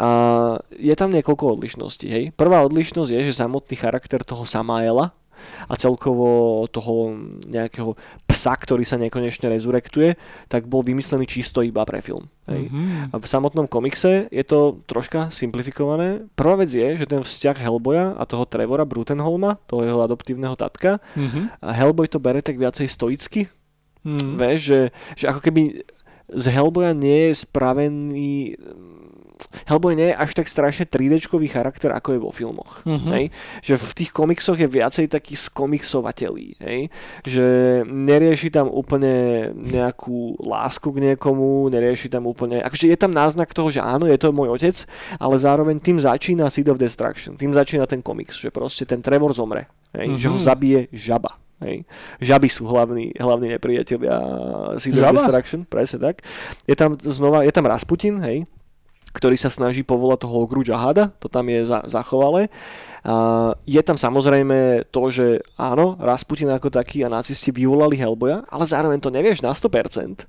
A 0.00 0.08
je 0.72 0.94
tam 0.96 1.12
niekoľko 1.12 1.60
odlišností, 1.60 2.08
hej. 2.08 2.24
Prvá 2.32 2.64
odlišnosť 2.64 3.12
je, 3.12 3.20
že 3.28 3.36
samotný 3.36 3.76
charakter 3.76 4.24
toho 4.24 4.48
Samaela 4.48 5.12
a 5.68 5.74
celkovo 5.76 6.62
toho 6.68 7.16
nejakého 7.46 7.96
psa, 8.28 8.54
ktorý 8.56 8.84
sa 8.86 8.96
nekonečne 8.96 9.48
rezurektuje, 9.52 10.16
tak 10.48 10.70
bol 10.70 10.84
vymyslený 10.84 11.26
čisto 11.28 11.60
iba 11.60 11.82
pre 11.84 12.00
film. 12.00 12.28
Hej. 12.48 12.68
Mhm. 12.70 13.12
A 13.12 13.14
v 13.18 13.26
samotnom 13.26 13.66
komikse 13.70 14.26
je 14.28 14.44
to 14.46 14.82
troška 14.86 15.30
simplifikované. 15.30 16.26
Prvá 16.34 16.58
vec 16.58 16.74
je, 16.74 16.98
že 16.98 17.06
ten 17.06 17.22
vzťah 17.22 17.56
Hellboya 17.58 18.18
a 18.18 18.22
toho 18.26 18.44
Trevora 18.46 18.82
Brutenholma, 18.82 19.62
toho 19.70 19.86
jeho 19.86 20.00
adoptívneho 20.02 20.58
tatka, 20.58 20.98
Mhm. 21.14 21.62
a 21.62 21.70
Hellboy 21.72 22.10
to 22.10 22.18
bere 22.18 22.42
tak 22.42 22.58
viacej 22.58 22.90
stoicky. 22.90 23.46
Mhm. 24.02 24.38
Vieš, 24.38 24.58
že, 24.60 24.80
že 25.14 25.24
ako 25.30 25.40
keby 25.40 25.62
z 26.32 26.44
Hellboya 26.48 26.96
nie 26.96 27.30
je 27.30 27.44
spravený... 27.44 28.56
Hellboy 29.68 29.94
nie 29.94 30.10
je 30.12 30.16
až 30.16 30.30
tak 30.34 30.46
strašne 30.48 30.84
3D-čkový 30.88 31.48
charakter, 31.48 31.92
ako 31.92 32.08
je 32.16 32.20
vo 32.20 32.30
filmoch. 32.32 32.82
Mhm. 32.88 33.08
Hej? 33.12 33.24
Že 33.62 33.74
v 33.78 33.92
tých 33.96 34.10
komiksoch 34.10 34.58
je 34.58 34.68
viacej 34.68 35.06
taký 35.12 35.34
skomiksovateľý. 35.36 36.48
Hej? 36.62 36.80
Že 37.24 37.46
nerieši 37.86 38.48
tam 38.52 38.68
úplne 38.72 39.48
nejakú 39.56 40.40
lásku 40.40 40.88
k 40.92 41.12
niekomu, 41.12 41.68
nerieši 41.68 42.08
tam 42.12 42.26
úplne... 42.28 42.64
Akože 42.64 42.88
je 42.88 42.98
tam 42.98 43.12
náznak 43.12 43.52
toho, 43.52 43.68
že 43.70 43.80
áno, 43.80 44.08
je 44.08 44.18
to 44.18 44.32
môj 44.32 44.52
otec, 44.52 44.76
ale 45.20 45.34
zároveň 45.36 45.78
tým 45.78 46.00
začína 46.00 46.48
Seed 46.48 46.68
of 46.72 46.80
Destruction. 46.80 47.36
Tým 47.36 47.52
začína 47.52 47.84
ten 47.84 48.00
komiks, 48.00 48.40
že 48.40 48.50
proste 48.52 48.88
ten 48.88 49.00
Trevor 49.04 49.32
zomre. 49.36 49.68
Hej? 49.96 50.16
Mhm. 50.16 50.18
Že 50.18 50.28
ho 50.28 50.38
zabije 50.38 50.80
žaba. 50.92 51.38
Hej. 51.62 51.86
Žaby 52.18 52.48
sú 52.50 52.66
hlavní, 52.66 53.14
hlavní 53.14 53.54
nepriatelia 53.54 54.18
Seed 54.82 54.98
of? 54.98 55.14
Destruction, 55.14 55.62
presne 55.62 56.10
tak. 56.10 56.26
Je 56.66 56.74
tam 56.74 56.98
znova, 56.98 57.46
je 57.46 57.54
tam 57.54 57.70
Rasputin, 57.70 58.18
hej, 58.26 58.50
ktorý 59.12 59.36
sa 59.36 59.52
snaží 59.52 59.84
povolať 59.84 60.24
toho 60.24 60.44
ogru 60.44 60.64
Jahada, 60.64 61.12
to 61.20 61.28
tam 61.28 61.48
je 61.48 61.68
za, 61.68 61.84
zachovalé. 61.84 62.48
A 63.02 63.50
je 63.66 63.82
tam 63.82 63.98
samozrejme 63.98 64.86
to, 64.94 65.10
že 65.10 65.26
áno, 65.58 65.98
Rasputin 65.98 66.46
ako 66.54 66.70
taký 66.70 67.02
a 67.02 67.10
nacisti 67.10 67.50
vyvolali 67.50 67.98
Hellboya, 67.98 68.46
ale 68.46 68.62
zároveň 68.62 69.02
to 69.02 69.10
nevieš 69.10 69.42
na 69.42 69.50
100%, 69.50 70.22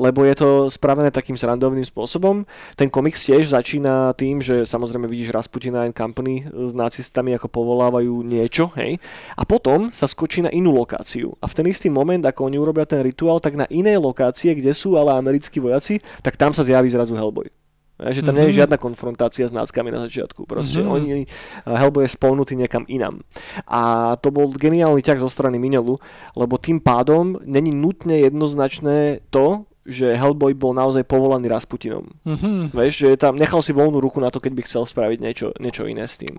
lebo 0.00 0.24
je 0.24 0.34
to 0.34 0.48
spravené 0.72 1.12
takým 1.12 1.36
srandovným 1.36 1.84
spôsobom. 1.84 2.48
Ten 2.72 2.88
komiks 2.88 3.20
tiež 3.28 3.52
začína 3.52 4.16
tým, 4.16 4.40
že 4.40 4.64
samozrejme 4.64 5.04
vidíš 5.04 5.36
Rasputina 5.36 5.84
and 5.84 5.92
Company 5.92 6.48
s 6.48 6.72
nacistami 6.72 7.36
ako 7.36 7.52
povolávajú 7.52 8.24
niečo, 8.24 8.72
hej, 8.80 8.96
a 9.36 9.44
potom 9.44 9.92
sa 9.92 10.08
skočí 10.08 10.40
na 10.40 10.48
inú 10.48 10.72
lokáciu. 10.72 11.36
A 11.44 11.52
v 11.52 11.52
ten 11.52 11.68
istý 11.68 11.92
moment, 11.92 12.24
ako 12.24 12.48
oni 12.48 12.56
urobia 12.56 12.88
ten 12.88 13.04
rituál, 13.04 13.44
tak 13.44 13.60
na 13.60 13.68
inej 13.68 14.00
lokácie, 14.00 14.56
kde 14.56 14.72
sú 14.72 14.96
ale 14.96 15.12
americkí 15.12 15.60
vojaci, 15.60 16.00
tak 16.24 16.40
tam 16.40 16.56
sa 16.56 16.64
zjaví 16.64 16.88
zrazu 16.88 17.12
Hellboy. 17.12 17.65
Že 17.96 18.28
tam 18.28 18.36
mm-hmm. 18.36 18.36
nie 18.36 18.44
je 18.44 18.52
Mhm. 18.52 18.60
žiadna 18.60 18.76
konfrontácia 18.76 19.44
s 19.48 19.56
náckami 19.56 19.88
na 19.88 20.04
začiatku. 20.04 20.44
Proste 20.44 20.80
Mhm. 20.80 20.86
mm-hmm. 20.86 20.96
oni, 20.96 21.08
a 21.64 21.70
Hellboy 21.80 22.04
je 22.04 22.12
spolnutý 22.12 22.52
niekam 22.54 22.84
inam. 22.86 23.24
A 23.64 24.14
to 24.20 24.28
bol 24.28 24.52
geniálny 24.52 25.00
ťah 25.00 25.16
zo 25.16 25.32
strany 25.32 25.56
Minelu, 25.56 25.96
lebo 26.36 26.54
tým 26.60 26.76
pádom 26.78 27.40
není 27.42 27.72
nutne 27.72 28.20
jednoznačné 28.20 29.24
to, 29.32 29.64
že 29.86 30.18
Hellboy 30.18 30.50
bol 30.50 30.74
naozaj 30.74 31.06
povolaný 31.06 31.46
Rasputinom. 31.46 32.04
Mhm. 32.26 32.74
Vieš, 32.74 32.94
že 33.06 33.08
tam, 33.16 33.38
nechal 33.38 33.62
si 33.62 33.70
voľnú 33.70 34.02
ruku 34.02 34.18
na 34.18 34.34
to, 34.34 34.42
keď 34.42 34.52
by 34.58 34.62
chcel 34.66 34.82
spraviť 34.82 35.18
niečo, 35.22 35.54
niečo 35.62 35.86
iné 35.86 36.04
s 36.10 36.18
tým. 36.18 36.36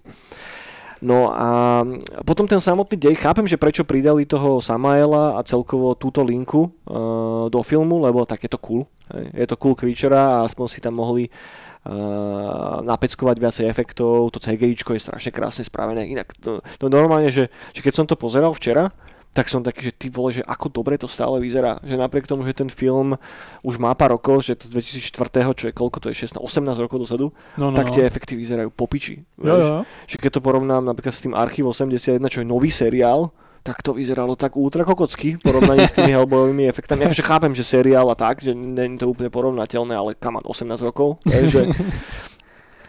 No 0.98 1.30
a 1.30 1.86
potom 2.26 2.50
ten 2.50 2.58
samotný 2.58 2.98
dej, 2.98 3.16
chápem, 3.22 3.46
že 3.46 3.62
prečo 3.62 3.86
pridali 3.86 4.26
toho 4.26 4.58
Samaela 4.58 5.38
a 5.38 5.46
celkovo 5.46 5.94
túto 5.94 6.26
linku 6.26 6.74
uh, 6.90 7.46
do 7.54 7.62
filmu, 7.62 8.02
lebo 8.02 8.26
tak 8.26 8.42
je 8.42 8.50
to 8.50 8.58
cool. 8.58 8.90
Je 9.34 9.48
to 9.48 9.60
cool 9.60 9.76
creature 9.76 10.12
a 10.12 10.44
aspoň 10.44 10.66
si 10.68 10.80
tam 10.84 11.00
mohli 11.00 11.28
uh, 11.28 12.84
napeckovať 12.84 13.38
viacej 13.40 13.66
efektov, 13.72 14.32
to 14.36 14.40
CGIčko 14.44 14.96
je 14.96 15.02
strašne 15.02 15.32
krásne 15.32 15.64
spravené. 15.64 16.08
Inak 16.08 16.36
to, 16.40 16.60
to 16.80 16.86
normálne, 16.92 17.32
že, 17.32 17.48
že 17.72 17.80
keď 17.80 17.94
som 17.94 18.06
to 18.06 18.20
pozeral 18.20 18.52
včera, 18.52 18.92
tak 19.38 19.54
som 19.54 19.62
taký, 19.62 19.92
že 19.92 19.94
ty 19.94 20.08
vole, 20.10 20.34
že 20.34 20.42
ako 20.42 20.74
dobre 20.82 20.98
to 20.98 21.06
stále 21.06 21.38
vyzerá. 21.38 21.78
Že 21.86 22.02
napriek 22.02 22.26
tomu, 22.26 22.42
že 22.42 22.58
ten 22.58 22.74
film 22.74 23.14
už 23.62 23.78
má 23.78 23.94
pár 23.94 24.18
rokov, 24.18 24.50
že 24.50 24.58
to 24.58 24.66
2004, 24.66 25.14
čo 25.54 25.66
je 25.70 25.74
koľko 25.78 26.02
to 26.02 26.08
je, 26.10 26.26
16, 26.26 26.42
18 26.42 26.74
rokov 26.82 27.06
dozadu, 27.06 27.30
No, 27.62 27.70
no, 27.70 27.78
tak 27.78 27.94
no. 27.94 27.94
tie 27.94 28.10
efekty 28.10 28.34
vyzerajú 28.34 28.74
popiči. 28.74 29.22
Jo, 29.38 29.56
jo. 29.62 29.78
Že 30.10 30.18
keď 30.18 30.32
to 30.34 30.42
porovnám 30.42 30.82
napríklad 30.82 31.14
s 31.14 31.22
tým 31.22 31.38
Archiv 31.38 31.70
81, 31.70 32.18
čo 32.34 32.42
je 32.42 32.48
nový 32.50 32.74
seriál, 32.74 33.30
tak 33.68 33.84
to 33.84 33.92
vyzeralo 33.92 34.40
tak 34.40 34.56
ultra 34.56 34.88
kokocky 34.88 35.36
v 35.36 35.44
porovnaní 35.44 35.84
s 35.84 35.92
tými 35.92 36.16
Hellboyovými 36.16 36.72
efektami. 36.72 37.04
Akože 37.04 37.28
chápem, 37.28 37.52
že 37.52 37.68
seriál 37.68 38.08
a 38.08 38.16
tak, 38.16 38.40
že 38.40 38.56
je 38.56 38.88
to 38.96 39.12
úplne 39.12 39.28
porovnateľné, 39.28 39.92
ale 39.92 40.16
kam 40.16 40.40
18 40.40 40.80
rokov. 40.80 41.20
vieš, 41.28 41.52
že... 41.52 41.64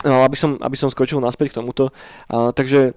No, 0.07 0.23
aby 0.23 0.39
som, 0.39 0.55
aby 0.63 0.79
som 0.79 0.87
skočil 0.87 1.19
naspäť 1.19 1.51
k 1.51 1.59
tomuto. 1.59 1.91
A, 2.31 2.55
takže 2.55 2.95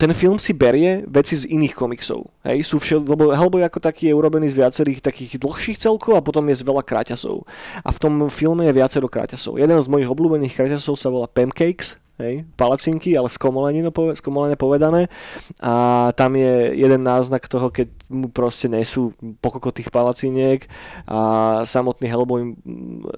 ten 0.00 0.08
film 0.16 0.40
si 0.40 0.56
berie 0.56 1.04
veci 1.04 1.36
z 1.36 1.44
iných 1.52 1.76
komiksov. 1.76 2.31
Hej, 2.42 2.66
sú 2.66 2.82
všel, 2.82 3.06
lebo 3.06 3.30
Hellboy 3.30 3.62
ako 3.62 3.78
taký 3.78 4.10
je 4.10 4.18
urobený 4.18 4.50
z 4.50 4.58
viacerých 4.58 4.98
takých 4.98 5.38
dlhších 5.38 5.78
celkov 5.78 6.18
a 6.18 6.24
potom 6.26 6.42
je 6.50 6.58
z 6.58 6.66
veľa 6.66 6.82
kráťasov. 6.82 7.46
A 7.86 7.88
v 7.94 7.98
tom 8.02 8.26
filme 8.34 8.66
je 8.66 8.74
viacero 8.74 9.06
kráťasov. 9.06 9.62
Jeden 9.62 9.78
z 9.78 9.86
mojich 9.86 10.10
obľúbených 10.10 10.58
kráťasov 10.58 10.98
sa 10.98 11.06
volá 11.06 11.30
Pancakes, 11.30 12.02
hej, 12.22 12.46
palacinky, 12.54 13.16
ale 13.18 13.32
skomolene 13.32 14.56
povedané. 14.58 15.10
A 15.58 16.08
tam 16.14 16.36
je 16.38 16.76
jeden 16.78 17.02
náznak 17.02 17.48
toho, 17.50 17.72
keď 17.72 17.88
mu 18.12 18.28
proste 18.28 18.70
nesú 18.70 19.16
pokoko 19.40 19.72
tých 19.72 19.88
palaciniek 19.88 20.68
a 21.08 21.62
samotný 21.66 22.06
Hellboy 22.06 22.54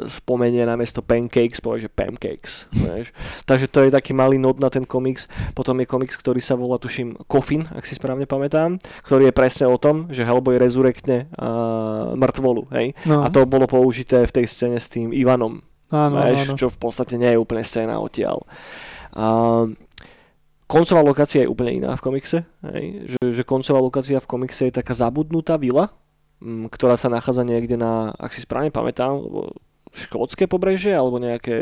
spomenie 0.06 0.62
namiesto 0.64 1.02
pancakes, 1.02 1.60
povie, 1.60 1.86
že 1.86 1.90
pancakes. 1.92 2.70
Vieš. 2.72 3.10
Takže 3.44 3.66
to 3.68 3.78
je 3.84 3.90
taký 3.90 4.16
malý 4.16 4.38
nod 4.40 4.62
na 4.62 4.70
ten 4.70 4.86
komiks. 4.86 5.26
Potom 5.52 5.76
je 5.82 5.90
komiks, 5.90 6.14
ktorý 6.16 6.40
sa 6.40 6.54
volá, 6.54 6.78
tuším, 6.78 7.18
Coffin, 7.26 7.66
ak 7.74 7.84
si 7.84 7.98
správne 7.98 8.24
pamätám, 8.24 8.78
ktorý 9.14 9.30
je 9.30 9.38
presne 9.38 9.70
o 9.70 9.78
tom, 9.78 10.10
že 10.10 10.26
Hellboy 10.26 10.58
rezurektne 10.58 11.30
uh, 11.38 12.18
mŕtvolu. 12.18 12.66
Hej. 12.74 12.98
No, 13.06 13.22
A 13.22 13.30
to 13.30 13.46
bolo 13.46 13.70
použité 13.70 14.26
v 14.26 14.34
tej 14.42 14.50
scéne 14.50 14.82
s 14.82 14.90
tým 14.90 15.14
Ivanom, 15.14 15.62
áno, 15.94 16.18
vieš, 16.18 16.50
áno. 16.50 16.58
čo 16.58 16.66
v 16.66 16.82
podstate 16.82 17.14
nie 17.14 17.30
je 17.30 17.38
úplne 17.38 17.62
scéna 17.62 18.02
odtiaľ. 18.02 18.42
A 19.14 19.24
koncová 20.66 21.06
lokácia 21.06 21.46
je 21.46 21.52
úplne 21.54 21.78
iná 21.78 21.94
v 21.94 22.02
komikse. 22.02 22.42
Hej? 22.66 23.14
Že, 23.14 23.22
že 23.30 23.42
koncová 23.46 23.78
lokácia 23.78 24.18
v 24.18 24.26
komikse 24.26 24.66
je 24.66 24.82
taká 24.82 24.98
zabudnutá 24.98 25.62
vila, 25.62 25.94
m, 26.42 26.66
ktorá 26.66 26.98
sa 26.98 27.06
nachádza 27.06 27.46
niekde 27.46 27.78
na, 27.78 28.10
ak 28.18 28.34
si 28.34 28.42
správne 28.42 28.74
pamätám, 28.74 29.22
škótske 29.94 30.50
pobrežie 30.50 30.90
alebo 30.90 31.22
nejaké 31.22 31.54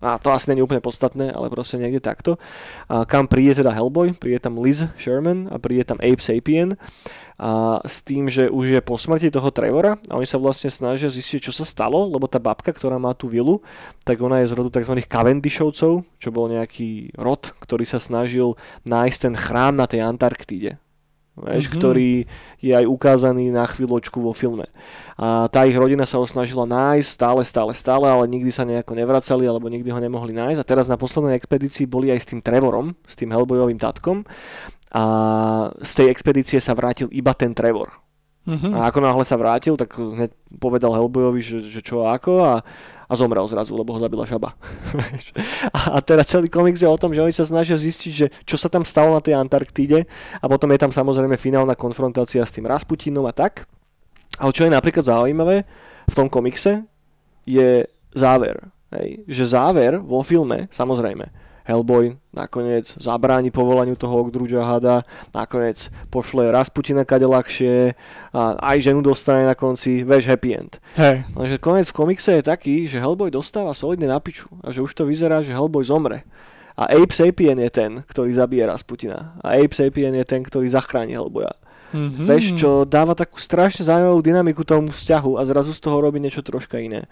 a 0.00 0.16
to 0.16 0.32
asi 0.32 0.48
je 0.56 0.64
úplne 0.64 0.80
podstatné, 0.80 1.28
ale 1.30 1.52
proste 1.52 1.76
niekde 1.76 2.00
takto. 2.00 2.40
A 2.88 3.04
kam 3.04 3.28
príde 3.28 3.60
teda 3.60 3.70
Hellboy, 3.70 4.16
príde 4.16 4.40
tam 4.40 4.56
Liz 4.56 4.84
Sherman 4.96 5.52
a 5.52 5.60
príde 5.60 5.84
tam 5.84 6.00
Abe 6.00 6.24
Sapien 6.24 6.80
a 7.40 7.80
s 7.88 8.04
tým, 8.04 8.28
že 8.28 8.52
už 8.52 8.64
je 8.68 8.80
po 8.84 9.00
smrti 9.00 9.32
toho 9.32 9.48
Trevora 9.48 9.96
a 10.12 10.20
oni 10.20 10.28
sa 10.28 10.36
vlastne 10.36 10.68
snažia 10.68 11.08
zistiť, 11.08 11.48
čo 11.48 11.52
sa 11.56 11.64
stalo, 11.64 12.04
lebo 12.08 12.28
tá 12.28 12.36
babka, 12.36 12.68
ktorá 12.68 13.00
má 13.00 13.16
tú 13.16 13.32
vilu, 13.32 13.64
tak 14.04 14.20
ona 14.20 14.44
je 14.44 14.52
z 14.52 14.56
rodu 14.56 14.76
tzv. 14.76 15.00
Cavendishovcov, 15.08 16.04
čo 16.20 16.28
bol 16.28 16.52
nejaký 16.52 17.16
rod, 17.16 17.56
ktorý 17.60 17.88
sa 17.88 17.96
snažil 17.96 18.60
nájsť 18.84 19.18
ten 19.24 19.34
chrám 19.36 19.72
na 19.76 19.88
tej 19.88 20.04
Antarktíde. 20.04 20.76
Vieš, 21.40 21.66
Mhm. 21.68 21.74
ktorý 21.76 22.10
je 22.60 22.72
aj 22.76 22.84
ukázaný 22.84 23.48
na 23.48 23.64
chvíľočku 23.64 24.20
vo 24.20 24.36
filme. 24.36 24.68
A 25.16 25.48
tá 25.48 25.64
ich 25.64 25.76
rodina 25.76 26.04
sa 26.04 26.16
ho 26.20 26.24
snažila 26.24 26.64
nájsť 26.64 27.08
stále, 27.08 27.40
stále, 27.44 27.72
stále, 27.72 28.06
ale 28.08 28.24
nikdy 28.28 28.48
sa 28.52 28.64
nejako 28.64 28.96
nevracali, 28.96 29.44
alebo 29.44 29.68
nikdy 29.68 29.88
ho 29.88 30.00
nemohli 30.00 30.32
nájsť. 30.32 30.60
A 30.60 30.68
teraz 30.68 30.88
na 30.88 31.00
poslednej 31.00 31.36
expedícii 31.36 31.84
boli 31.84 32.08
aj 32.12 32.20
s 32.24 32.28
tým 32.32 32.40
Trevorom, 32.40 32.92
s 33.04 33.16
tým 33.16 33.32
Hellboyovým 33.32 33.80
tatkom. 33.80 34.24
A 34.90 35.04
z 35.80 35.92
tej 36.02 36.06
expedície 36.10 36.58
sa 36.58 36.74
vrátil 36.74 37.06
iba 37.14 37.30
ten 37.32 37.54
Trevor. 37.54 37.94
Mhm. 38.48 38.72
A 38.72 38.88
ako 38.88 38.98
náhle 39.04 39.24
sa 39.28 39.36
vrátil, 39.36 39.76
tak 39.76 39.94
hneď 39.94 40.32
povedal 40.58 40.96
Hellboyovi, 40.96 41.40
že, 41.44 41.58
že 41.60 41.84
čo 41.84 42.08
ako 42.08 42.32
a, 42.40 42.54
a 43.10 43.18
zomrel 43.18 43.42
zrazu, 43.50 43.74
lebo 43.74 43.90
ho 43.90 43.98
zabila 43.98 44.22
žaba. 44.22 44.54
a, 45.74 45.98
teda 45.98 46.22
celý 46.22 46.46
komiks 46.46 46.78
je 46.78 46.86
o 46.86 46.94
tom, 46.94 47.10
že 47.10 47.26
oni 47.26 47.34
sa 47.34 47.42
snažia 47.42 47.74
zistiť, 47.74 48.12
že 48.14 48.26
čo 48.46 48.54
sa 48.54 48.70
tam 48.70 48.86
stalo 48.86 49.10
na 49.10 49.18
tej 49.18 49.34
Antarktíde 49.34 50.06
a 50.38 50.44
potom 50.46 50.70
je 50.70 50.78
tam 50.78 50.94
samozrejme 50.94 51.34
finálna 51.34 51.74
konfrontácia 51.74 52.46
s 52.46 52.54
tým 52.54 52.70
Rasputinom 52.70 53.26
a 53.26 53.34
tak. 53.34 53.66
Ale 54.38 54.54
čo 54.54 54.62
je 54.62 54.70
napríklad 54.70 55.02
zaujímavé 55.02 55.66
v 56.06 56.14
tom 56.14 56.30
komikse, 56.30 56.86
je 57.42 57.82
záver. 58.14 58.62
Hej. 58.94 59.26
Že 59.26 59.44
záver 59.58 59.92
vo 59.98 60.22
filme, 60.22 60.70
samozrejme, 60.70 61.49
Hellboy 61.64 62.16
nakoniec 62.30 62.94
zabráni 62.96 63.50
povolaniu 63.50 63.98
toho 63.98 64.22
Ogdruja 64.22 64.62
hada, 64.62 65.02
nakoniec 65.34 65.90
pošle 66.14 66.54
Rasputina 66.54 67.02
kade 67.02 67.26
ľahšie 67.26 67.94
a 68.30 68.54
aj 68.58 68.78
ženu 68.86 69.02
dostane 69.02 69.42
na 69.42 69.58
konci, 69.58 70.06
vieš, 70.06 70.30
happy 70.30 70.50
end. 70.54 70.78
Hej. 70.94 71.26
Lenže 71.34 71.56
koniec 71.58 71.90
v 71.90 71.98
komikse 71.98 72.38
je 72.38 72.46
taký, 72.46 72.86
že 72.86 73.02
Hellboy 73.02 73.34
dostáva 73.34 73.74
solidne 73.74 74.06
na 74.06 74.22
piču 74.22 74.46
a 74.62 74.70
že 74.70 74.82
už 74.82 74.94
to 74.94 75.02
vyzerá, 75.04 75.42
že 75.42 75.54
Hellboy 75.54 75.82
zomre. 75.82 76.22
A 76.80 76.88
Abe 76.96 77.12
Sapien 77.12 77.58
je 77.60 77.68
ten, 77.68 78.00
ktorý 78.08 78.32
zabije 78.32 78.64
Rasputina. 78.64 79.36
A 79.44 79.58
Abe 79.58 79.74
Sapien 79.74 80.16
je 80.16 80.24
ten, 80.24 80.40
ktorý 80.40 80.70
zachráni 80.70 81.12
Hellboya. 81.12 81.52
Mhm. 81.90 82.24
Vieš, 82.30 82.44
čo 82.54 82.70
dáva 82.86 83.18
takú 83.18 83.42
strašne 83.42 83.82
zaujímavú 83.82 84.22
dynamiku 84.22 84.62
tomu 84.62 84.94
vzťahu 84.94 85.36
a 85.36 85.42
zrazu 85.42 85.74
z 85.74 85.82
toho 85.82 85.98
robí 85.98 86.22
niečo 86.22 86.40
troška 86.40 86.78
iné. 86.78 87.10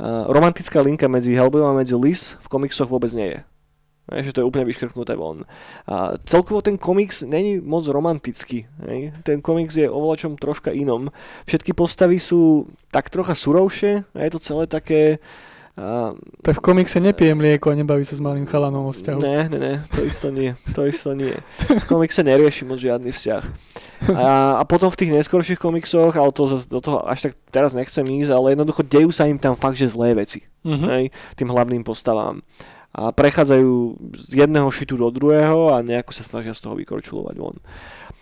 Uh, 0.00 0.24
romantická 0.32 0.80
linka 0.80 1.04
medzi 1.04 1.36
Hellboyom 1.36 1.76
a 1.76 1.78
medzi 1.78 1.92
Liz 1.92 2.40
v 2.40 2.46
komiksoch 2.48 2.88
vôbec 2.88 3.12
nie 3.12 3.36
je. 3.36 3.40
Že 4.06 4.30
to 4.32 4.40
je 4.42 4.48
úplne 4.48 4.62
vyškrtnuté 4.70 5.18
von. 5.18 5.42
A 5.90 6.14
celkovo 6.22 6.62
ten 6.62 6.78
komiks 6.78 7.26
není 7.26 7.58
moc 7.58 7.90
romantický. 7.90 8.62
Hej? 8.86 9.10
Ten 9.26 9.42
komiks 9.42 9.74
je 9.74 9.90
o 9.90 10.14
čom 10.14 10.38
troška 10.38 10.70
inom. 10.70 11.10
Všetky 11.42 11.74
postavy 11.74 12.22
sú 12.22 12.70
tak 12.94 13.10
trocha 13.10 13.34
surovšie 13.34 14.06
a 14.14 14.18
je 14.22 14.30
to 14.30 14.38
celé 14.38 14.64
také... 14.70 15.18
A, 15.76 16.14
Tak 16.40 16.62
v 16.62 16.72
komikse 16.72 17.02
nepije 17.02 17.34
mlieko 17.36 17.68
a 17.68 17.76
nebaví 17.76 18.06
sa 18.06 18.16
s 18.16 18.22
malým 18.22 18.46
chalanom 18.48 18.88
o 18.88 18.92
vzťahu. 18.94 19.20
ne, 19.20 19.50
ne, 19.52 19.58
ne, 19.58 19.74
to 19.92 20.00
isto 20.06 20.30
nie. 20.32 20.56
To 20.72 20.86
isto 20.88 21.12
nie. 21.12 21.34
V 21.68 21.84
komikse 21.84 22.24
nerieši 22.24 22.64
moc 22.64 22.80
žiadny 22.80 23.12
vzťah. 23.12 23.44
A, 24.16 24.56
a 24.56 24.62
potom 24.64 24.88
v 24.88 24.96
tých 25.02 25.12
neskorších 25.12 25.60
komiksoch, 25.60 26.16
ale 26.16 26.32
to, 26.32 26.62
do 26.64 26.80
toho 26.80 27.04
až 27.04 27.28
tak 27.28 27.32
teraz 27.52 27.76
nechcem 27.76 28.06
ísť, 28.08 28.32
ale 28.32 28.56
jednoducho 28.56 28.86
dejú 28.88 29.10
sa 29.12 29.28
im 29.28 29.36
tam 29.36 29.52
fakt, 29.52 29.76
že 29.76 29.90
zlé 29.90 30.14
veci. 30.16 30.46
Mhm. 30.64 30.86
hej, 30.94 31.04
tým 31.36 31.50
hlavným 31.52 31.84
postavám. 31.84 32.40
A 32.96 33.12
prechádzajú 33.12 34.00
z 34.16 34.40
jedného 34.40 34.72
šitu 34.72 34.96
do 34.96 35.12
druhého 35.12 35.68
a 35.76 35.84
nejako 35.84 36.16
sa 36.16 36.24
snažia 36.24 36.56
z 36.56 36.64
toho 36.64 36.80
vykorčulovať 36.80 37.36
von. 37.36 37.60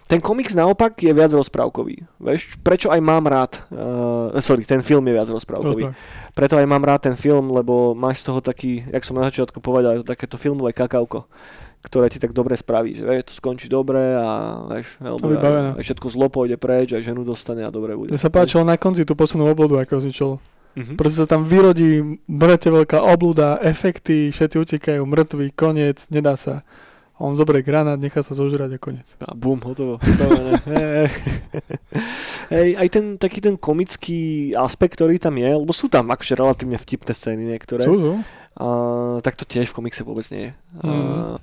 Ten 0.05 0.20
komiks 0.20 0.53
naopak 0.53 0.99
je 1.01 1.14
viac 1.16 1.33
rozprávkový. 1.33 2.03
Vieš, 2.20 2.61
prečo 2.61 2.93
aj 2.93 3.01
mám 3.01 3.25
rád, 3.25 3.64
uh, 3.72 4.35
sorry, 4.45 4.66
ten 4.68 4.85
film 4.85 5.07
je 5.09 5.14
viac 5.16 5.31
rozprávkový. 5.33 5.89
Rozprávaj. 5.89 6.35
Preto 6.37 6.55
aj 6.61 6.66
mám 6.68 6.85
rád 6.85 7.09
ten 7.09 7.16
film, 7.16 7.55
lebo 7.55 7.97
máš 7.97 8.20
z 8.20 8.35
toho 8.35 8.45
taký, 8.45 8.85
jak 8.85 9.01
som 9.01 9.16
na 9.16 9.31
začiatku 9.31 9.64
povedal, 9.64 9.97
je 9.97 10.01
to 10.05 10.11
takéto 10.12 10.37
filmové 10.37 10.77
kakauko, 10.77 11.25
ktoré 11.87 12.12
ti 12.12 12.20
tak 12.20 12.37
dobre 12.37 12.53
spraví, 12.53 13.01
že 13.01 13.07
vieš, 13.07 13.33
to 13.33 13.35
skončí 13.41 13.70
dobre 13.70 14.12
a 14.12 14.61
vieš, 14.77 15.01
alebo 15.01 15.25
aj, 15.41 15.81
aj 15.81 15.85
všetko 15.87 16.07
zlo 16.12 16.29
pôjde 16.29 16.61
preč, 16.61 16.93
aj 16.93 17.01
ženu 17.01 17.25
dostane 17.25 17.64
a 17.64 17.72
dobre 17.72 17.97
bude. 17.97 18.12
Mne 18.12 18.20
sa 18.20 18.29
páčilo 18.29 18.66
na 18.66 18.77
konci 18.77 19.09
tú 19.09 19.16
poslednú 19.16 19.49
oblodu, 19.49 19.81
ako 19.81 20.05
zničil. 20.05 20.37
Mhm. 20.75 20.95
Proste 20.95 21.18
sa 21.18 21.27
tam 21.27 21.43
vyrodí 21.43 22.18
mŕte 22.25 22.68
veľká 22.68 22.99
oblúda, 22.99 23.57
efekty, 23.61 24.29
všetci 24.29 24.59
utekajú, 24.59 25.01
mŕtvi, 25.01 25.51
koniec, 25.51 26.07
nedá 26.09 26.35
sa. 26.35 26.61
A 27.14 27.22
on 27.22 27.33
zoberie 27.33 27.62
granát, 27.62 27.95
nechá 27.95 28.20
sa 28.20 28.35
zožrať 28.35 28.75
a 28.75 28.77
koniec. 28.77 29.07
A 29.22 29.33
bum, 29.33 29.55
hotovo. 29.62 30.03
Hej. 32.51 32.75
Aj 32.75 32.87
ten 32.89 33.14
taký 33.14 33.39
ten 33.39 33.55
komický 33.55 34.51
aspekt, 34.53 34.95
ktorý 34.95 35.16
tam 35.16 35.37
je, 35.37 35.47
lebo 35.47 35.70
sú 35.70 35.87
tam 35.87 36.11
akože 36.11 36.35
relatívne 36.35 36.75
vtipné 36.75 37.11
scény 37.11 37.43
niektoré, 37.47 37.85
Sú, 37.85 37.95
sú. 37.97 38.12
a, 38.55 38.64
tak 39.22 39.37
to 39.37 39.47
tiež 39.47 39.70
v 39.70 39.75
komikse 39.75 40.03
vôbec 40.03 40.27
nie 40.29 40.45
je. 40.45 40.51
A, 40.77 40.85
Mhm. 40.85 41.37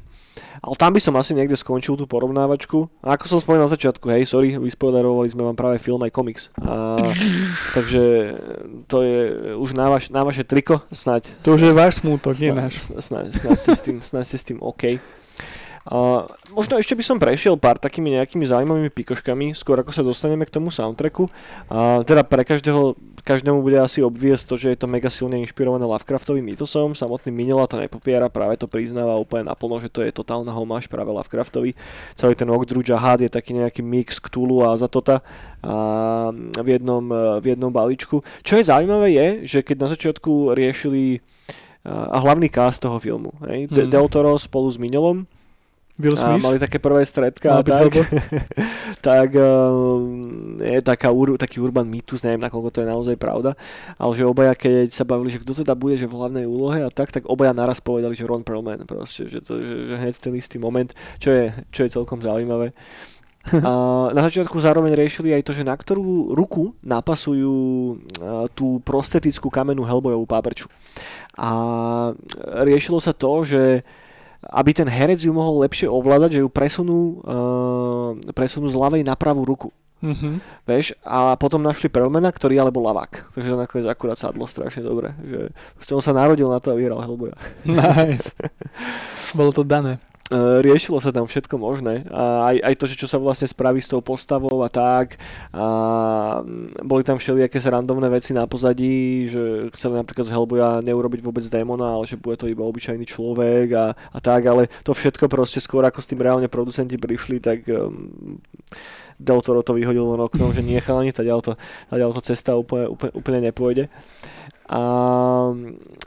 Ale 0.61 0.75
tam 0.75 0.93
by 0.93 1.01
som 1.01 1.13
asi 1.15 1.33
niekde 1.33 1.53
skončil 1.53 1.93
tú 1.93 2.05
porovnávačku. 2.05 2.85
A 3.01 3.13
ako 3.13 3.25
som 3.27 3.39
spomenul 3.39 3.65
na 3.65 3.73
začiatku, 3.73 4.05
hej, 4.09 4.25
sorry, 4.25 4.55
vyspoilerovali 4.55 5.27
sme 5.27 5.41
vám 5.43 5.57
práve 5.57 5.77
film 5.77 5.99
aj 5.99 6.11
komiks. 6.11 6.53
A, 6.57 6.95
takže 7.75 8.01
to 8.85 9.01
je 9.01 9.19
už 9.55 9.73
na, 9.73 9.89
vaš, 9.89 10.07
na 10.07 10.21
vaše 10.21 10.43
triko, 10.43 10.85
snáď. 10.87 11.33
To 11.41 11.55
už 11.55 11.65
je 11.65 11.73
váš 11.73 11.99
smútok, 11.99 12.37
nie 12.37 12.53
náš. 12.53 12.77
sna- 12.83 13.01
Snáď, 13.01 13.25
snáď, 13.33 13.57
ste 13.57 13.71
s 13.73 13.81
tým, 13.81 13.97
snáď 13.99 14.23
ste 14.23 14.37
s 14.37 14.45
tým 14.45 14.59
OK. 14.59 14.83
Možno 16.53 16.77
ešte 16.77 16.93
by 16.93 17.01
som 17.01 17.17
prešiel 17.17 17.57
pár 17.57 17.81
takými 17.81 18.13
nejakými 18.13 18.45
zaujímavými 18.45 18.93
pikoškami, 18.93 19.57
skôr 19.57 19.81
ako 19.81 19.89
sa 19.89 20.05
dostaneme 20.05 20.45
k 20.45 20.53
tomu 20.53 20.69
soundtracku. 20.69 21.25
A 21.73 22.05
teda 22.05 22.21
pre 22.21 22.45
každého, 22.45 22.93
každému 23.25 23.65
bude 23.65 23.81
asi 23.81 24.05
obviesť 24.05 24.43
to, 24.45 24.55
že 24.61 24.67
je 24.73 24.77
to 24.77 24.85
mega 24.85 25.09
silne 25.09 25.41
inšpirované 25.41 25.81
Lovecraftovým 25.89 26.45
mytosom. 26.45 26.93
Samotný 26.93 27.33
Minela 27.33 27.65
to 27.65 27.81
nepopiera, 27.81 28.29
práve 28.29 28.61
to 28.61 28.69
priznáva 28.69 29.17
úplne 29.17 29.49
naplno, 29.49 29.81
že 29.81 29.89
to 29.89 30.05
je 30.05 30.13
totálna 30.13 30.53
homáž 30.53 30.85
práve 30.85 31.09
Lovecraftovi. 31.09 31.73
Celý 32.13 32.37
ten 32.37 32.49
Ogdruja 32.53 33.01
had 33.01 33.25
je 33.25 33.31
taký 33.33 33.57
nejaký 33.57 33.81
mix 33.81 34.21
Cthulhu 34.21 34.61
a 34.61 34.77
Zatota 34.77 35.25
a 35.65 36.29
v 36.61 36.67
jednom, 36.77 37.05
v 37.41 37.45
jednom 37.57 37.73
balíčku. 37.73 38.21
Čo 38.45 38.61
je 38.61 38.69
zaujímavé 38.69 39.17
je, 39.17 39.27
že 39.49 39.59
keď 39.65 39.77
na 39.81 39.87
začiatku 39.89 40.53
riešili 40.53 41.25
a 41.81 42.21
hlavný 42.21 42.45
cast 42.53 42.85
toho 42.85 43.01
filmu. 43.01 43.33
Hej? 43.49 43.65
Mhm. 43.65 43.89
Del 43.89 44.05
Toro 44.13 44.37
spolu 44.37 44.69
s 44.69 44.77
Minelom 44.77 45.25
Will 46.01 46.17
a 46.17 46.21
Smith? 46.21 46.43
mali 46.43 46.57
také 46.57 46.81
prvé 46.81 47.05
stredka 47.05 47.57
a 47.57 47.61
tak, 47.61 47.93
tak 49.07 49.29
um, 49.37 50.57
je 50.57 50.81
taká, 50.81 51.13
taký 51.37 51.57
urban 51.61 51.85
mýtus, 51.85 52.25
neviem 52.25 52.41
nakoľko 52.41 52.69
to 52.73 52.81
je 52.83 52.87
naozaj 52.89 53.15
pravda, 53.21 53.53
ale 53.95 54.11
že 54.17 54.25
obaja, 54.25 54.57
keď 54.57 54.89
sa 54.89 55.05
bavili, 55.05 55.29
že 55.29 55.39
kto 55.39 55.61
teda 55.61 55.77
bude 55.77 55.95
že 55.95 56.09
v 56.09 56.17
hlavnej 56.17 56.45
úlohe 56.49 56.81
a 56.81 56.89
tak, 56.89 57.13
tak 57.13 57.29
obaja 57.29 57.53
naraz 57.53 57.79
povedali, 57.79 58.17
že 58.17 58.25
Ron 58.25 58.41
Perlman 58.41 58.83
proste, 58.89 59.29
že, 59.29 59.39
to, 59.39 59.61
že, 59.61 59.75
že 59.93 59.95
hneď 60.01 60.15
ten 60.17 60.33
istý 60.33 60.57
moment, 60.57 60.89
čo 61.21 61.29
je, 61.31 61.53
čo 61.69 61.85
je 61.85 61.93
celkom 61.93 62.19
zaujímavé. 62.19 62.73
A 63.65 63.73
na 64.13 64.21
začiatku 64.21 64.53
zároveň 64.61 64.93
riešili 64.93 65.33
aj 65.33 65.41
to, 65.41 65.51
že 65.57 65.65
na 65.65 65.73
ktorú 65.73 66.37
ruku 66.37 66.77
napasujú 66.85 67.57
a, 68.21 68.45
tú 68.53 68.77
prostetickú 68.85 69.49
kamennú 69.49 69.81
Hellboyovú 69.81 70.29
pábrču. 70.29 70.69
A 71.33 71.49
riešilo 72.61 73.01
sa 73.01 73.17
to, 73.17 73.41
že 73.41 73.81
aby 74.41 74.71
ten 74.73 74.89
herec 74.89 75.21
ju 75.21 75.29
mohol 75.29 75.61
lepšie 75.65 75.85
ovládať, 75.85 76.39
že 76.39 76.41
ju 76.41 76.49
presunú, 76.49 77.21
uh, 77.21 78.09
presunú 78.33 78.67
z 78.71 78.77
ľavej 78.77 79.01
na 79.05 79.13
pravú 79.13 79.45
ruku. 79.45 79.69
Mhm. 80.01 80.41
Vieš, 80.65 80.97
a 81.05 81.37
potom 81.37 81.61
našli 81.61 81.85
Perlmana, 81.85 82.33
ktorý 82.33 82.57
ale 82.57 82.73
bol 82.73 82.89
lavák. 82.89 83.37
Takže 83.37 83.53
to 83.53 83.57
nakoniec 83.57 83.85
akurát 83.85 84.17
sadlo 84.17 84.49
strašne 84.49 84.81
dobre. 84.81 85.13
Že 85.77 85.93
on 85.93 86.01
sa 86.01 86.17
narodil 86.17 86.49
na 86.49 86.57
to 86.57 86.73
a 86.73 86.77
vyhral 86.77 87.05
Hellboya. 87.05 87.37
Nice. 87.69 88.33
Bolo 89.37 89.53
to 89.53 89.61
dané. 89.61 90.01
E, 90.31 90.63
riešilo 90.63 90.95
sa 91.03 91.11
tam 91.11 91.27
všetko 91.27 91.59
možné. 91.59 92.07
A 92.07 92.55
aj, 92.55 92.57
aj 92.63 92.73
to, 92.79 92.85
že 92.87 92.95
čo 92.95 93.07
sa 93.11 93.19
vlastne 93.19 93.51
spraví 93.51 93.83
s 93.83 93.91
tou 93.91 93.99
postavou 93.99 94.63
a 94.63 94.71
tak. 94.71 95.19
A 95.51 95.65
mm, 96.39 96.87
boli 96.87 97.03
tam 97.03 97.19
všelijaké 97.19 97.59
randovné 97.67 98.07
veci 98.07 98.31
na 98.31 98.47
pozadí, 98.47 99.27
že 99.27 99.67
chceli 99.75 99.99
napríklad 99.99 100.31
z 100.31 100.31
Hellboya 100.31 100.79
neurobiť 100.87 101.19
vôbec 101.19 101.43
démona, 101.51 101.99
ale 101.99 102.07
že 102.07 102.15
bude 102.15 102.39
to 102.39 102.47
iba 102.47 102.63
obyčajný 102.63 103.03
človek 103.03 103.67
a, 103.75 103.85
a 103.91 104.17
tak, 104.23 104.47
ale 104.47 104.71
to 104.87 104.95
všetko 104.95 105.27
proste 105.27 105.59
skôr 105.59 105.83
ako 105.83 105.99
s 105.99 106.07
tým 106.07 106.23
reálne 106.23 106.47
producenti 106.47 106.95
prišli, 106.95 107.43
tak 107.43 107.67
um, 107.67 108.39
Del 109.21 109.41
Toro 109.43 109.61
to 109.61 109.75
vyhodil 109.75 110.07
von 110.07 110.25
oknom, 110.25 110.55
že 110.55 110.65
nie 110.65 110.79
chalani, 110.79 111.13
tadiaľ 111.13 111.43
to, 111.43 111.51
tadiaľ 111.91 112.09
to 112.15 112.21
cesta 112.25 112.55
úplne, 112.57 112.87
úplne, 112.89 113.11
úplne 113.13 113.39
nepôjde. 113.51 113.85
A, 114.71 114.81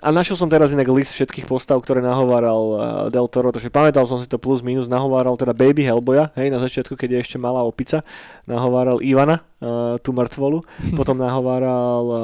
a 0.01 0.09
našiel 0.09 0.41
som 0.41 0.49
teraz 0.49 0.73
inak 0.73 0.89
list 0.89 1.13
všetkých 1.13 1.45
postav, 1.45 1.77
ktoré 1.85 2.01
nahováral 2.01 2.63
uh, 2.73 2.81
Del 3.13 3.29
Toro, 3.29 3.53
takže 3.53 3.69
pamätal 3.69 4.09
som 4.09 4.17
si 4.17 4.25
to 4.25 4.41
plus 4.41 4.65
minus, 4.65 4.89
nahováral 4.89 5.37
teda 5.37 5.53
Baby 5.53 5.85
Hellboya, 5.85 6.33
hej, 6.33 6.49
na 6.49 6.57
začiatku, 6.57 6.97
keď 6.97 7.21
je 7.21 7.23
ešte 7.29 7.37
malá 7.37 7.61
opica, 7.61 8.01
nahováral 8.49 9.05
Ivana, 9.05 9.45
uh, 9.61 10.01
tú 10.01 10.17
mŕtvolu, 10.17 10.65
potom 10.99 11.21
nahováral 11.21 12.05
uh, 12.09 12.19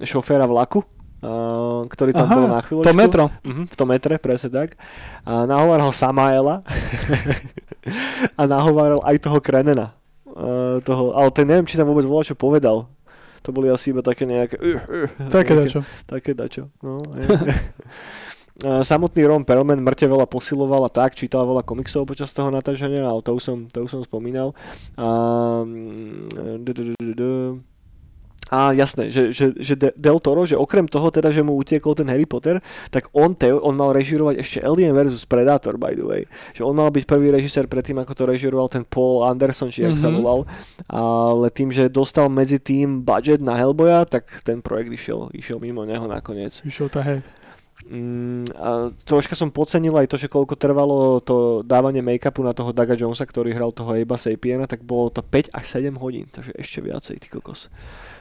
šoféra 0.00 0.48
vlaku, 0.48 0.80
uh, 0.80 1.84
ktorý 1.84 2.16
tam 2.16 2.32
Aha, 2.32 2.36
bol 2.40 2.46
na 2.48 2.60
chvíľočku. 2.64 2.88
To 2.88 2.96
metro. 2.96 3.24
Mhm, 3.44 3.62
v 3.68 3.74
tom 3.76 3.88
metre, 3.92 4.16
presne 4.16 4.48
tak. 4.48 4.80
A 5.28 5.44
nahováral 5.44 5.92
Samaela 5.92 6.64
a 8.40 8.42
nahováral 8.48 9.04
aj 9.04 9.20
toho 9.20 9.36
Krenena. 9.44 9.92
Uh, 10.24 10.80
toho, 10.80 11.12
ale 11.12 11.28
ten 11.28 11.44
neviem, 11.44 11.68
či 11.68 11.76
tam 11.76 11.92
vôbec 11.92 12.08
volá, 12.08 12.24
čo 12.24 12.32
povedal. 12.32 12.88
To 13.44 13.52
boli 13.52 13.68
asi 13.68 13.92
iba 13.92 14.00
také 14.00 14.24
nejaké... 14.24 14.56
Uh, 14.56 14.80
uh, 15.04 15.08
Také 15.28 15.52
nejaké- 15.52 15.68
dačo. 15.68 15.80
Také 16.08 16.30
dačo. 16.32 16.72
No, 16.80 17.04
Samotný 18.64 19.26
Ron 19.26 19.42
Perlman 19.44 19.82
mŕte 19.82 20.06
veľa 20.06 20.30
posiloval 20.30 20.86
a 20.86 20.90
tak, 20.90 21.18
čítal 21.18 21.42
veľa 21.44 21.66
komiksov 21.66 22.06
počas 22.06 22.30
toho 22.30 22.54
natáčania, 22.54 23.02
ale 23.02 23.18
to 23.20 23.34
už 23.34 23.42
som, 23.42 23.58
to 23.66 23.82
už 23.82 23.90
som 23.90 24.02
spomínal. 24.06 24.54
A, 24.94 25.06
mm, 25.66 26.62
du. 26.62 27.60
A 28.54 28.70
jasné, 28.70 29.10
že, 29.10 29.34
že, 29.34 29.50
že 29.52 29.74
De- 29.74 29.90
Del 29.92 30.16
Toro, 30.16 30.46
že 30.46 30.54
okrem 30.54 30.86
toho 30.86 31.10
teda, 31.10 31.28
že 31.28 31.42
mu 31.42 31.54
utiekol 31.54 31.90
ten 31.92 32.06
Harry 32.06 32.22
Potter, 32.22 32.62
tak 32.88 33.10
on, 33.10 33.34
te, 33.34 33.50
on 33.50 33.74
mal 33.74 33.90
režirovať 33.90 34.38
ešte 34.38 34.58
Alien 34.60 34.94
vs 34.94 35.26
Predator, 35.26 35.74
by 35.74 35.92
the 35.92 36.02
way. 36.02 36.22
Že 36.52 36.62
on 36.62 36.74
mal 36.76 36.88
byť 36.88 37.02
prvý 37.02 37.28
režisér 37.28 37.66
predtým, 37.66 37.98
ako 37.98 38.14
to 38.14 38.24
režiroval 38.24 38.68
ten 38.68 38.84
Paul 38.84 39.24
Anderson, 39.24 39.68
či 39.68 39.82
jak 39.82 39.96
sa 39.96 40.06
Mhm. 40.06 40.14
volal. 40.14 40.46
Ale 40.86 41.50
tým, 41.50 41.68
že 41.68 41.90
dostal 41.90 42.30
medzi 42.30 42.56
tým 42.56 43.02
budget 43.02 43.40
na 43.40 43.54
Hellboya, 43.54 44.04
tak 44.04 44.30
ten 44.40 44.60
projekt 44.60 44.94
išiel, 44.94 45.34
išiel 45.34 45.58
mimo 45.58 45.82
neho 45.82 46.06
nakoniec. 46.06 46.62
Vyšiel 46.62 46.86
tá 46.86 47.02
hej. 47.02 47.26
Mm, 47.84 48.48
a 48.54 48.68
troška 49.04 49.34
som 49.34 49.50
podcenil 49.50 49.92
aj 49.92 50.08
to, 50.08 50.16
že 50.16 50.26
koľko 50.26 50.56
trvalo 50.56 51.20
to 51.20 51.36
dávanie 51.60 52.00
make-upu 52.00 52.40
na 52.40 52.52
toho 52.52 52.72
Daga 52.72 52.94
Jonesa, 52.94 53.22
ktorý 53.22 53.52
hral 53.52 53.76
toho 53.76 53.92
Abe'a 53.92 54.16
Sapiena, 54.16 54.64
tak 54.64 54.80
bolo 54.80 55.10
to 55.10 55.20
5 55.20 55.52
až 55.52 55.64
7 55.68 55.92
hodín, 55.98 56.24
takže 56.24 56.56
ešte 56.56 56.80
viacej, 56.80 57.16
ty 57.18 57.28
kokos. 57.28 57.68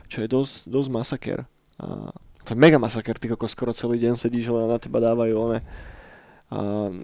Čo 0.08 0.24
je 0.24 0.28
dosť, 0.30 0.56
dosť 0.70 0.90
masaker. 0.92 1.40
A 1.80 2.12
to 2.44 2.54
je 2.54 2.60
mega 2.60 2.76
masaker, 2.76 3.16
ty 3.16 3.32
kokos, 3.32 3.56
skoro 3.56 3.72
celý 3.72 4.04
deň 4.04 4.20
sedíš, 4.20 4.52
len 4.52 4.68
na 4.68 4.76
teba 4.76 5.00
dávajú 5.00 5.34
one. 5.36 5.60
A 6.54 6.60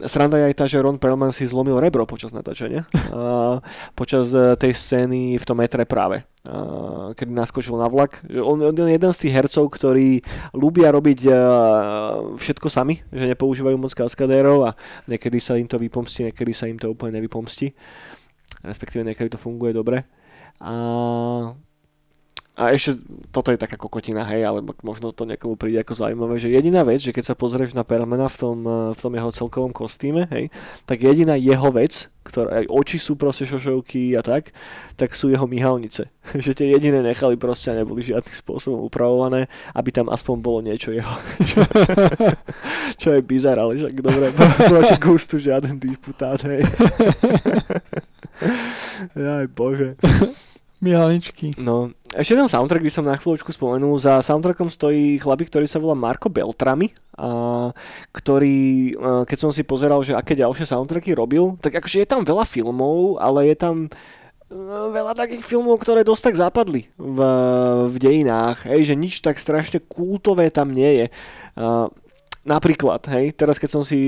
sranda 0.06 0.38
je 0.38 0.54
aj 0.54 0.56
tá, 0.62 0.70
že 0.70 0.78
Ron 0.78 1.02
Perlman 1.02 1.34
si 1.34 1.41
zlomil 1.41 1.82
rebro 1.82 2.06
počas 2.06 2.30
natáčania. 2.30 2.86
A 3.10 3.58
počas 3.97 4.30
e, 4.30 4.54
tej 4.54 4.78
scény 4.78 5.41
v 5.41 5.47
tom 5.47 5.58
metre 5.58 5.89
práve. 5.89 6.22
A 6.45 7.10
keď 7.18 7.34
naskočil 7.34 7.74
na 7.82 7.89
vlak. 7.89 8.22
On, 8.30 8.62
on 8.62 8.76
je 8.78 8.93
jeden 8.93 9.10
z 9.10 9.22
tých 9.26 9.34
hercov, 9.34 9.74
ktorí 9.74 10.22
ľúbia 10.54 10.93
robiť 10.93 11.34
a, 11.34 11.41
všetko 12.38 12.70
sami, 12.70 13.02
že 13.10 13.26
nepoužívajú 13.26 13.74
moc 13.74 13.89
kaskadérov 13.97 14.70
a 14.70 14.78
niekedy 15.10 15.41
sa 15.41 15.58
im 15.58 15.66
to 15.66 15.82
vypomstí, 15.82 16.30
niekedy 16.30 16.54
sa 16.54 16.70
im 16.70 16.78
to 16.78 16.93
úplne 16.93 17.18
nevypomstí. 17.18 17.74
Respektíve 18.62 19.02
niekedy 19.02 19.34
to 19.34 19.41
funguje 19.41 19.74
dobre. 19.74 20.06
A 20.62 20.74
a 22.60 22.76
ešte, 22.76 22.99
toto 23.32 23.55
je 23.55 23.62
taká 23.62 23.80
kokotina, 23.80 24.28
hej, 24.28 24.43
ale 24.43 24.60
možno 24.84 25.16
to 25.16 25.24
niekomu 25.24 25.55
príde 25.55 25.80
ako 25.80 25.95
zaujímavé, 25.95 26.43
že 26.43 26.51
jediná 26.51 26.84
vec, 26.84 26.99
že 26.99 27.16
keď 27.16 27.32
sa 27.32 27.39
pozrieš 27.39 27.72
na 27.72 27.88
Perlmana 27.88 28.28
v 28.28 28.36
tom, 28.36 28.57
eh, 28.68 28.91
v 28.91 28.99
tom 28.99 29.16
jeho 29.16 29.32
celkovom 29.32 29.72
kostýme, 29.72 30.28
hej, 30.28 30.51
tak 30.84 30.99
jediná 30.99 31.39
jeho 31.39 31.72
vec, 31.72 32.12
ktorá 32.28 32.60
aj 32.60 32.66
oči 32.68 32.99
sú 32.99 33.16
proste 33.16 33.47
šošovky 33.47 34.12
a 34.20 34.22
tak, 34.22 34.51
tak 34.99 35.16
sú 35.16 35.32
jeho 35.32 35.47
myhalnice. 35.47 36.12
že 36.43 36.51
tie 36.51 36.76
jediné 36.76 36.99
nechali 36.99 37.39
proste 37.39 37.72
a 37.72 37.80
neboli 37.80 38.03
žiadnym 38.03 38.36
spôsobom 38.36 38.84
upravované, 38.84 39.47
aby 39.72 39.89
tam 39.95 40.12
aspoň 40.12 40.36
bolo 40.43 40.60
niečo 40.60 40.91
jeho. 40.91 41.16
čo 43.01 43.16
je 43.16 43.22
bizar, 43.24 43.55
ale 43.55 43.80
však 43.80 44.03
dobre, 44.03 44.36
proti 44.76 44.95
gustu 44.99 45.39
žiaden 45.39 45.80
disputát, 45.80 46.43
hej. 46.43 46.68
Jaj, 49.16 49.47
bože. 49.55 49.95
Mihalničky. 50.80 51.59
No, 51.59 51.91
ešte 52.15 52.39
ten 52.39 52.47
soundtrack 52.47 52.82
by 52.82 52.91
som 52.91 53.03
na 53.03 53.19
chvíľočku 53.19 53.51
spomenul. 53.51 53.99
Za 53.99 54.23
soundtrackom 54.23 54.71
stojí 54.71 55.19
chlapík, 55.19 55.51
ktorý 55.51 55.67
sa 55.67 55.77
volá 55.77 55.91
Marko 55.91 56.32
Beltrami, 56.32 56.95
a 57.19 57.75
ktorý, 58.15 58.95
a 58.95 59.09
keď 59.27 59.38
som 59.38 59.51
si 59.51 59.67
pozeral, 59.67 59.99
že 60.07 60.15
aké 60.15 60.39
ďalšie 60.39 60.63
soundtracky 60.71 61.11
robil, 61.11 61.59
tak 61.59 61.84
akože 61.84 62.01
je 62.01 62.07
tam 62.07 62.23
veľa 62.23 62.47
filmov, 62.47 63.19
ale 63.19 63.51
je 63.51 63.55
tam 63.59 63.75
e, 63.86 64.55
veľa 64.95 65.19
takých 65.19 65.43
filmov, 65.43 65.84
ktoré 65.84 66.07
dosť 66.07 66.32
tak 66.32 66.36
zapadli 66.39 66.88
v, 66.95 67.19
v 67.91 67.95
dejinách, 67.99 68.71
hej, 68.71 68.88
že 68.88 68.95
nič 68.95 69.19
tak 69.19 69.36
strašne 69.36 69.84
kultové 69.84 70.47
tam 70.47 70.71
nie 70.71 71.03
je. 71.03 71.05
Napríklad, 72.39 73.03
hej, 73.11 73.35
teraz 73.35 73.59
keď 73.59 73.69
som 73.69 73.83
si, 73.83 73.99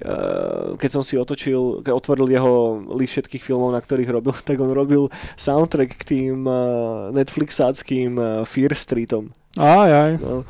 uh, 0.00 0.72
keď 0.80 0.90
som 0.98 1.02
si 1.04 1.20
otočil, 1.20 1.84
keď 1.84 1.92
otvoril 1.92 2.26
jeho 2.32 2.80
list 2.96 3.12
všetkých 3.20 3.44
filmov, 3.44 3.76
na 3.76 3.84
ktorých 3.84 4.08
robil, 4.08 4.32
tak 4.48 4.56
on 4.56 4.72
robil 4.72 5.12
soundtrack 5.36 6.00
k 6.00 6.02
tým 6.04 6.48
uh, 6.48 7.12
Netflixáckým 7.12 8.16
uh, 8.16 8.26
Fear 8.48 8.72
Streetom. 8.72 9.28
Aj, 9.60 9.90
aj. 9.90 10.12
No. 10.16 10.48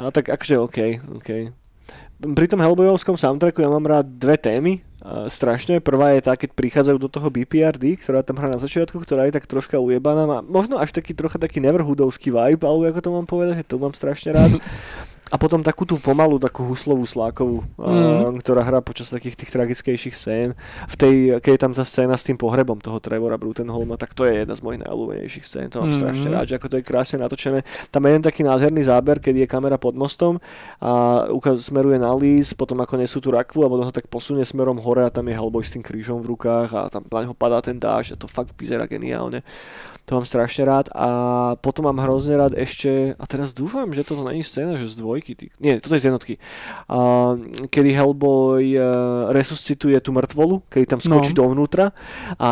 A 0.00 0.08
tak 0.08 0.32
akože 0.32 0.56
OK, 0.56 0.78
OK. 1.20 1.30
Pri 2.18 2.46
tom 2.50 2.64
Hellboyovskom 2.64 3.14
soundtracku 3.14 3.62
ja 3.62 3.70
mám 3.70 3.86
rád 3.86 4.08
dve 4.10 4.34
témy, 4.34 4.82
strašne. 5.30 5.78
Prvá 5.78 6.18
je 6.18 6.26
tá, 6.26 6.34
keď 6.34 6.50
prichádzajú 6.52 6.98
do 6.98 7.06
toho 7.06 7.30
BPRD, 7.30 8.02
ktorá 8.02 8.26
tam 8.26 8.36
hrá 8.42 8.50
na 8.50 8.60
začiatku, 8.60 8.98
ktorá 8.98 9.30
je 9.30 9.34
tak 9.38 9.46
troška 9.46 9.78
ujebaná, 9.78 10.26
má 10.26 10.38
možno 10.42 10.76
až 10.76 10.90
taký 10.90 11.14
trocha 11.14 11.38
taký 11.38 11.62
neverhoodovský 11.62 12.34
vibe, 12.34 12.66
alebo 12.66 12.90
ako 12.90 13.00
to 13.00 13.10
mám 13.14 13.26
povedať, 13.26 13.62
že 13.62 13.70
to 13.70 13.78
mám 13.78 13.94
strašne 13.94 14.34
rád. 14.34 14.52
A 15.28 15.36
potom 15.36 15.60
takú 15.60 15.84
tú 15.84 16.00
pomalú, 16.00 16.40
takú 16.40 16.64
huslovú 16.64 17.04
slákovú, 17.04 17.60
mm. 17.76 18.40
ktorá 18.40 18.64
hrá 18.64 18.80
počas 18.80 19.12
takých 19.12 19.36
tých 19.36 19.52
tragickejších 19.52 20.16
scén. 20.16 20.56
V 20.88 20.94
tej, 20.96 21.14
keď 21.44 21.52
je 21.52 21.60
tam 21.60 21.72
tá 21.76 21.84
scéna 21.84 22.16
s 22.16 22.24
tým 22.24 22.40
pohrebom 22.40 22.80
toho 22.80 22.96
Trevora 22.96 23.36
Brutenholma, 23.36 24.00
tak 24.00 24.16
to 24.16 24.24
je 24.24 24.40
jedna 24.42 24.56
z 24.56 24.64
mojich 24.64 24.80
najľúbenejších 24.88 25.44
scén. 25.44 25.68
To 25.68 25.84
mám 25.84 25.92
mm. 25.92 25.98
strašne 26.00 26.28
rád, 26.32 26.46
že 26.48 26.56
ako 26.56 26.66
to 26.72 26.76
je 26.80 26.84
krásne 26.88 27.16
natočené. 27.20 27.60
Tam 27.92 28.00
je 28.04 28.08
jeden 28.08 28.24
taký 28.24 28.40
nádherný 28.40 28.82
záber, 28.88 29.20
keď 29.20 29.44
je 29.44 29.46
kamera 29.46 29.76
pod 29.76 29.92
mostom 29.92 30.40
a 30.80 31.28
smeruje 31.60 32.00
na 32.00 32.12
lís, 32.16 32.56
potom 32.56 32.80
ako 32.80 32.94
nesú 32.96 33.20
tú 33.20 33.28
rakvu 33.28 33.62
a 33.64 33.68
potom 33.68 33.84
sa 33.84 33.92
tak 33.92 34.08
posunie 34.08 34.48
smerom 34.48 34.80
hore 34.80 35.04
a 35.04 35.12
tam 35.12 35.28
je 35.28 35.36
Hellboy 35.36 35.60
s 35.60 35.76
tým 35.76 35.84
krížom 35.84 36.24
v 36.24 36.32
rukách 36.32 36.70
a 36.72 36.80
tam 36.88 37.04
na 37.04 37.28
neho 37.28 37.36
padá 37.36 37.60
ten 37.60 37.76
dáž 37.76 38.12
a 38.12 38.16
to 38.16 38.24
fakt 38.24 38.56
vyzerá 38.56 38.88
geniálne. 38.88 39.44
To 40.08 40.16
mám 40.16 40.24
strašne 40.24 40.64
rád 40.64 40.88
a 40.96 41.08
potom 41.60 41.84
mám 41.84 42.00
hrozne 42.00 42.40
rád 42.40 42.56
ešte, 42.56 43.12
a 43.12 43.24
teraz 43.28 43.52
dúfam, 43.52 43.92
že 43.92 44.08
toto 44.08 44.24
není 44.24 44.40
scéna, 44.40 44.80
že 44.80 44.88
z 44.88 44.96
dvoj, 44.96 45.17
dvojky, 45.18 45.34
ty, 45.34 45.46
nie, 45.58 45.82
toto 45.82 45.98
je 45.98 46.06
z 46.06 46.14
jednotky. 46.14 46.34
Uh, 46.86 47.34
kedy 47.66 47.90
Hellboy 47.90 48.78
uh, 48.78 49.34
resuscituje 49.34 49.98
tú 49.98 50.14
mŕtvolu, 50.14 50.62
kedy 50.70 50.86
tam 50.86 51.00
skočí 51.02 51.34
no. 51.34 51.42
dovnútra 51.42 51.90
a 52.38 52.50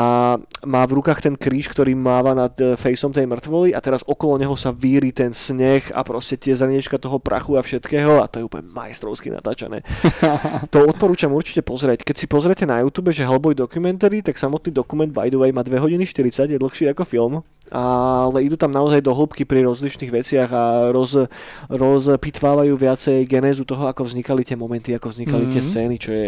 má 0.67 0.83
v 0.83 0.93
rukách 0.99 1.23
ten 1.23 1.35
kríž, 1.39 1.71
ktorý 1.71 1.95
máva 1.95 2.35
nad 2.35 2.51
uh, 2.59 2.75
faceom 2.75 3.15
tej 3.15 3.31
mŕtvoly 3.31 3.71
a 3.71 3.79
teraz 3.79 4.03
okolo 4.03 4.43
neho 4.43 4.59
sa 4.59 4.75
víri 4.75 5.15
ten 5.15 5.31
sneh 5.31 5.95
a 5.95 6.03
proste 6.03 6.35
tie 6.35 6.59
zrniečka 6.59 6.99
toho 6.99 7.23
prachu 7.23 7.55
a 7.55 7.63
všetkého 7.63 8.19
a 8.19 8.27
to 8.27 8.43
je 8.43 8.47
úplne 8.51 8.67
majstrovsky 8.75 9.31
natáčané. 9.31 9.87
to 10.75 10.83
odporúčam 10.83 11.31
určite 11.31 11.63
pozrieť. 11.63 12.03
Keď 12.03 12.17
si 12.19 12.27
pozriete 12.27 12.67
na 12.67 12.83
YouTube, 12.83 13.15
že 13.15 13.23
Hellboy 13.23 13.55
documentary, 13.55 14.27
tak 14.27 14.35
samotný 14.35 14.75
dokument 14.75 15.15
by 15.15 15.31
the 15.31 15.39
way 15.39 15.55
má 15.55 15.63
2 15.63 15.79
hodiny 15.79 16.03
40, 16.03 16.51
je 16.51 16.59
dlhší 16.59 16.91
ako 16.91 17.07
film, 17.07 17.35
ale 17.71 18.47
idú 18.47 18.55
tam 18.55 18.71
naozaj 18.71 19.03
do 19.03 19.11
hĺbky 19.11 19.43
pri 19.43 19.67
rozličných 19.67 20.13
veciach 20.13 20.51
a 20.55 20.65
roz, 20.95 21.27
rozpitvávajú 21.71 22.75
viacej 22.79 23.27
genézu 23.27 23.67
toho, 23.67 23.91
ako 23.91 24.07
vznikali 24.07 24.47
tie 24.47 24.55
momenty, 24.55 24.95
ako 24.95 25.11
vznikali 25.11 25.47
mm-hmm. 25.47 25.55
tie 25.55 25.63
mhm. 25.63 25.71
scény, 25.71 25.97
čo 25.99 26.11
je, 26.15 26.27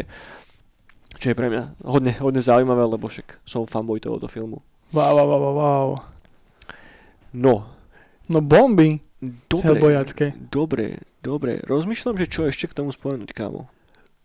čo 1.19 1.27
je 1.31 1.39
pre 1.39 1.47
mňa 1.51 1.63
hodne, 1.87 2.13
hodne 2.19 2.43
zaujímavé, 2.43 2.83
lebo 2.87 3.07
však 3.07 3.43
som 3.47 3.67
fanboy 3.67 4.03
tohoto 4.03 4.27
filmu. 4.27 4.59
Wow, 4.91 5.15
wow, 5.21 5.27
wow, 5.29 5.55
wow. 5.55 5.89
No. 7.37 7.69
No 8.29 8.39
bomby. 8.41 9.05
Dobre, 9.51 9.83
dobre, 10.49 11.03
dobre. 11.21 11.53
Rozmýšľam, 11.67 12.17
že 12.23 12.31
čo 12.31 12.47
ešte 12.47 12.71
k 12.71 12.77
tomu 12.79 12.95
spomenúť, 12.95 13.35
kámo. 13.35 13.67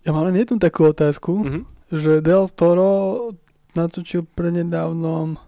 Ja 0.06 0.14
mám 0.14 0.30
len 0.30 0.38
jednu 0.38 0.62
takú 0.62 0.86
otázku, 0.86 1.32
mm-hmm. 1.42 1.64
že 1.90 2.22
Del 2.22 2.46
Toro 2.54 3.32
natočil 3.74 4.28
prednedávnom 4.38 5.42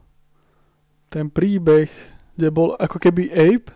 ten 1.16 1.32
príbeh, 1.32 1.88
kde 2.36 2.47
bol 2.51 2.76
ako 2.76 2.99
keby 2.99 3.32
Ape 3.32 3.72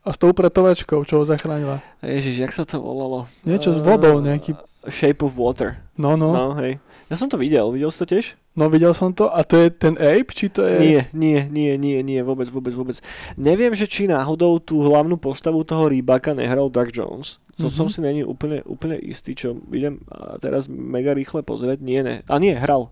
a 0.00 0.16
s 0.16 0.16
tou 0.16 0.32
pretovačkou, 0.32 1.04
čo 1.04 1.20
ho 1.20 1.24
zachránila. 1.28 1.84
Ježiš, 2.00 2.40
jak 2.40 2.56
sa 2.56 2.64
to 2.64 2.80
volalo? 2.80 3.28
Niečo 3.44 3.76
s 3.76 3.84
vodou, 3.84 4.24
nejaký... 4.24 4.56
Shape 4.88 5.20
of 5.20 5.36
Water. 5.36 5.76
No, 6.00 6.16
no. 6.16 6.32
No, 6.32 6.56
hej. 6.56 6.80
Ja 7.12 7.20
som 7.20 7.28
to 7.28 7.36
videl, 7.36 7.68
videl 7.68 7.92
si 7.92 8.00
to 8.00 8.08
tiež? 8.08 8.32
No, 8.56 8.72
videl 8.72 8.96
som 8.96 9.12
to. 9.12 9.28
A 9.28 9.44
to 9.44 9.60
je 9.60 9.68
ten 9.68 9.92
Ape, 10.00 10.32
či 10.32 10.48
to 10.48 10.64
je... 10.64 10.80
Nie, 10.80 11.00
nie, 11.12 11.44
nie, 11.52 11.76
nie, 11.76 12.00
nie, 12.00 12.24
vôbec, 12.24 12.48
vôbec, 12.48 12.72
vôbec. 12.72 12.96
Neviem, 13.36 13.76
že 13.76 13.84
či 13.84 14.08
náhodou 14.08 14.56
tú 14.56 14.80
hlavnú 14.80 15.20
postavu 15.20 15.68
toho 15.68 15.92
rýbaka 15.92 16.32
nehral 16.32 16.72
Doug 16.72 16.96
Jones. 16.96 17.36
To 17.60 17.68
mm-hmm. 17.68 17.76
som 17.76 17.92
si 17.92 18.00
není 18.00 18.24
úplne, 18.24 18.64
úplne 18.64 18.96
istý, 18.96 19.36
čo 19.36 19.60
idem 19.68 20.00
teraz 20.40 20.64
mega 20.64 21.12
rýchle 21.12 21.44
pozrieť. 21.44 21.84
Nie, 21.84 22.00
ne. 22.00 22.24
A 22.24 22.40
nie, 22.40 22.56
hral. 22.56 22.88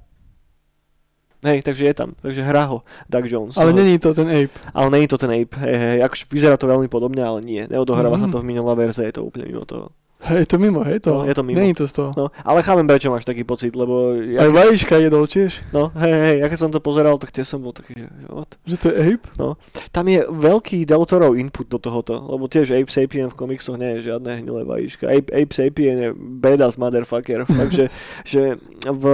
Hej, 1.38 1.62
takže 1.62 1.86
je 1.86 1.94
tam. 1.94 2.10
Takže 2.18 2.42
hrá 2.42 2.64
ho 2.66 2.82
Doug 3.06 3.26
Jones. 3.30 3.54
Ale 3.54 3.70
no. 3.70 3.78
není 3.82 3.98
to 3.98 4.14
ten 4.14 4.26
Ape. 4.26 4.54
Ale 4.74 4.90
není 4.90 5.06
to 5.06 5.18
ten 5.18 5.30
Ape. 5.30 5.54
Hej, 5.54 5.76
hej, 5.76 5.98
akože 6.02 6.24
vyzerá 6.30 6.56
to 6.58 6.66
veľmi 6.66 6.90
podobne, 6.90 7.22
ale 7.22 7.38
nie. 7.46 7.62
Neodohráva 7.70 8.18
mm. 8.18 8.22
sa 8.22 8.28
to 8.30 8.42
v 8.42 8.48
minulá 8.50 8.74
verze, 8.74 9.06
je 9.06 9.14
to 9.14 9.22
úplne 9.22 9.46
mimo 9.46 9.62
toho. 9.62 9.94
Hej, 10.18 10.50
to 10.50 10.58
mimo, 10.58 10.82
hej 10.82 10.98
to. 10.98 11.14
No, 11.14 11.30
je 11.30 11.34
to 11.34 11.46
mimo. 11.46 11.62
Není 11.62 11.78
to 11.78 11.86
z 11.86 11.92
toho. 11.92 12.10
No, 12.18 12.34
ale 12.42 12.66
chápem, 12.66 12.82
prečo 12.90 13.06
máš 13.06 13.22
taký 13.22 13.46
pocit, 13.46 13.70
lebo... 13.78 14.18
Ja 14.18 14.42
Aj 14.42 14.50
vajíčka 14.50 14.98
jedol 14.98 15.30
tiež. 15.30 15.62
No, 15.70 15.94
hej, 15.94 16.10
hej, 16.10 16.36
ja 16.42 16.46
keď 16.50 16.58
som 16.58 16.70
to 16.74 16.82
pozeral, 16.82 17.22
tak 17.22 17.30
tie 17.30 17.46
som 17.46 17.62
bol 17.62 17.70
taký, 17.70 17.94
že 17.94 18.10
what? 18.26 18.50
Že 18.66 18.76
to 18.82 18.86
je 18.90 18.94
Ape? 19.14 19.24
No. 19.38 19.54
Tam 19.94 20.10
je 20.10 20.26
veľký 20.26 20.82
Deltorov 20.90 21.38
input 21.38 21.70
do 21.70 21.78
tohoto, 21.78 22.18
lebo 22.18 22.50
tiež 22.50 22.74
Ape 22.74 22.90
Sapien 22.90 23.30
v 23.30 23.38
komiksoch 23.38 23.78
nie 23.78 24.02
je 24.02 24.10
žiadne 24.10 24.42
hnilé 24.42 24.66
vajíčka. 24.66 25.06
Ape, 25.06 25.30
Ape 25.30 25.54
Sapien 25.54 25.96
je 26.02 26.10
badass 26.18 26.82
motherfucker, 26.82 27.46
takže 27.46 27.86
že 28.26 28.58
v, 28.90 29.04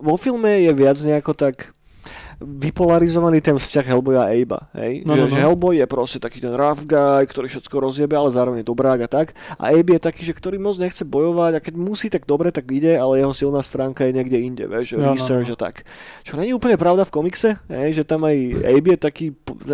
vo 0.00 0.14
filme 0.16 0.64
je 0.64 0.72
viac 0.72 0.96
nejako 0.96 1.36
tak 1.36 1.75
vypolarizovaný 2.36 3.40
ten 3.40 3.56
vzťah 3.56 3.86
Hellboya 3.88 4.28
a 4.28 4.32
Abe'a. 4.36 4.60
Hej? 4.76 5.08
No, 5.08 5.16
že, 5.16 5.24
no, 5.24 5.26
no. 5.26 5.32
že 5.32 5.38
Hellboy 5.40 5.74
je 5.80 5.86
proste 5.88 6.18
taký 6.20 6.44
ten 6.44 6.52
rough 6.52 6.84
guy, 6.84 7.24
ktorý 7.24 7.48
všetko 7.48 7.76
rozjebe, 7.80 8.12
ale 8.12 8.28
zároveň 8.28 8.60
je 8.60 8.68
dobrák 8.68 9.00
a 9.04 9.08
tak. 9.08 9.32
A 9.56 9.72
Abe 9.72 9.96
je 9.96 10.02
taký, 10.04 10.22
že 10.28 10.36
ktorý 10.36 10.60
moc 10.60 10.76
nechce 10.76 11.00
bojovať 11.08 11.52
a 11.56 11.64
keď 11.64 11.74
musí, 11.80 12.12
tak 12.12 12.28
dobre, 12.28 12.52
tak 12.52 12.68
ide, 12.68 13.00
ale 13.00 13.24
jeho 13.24 13.32
silná 13.32 13.64
stránka 13.64 14.04
je 14.04 14.12
niekde 14.12 14.36
inde, 14.36 14.64
vieš, 14.68 15.00
no, 15.00 15.16
research 15.16 15.48
no, 15.48 15.56
no. 15.56 15.58
a 15.58 15.64
tak. 15.64 15.74
Čo 16.28 16.36
není 16.36 16.52
úplne 16.52 16.76
pravda 16.76 17.08
v 17.08 17.14
komikse, 17.14 17.56
hej? 17.72 17.96
že 17.96 18.04
tam 18.04 18.28
aj 18.28 18.36
Abe 18.68 18.94
je 18.94 19.00
taký, 19.00 19.26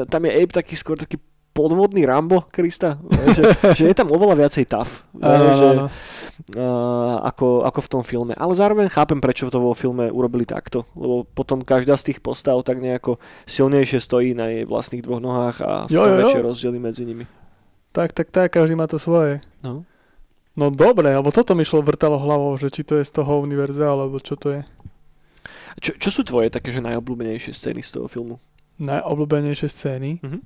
tam 0.06 0.22
je 0.22 0.30
Abe 0.30 0.52
taký 0.54 0.74
skôr 0.78 0.94
taký 0.94 1.18
podvodný 1.52 2.08
Rambo 2.08 2.48
Krista, 2.48 2.96
že, 3.36 3.42
že 3.76 3.84
je 3.92 3.94
tam 3.94 4.08
oveľa 4.08 4.46
viacej 4.46 4.64
tough. 4.64 5.04
Že, 5.20 5.68
ako, 7.22 7.62
ako 7.62 7.80
v 7.80 7.90
tom 7.90 8.02
filme. 8.02 8.34
Ale 8.34 8.52
zároveň 8.58 8.90
chápem, 8.90 9.22
prečo 9.22 9.46
to 9.46 9.62
vo 9.62 9.72
filme 9.78 10.10
urobili 10.10 10.42
takto, 10.42 10.82
lebo 10.98 11.22
potom 11.22 11.62
každá 11.62 11.94
z 11.94 12.12
tých 12.12 12.18
postav 12.18 12.58
tak 12.66 12.82
nejako 12.82 13.22
silnejšie 13.46 14.02
stojí 14.02 14.34
na 14.34 14.50
jej 14.50 14.64
vlastných 14.66 15.06
dvoch 15.06 15.22
nohách 15.22 15.56
a 15.62 15.72
sú 15.86 16.02
väčšie 16.02 16.42
rozdiely 16.42 16.78
medzi 16.82 17.02
nimi. 17.06 17.24
Tak, 17.92 18.16
tak, 18.16 18.32
tak, 18.32 18.56
každý 18.56 18.74
má 18.74 18.88
to 18.88 18.96
svoje. 18.96 19.44
No. 19.60 19.84
No 20.52 20.68
dobre, 20.68 21.12
alebo 21.12 21.32
toto 21.32 21.56
mi 21.56 21.64
šlo 21.64 21.80
vrtalo 21.80 22.20
hlavou, 22.20 22.56
že 22.60 22.68
či 22.68 22.84
to 22.84 23.00
je 23.00 23.08
z 23.08 23.12
toho 23.12 23.40
univerza, 23.40 23.88
alebo 23.88 24.20
čo 24.20 24.36
to 24.36 24.52
je. 24.52 24.62
Čo, 25.80 25.96
čo 25.96 26.08
sú 26.12 26.22
tvoje 26.24 26.52
také, 26.52 26.68
že 26.68 26.84
najobľúbenejšie 26.84 27.56
scény 27.56 27.80
z 27.80 27.96
toho 27.96 28.08
filmu? 28.08 28.36
Najobľúbenejšie 28.76 29.68
scény? 29.68 30.10
Mm-hmm. 30.20 30.42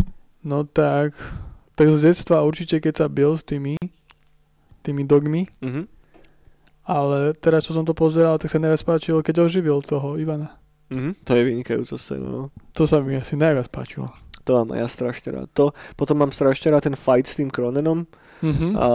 No 0.46 0.62
tak, 0.62 1.18
tak 1.74 1.86
z 1.90 1.98
detstva 2.06 2.46
určite, 2.46 2.78
keď 2.78 2.94
sa 3.02 3.06
bil 3.10 3.34
s 3.34 3.42
tými, 3.42 3.74
tými 4.86 5.02
dogmi. 5.02 5.50
Mm-hmm. 5.58 5.84
Ale 6.86 7.34
teraz, 7.34 7.66
čo 7.66 7.74
som 7.74 7.82
to 7.82 7.98
pozeral, 7.98 8.38
tak 8.38 8.46
sa 8.46 8.62
najviac 8.62 8.82
páčilo, 8.86 9.18
keď 9.18 9.50
oživil 9.50 9.82
toho 9.82 10.14
Ivana. 10.14 10.54
Mm-hmm. 10.86 11.12
To 11.26 11.30
je 11.34 11.42
vynikajúca 11.42 11.98
scéna, 11.98 12.30
no. 12.30 12.42
To 12.78 12.86
sa 12.86 13.02
mi 13.02 13.18
asi 13.18 13.34
najviac 13.34 13.66
páčilo. 13.74 14.06
To 14.46 14.62
mám 14.62 14.78
aj 14.78 14.78
ja 14.78 14.86
strašne 14.86 15.28
rád. 15.34 15.50
To, 15.58 15.74
potom 15.98 16.22
mám 16.22 16.30
strašne 16.30 16.70
rád 16.70 16.86
ten 16.86 16.94
fight 16.94 17.26
s 17.26 17.42
tým 17.42 17.50
Cronenom, 17.50 18.06
Mm-hmm. 18.44 18.72
A 18.76 18.86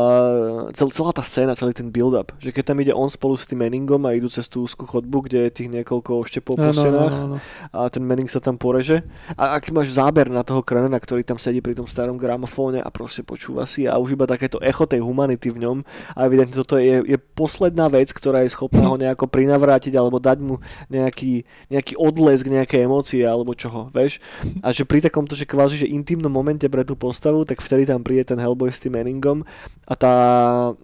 cel, 0.78 0.90
celá 0.94 1.12
tá 1.12 1.26
scéna, 1.26 1.58
celý 1.58 1.74
ten 1.74 1.90
build-up, 1.90 2.30
že 2.38 2.54
keď 2.54 2.74
tam 2.74 2.78
ide 2.86 2.94
on 2.94 3.10
spolu 3.10 3.34
s 3.34 3.50
tým 3.50 3.66
Manningom 3.66 4.06
a 4.06 4.14
idú 4.14 4.30
cez 4.30 4.46
tú 4.46 4.62
úzkú 4.62 4.86
chodbu, 4.86 5.26
kde 5.26 5.50
je 5.50 5.52
tých 5.52 5.70
niekoľko 5.74 6.22
oštepov 6.22 6.62
po 6.62 6.70
no, 6.70 6.76
stenách 6.76 7.16
no, 7.18 7.26
no, 7.26 7.36
no. 7.36 7.38
a 7.74 7.90
ten 7.90 8.06
Manning 8.06 8.30
sa 8.30 8.38
tam 8.38 8.62
poreže 8.62 9.02
a 9.34 9.58
ak 9.58 9.74
máš 9.74 9.98
záber 9.98 10.30
na 10.30 10.46
toho 10.46 10.62
Krenena, 10.62 11.02
ktorý 11.02 11.26
tam 11.26 11.42
sedí 11.42 11.58
pri 11.58 11.74
tom 11.74 11.90
starom 11.90 12.22
gramofóne 12.22 12.86
a 12.86 12.90
proste 12.94 13.26
počúva 13.26 13.66
si 13.66 13.90
a 13.90 13.98
už 13.98 14.14
iba 14.14 14.30
takéto 14.30 14.62
echo 14.62 14.86
tej 14.86 15.02
humanity 15.02 15.50
v 15.50 15.66
ňom 15.66 15.78
a 16.14 16.20
evidentne 16.30 16.62
toto 16.62 16.78
je, 16.78 17.02
je 17.02 17.18
posledná 17.18 17.90
vec, 17.90 18.14
ktorá 18.14 18.46
je 18.46 18.54
schopná 18.54 18.86
ho 18.86 18.96
nejako 19.02 19.26
prinavrátiť 19.26 19.98
alebo 19.98 20.22
dať 20.22 20.38
mu 20.46 20.62
nejaký, 20.94 21.42
nejaký 21.74 21.98
odlesk, 21.98 22.46
nejaké 22.46 22.86
emócie 22.86 23.26
alebo 23.26 23.58
čoho, 23.58 23.90
vieš? 23.90 24.22
A 24.62 24.70
že 24.70 24.86
pri 24.86 25.02
takomto, 25.02 25.34
že 25.34 25.50
kvázi, 25.50 25.82
že 25.82 25.88
intimnom 25.90 26.30
momente 26.30 26.68
pre 26.70 26.86
tú 26.86 26.94
postavu, 26.94 27.48
tak 27.48 27.64
vtedy 27.64 27.90
tam 27.90 28.06
príde 28.06 28.28
ten 28.28 28.38
Hellboy 28.38 28.70
s 28.70 28.84
tým 28.84 29.00
Manningom 29.00 29.31
Manningom 29.32 29.44
a 29.88 29.96
tá, 29.96 30.76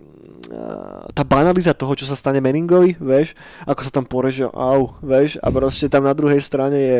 tá 1.11 1.23
banalita 1.27 1.73
toho, 1.73 1.97
čo 1.97 2.05
sa 2.07 2.15
stane 2.15 2.39
Manningovi, 2.39 2.95
vieš, 2.97 3.35
ako 3.65 3.81
sa 3.83 3.91
tam 3.91 4.05
poreže, 4.07 4.47
au, 4.47 4.95
vieš, 5.03 5.35
a 5.41 5.47
proste 5.51 5.91
tam 5.91 6.07
na 6.07 6.13
druhej 6.15 6.39
strane 6.39 6.77
je 6.77 6.99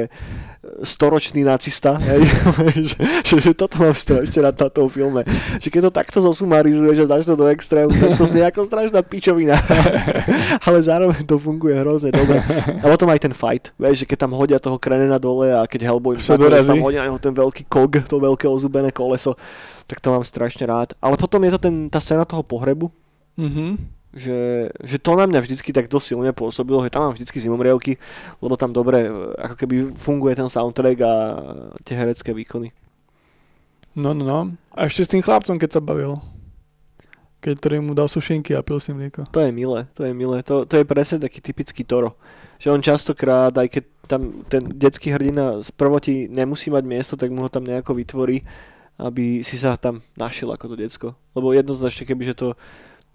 storočný 0.83 1.47
nacista, 1.47 1.95
hej, 1.95 2.21
že, 2.91 2.97
že, 3.23 3.35
že 3.39 3.51
toto 3.55 3.79
mám 3.79 3.95
ešte 3.95 4.39
na 4.43 4.51
táto 4.51 4.83
filme. 4.91 5.23
Že 5.63 5.67
keď 5.69 5.81
to 5.87 5.91
takto 5.93 6.19
zosumarizuje, 6.19 6.91
že 6.97 7.07
dáš 7.07 7.29
to 7.29 7.39
do 7.39 7.47
extrému, 7.47 7.93
tak 7.93 8.19
to 8.19 8.25
znie 8.27 8.43
ako 8.43 8.67
strašná 8.67 8.99
pičovina. 8.99 9.55
Ale 10.67 10.77
zároveň 10.83 11.23
to 11.23 11.39
funguje 11.39 11.77
hrozne 11.77 12.11
dobre. 12.11 12.43
A 12.83 12.85
potom 12.89 13.07
aj 13.07 13.21
ten 13.23 13.33
fight, 13.33 13.71
vieš, 13.79 14.03
že 14.03 14.05
keď 14.09 14.27
tam 14.27 14.35
hodia 14.35 14.59
toho 14.59 14.75
Krenena 14.75 15.21
dole 15.21 15.55
a 15.55 15.63
keď 15.63 15.87
Hellboy 15.87 16.19
tam 16.19 16.83
hodia 16.83 17.07
ten 17.21 17.33
veľký 17.33 17.63
kog, 17.71 18.03
to 18.03 18.19
veľké 18.19 18.45
ozubené 18.49 18.91
koleso, 18.91 19.39
tak 19.87 20.03
to 20.03 20.11
mám 20.11 20.25
strašne 20.27 20.67
rád. 20.67 20.93
Ale 20.99 21.15
potom 21.15 21.39
je 21.47 21.51
to 21.55 21.59
ten, 21.63 21.87
tá 21.87 22.03
scéna 22.03 22.27
toho 22.27 22.43
pohrebu, 22.43 22.91
mm-hmm. 23.37 23.69
že, 24.17 24.69
že 24.83 24.97
to 24.99 25.15
na 25.15 25.29
mňa 25.29 25.39
vždycky 25.45 25.69
tak 25.71 25.87
dosť 25.87 26.13
silne 26.13 26.33
pôsobilo, 26.33 26.83
že 26.83 26.91
tam 26.91 27.07
mám 27.07 27.13
vždycky 27.15 27.37
zimomrievky, 27.39 28.01
lebo 28.41 28.57
tam 28.59 28.73
dobre 28.73 29.07
ako 29.37 29.55
keby 29.55 29.75
funguje 29.95 30.33
ten 30.35 30.49
soundtrack 30.49 30.97
a 31.05 31.13
tie 31.85 31.95
herecké 31.95 32.33
výkony. 32.33 32.73
No, 33.97 34.13
no, 34.13 34.25
no. 34.25 34.39
A 34.77 34.85
ešte 34.85 35.05
s 35.05 35.11
tým 35.13 35.25
chlapcom, 35.25 35.57
keď 35.57 35.77
sa 35.77 35.81
bavil. 35.81 36.21
Keď 37.41 37.53
ktorý 37.61 37.75
mu 37.81 37.93
dal 37.93 38.09
sušenky 38.09 38.53
a 38.57 38.65
pil 38.65 38.81
si 38.81 38.93
mlieko. 38.93 39.29
To 39.29 39.41
je 39.41 39.53
milé, 39.53 39.85
to 39.93 40.05
je 40.05 40.13
milé. 40.13 40.41
To, 40.45 40.65
to 40.65 40.81
je 40.81 40.85
presne 40.85 41.21
taký 41.21 41.41
typický 41.41 41.85
Toro. 41.85 42.17
Že 42.57 42.73
on 42.73 42.81
častokrát, 42.81 43.53
aj 43.53 43.69
keď 43.69 43.83
tam 44.09 44.21
ten 44.49 44.61
detský 44.73 45.13
hrdina 45.13 45.61
z 45.61 45.69
prvoti 45.73 46.25
nemusí 46.29 46.73
mať 46.73 46.83
miesto, 46.85 47.13
tak 47.13 47.29
mu 47.29 47.45
ho 47.45 47.49
tam 47.49 47.65
nejako 47.65 47.93
vytvorí 47.93 48.41
aby 48.97 49.45
si 49.45 49.55
sa 49.61 49.77
tam 49.77 50.01
našiel 50.17 50.49
ako 50.49 50.73
to 50.73 50.75
decko. 50.75 51.07
Lebo 51.37 51.53
jednoznačne, 51.53 52.03
keby 52.09 52.33
že 52.33 52.35
to... 52.37 52.47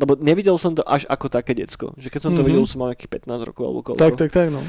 Lebo 0.01 0.17
nevidel 0.17 0.57
som 0.57 0.73
to 0.73 0.81
až 0.89 1.05
ako 1.07 1.29
také 1.29 1.53
decko. 1.53 1.93
Že 2.01 2.09
keď 2.09 2.21
som 2.21 2.33
to 2.33 2.41
mm-hmm. 2.41 2.49
videl, 2.49 2.65
som 2.65 2.81
mal 2.81 2.91
nejakých 2.93 3.13
15 3.29 3.49
rokov 3.49 3.65
alebo 3.69 3.81
koľko. 3.85 4.01
Tak, 4.01 4.15
tak, 4.17 4.31
tak, 4.33 4.49
no. 4.49 4.65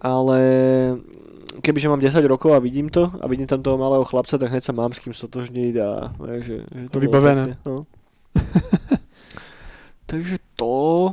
Ale 0.00 0.38
kebyže 1.58 1.90
mám 1.90 2.00
10 2.00 2.22
rokov 2.30 2.54
a 2.54 2.62
vidím 2.62 2.88
to 2.88 3.10
a 3.20 3.26
vidím 3.26 3.50
tam 3.50 3.60
toho 3.60 3.74
malého 3.74 4.06
chlapca, 4.06 4.38
tak 4.38 4.48
hneď 4.48 4.62
sa 4.62 4.72
mám 4.72 4.94
s 4.94 5.02
kým 5.02 5.10
stotožniť 5.10 5.74
a 5.82 6.14
že, 6.40 6.62
že 6.64 6.86
to 6.88 7.02
Vybavené. 7.02 7.58
no. 7.66 7.84
Takže 10.10 10.38
to... 10.54 11.10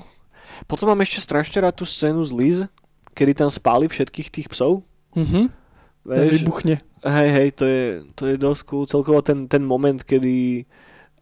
Potom 0.66 0.89
mám 0.89 1.01
ešte 1.05 1.22
strašne 1.22 1.62
rád 1.62 1.78
tú 1.78 1.86
scénu 1.86 2.22
z 2.26 2.32
Liz, 2.34 2.58
kedy 3.14 3.45
tam 3.45 3.49
spáli 3.49 3.89
všetkých 3.89 4.30
tých 4.30 4.47
psov. 4.49 4.86
Mhm. 5.18 5.49
Vieš, 6.08 6.39
vybuchne. 6.39 6.80
Hej, 7.03 7.30
hej, 7.36 7.49
to 7.51 7.64
je, 7.68 7.84
to 8.16 8.24
je 8.32 8.36
dosť 8.39 8.62
cool. 8.64 8.88
Celkovo 8.88 9.20
ten, 9.20 9.45
ten 9.51 9.60
moment, 9.60 9.99
kedy 9.99 10.64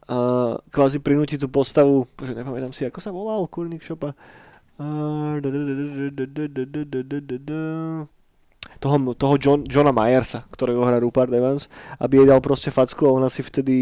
uh, 0.10 0.58
kvázi 0.70 1.01
prinúti 1.01 1.38
tú 1.38 1.49
postavu, 1.49 2.10
že 2.22 2.34
nepamätám 2.34 2.74
si, 2.74 2.86
ako 2.86 2.99
sa 3.01 3.14
volal 3.14 3.45
kurnik 3.49 3.86
šopa, 3.86 4.18
toho, 8.80 9.14
toho 9.16 9.36
John, 9.39 9.64
Johna 9.64 9.95
Myersa, 9.95 10.43
ktorého 10.51 10.84
hrá 10.84 10.99
Rupert 10.99 11.32
Evans, 11.32 11.72
aby 11.99 12.20
jej 12.20 12.28
dal 12.28 12.41
proste 12.43 12.76
facku 12.76 13.08
a 13.08 13.16
ona 13.16 13.32
si 13.32 13.39
vtedy 13.39 13.76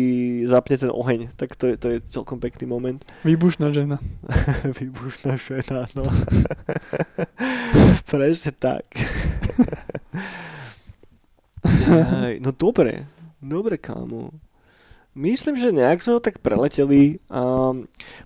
zapne 0.45 0.77
ten 0.77 0.91
oheň. 0.93 1.33
Tak 1.33 1.55
to 1.57 1.73
je, 1.73 1.75
to 1.81 1.87
je 1.89 1.97
celkom 2.05 2.37
pekný 2.37 2.69
moment. 2.69 3.01
Výbušná 3.25 3.73
žena. 3.73 3.97
Výbušná 4.79 5.39
žena, 5.41 5.89
no. 5.97 6.05
Presne 8.13 8.51
tak. 8.53 8.85
no 12.43 12.53
dobre, 12.53 13.09
dobre 13.41 13.81
kámo. 13.81 14.29
Myslím, 15.13 15.53
že 15.61 15.69
nejak 15.69 16.01
sme 16.01 16.17
ho 16.17 16.21
tak 16.23 16.41
preleteli 16.41 17.21
a 17.29 17.69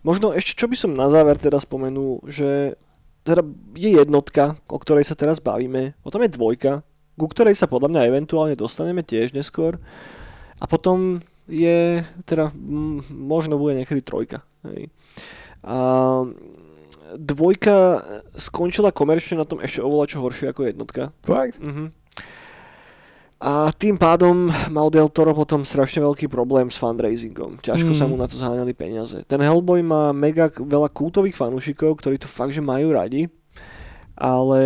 možno 0.07 0.31
ešte 0.31 0.55
čo 0.55 0.71
by 0.71 0.75
som 0.79 0.95
na 0.95 1.11
záver 1.11 1.35
teda 1.35 1.59
spomenul, 1.59 2.23
že 2.23 2.79
teda 3.27 3.43
je 3.75 3.99
jednotka, 3.99 4.55
o 4.71 4.79
ktorej 4.79 5.03
sa 5.03 5.19
teraz 5.19 5.43
bavíme, 5.43 5.99
potom 5.99 6.23
je 6.23 6.31
dvojka, 6.31 6.88
ku 7.19 7.27
ktorej 7.27 7.59
sa 7.59 7.67
podľa 7.67 7.91
mňa 7.91 8.07
eventuálne 8.07 8.55
dostaneme 8.55 9.03
tiež 9.03 9.35
neskôr 9.35 9.83
a 10.57 10.65
potom 10.65 11.19
je, 11.51 12.07
teda 12.23 12.55
m, 12.55 13.03
možno 13.11 13.59
bude 13.59 13.75
niekedy 13.75 13.99
trojka. 13.99 14.47
Hej. 14.63 14.88
A 15.67 15.77
dvojka 17.15 18.03
skončila 18.35 18.95
komerčne 18.95 19.39
na 19.39 19.47
tom 19.47 19.59
ešte 19.59 19.83
oveľa 19.83 20.05
čo 20.07 20.23
horšie 20.23 20.51
ako 20.51 20.71
jednotka. 20.71 21.11
Fakt? 21.27 21.59
Mhm. 21.59 22.07
A 23.38 23.69
tým 23.69 24.01
pádom 24.01 24.49
mal 24.73 24.89
Del 24.89 25.13
Toro 25.13 25.29
potom 25.38 25.61
strašne 25.61 26.01
veľký 26.01 26.25
problém 26.25 26.73
s 26.73 26.81
fundraisingom. 26.81 27.61
Ťažko 27.61 27.93
Mm. 27.93 27.97
sa 27.97 28.05
mu 28.09 28.17
na 28.17 28.25
to 28.25 28.33
zháňali 28.33 28.73
peniaze. 28.73 29.21
Ten 29.29 29.38
Hellboy 29.45 29.85
má 29.85 30.09
mega 30.09 30.49
veľa 30.49 30.89
kultových 30.89 31.38
fanúšikov, 31.38 32.01
ktorí 32.01 32.17
to 32.17 32.25
fakt, 32.25 32.57
že 32.57 32.65
majú 32.65 32.97
radi, 32.97 33.29
ale 34.17 34.61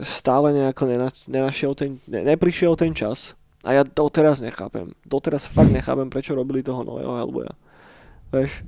stále 0.00 0.56
nejako 0.56 0.88
nena, 0.88 1.08
nenašiel 1.28 1.76
ten, 1.76 2.00
ne, 2.08 2.24
neprišiel 2.24 2.72
ten 2.80 2.96
čas. 2.96 3.36
A 3.60 3.76
ja 3.76 3.82
doteraz 3.84 4.40
nechápem. 4.40 4.96
Doteraz 5.04 5.44
fakt 5.44 5.72
nechápem, 5.72 6.08
prečo 6.08 6.32
robili 6.32 6.64
toho 6.64 6.80
nového 6.80 7.20
Hellboya. 7.20 7.52
Vieš, 8.32 8.64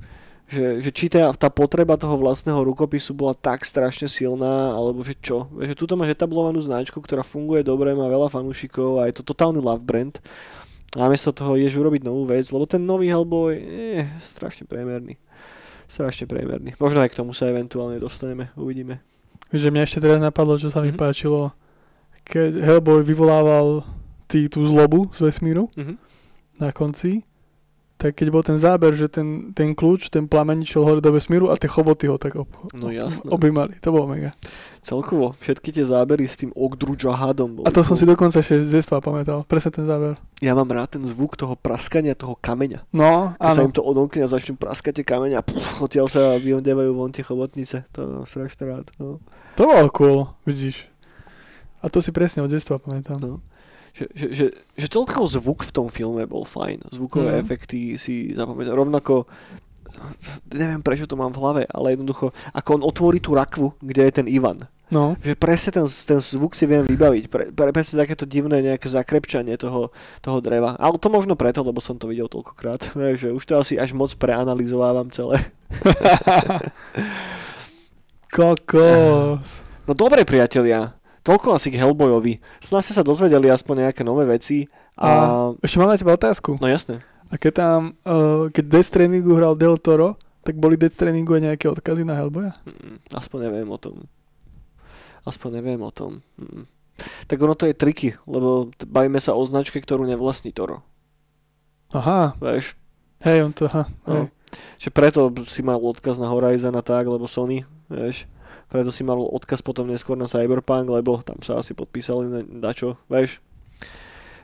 že, 0.47 0.79
že 0.79 0.91
či 0.95 1.11
tá, 1.11 1.35
tá 1.35 1.51
potreba 1.51 1.99
toho 1.99 2.15
vlastného 2.15 2.63
rukopisu 2.63 3.13
bola 3.13 3.35
tak 3.35 3.67
strašne 3.67 4.07
silná, 4.07 4.71
alebo 4.71 5.03
že 5.03 5.19
čo. 5.19 5.51
Že 5.53 5.75
tuto 5.75 5.95
máš 5.99 6.15
etablovanú 6.15 6.63
značku, 6.63 7.03
ktorá 7.03 7.27
funguje 7.27 7.67
dobre, 7.67 7.99
má 7.99 8.07
veľa 8.07 8.31
fanúšikov 8.31 9.03
a 9.03 9.11
je 9.11 9.19
to 9.19 9.27
totálny 9.27 9.59
love 9.59 9.83
brand. 9.83 10.23
A 10.95 11.03
namiesto 11.03 11.35
toho 11.35 11.59
ideš 11.59 11.77
urobiť 11.77 12.07
novú 12.07 12.25
vec, 12.25 12.47
lebo 12.49 12.65
ten 12.65 12.81
nový 12.81 13.11
Hellboy 13.11 13.59
je 13.59 14.07
strašne 14.23 14.65
priemerný. 14.65 15.19
Strašne 15.91 16.25
priemerný. 16.25 16.79
Možno 16.79 17.03
aj 17.03 17.11
k 17.11 17.19
tomu 17.21 17.35
sa 17.35 17.51
eventuálne 17.51 17.99
dostaneme, 17.99 18.49
uvidíme. 18.55 19.03
Že 19.51 19.71
mňa 19.71 19.83
ešte 19.83 20.03
teraz 20.03 20.19
napadlo, 20.19 20.57
čo 20.57 20.71
sa 20.71 20.79
mi 20.81 20.91
Mhm. 20.91 20.99
páčilo, 20.99 21.53
keď 22.23 22.59
Hellboy 22.59 23.03
vyvolával 23.03 23.83
tý, 24.27 24.47
tú 24.47 24.63
zlobu 24.67 25.11
z 25.15 25.27
vesmíru 25.27 25.71
Mhm. 25.75 25.95
na 26.59 26.71
konci, 26.71 27.23
tak 27.97 28.13
keď 28.13 28.29
bol 28.29 28.41
ten 28.41 28.57
záber, 28.57 28.93
že 28.93 29.09
ten, 29.09 29.51
ten 29.51 29.73
kľúč, 29.73 30.09
ten 30.09 30.25
plameň 30.25 30.63
išiel 30.63 30.85
hore 30.85 31.01
do 31.01 31.09
vesmíru 31.09 31.49
a 31.49 31.57
tie 31.57 31.65
choboty 31.65 32.05
ho 32.05 32.17
tak 32.17 32.37
ob, 32.37 32.45
No 32.71 32.89
jasné. 32.89 33.25
objímali. 33.27 33.73
To 33.81 33.89
bolo 33.89 34.05
mega. 34.07 34.37
Celkovo, 34.81 35.33
všetky 35.35 35.73
tie 35.73 35.83
zábery 35.83 36.25
s 36.25 36.37
tým 36.37 36.53
Ogdru 36.53 36.95
Jahadom 36.95 37.65
A 37.65 37.73
to 37.73 37.81
som 37.81 37.93
si 37.93 38.05
dokonca 38.05 38.39
ešte 38.39 38.61
z 38.61 38.79
detstva 38.79 39.01
pamätal. 39.01 39.43
Presne 39.43 39.73
ten 39.73 39.83
záber. 39.83 40.15
Ja 40.39 40.53
mám 40.53 40.69
rád 40.69 40.95
ten 40.95 41.03
zvuk 41.03 41.35
toho 41.35 41.57
praskania 41.57 42.13
toho 42.13 42.37
kameňa. 42.37 42.85
No, 42.93 43.33
Keď 43.35 43.51
sa 43.51 43.61
áno. 43.61 43.67
im 43.67 43.75
to 43.75 43.83
odomkne 43.83 44.23
a 44.23 44.29
začnú 44.29 44.55
praskať 44.55 45.01
tie 45.01 45.07
kameňa, 45.07 45.41
pff, 45.41 45.81
odtiaľ 45.81 46.07
sa 46.07 46.37
vyondevajú 46.37 46.93
von 46.93 47.11
tie 47.11 47.25
chobotnice. 47.25 47.89
To 47.91 47.99
mám 48.05 48.29
strašne 48.29 48.63
rád. 48.63 48.87
No. 48.97 49.19
To 49.57 49.63
bolo 49.65 49.89
cool, 49.91 50.19
vidíš. 50.45 50.85
A 51.81 51.89
to 51.89 51.99
si 51.99 52.13
presne 52.13 52.41
od 52.41 52.51
detstva 52.51 52.77
pamätám. 52.77 53.17
No. 53.19 53.41
Že, 53.97 54.05
že, 54.13 54.27
že, 54.29 54.47
že 54.77 54.87
celkovo 54.93 55.25
zvuk 55.25 55.65
v 55.65 55.73
tom 55.73 55.89
filme 55.89 56.29
bol 56.29 56.45
fajn. 56.45 56.93
Zvukové 56.93 57.33
Mhm. 57.33 57.41
efekty 57.41 57.97
si 57.97 58.37
zapamätám. 58.37 58.77
Rovnako, 58.77 59.25
neviem 60.53 60.85
prečo 60.85 61.09
to 61.09 61.17
mám 61.17 61.33
v 61.33 61.41
hlave, 61.41 61.63
ale 61.73 61.97
jednoducho, 61.97 62.29
ako 62.53 62.69
on 62.77 62.83
otvorí 62.85 63.25
tú 63.25 63.33
rakvu, 63.33 63.73
kde 63.81 64.05
je 64.05 64.13
ten 64.13 64.29
Ivan. 64.29 64.61
No, 64.87 65.19
Že 65.19 65.35
presne 65.35 65.71
ten, 65.75 65.87
ten 65.91 66.21
zvuk 66.23 66.55
si 66.55 66.63
viem 66.63 66.87
vybaviť. 66.87 67.25
Pre, 67.27 67.51
pre, 67.51 67.75
presne 67.75 68.07
takéto 68.07 68.23
divné 68.23 68.63
nejaké 68.63 68.87
zakrepčanie 68.87 69.59
toho, 69.59 69.91
toho 70.23 70.39
dreva. 70.39 70.79
Ale 70.79 70.95
to 71.03 71.11
možno 71.11 71.35
preto, 71.35 71.67
lebo 71.67 71.83
som 71.83 71.99
to 71.99 72.07
videl 72.07 72.31
toľkokrát. 72.31 72.95
že 73.19 73.35
už 73.35 73.43
to 73.43 73.59
asi 73.59 73.75
až 73.81 73.97
moc 73.99 74.15
preanalizovávam 74.15 75.11
celé. 75.11 75.43
kokos. 78.31 79.63
No 79.87 79.95
dobre 79.95 80.27
priatelia, 80.27 80.99
toľko 81.27 81.59
asi 81.59 81.75
k 81.75 81.83
Hellboyovi. 81.83 82.39
Snad 82.63 82.87
ste 82.87 82.95
sa 82.95 83.03
dozvedeli 83.03 83.51
aspoň 83.51 83.91
nejaké 83.91 84.07
nové 84.07 84.23
veci. 84.31 84.71
A... 84.95 85.51
Ešte 85.59 85.83
mám 85.83 85.91
na 85.91 85.99
teba 85.99 86.15
otázku. 86.15 86.55
No 86.63 86.71
jasné. 86.71 87.03
A 87.27 87.35
keď 87.35 87.53
tam, 87.59 87.81
uh, 88.07 88.47
keď 88.55 88.65
Death 88.71 88.89
Strandingu 88.95 89.35
hral 89.35 89.59
Del 89.59 89.75
Toro, 89.83 90.15
tak 90.47 90.55
boli 90.55 90.79
Death 90.79 90.95
Strandingu 90.95 91.35
aj 91.35 91.43
nejaké 91.53 91.67
odkazy 91.67 92.07
na 92.07 92.15
Hellboya? 92.15 92.55
Mm, 92.63 93.03
Aspoň 93.11 93.51
neviem 93.51 93.67
o 93.67 93.79
tom. 93.83 94.07
Aspoň 95.27 95.59
neviem 95.59 95.83
o 95.83 95.91
tom. 95.91 96.23
Mm. 96.39 96.71
Tak 97.27 97.37
ono 97.43 97.59
to 97.59 97.67
je 97.67 97.75
triky, 97.75 98.15
lebo 98.31 98.71
bavíme 98.87 99.19
sa 99.19 99.35
o 99.35 99.43
značke, 99.43 99.83
ktorú 99.83 100.07
nevlastní 100.07 100.55
Toro. 100.55 100.87
Aha, 101.91 102.39
Vieš? 102.39 102.79
hej, 103.27 103.43
on 103.43 103.53
to, 103.53 103.67
aha, 103.67 103.91
hej. 104.07 104.31
No. 104.31 104.31
Že 104.79 104.89
preto 104.95 105.21
si 105.51 105.61
mal 105.67 105.83
odkaz 105.83 106.23
na 106.23 106.31
Horizon 106.31 106.73
a 106.79 106.83
tak, 106.83 107.11
lebo 107.11 107.27
Sony, 107.27 107.67
vieš? 107.91 108.31
Preto 108.67 108.91
si 108.91 109.03
mal 109.03 109.17
odkaz 109.17 109.63
potom 109.63 109.87
neskôr 109.87 110.19
na 110.19 110.27
Cyberpunk, 110.27 110.91
lebo 110.91 111.23
tam 111.23 111.39
sa 111.41 111.59
asi 111.59 111.71
podpísali 111.73 112.27
na, 112.27 112.41
na 112.43 112.71
čo, 112.75 112.99
vieš? 113.07 113.39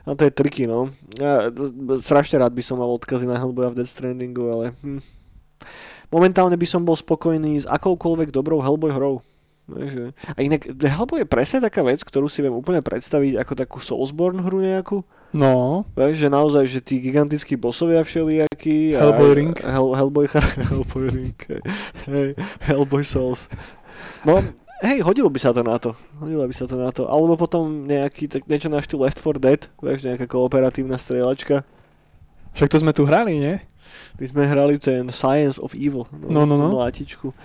No 0.03 0.15
to 0.15 0.27
je 0.27 0.31
triky, 0.31 0.67
no. 0.67 0.91
Ja, 1.15 1.47
strašne 1.99 2.39
rád 2.39 2.51
by 2.51 2.63
som 2.63 2.75
mal 2.75 2.91
odkazy 2.91 3.23
na 3.23 3.39
Hellboya 3.39 3.71
v 3.71 3.79
Death 3.79 3.91
Strandingu, 3.91 4.47
ale 4.47 4.65
hm. 4.83 4.99
momentálne 6.11 6.55
by 6.55 6.67
som 6.67 6.83
bol 6.83 6.95
spokojný 6.95 7.59
s 7.59 7.67
akoukoľvek 7.67 8.31
dobrou 8.31 8.59
Hellboy 8.59 8.91
hrou. 8.91 9.23
Že- 9.63 10.11
A 10.35 10.43
inak 10.43 10.67
Hellboy 10.75 11.23
je 11.23 11.27
presne 11.27 11.63
taká 11.63 11.87
vec, 11.87 12.03
ktorú 12.03 12.27
si 12.27 12.43
viem 12.43 12.51
úplne 12.51 12.83
predstaviť 12.83 13.39
ako 13.39 13.53
takú 13.55 13.77
Soulsborne 13.79 14.43
hru 14.43 14.59
nejakú. 14.59 15.07
No, 15.33 15.81
Vieš, 15.97 16.19
že 16.19 16.29
naozaj, 16.29 16.63
že 16.67 16.79
tí 16.83 16.99
gigantickí 17.01 17.55
bosovia 17.55 18.03
všelijakí. 18.03 18.93
a- 18.93 19.07
Hellboy 19.07 19.31
Ring. 19.33 19.55
Hell, 19.63 19.95
Hellboy, 19.95 20.27
Hellboy 20.67 21.05
Ring. 21.09 21.37
Hej, 22.05 22.35
Hellboy 22.59 23.07
Souls. 23.07 23.47
No, 24.23 24.39
hej, 24.83 25.03
hodilo 25.03 25.27
by 25.27 25.39
sa 25.39 25.51
to 25.51 25.63
na 25.63 25.75
to. 25.79 25.95
Hodilo 26.19 26.47
by 26.47 26.55
sa 26.55 26.65
to 26.67 26.75
na 26.79 26.89
to. 26.95 27.07
Alebo 27.07 27.35
potom 27.35 27.83
nejaký, 27.83 28.31
tak 28.31 28.47
niečo 28.47 28.71
na 28.71 28.79
štýl 28.79 29.03
Left 29.03 29.19
4 29.19 29.39
Dead, 29.39 29.61
vieš, 29.83 30.07
nejaká 30.07 30.25
kooperatívna 30.27 30.95
strieľačka. 30.95 31.67
však 32.55 32.69
to 32.71 32.77
sme 32.79 32.95
tu 32.95 33.03
hrali, 33.03 33.39
nie? 33.39 33.55
My 34.17 34.25
sme 34.25 34.43
hrali 34.47 34.79
ten 34.79 35.11
Science 35.11 35.59
of 35.59 35.75
Evil. 35.75 36.07
No, 36.11 36.47
no, 36.47 36.55
no. 36.55 36.71
Mlátičku. 36.71 37.35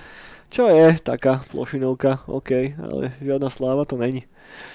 Čo 0.48 0.72
je 0.72 0.96
taká 1.04 1.44
plošinovka, 1.52 2.24
OK, 2.24 2.72
ale 2.80 3.12
žiadna 3.20 3.52
sláva 3.52 3.84
to 3.84 4.00
není. 4.00 4.24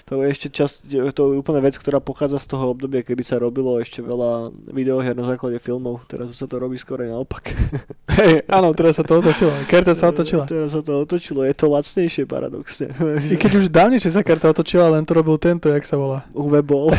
To 0.06 0.22
je 0.22 0.30
ešte 0.30 0.48
čas, 0.54 0.86
to 0.86 1.22
je 1.34 1.40
úplne 1.40 1.64
vec, 1.64 1.74
ktorá 1.74 1.98
pochádza 1.98 2.38
z 2.38 2.54
toho 2.54 2.78
obdobia, 2.78 3.02
kedy 3.02 3.26
sa 3.26 3.42
robilo 3.42 3.82
ešte 3.82 4.06
veľa 4.06 4.54
videohier 4.70 5.18
na 5.18 5.26
základe 5.26 5.58
filmov. 5.58 6.06
Teraz 6.06 6.30
už 6.30 6.38
sa 6.38 6.46
to 6.46 6.62
robí 6.62 6.78
skôr 6.78 7.02
naopak. 7.02 7.56
Hej, 8.20 8.46
áno, 8.46 8.70
teraz 8.78 9.02
sa 9.02 9.04
to 9.08 9.18
otočilo. 9.18 9.50
Karta 9.66 9.98
sa 9.98 10.14
otočila. 10.14 10.46
Teraz 10.52 10.78
sa 10.78 10.86
to 10.86 11.02
otočilo, 11.02 11.42
je 11.42 11.56
to 11.58 11.66
lacnejšie 11.72 12.24
paradoxne. 12.30 12.94
I 13.34 13.36
keď 13.40 13.52
už 13.64 13.74
dávnejšie 13.74 14.12
sa 14.14 14.22
karta 14.22 14.54
otočila, 14.54 14.94
len 14.94 15.02
to 15.08 15.18
robil 15.18 15.40
tento, 15.42 15.72
jak 15.72 15.88
sa 15.88 15.98
volá. 15.98 16.28
UV 16.38 16.62
bol. 16.62 16.94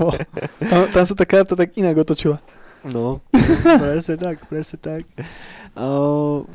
Bol. 0.00 0.16
tam, 0.70 0.88
tam 0.88 1.04
sa 1.04 1.14
tá 1.18 1.24
karta 1.28 1.52
tak 1.52 1.76
inak 1.76 2.00
otočila. 2.00 2.40
No, 2.86 3.18
presne 3.82 4.14
tak, 4.14 4.46
presne 4.46 4.78
tak. 4.78 5.02
Uh, 5.74 6.46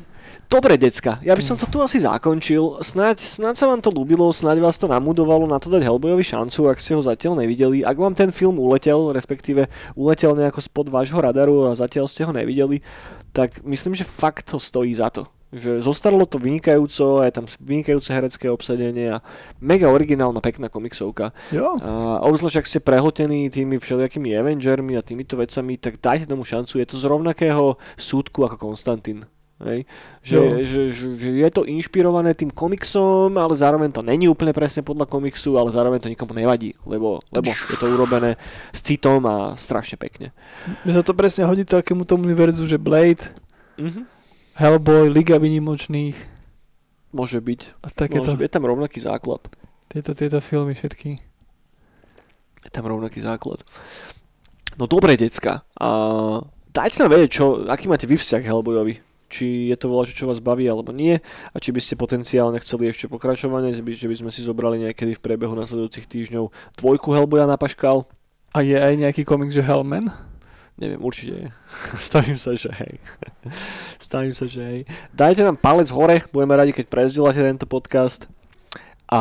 dobre, 0.52 0.76
decka, 0.76 1.16
ja 1.24 1.32
by 1.32 1.40
som 1.40 1.56
to 1.56 1.64
tu 1.64 1.80
asi 1.80 2.04
zakončil. 2.04 2.84
Snáď, 2.84 3.24
snáď 3.24 3.54
sa 3.56 3.66
vám 3.72 3.80
to 3.80 3.88
ľúbilo, 3.88 4.28
snáď 4.28 4.60
vás 4.60 4.76
to 4.76 4.84
namudovalo 4.84 5.48
na 5.48 5.56
to 5.56 5.72
dať 5.72 5.88
Hellboyovi 5.88 6.20
šancu, 6.20 6.68
ak 6.68 6.76
ste 6.76 6.92
ho 6.92 7.00
zatiaľ 7.00 7.40
nevideli. 7.40 7.80
Ak 7.80 7.96
vám 7.96 8.12
ten 8.12 8.28
film 8.28 8.60
uletel, 8.60 9.16
respektíve 9.16 9.72
uletel 9.96 10.36
nejako 10.36 10.60
spod 10.60 10.92
vášho 10.92 11.16
radaru 11.16 11.72
a 11.72 11.78
zatiaľ 11.78 12.04
ste 12.04 12.28
ho 12.28 12.32
nevideli, 12.36 12.84
tak 13.32 13.64
myslím, 13.64 13.96
že 13.96 14.04
fakt 14.04 14.52
to 14.52 14.60
stojí 14.60 14.92
za 14.92 15.08
to. 15.08 15.24
Že 15.52 15.84
zostarlo 15.84 16.24
to 16.24 16.40
vynikajúco, 16.40 17.24
je 17.24 17.32
tam 17.32 17.44
vynikajúce 17.60 18.08
herecké 18.08 18.48
obsadenie 18.48 19.20
a 19.20 19.24
mega 19.60 19.88
originálna 19.92 20.40
pekná 20.40 20.72
komiksovka. 20.72 21.36
Jo. 21.52 21.76
A 21.76 22.24
obzvlášť 22.24 22.56
ak 22.60 22.68
ste 22.68 22.80
prehltení 22.80 23.52
tými 23.52 23.76
všelijakými 23.76 24.32
Avengermi 24.32 24.96
a 24.96 25.04
týmito 25.04 25.36
vecami, 25.36 25.76
tak 25.76 26.00
dajte 26.00 26.28
tomu 26.28 26.44
šancu. 26.44 26.80
Je 26.80 26.88
to 26.88 26.96
z 26.96 27.04
rovnakého 27.04 27.76
súdku 28.00 28.48
ako 28.48 28.72
Konstantín. 28.72 29.28
Hej? 29.62 29.86
Že, 30.20 30.36
že, 30.62 30.80
že, 30.90 31.06
že 31.14 31.28
je 31.32 31.50
to 31.50 31.62
inšpirované 31.62 32.32
tým 32.32 32.48
komiksom, 32.48 33.34
ale 33.34 33.54
zároveň 33.54 33.88
to 33.88 34.02
není 34.02 34.26
úplne 34.26 34.50
presne 34.50 34.82
podľa 34.82 35.06
komiksu, 35.06 35.54
ale 35.54 35.70
zároveň 35.70 35.98
to 35.98 36.10
nikomu 36.10 36.34
nevadí, 36.34 36.74
lebo, 36.82 37.22
lebo 37.30 37.48
je 37.48 37.76
to 37.76 37.86
urobené 37.86 38.34
s 38.70 38.80
citom 38.80 39.22
a 39.24 39.54
strašne 39.54 39.94
pekne. 39.94 40.34
Že 40.82 40.92
sa 40.92 41.02
to 41.02 41.12
presne 41.12 41.42
hodí 41.44 41.62
takému 41.62 42.02
tomu 42.02 42.26
univerzu, 42.26 42.64
že 42.64 42.76
Blade, 42.76 43.22
Mhm. 43.72 44.04
Hellboy, 44.54 45.08
Liga 45.08 45.40
vynimočných 45.40 46.12
Môže 47.10 47.40
byť. 47.40 47.60
a 47.80 47.88
takéto, 47.88 48.28
Môže 48.28 48.36
byť. 48.36 48.44
Je 48.44 48.52
tam 48.52 48.64
rovnaký 48.64 49.00
základ. 49.00 49.40
tieto, 49.88 50.12
tieto 50.12 50.40
filmy 50.40 50.72
všetky. 50.72 51.20
Je 52.60 52.70
tam 52.70 52.84
rovnaký 52.84 53.20
základ. 53.20 53.64
No 54.76 54.84
dobre, 54.84 55.16
decka. 55.16 55.64
A 55.74 55.88
dajte 56.68 57.00
nám 57.00 57.12
vedieť, 57.12 57.30
čo, 57.32 57.44
aký 57.64 57.84
máte 57.84 58.04
vy 58.04 58.14
vzťah 58.14 58.42
Hellboyovi. 58.42 58.94
Či 59.32 59.72
je 59.72 59.76
to 59.80 59.88
voľa, 59.88 60.12
čo 60.12 60.28
vás 60.28 60.44
baví 60.44 60.68
alebo 60.68 60.92
nie. 60.92 61.16
A 61.52 61.56
či 61.56 61.72
by 61.72 61.80
ste 61.80 61.96
potenciálne 61.96 62.60
chceli 62.60 62.92
ešte 62.92 63.08
pokračovanie, 63.08 63.72
že 63.72 63.80
by, 63.80 63.96
že 63.96 64.08
by 64.12 64.16
sme 64.20 64.30
si 64.30 64.44
zobrali 64.44 64.84
niekedy 64.84 65.16
v 65.16 65.24
priebehu 65.24 65.56
nasledujúcich 65.56 66.04
týždňov 66.04 66.76
dvojku 66.76 67.16
Hellboya 67.16 67.48
na 67.48 67.56
paškal. 67.56 68.04
A 68.52 68.60
je 68.60 68.76
aj 68.76 69.00
nejaký 69.00 69.24
komik, 69.24 69.48
že 69.48 69.64
Hellman? 69.64 70.12
Neviem, 70.76 71.00
určite 71.00 71.32
je. 71.32 71.48
Stavím 72.12 72.36
sa, 72.36 72.52
že 72.52 72.68
hej. 72.68 73.00
Stavím 74.04 74.36
sa, 74.36 74.44
že 74.44 74.60
hej. 74.60 74.80
Dajte 75.16 75.48
nám 75.48 75.56
palec 75.56 75.88
hore, 75.88 76.20
budeme 76.28 76.52
radi, 76.52 76.76
keď 76.76 76.92
prezdielate 76.92 77.40
tento 77.40 77.64
podcast. 77.64 78.28
A 79.08 79.20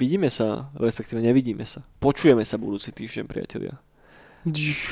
vidíme 0.00 0.32
sa, 0.32 0.72
respektíve 0.76 1.20
nevidíme 1.20 1.68
sa. 1.68 1.84
Počujeme 2.00 2.44
sa 2.44 2.56
budúci 2.56 2.92
týždeň, 2.92 3.24
priatelia. 3.28 3.76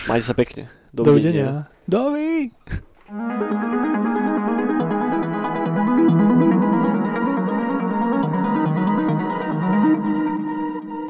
Majte 0.08 0.24
sa 0.24 0.36
pekne. 0.36 0.68
Dovidenia. 0.92 1.68
Dovidenia. 1.84 3.91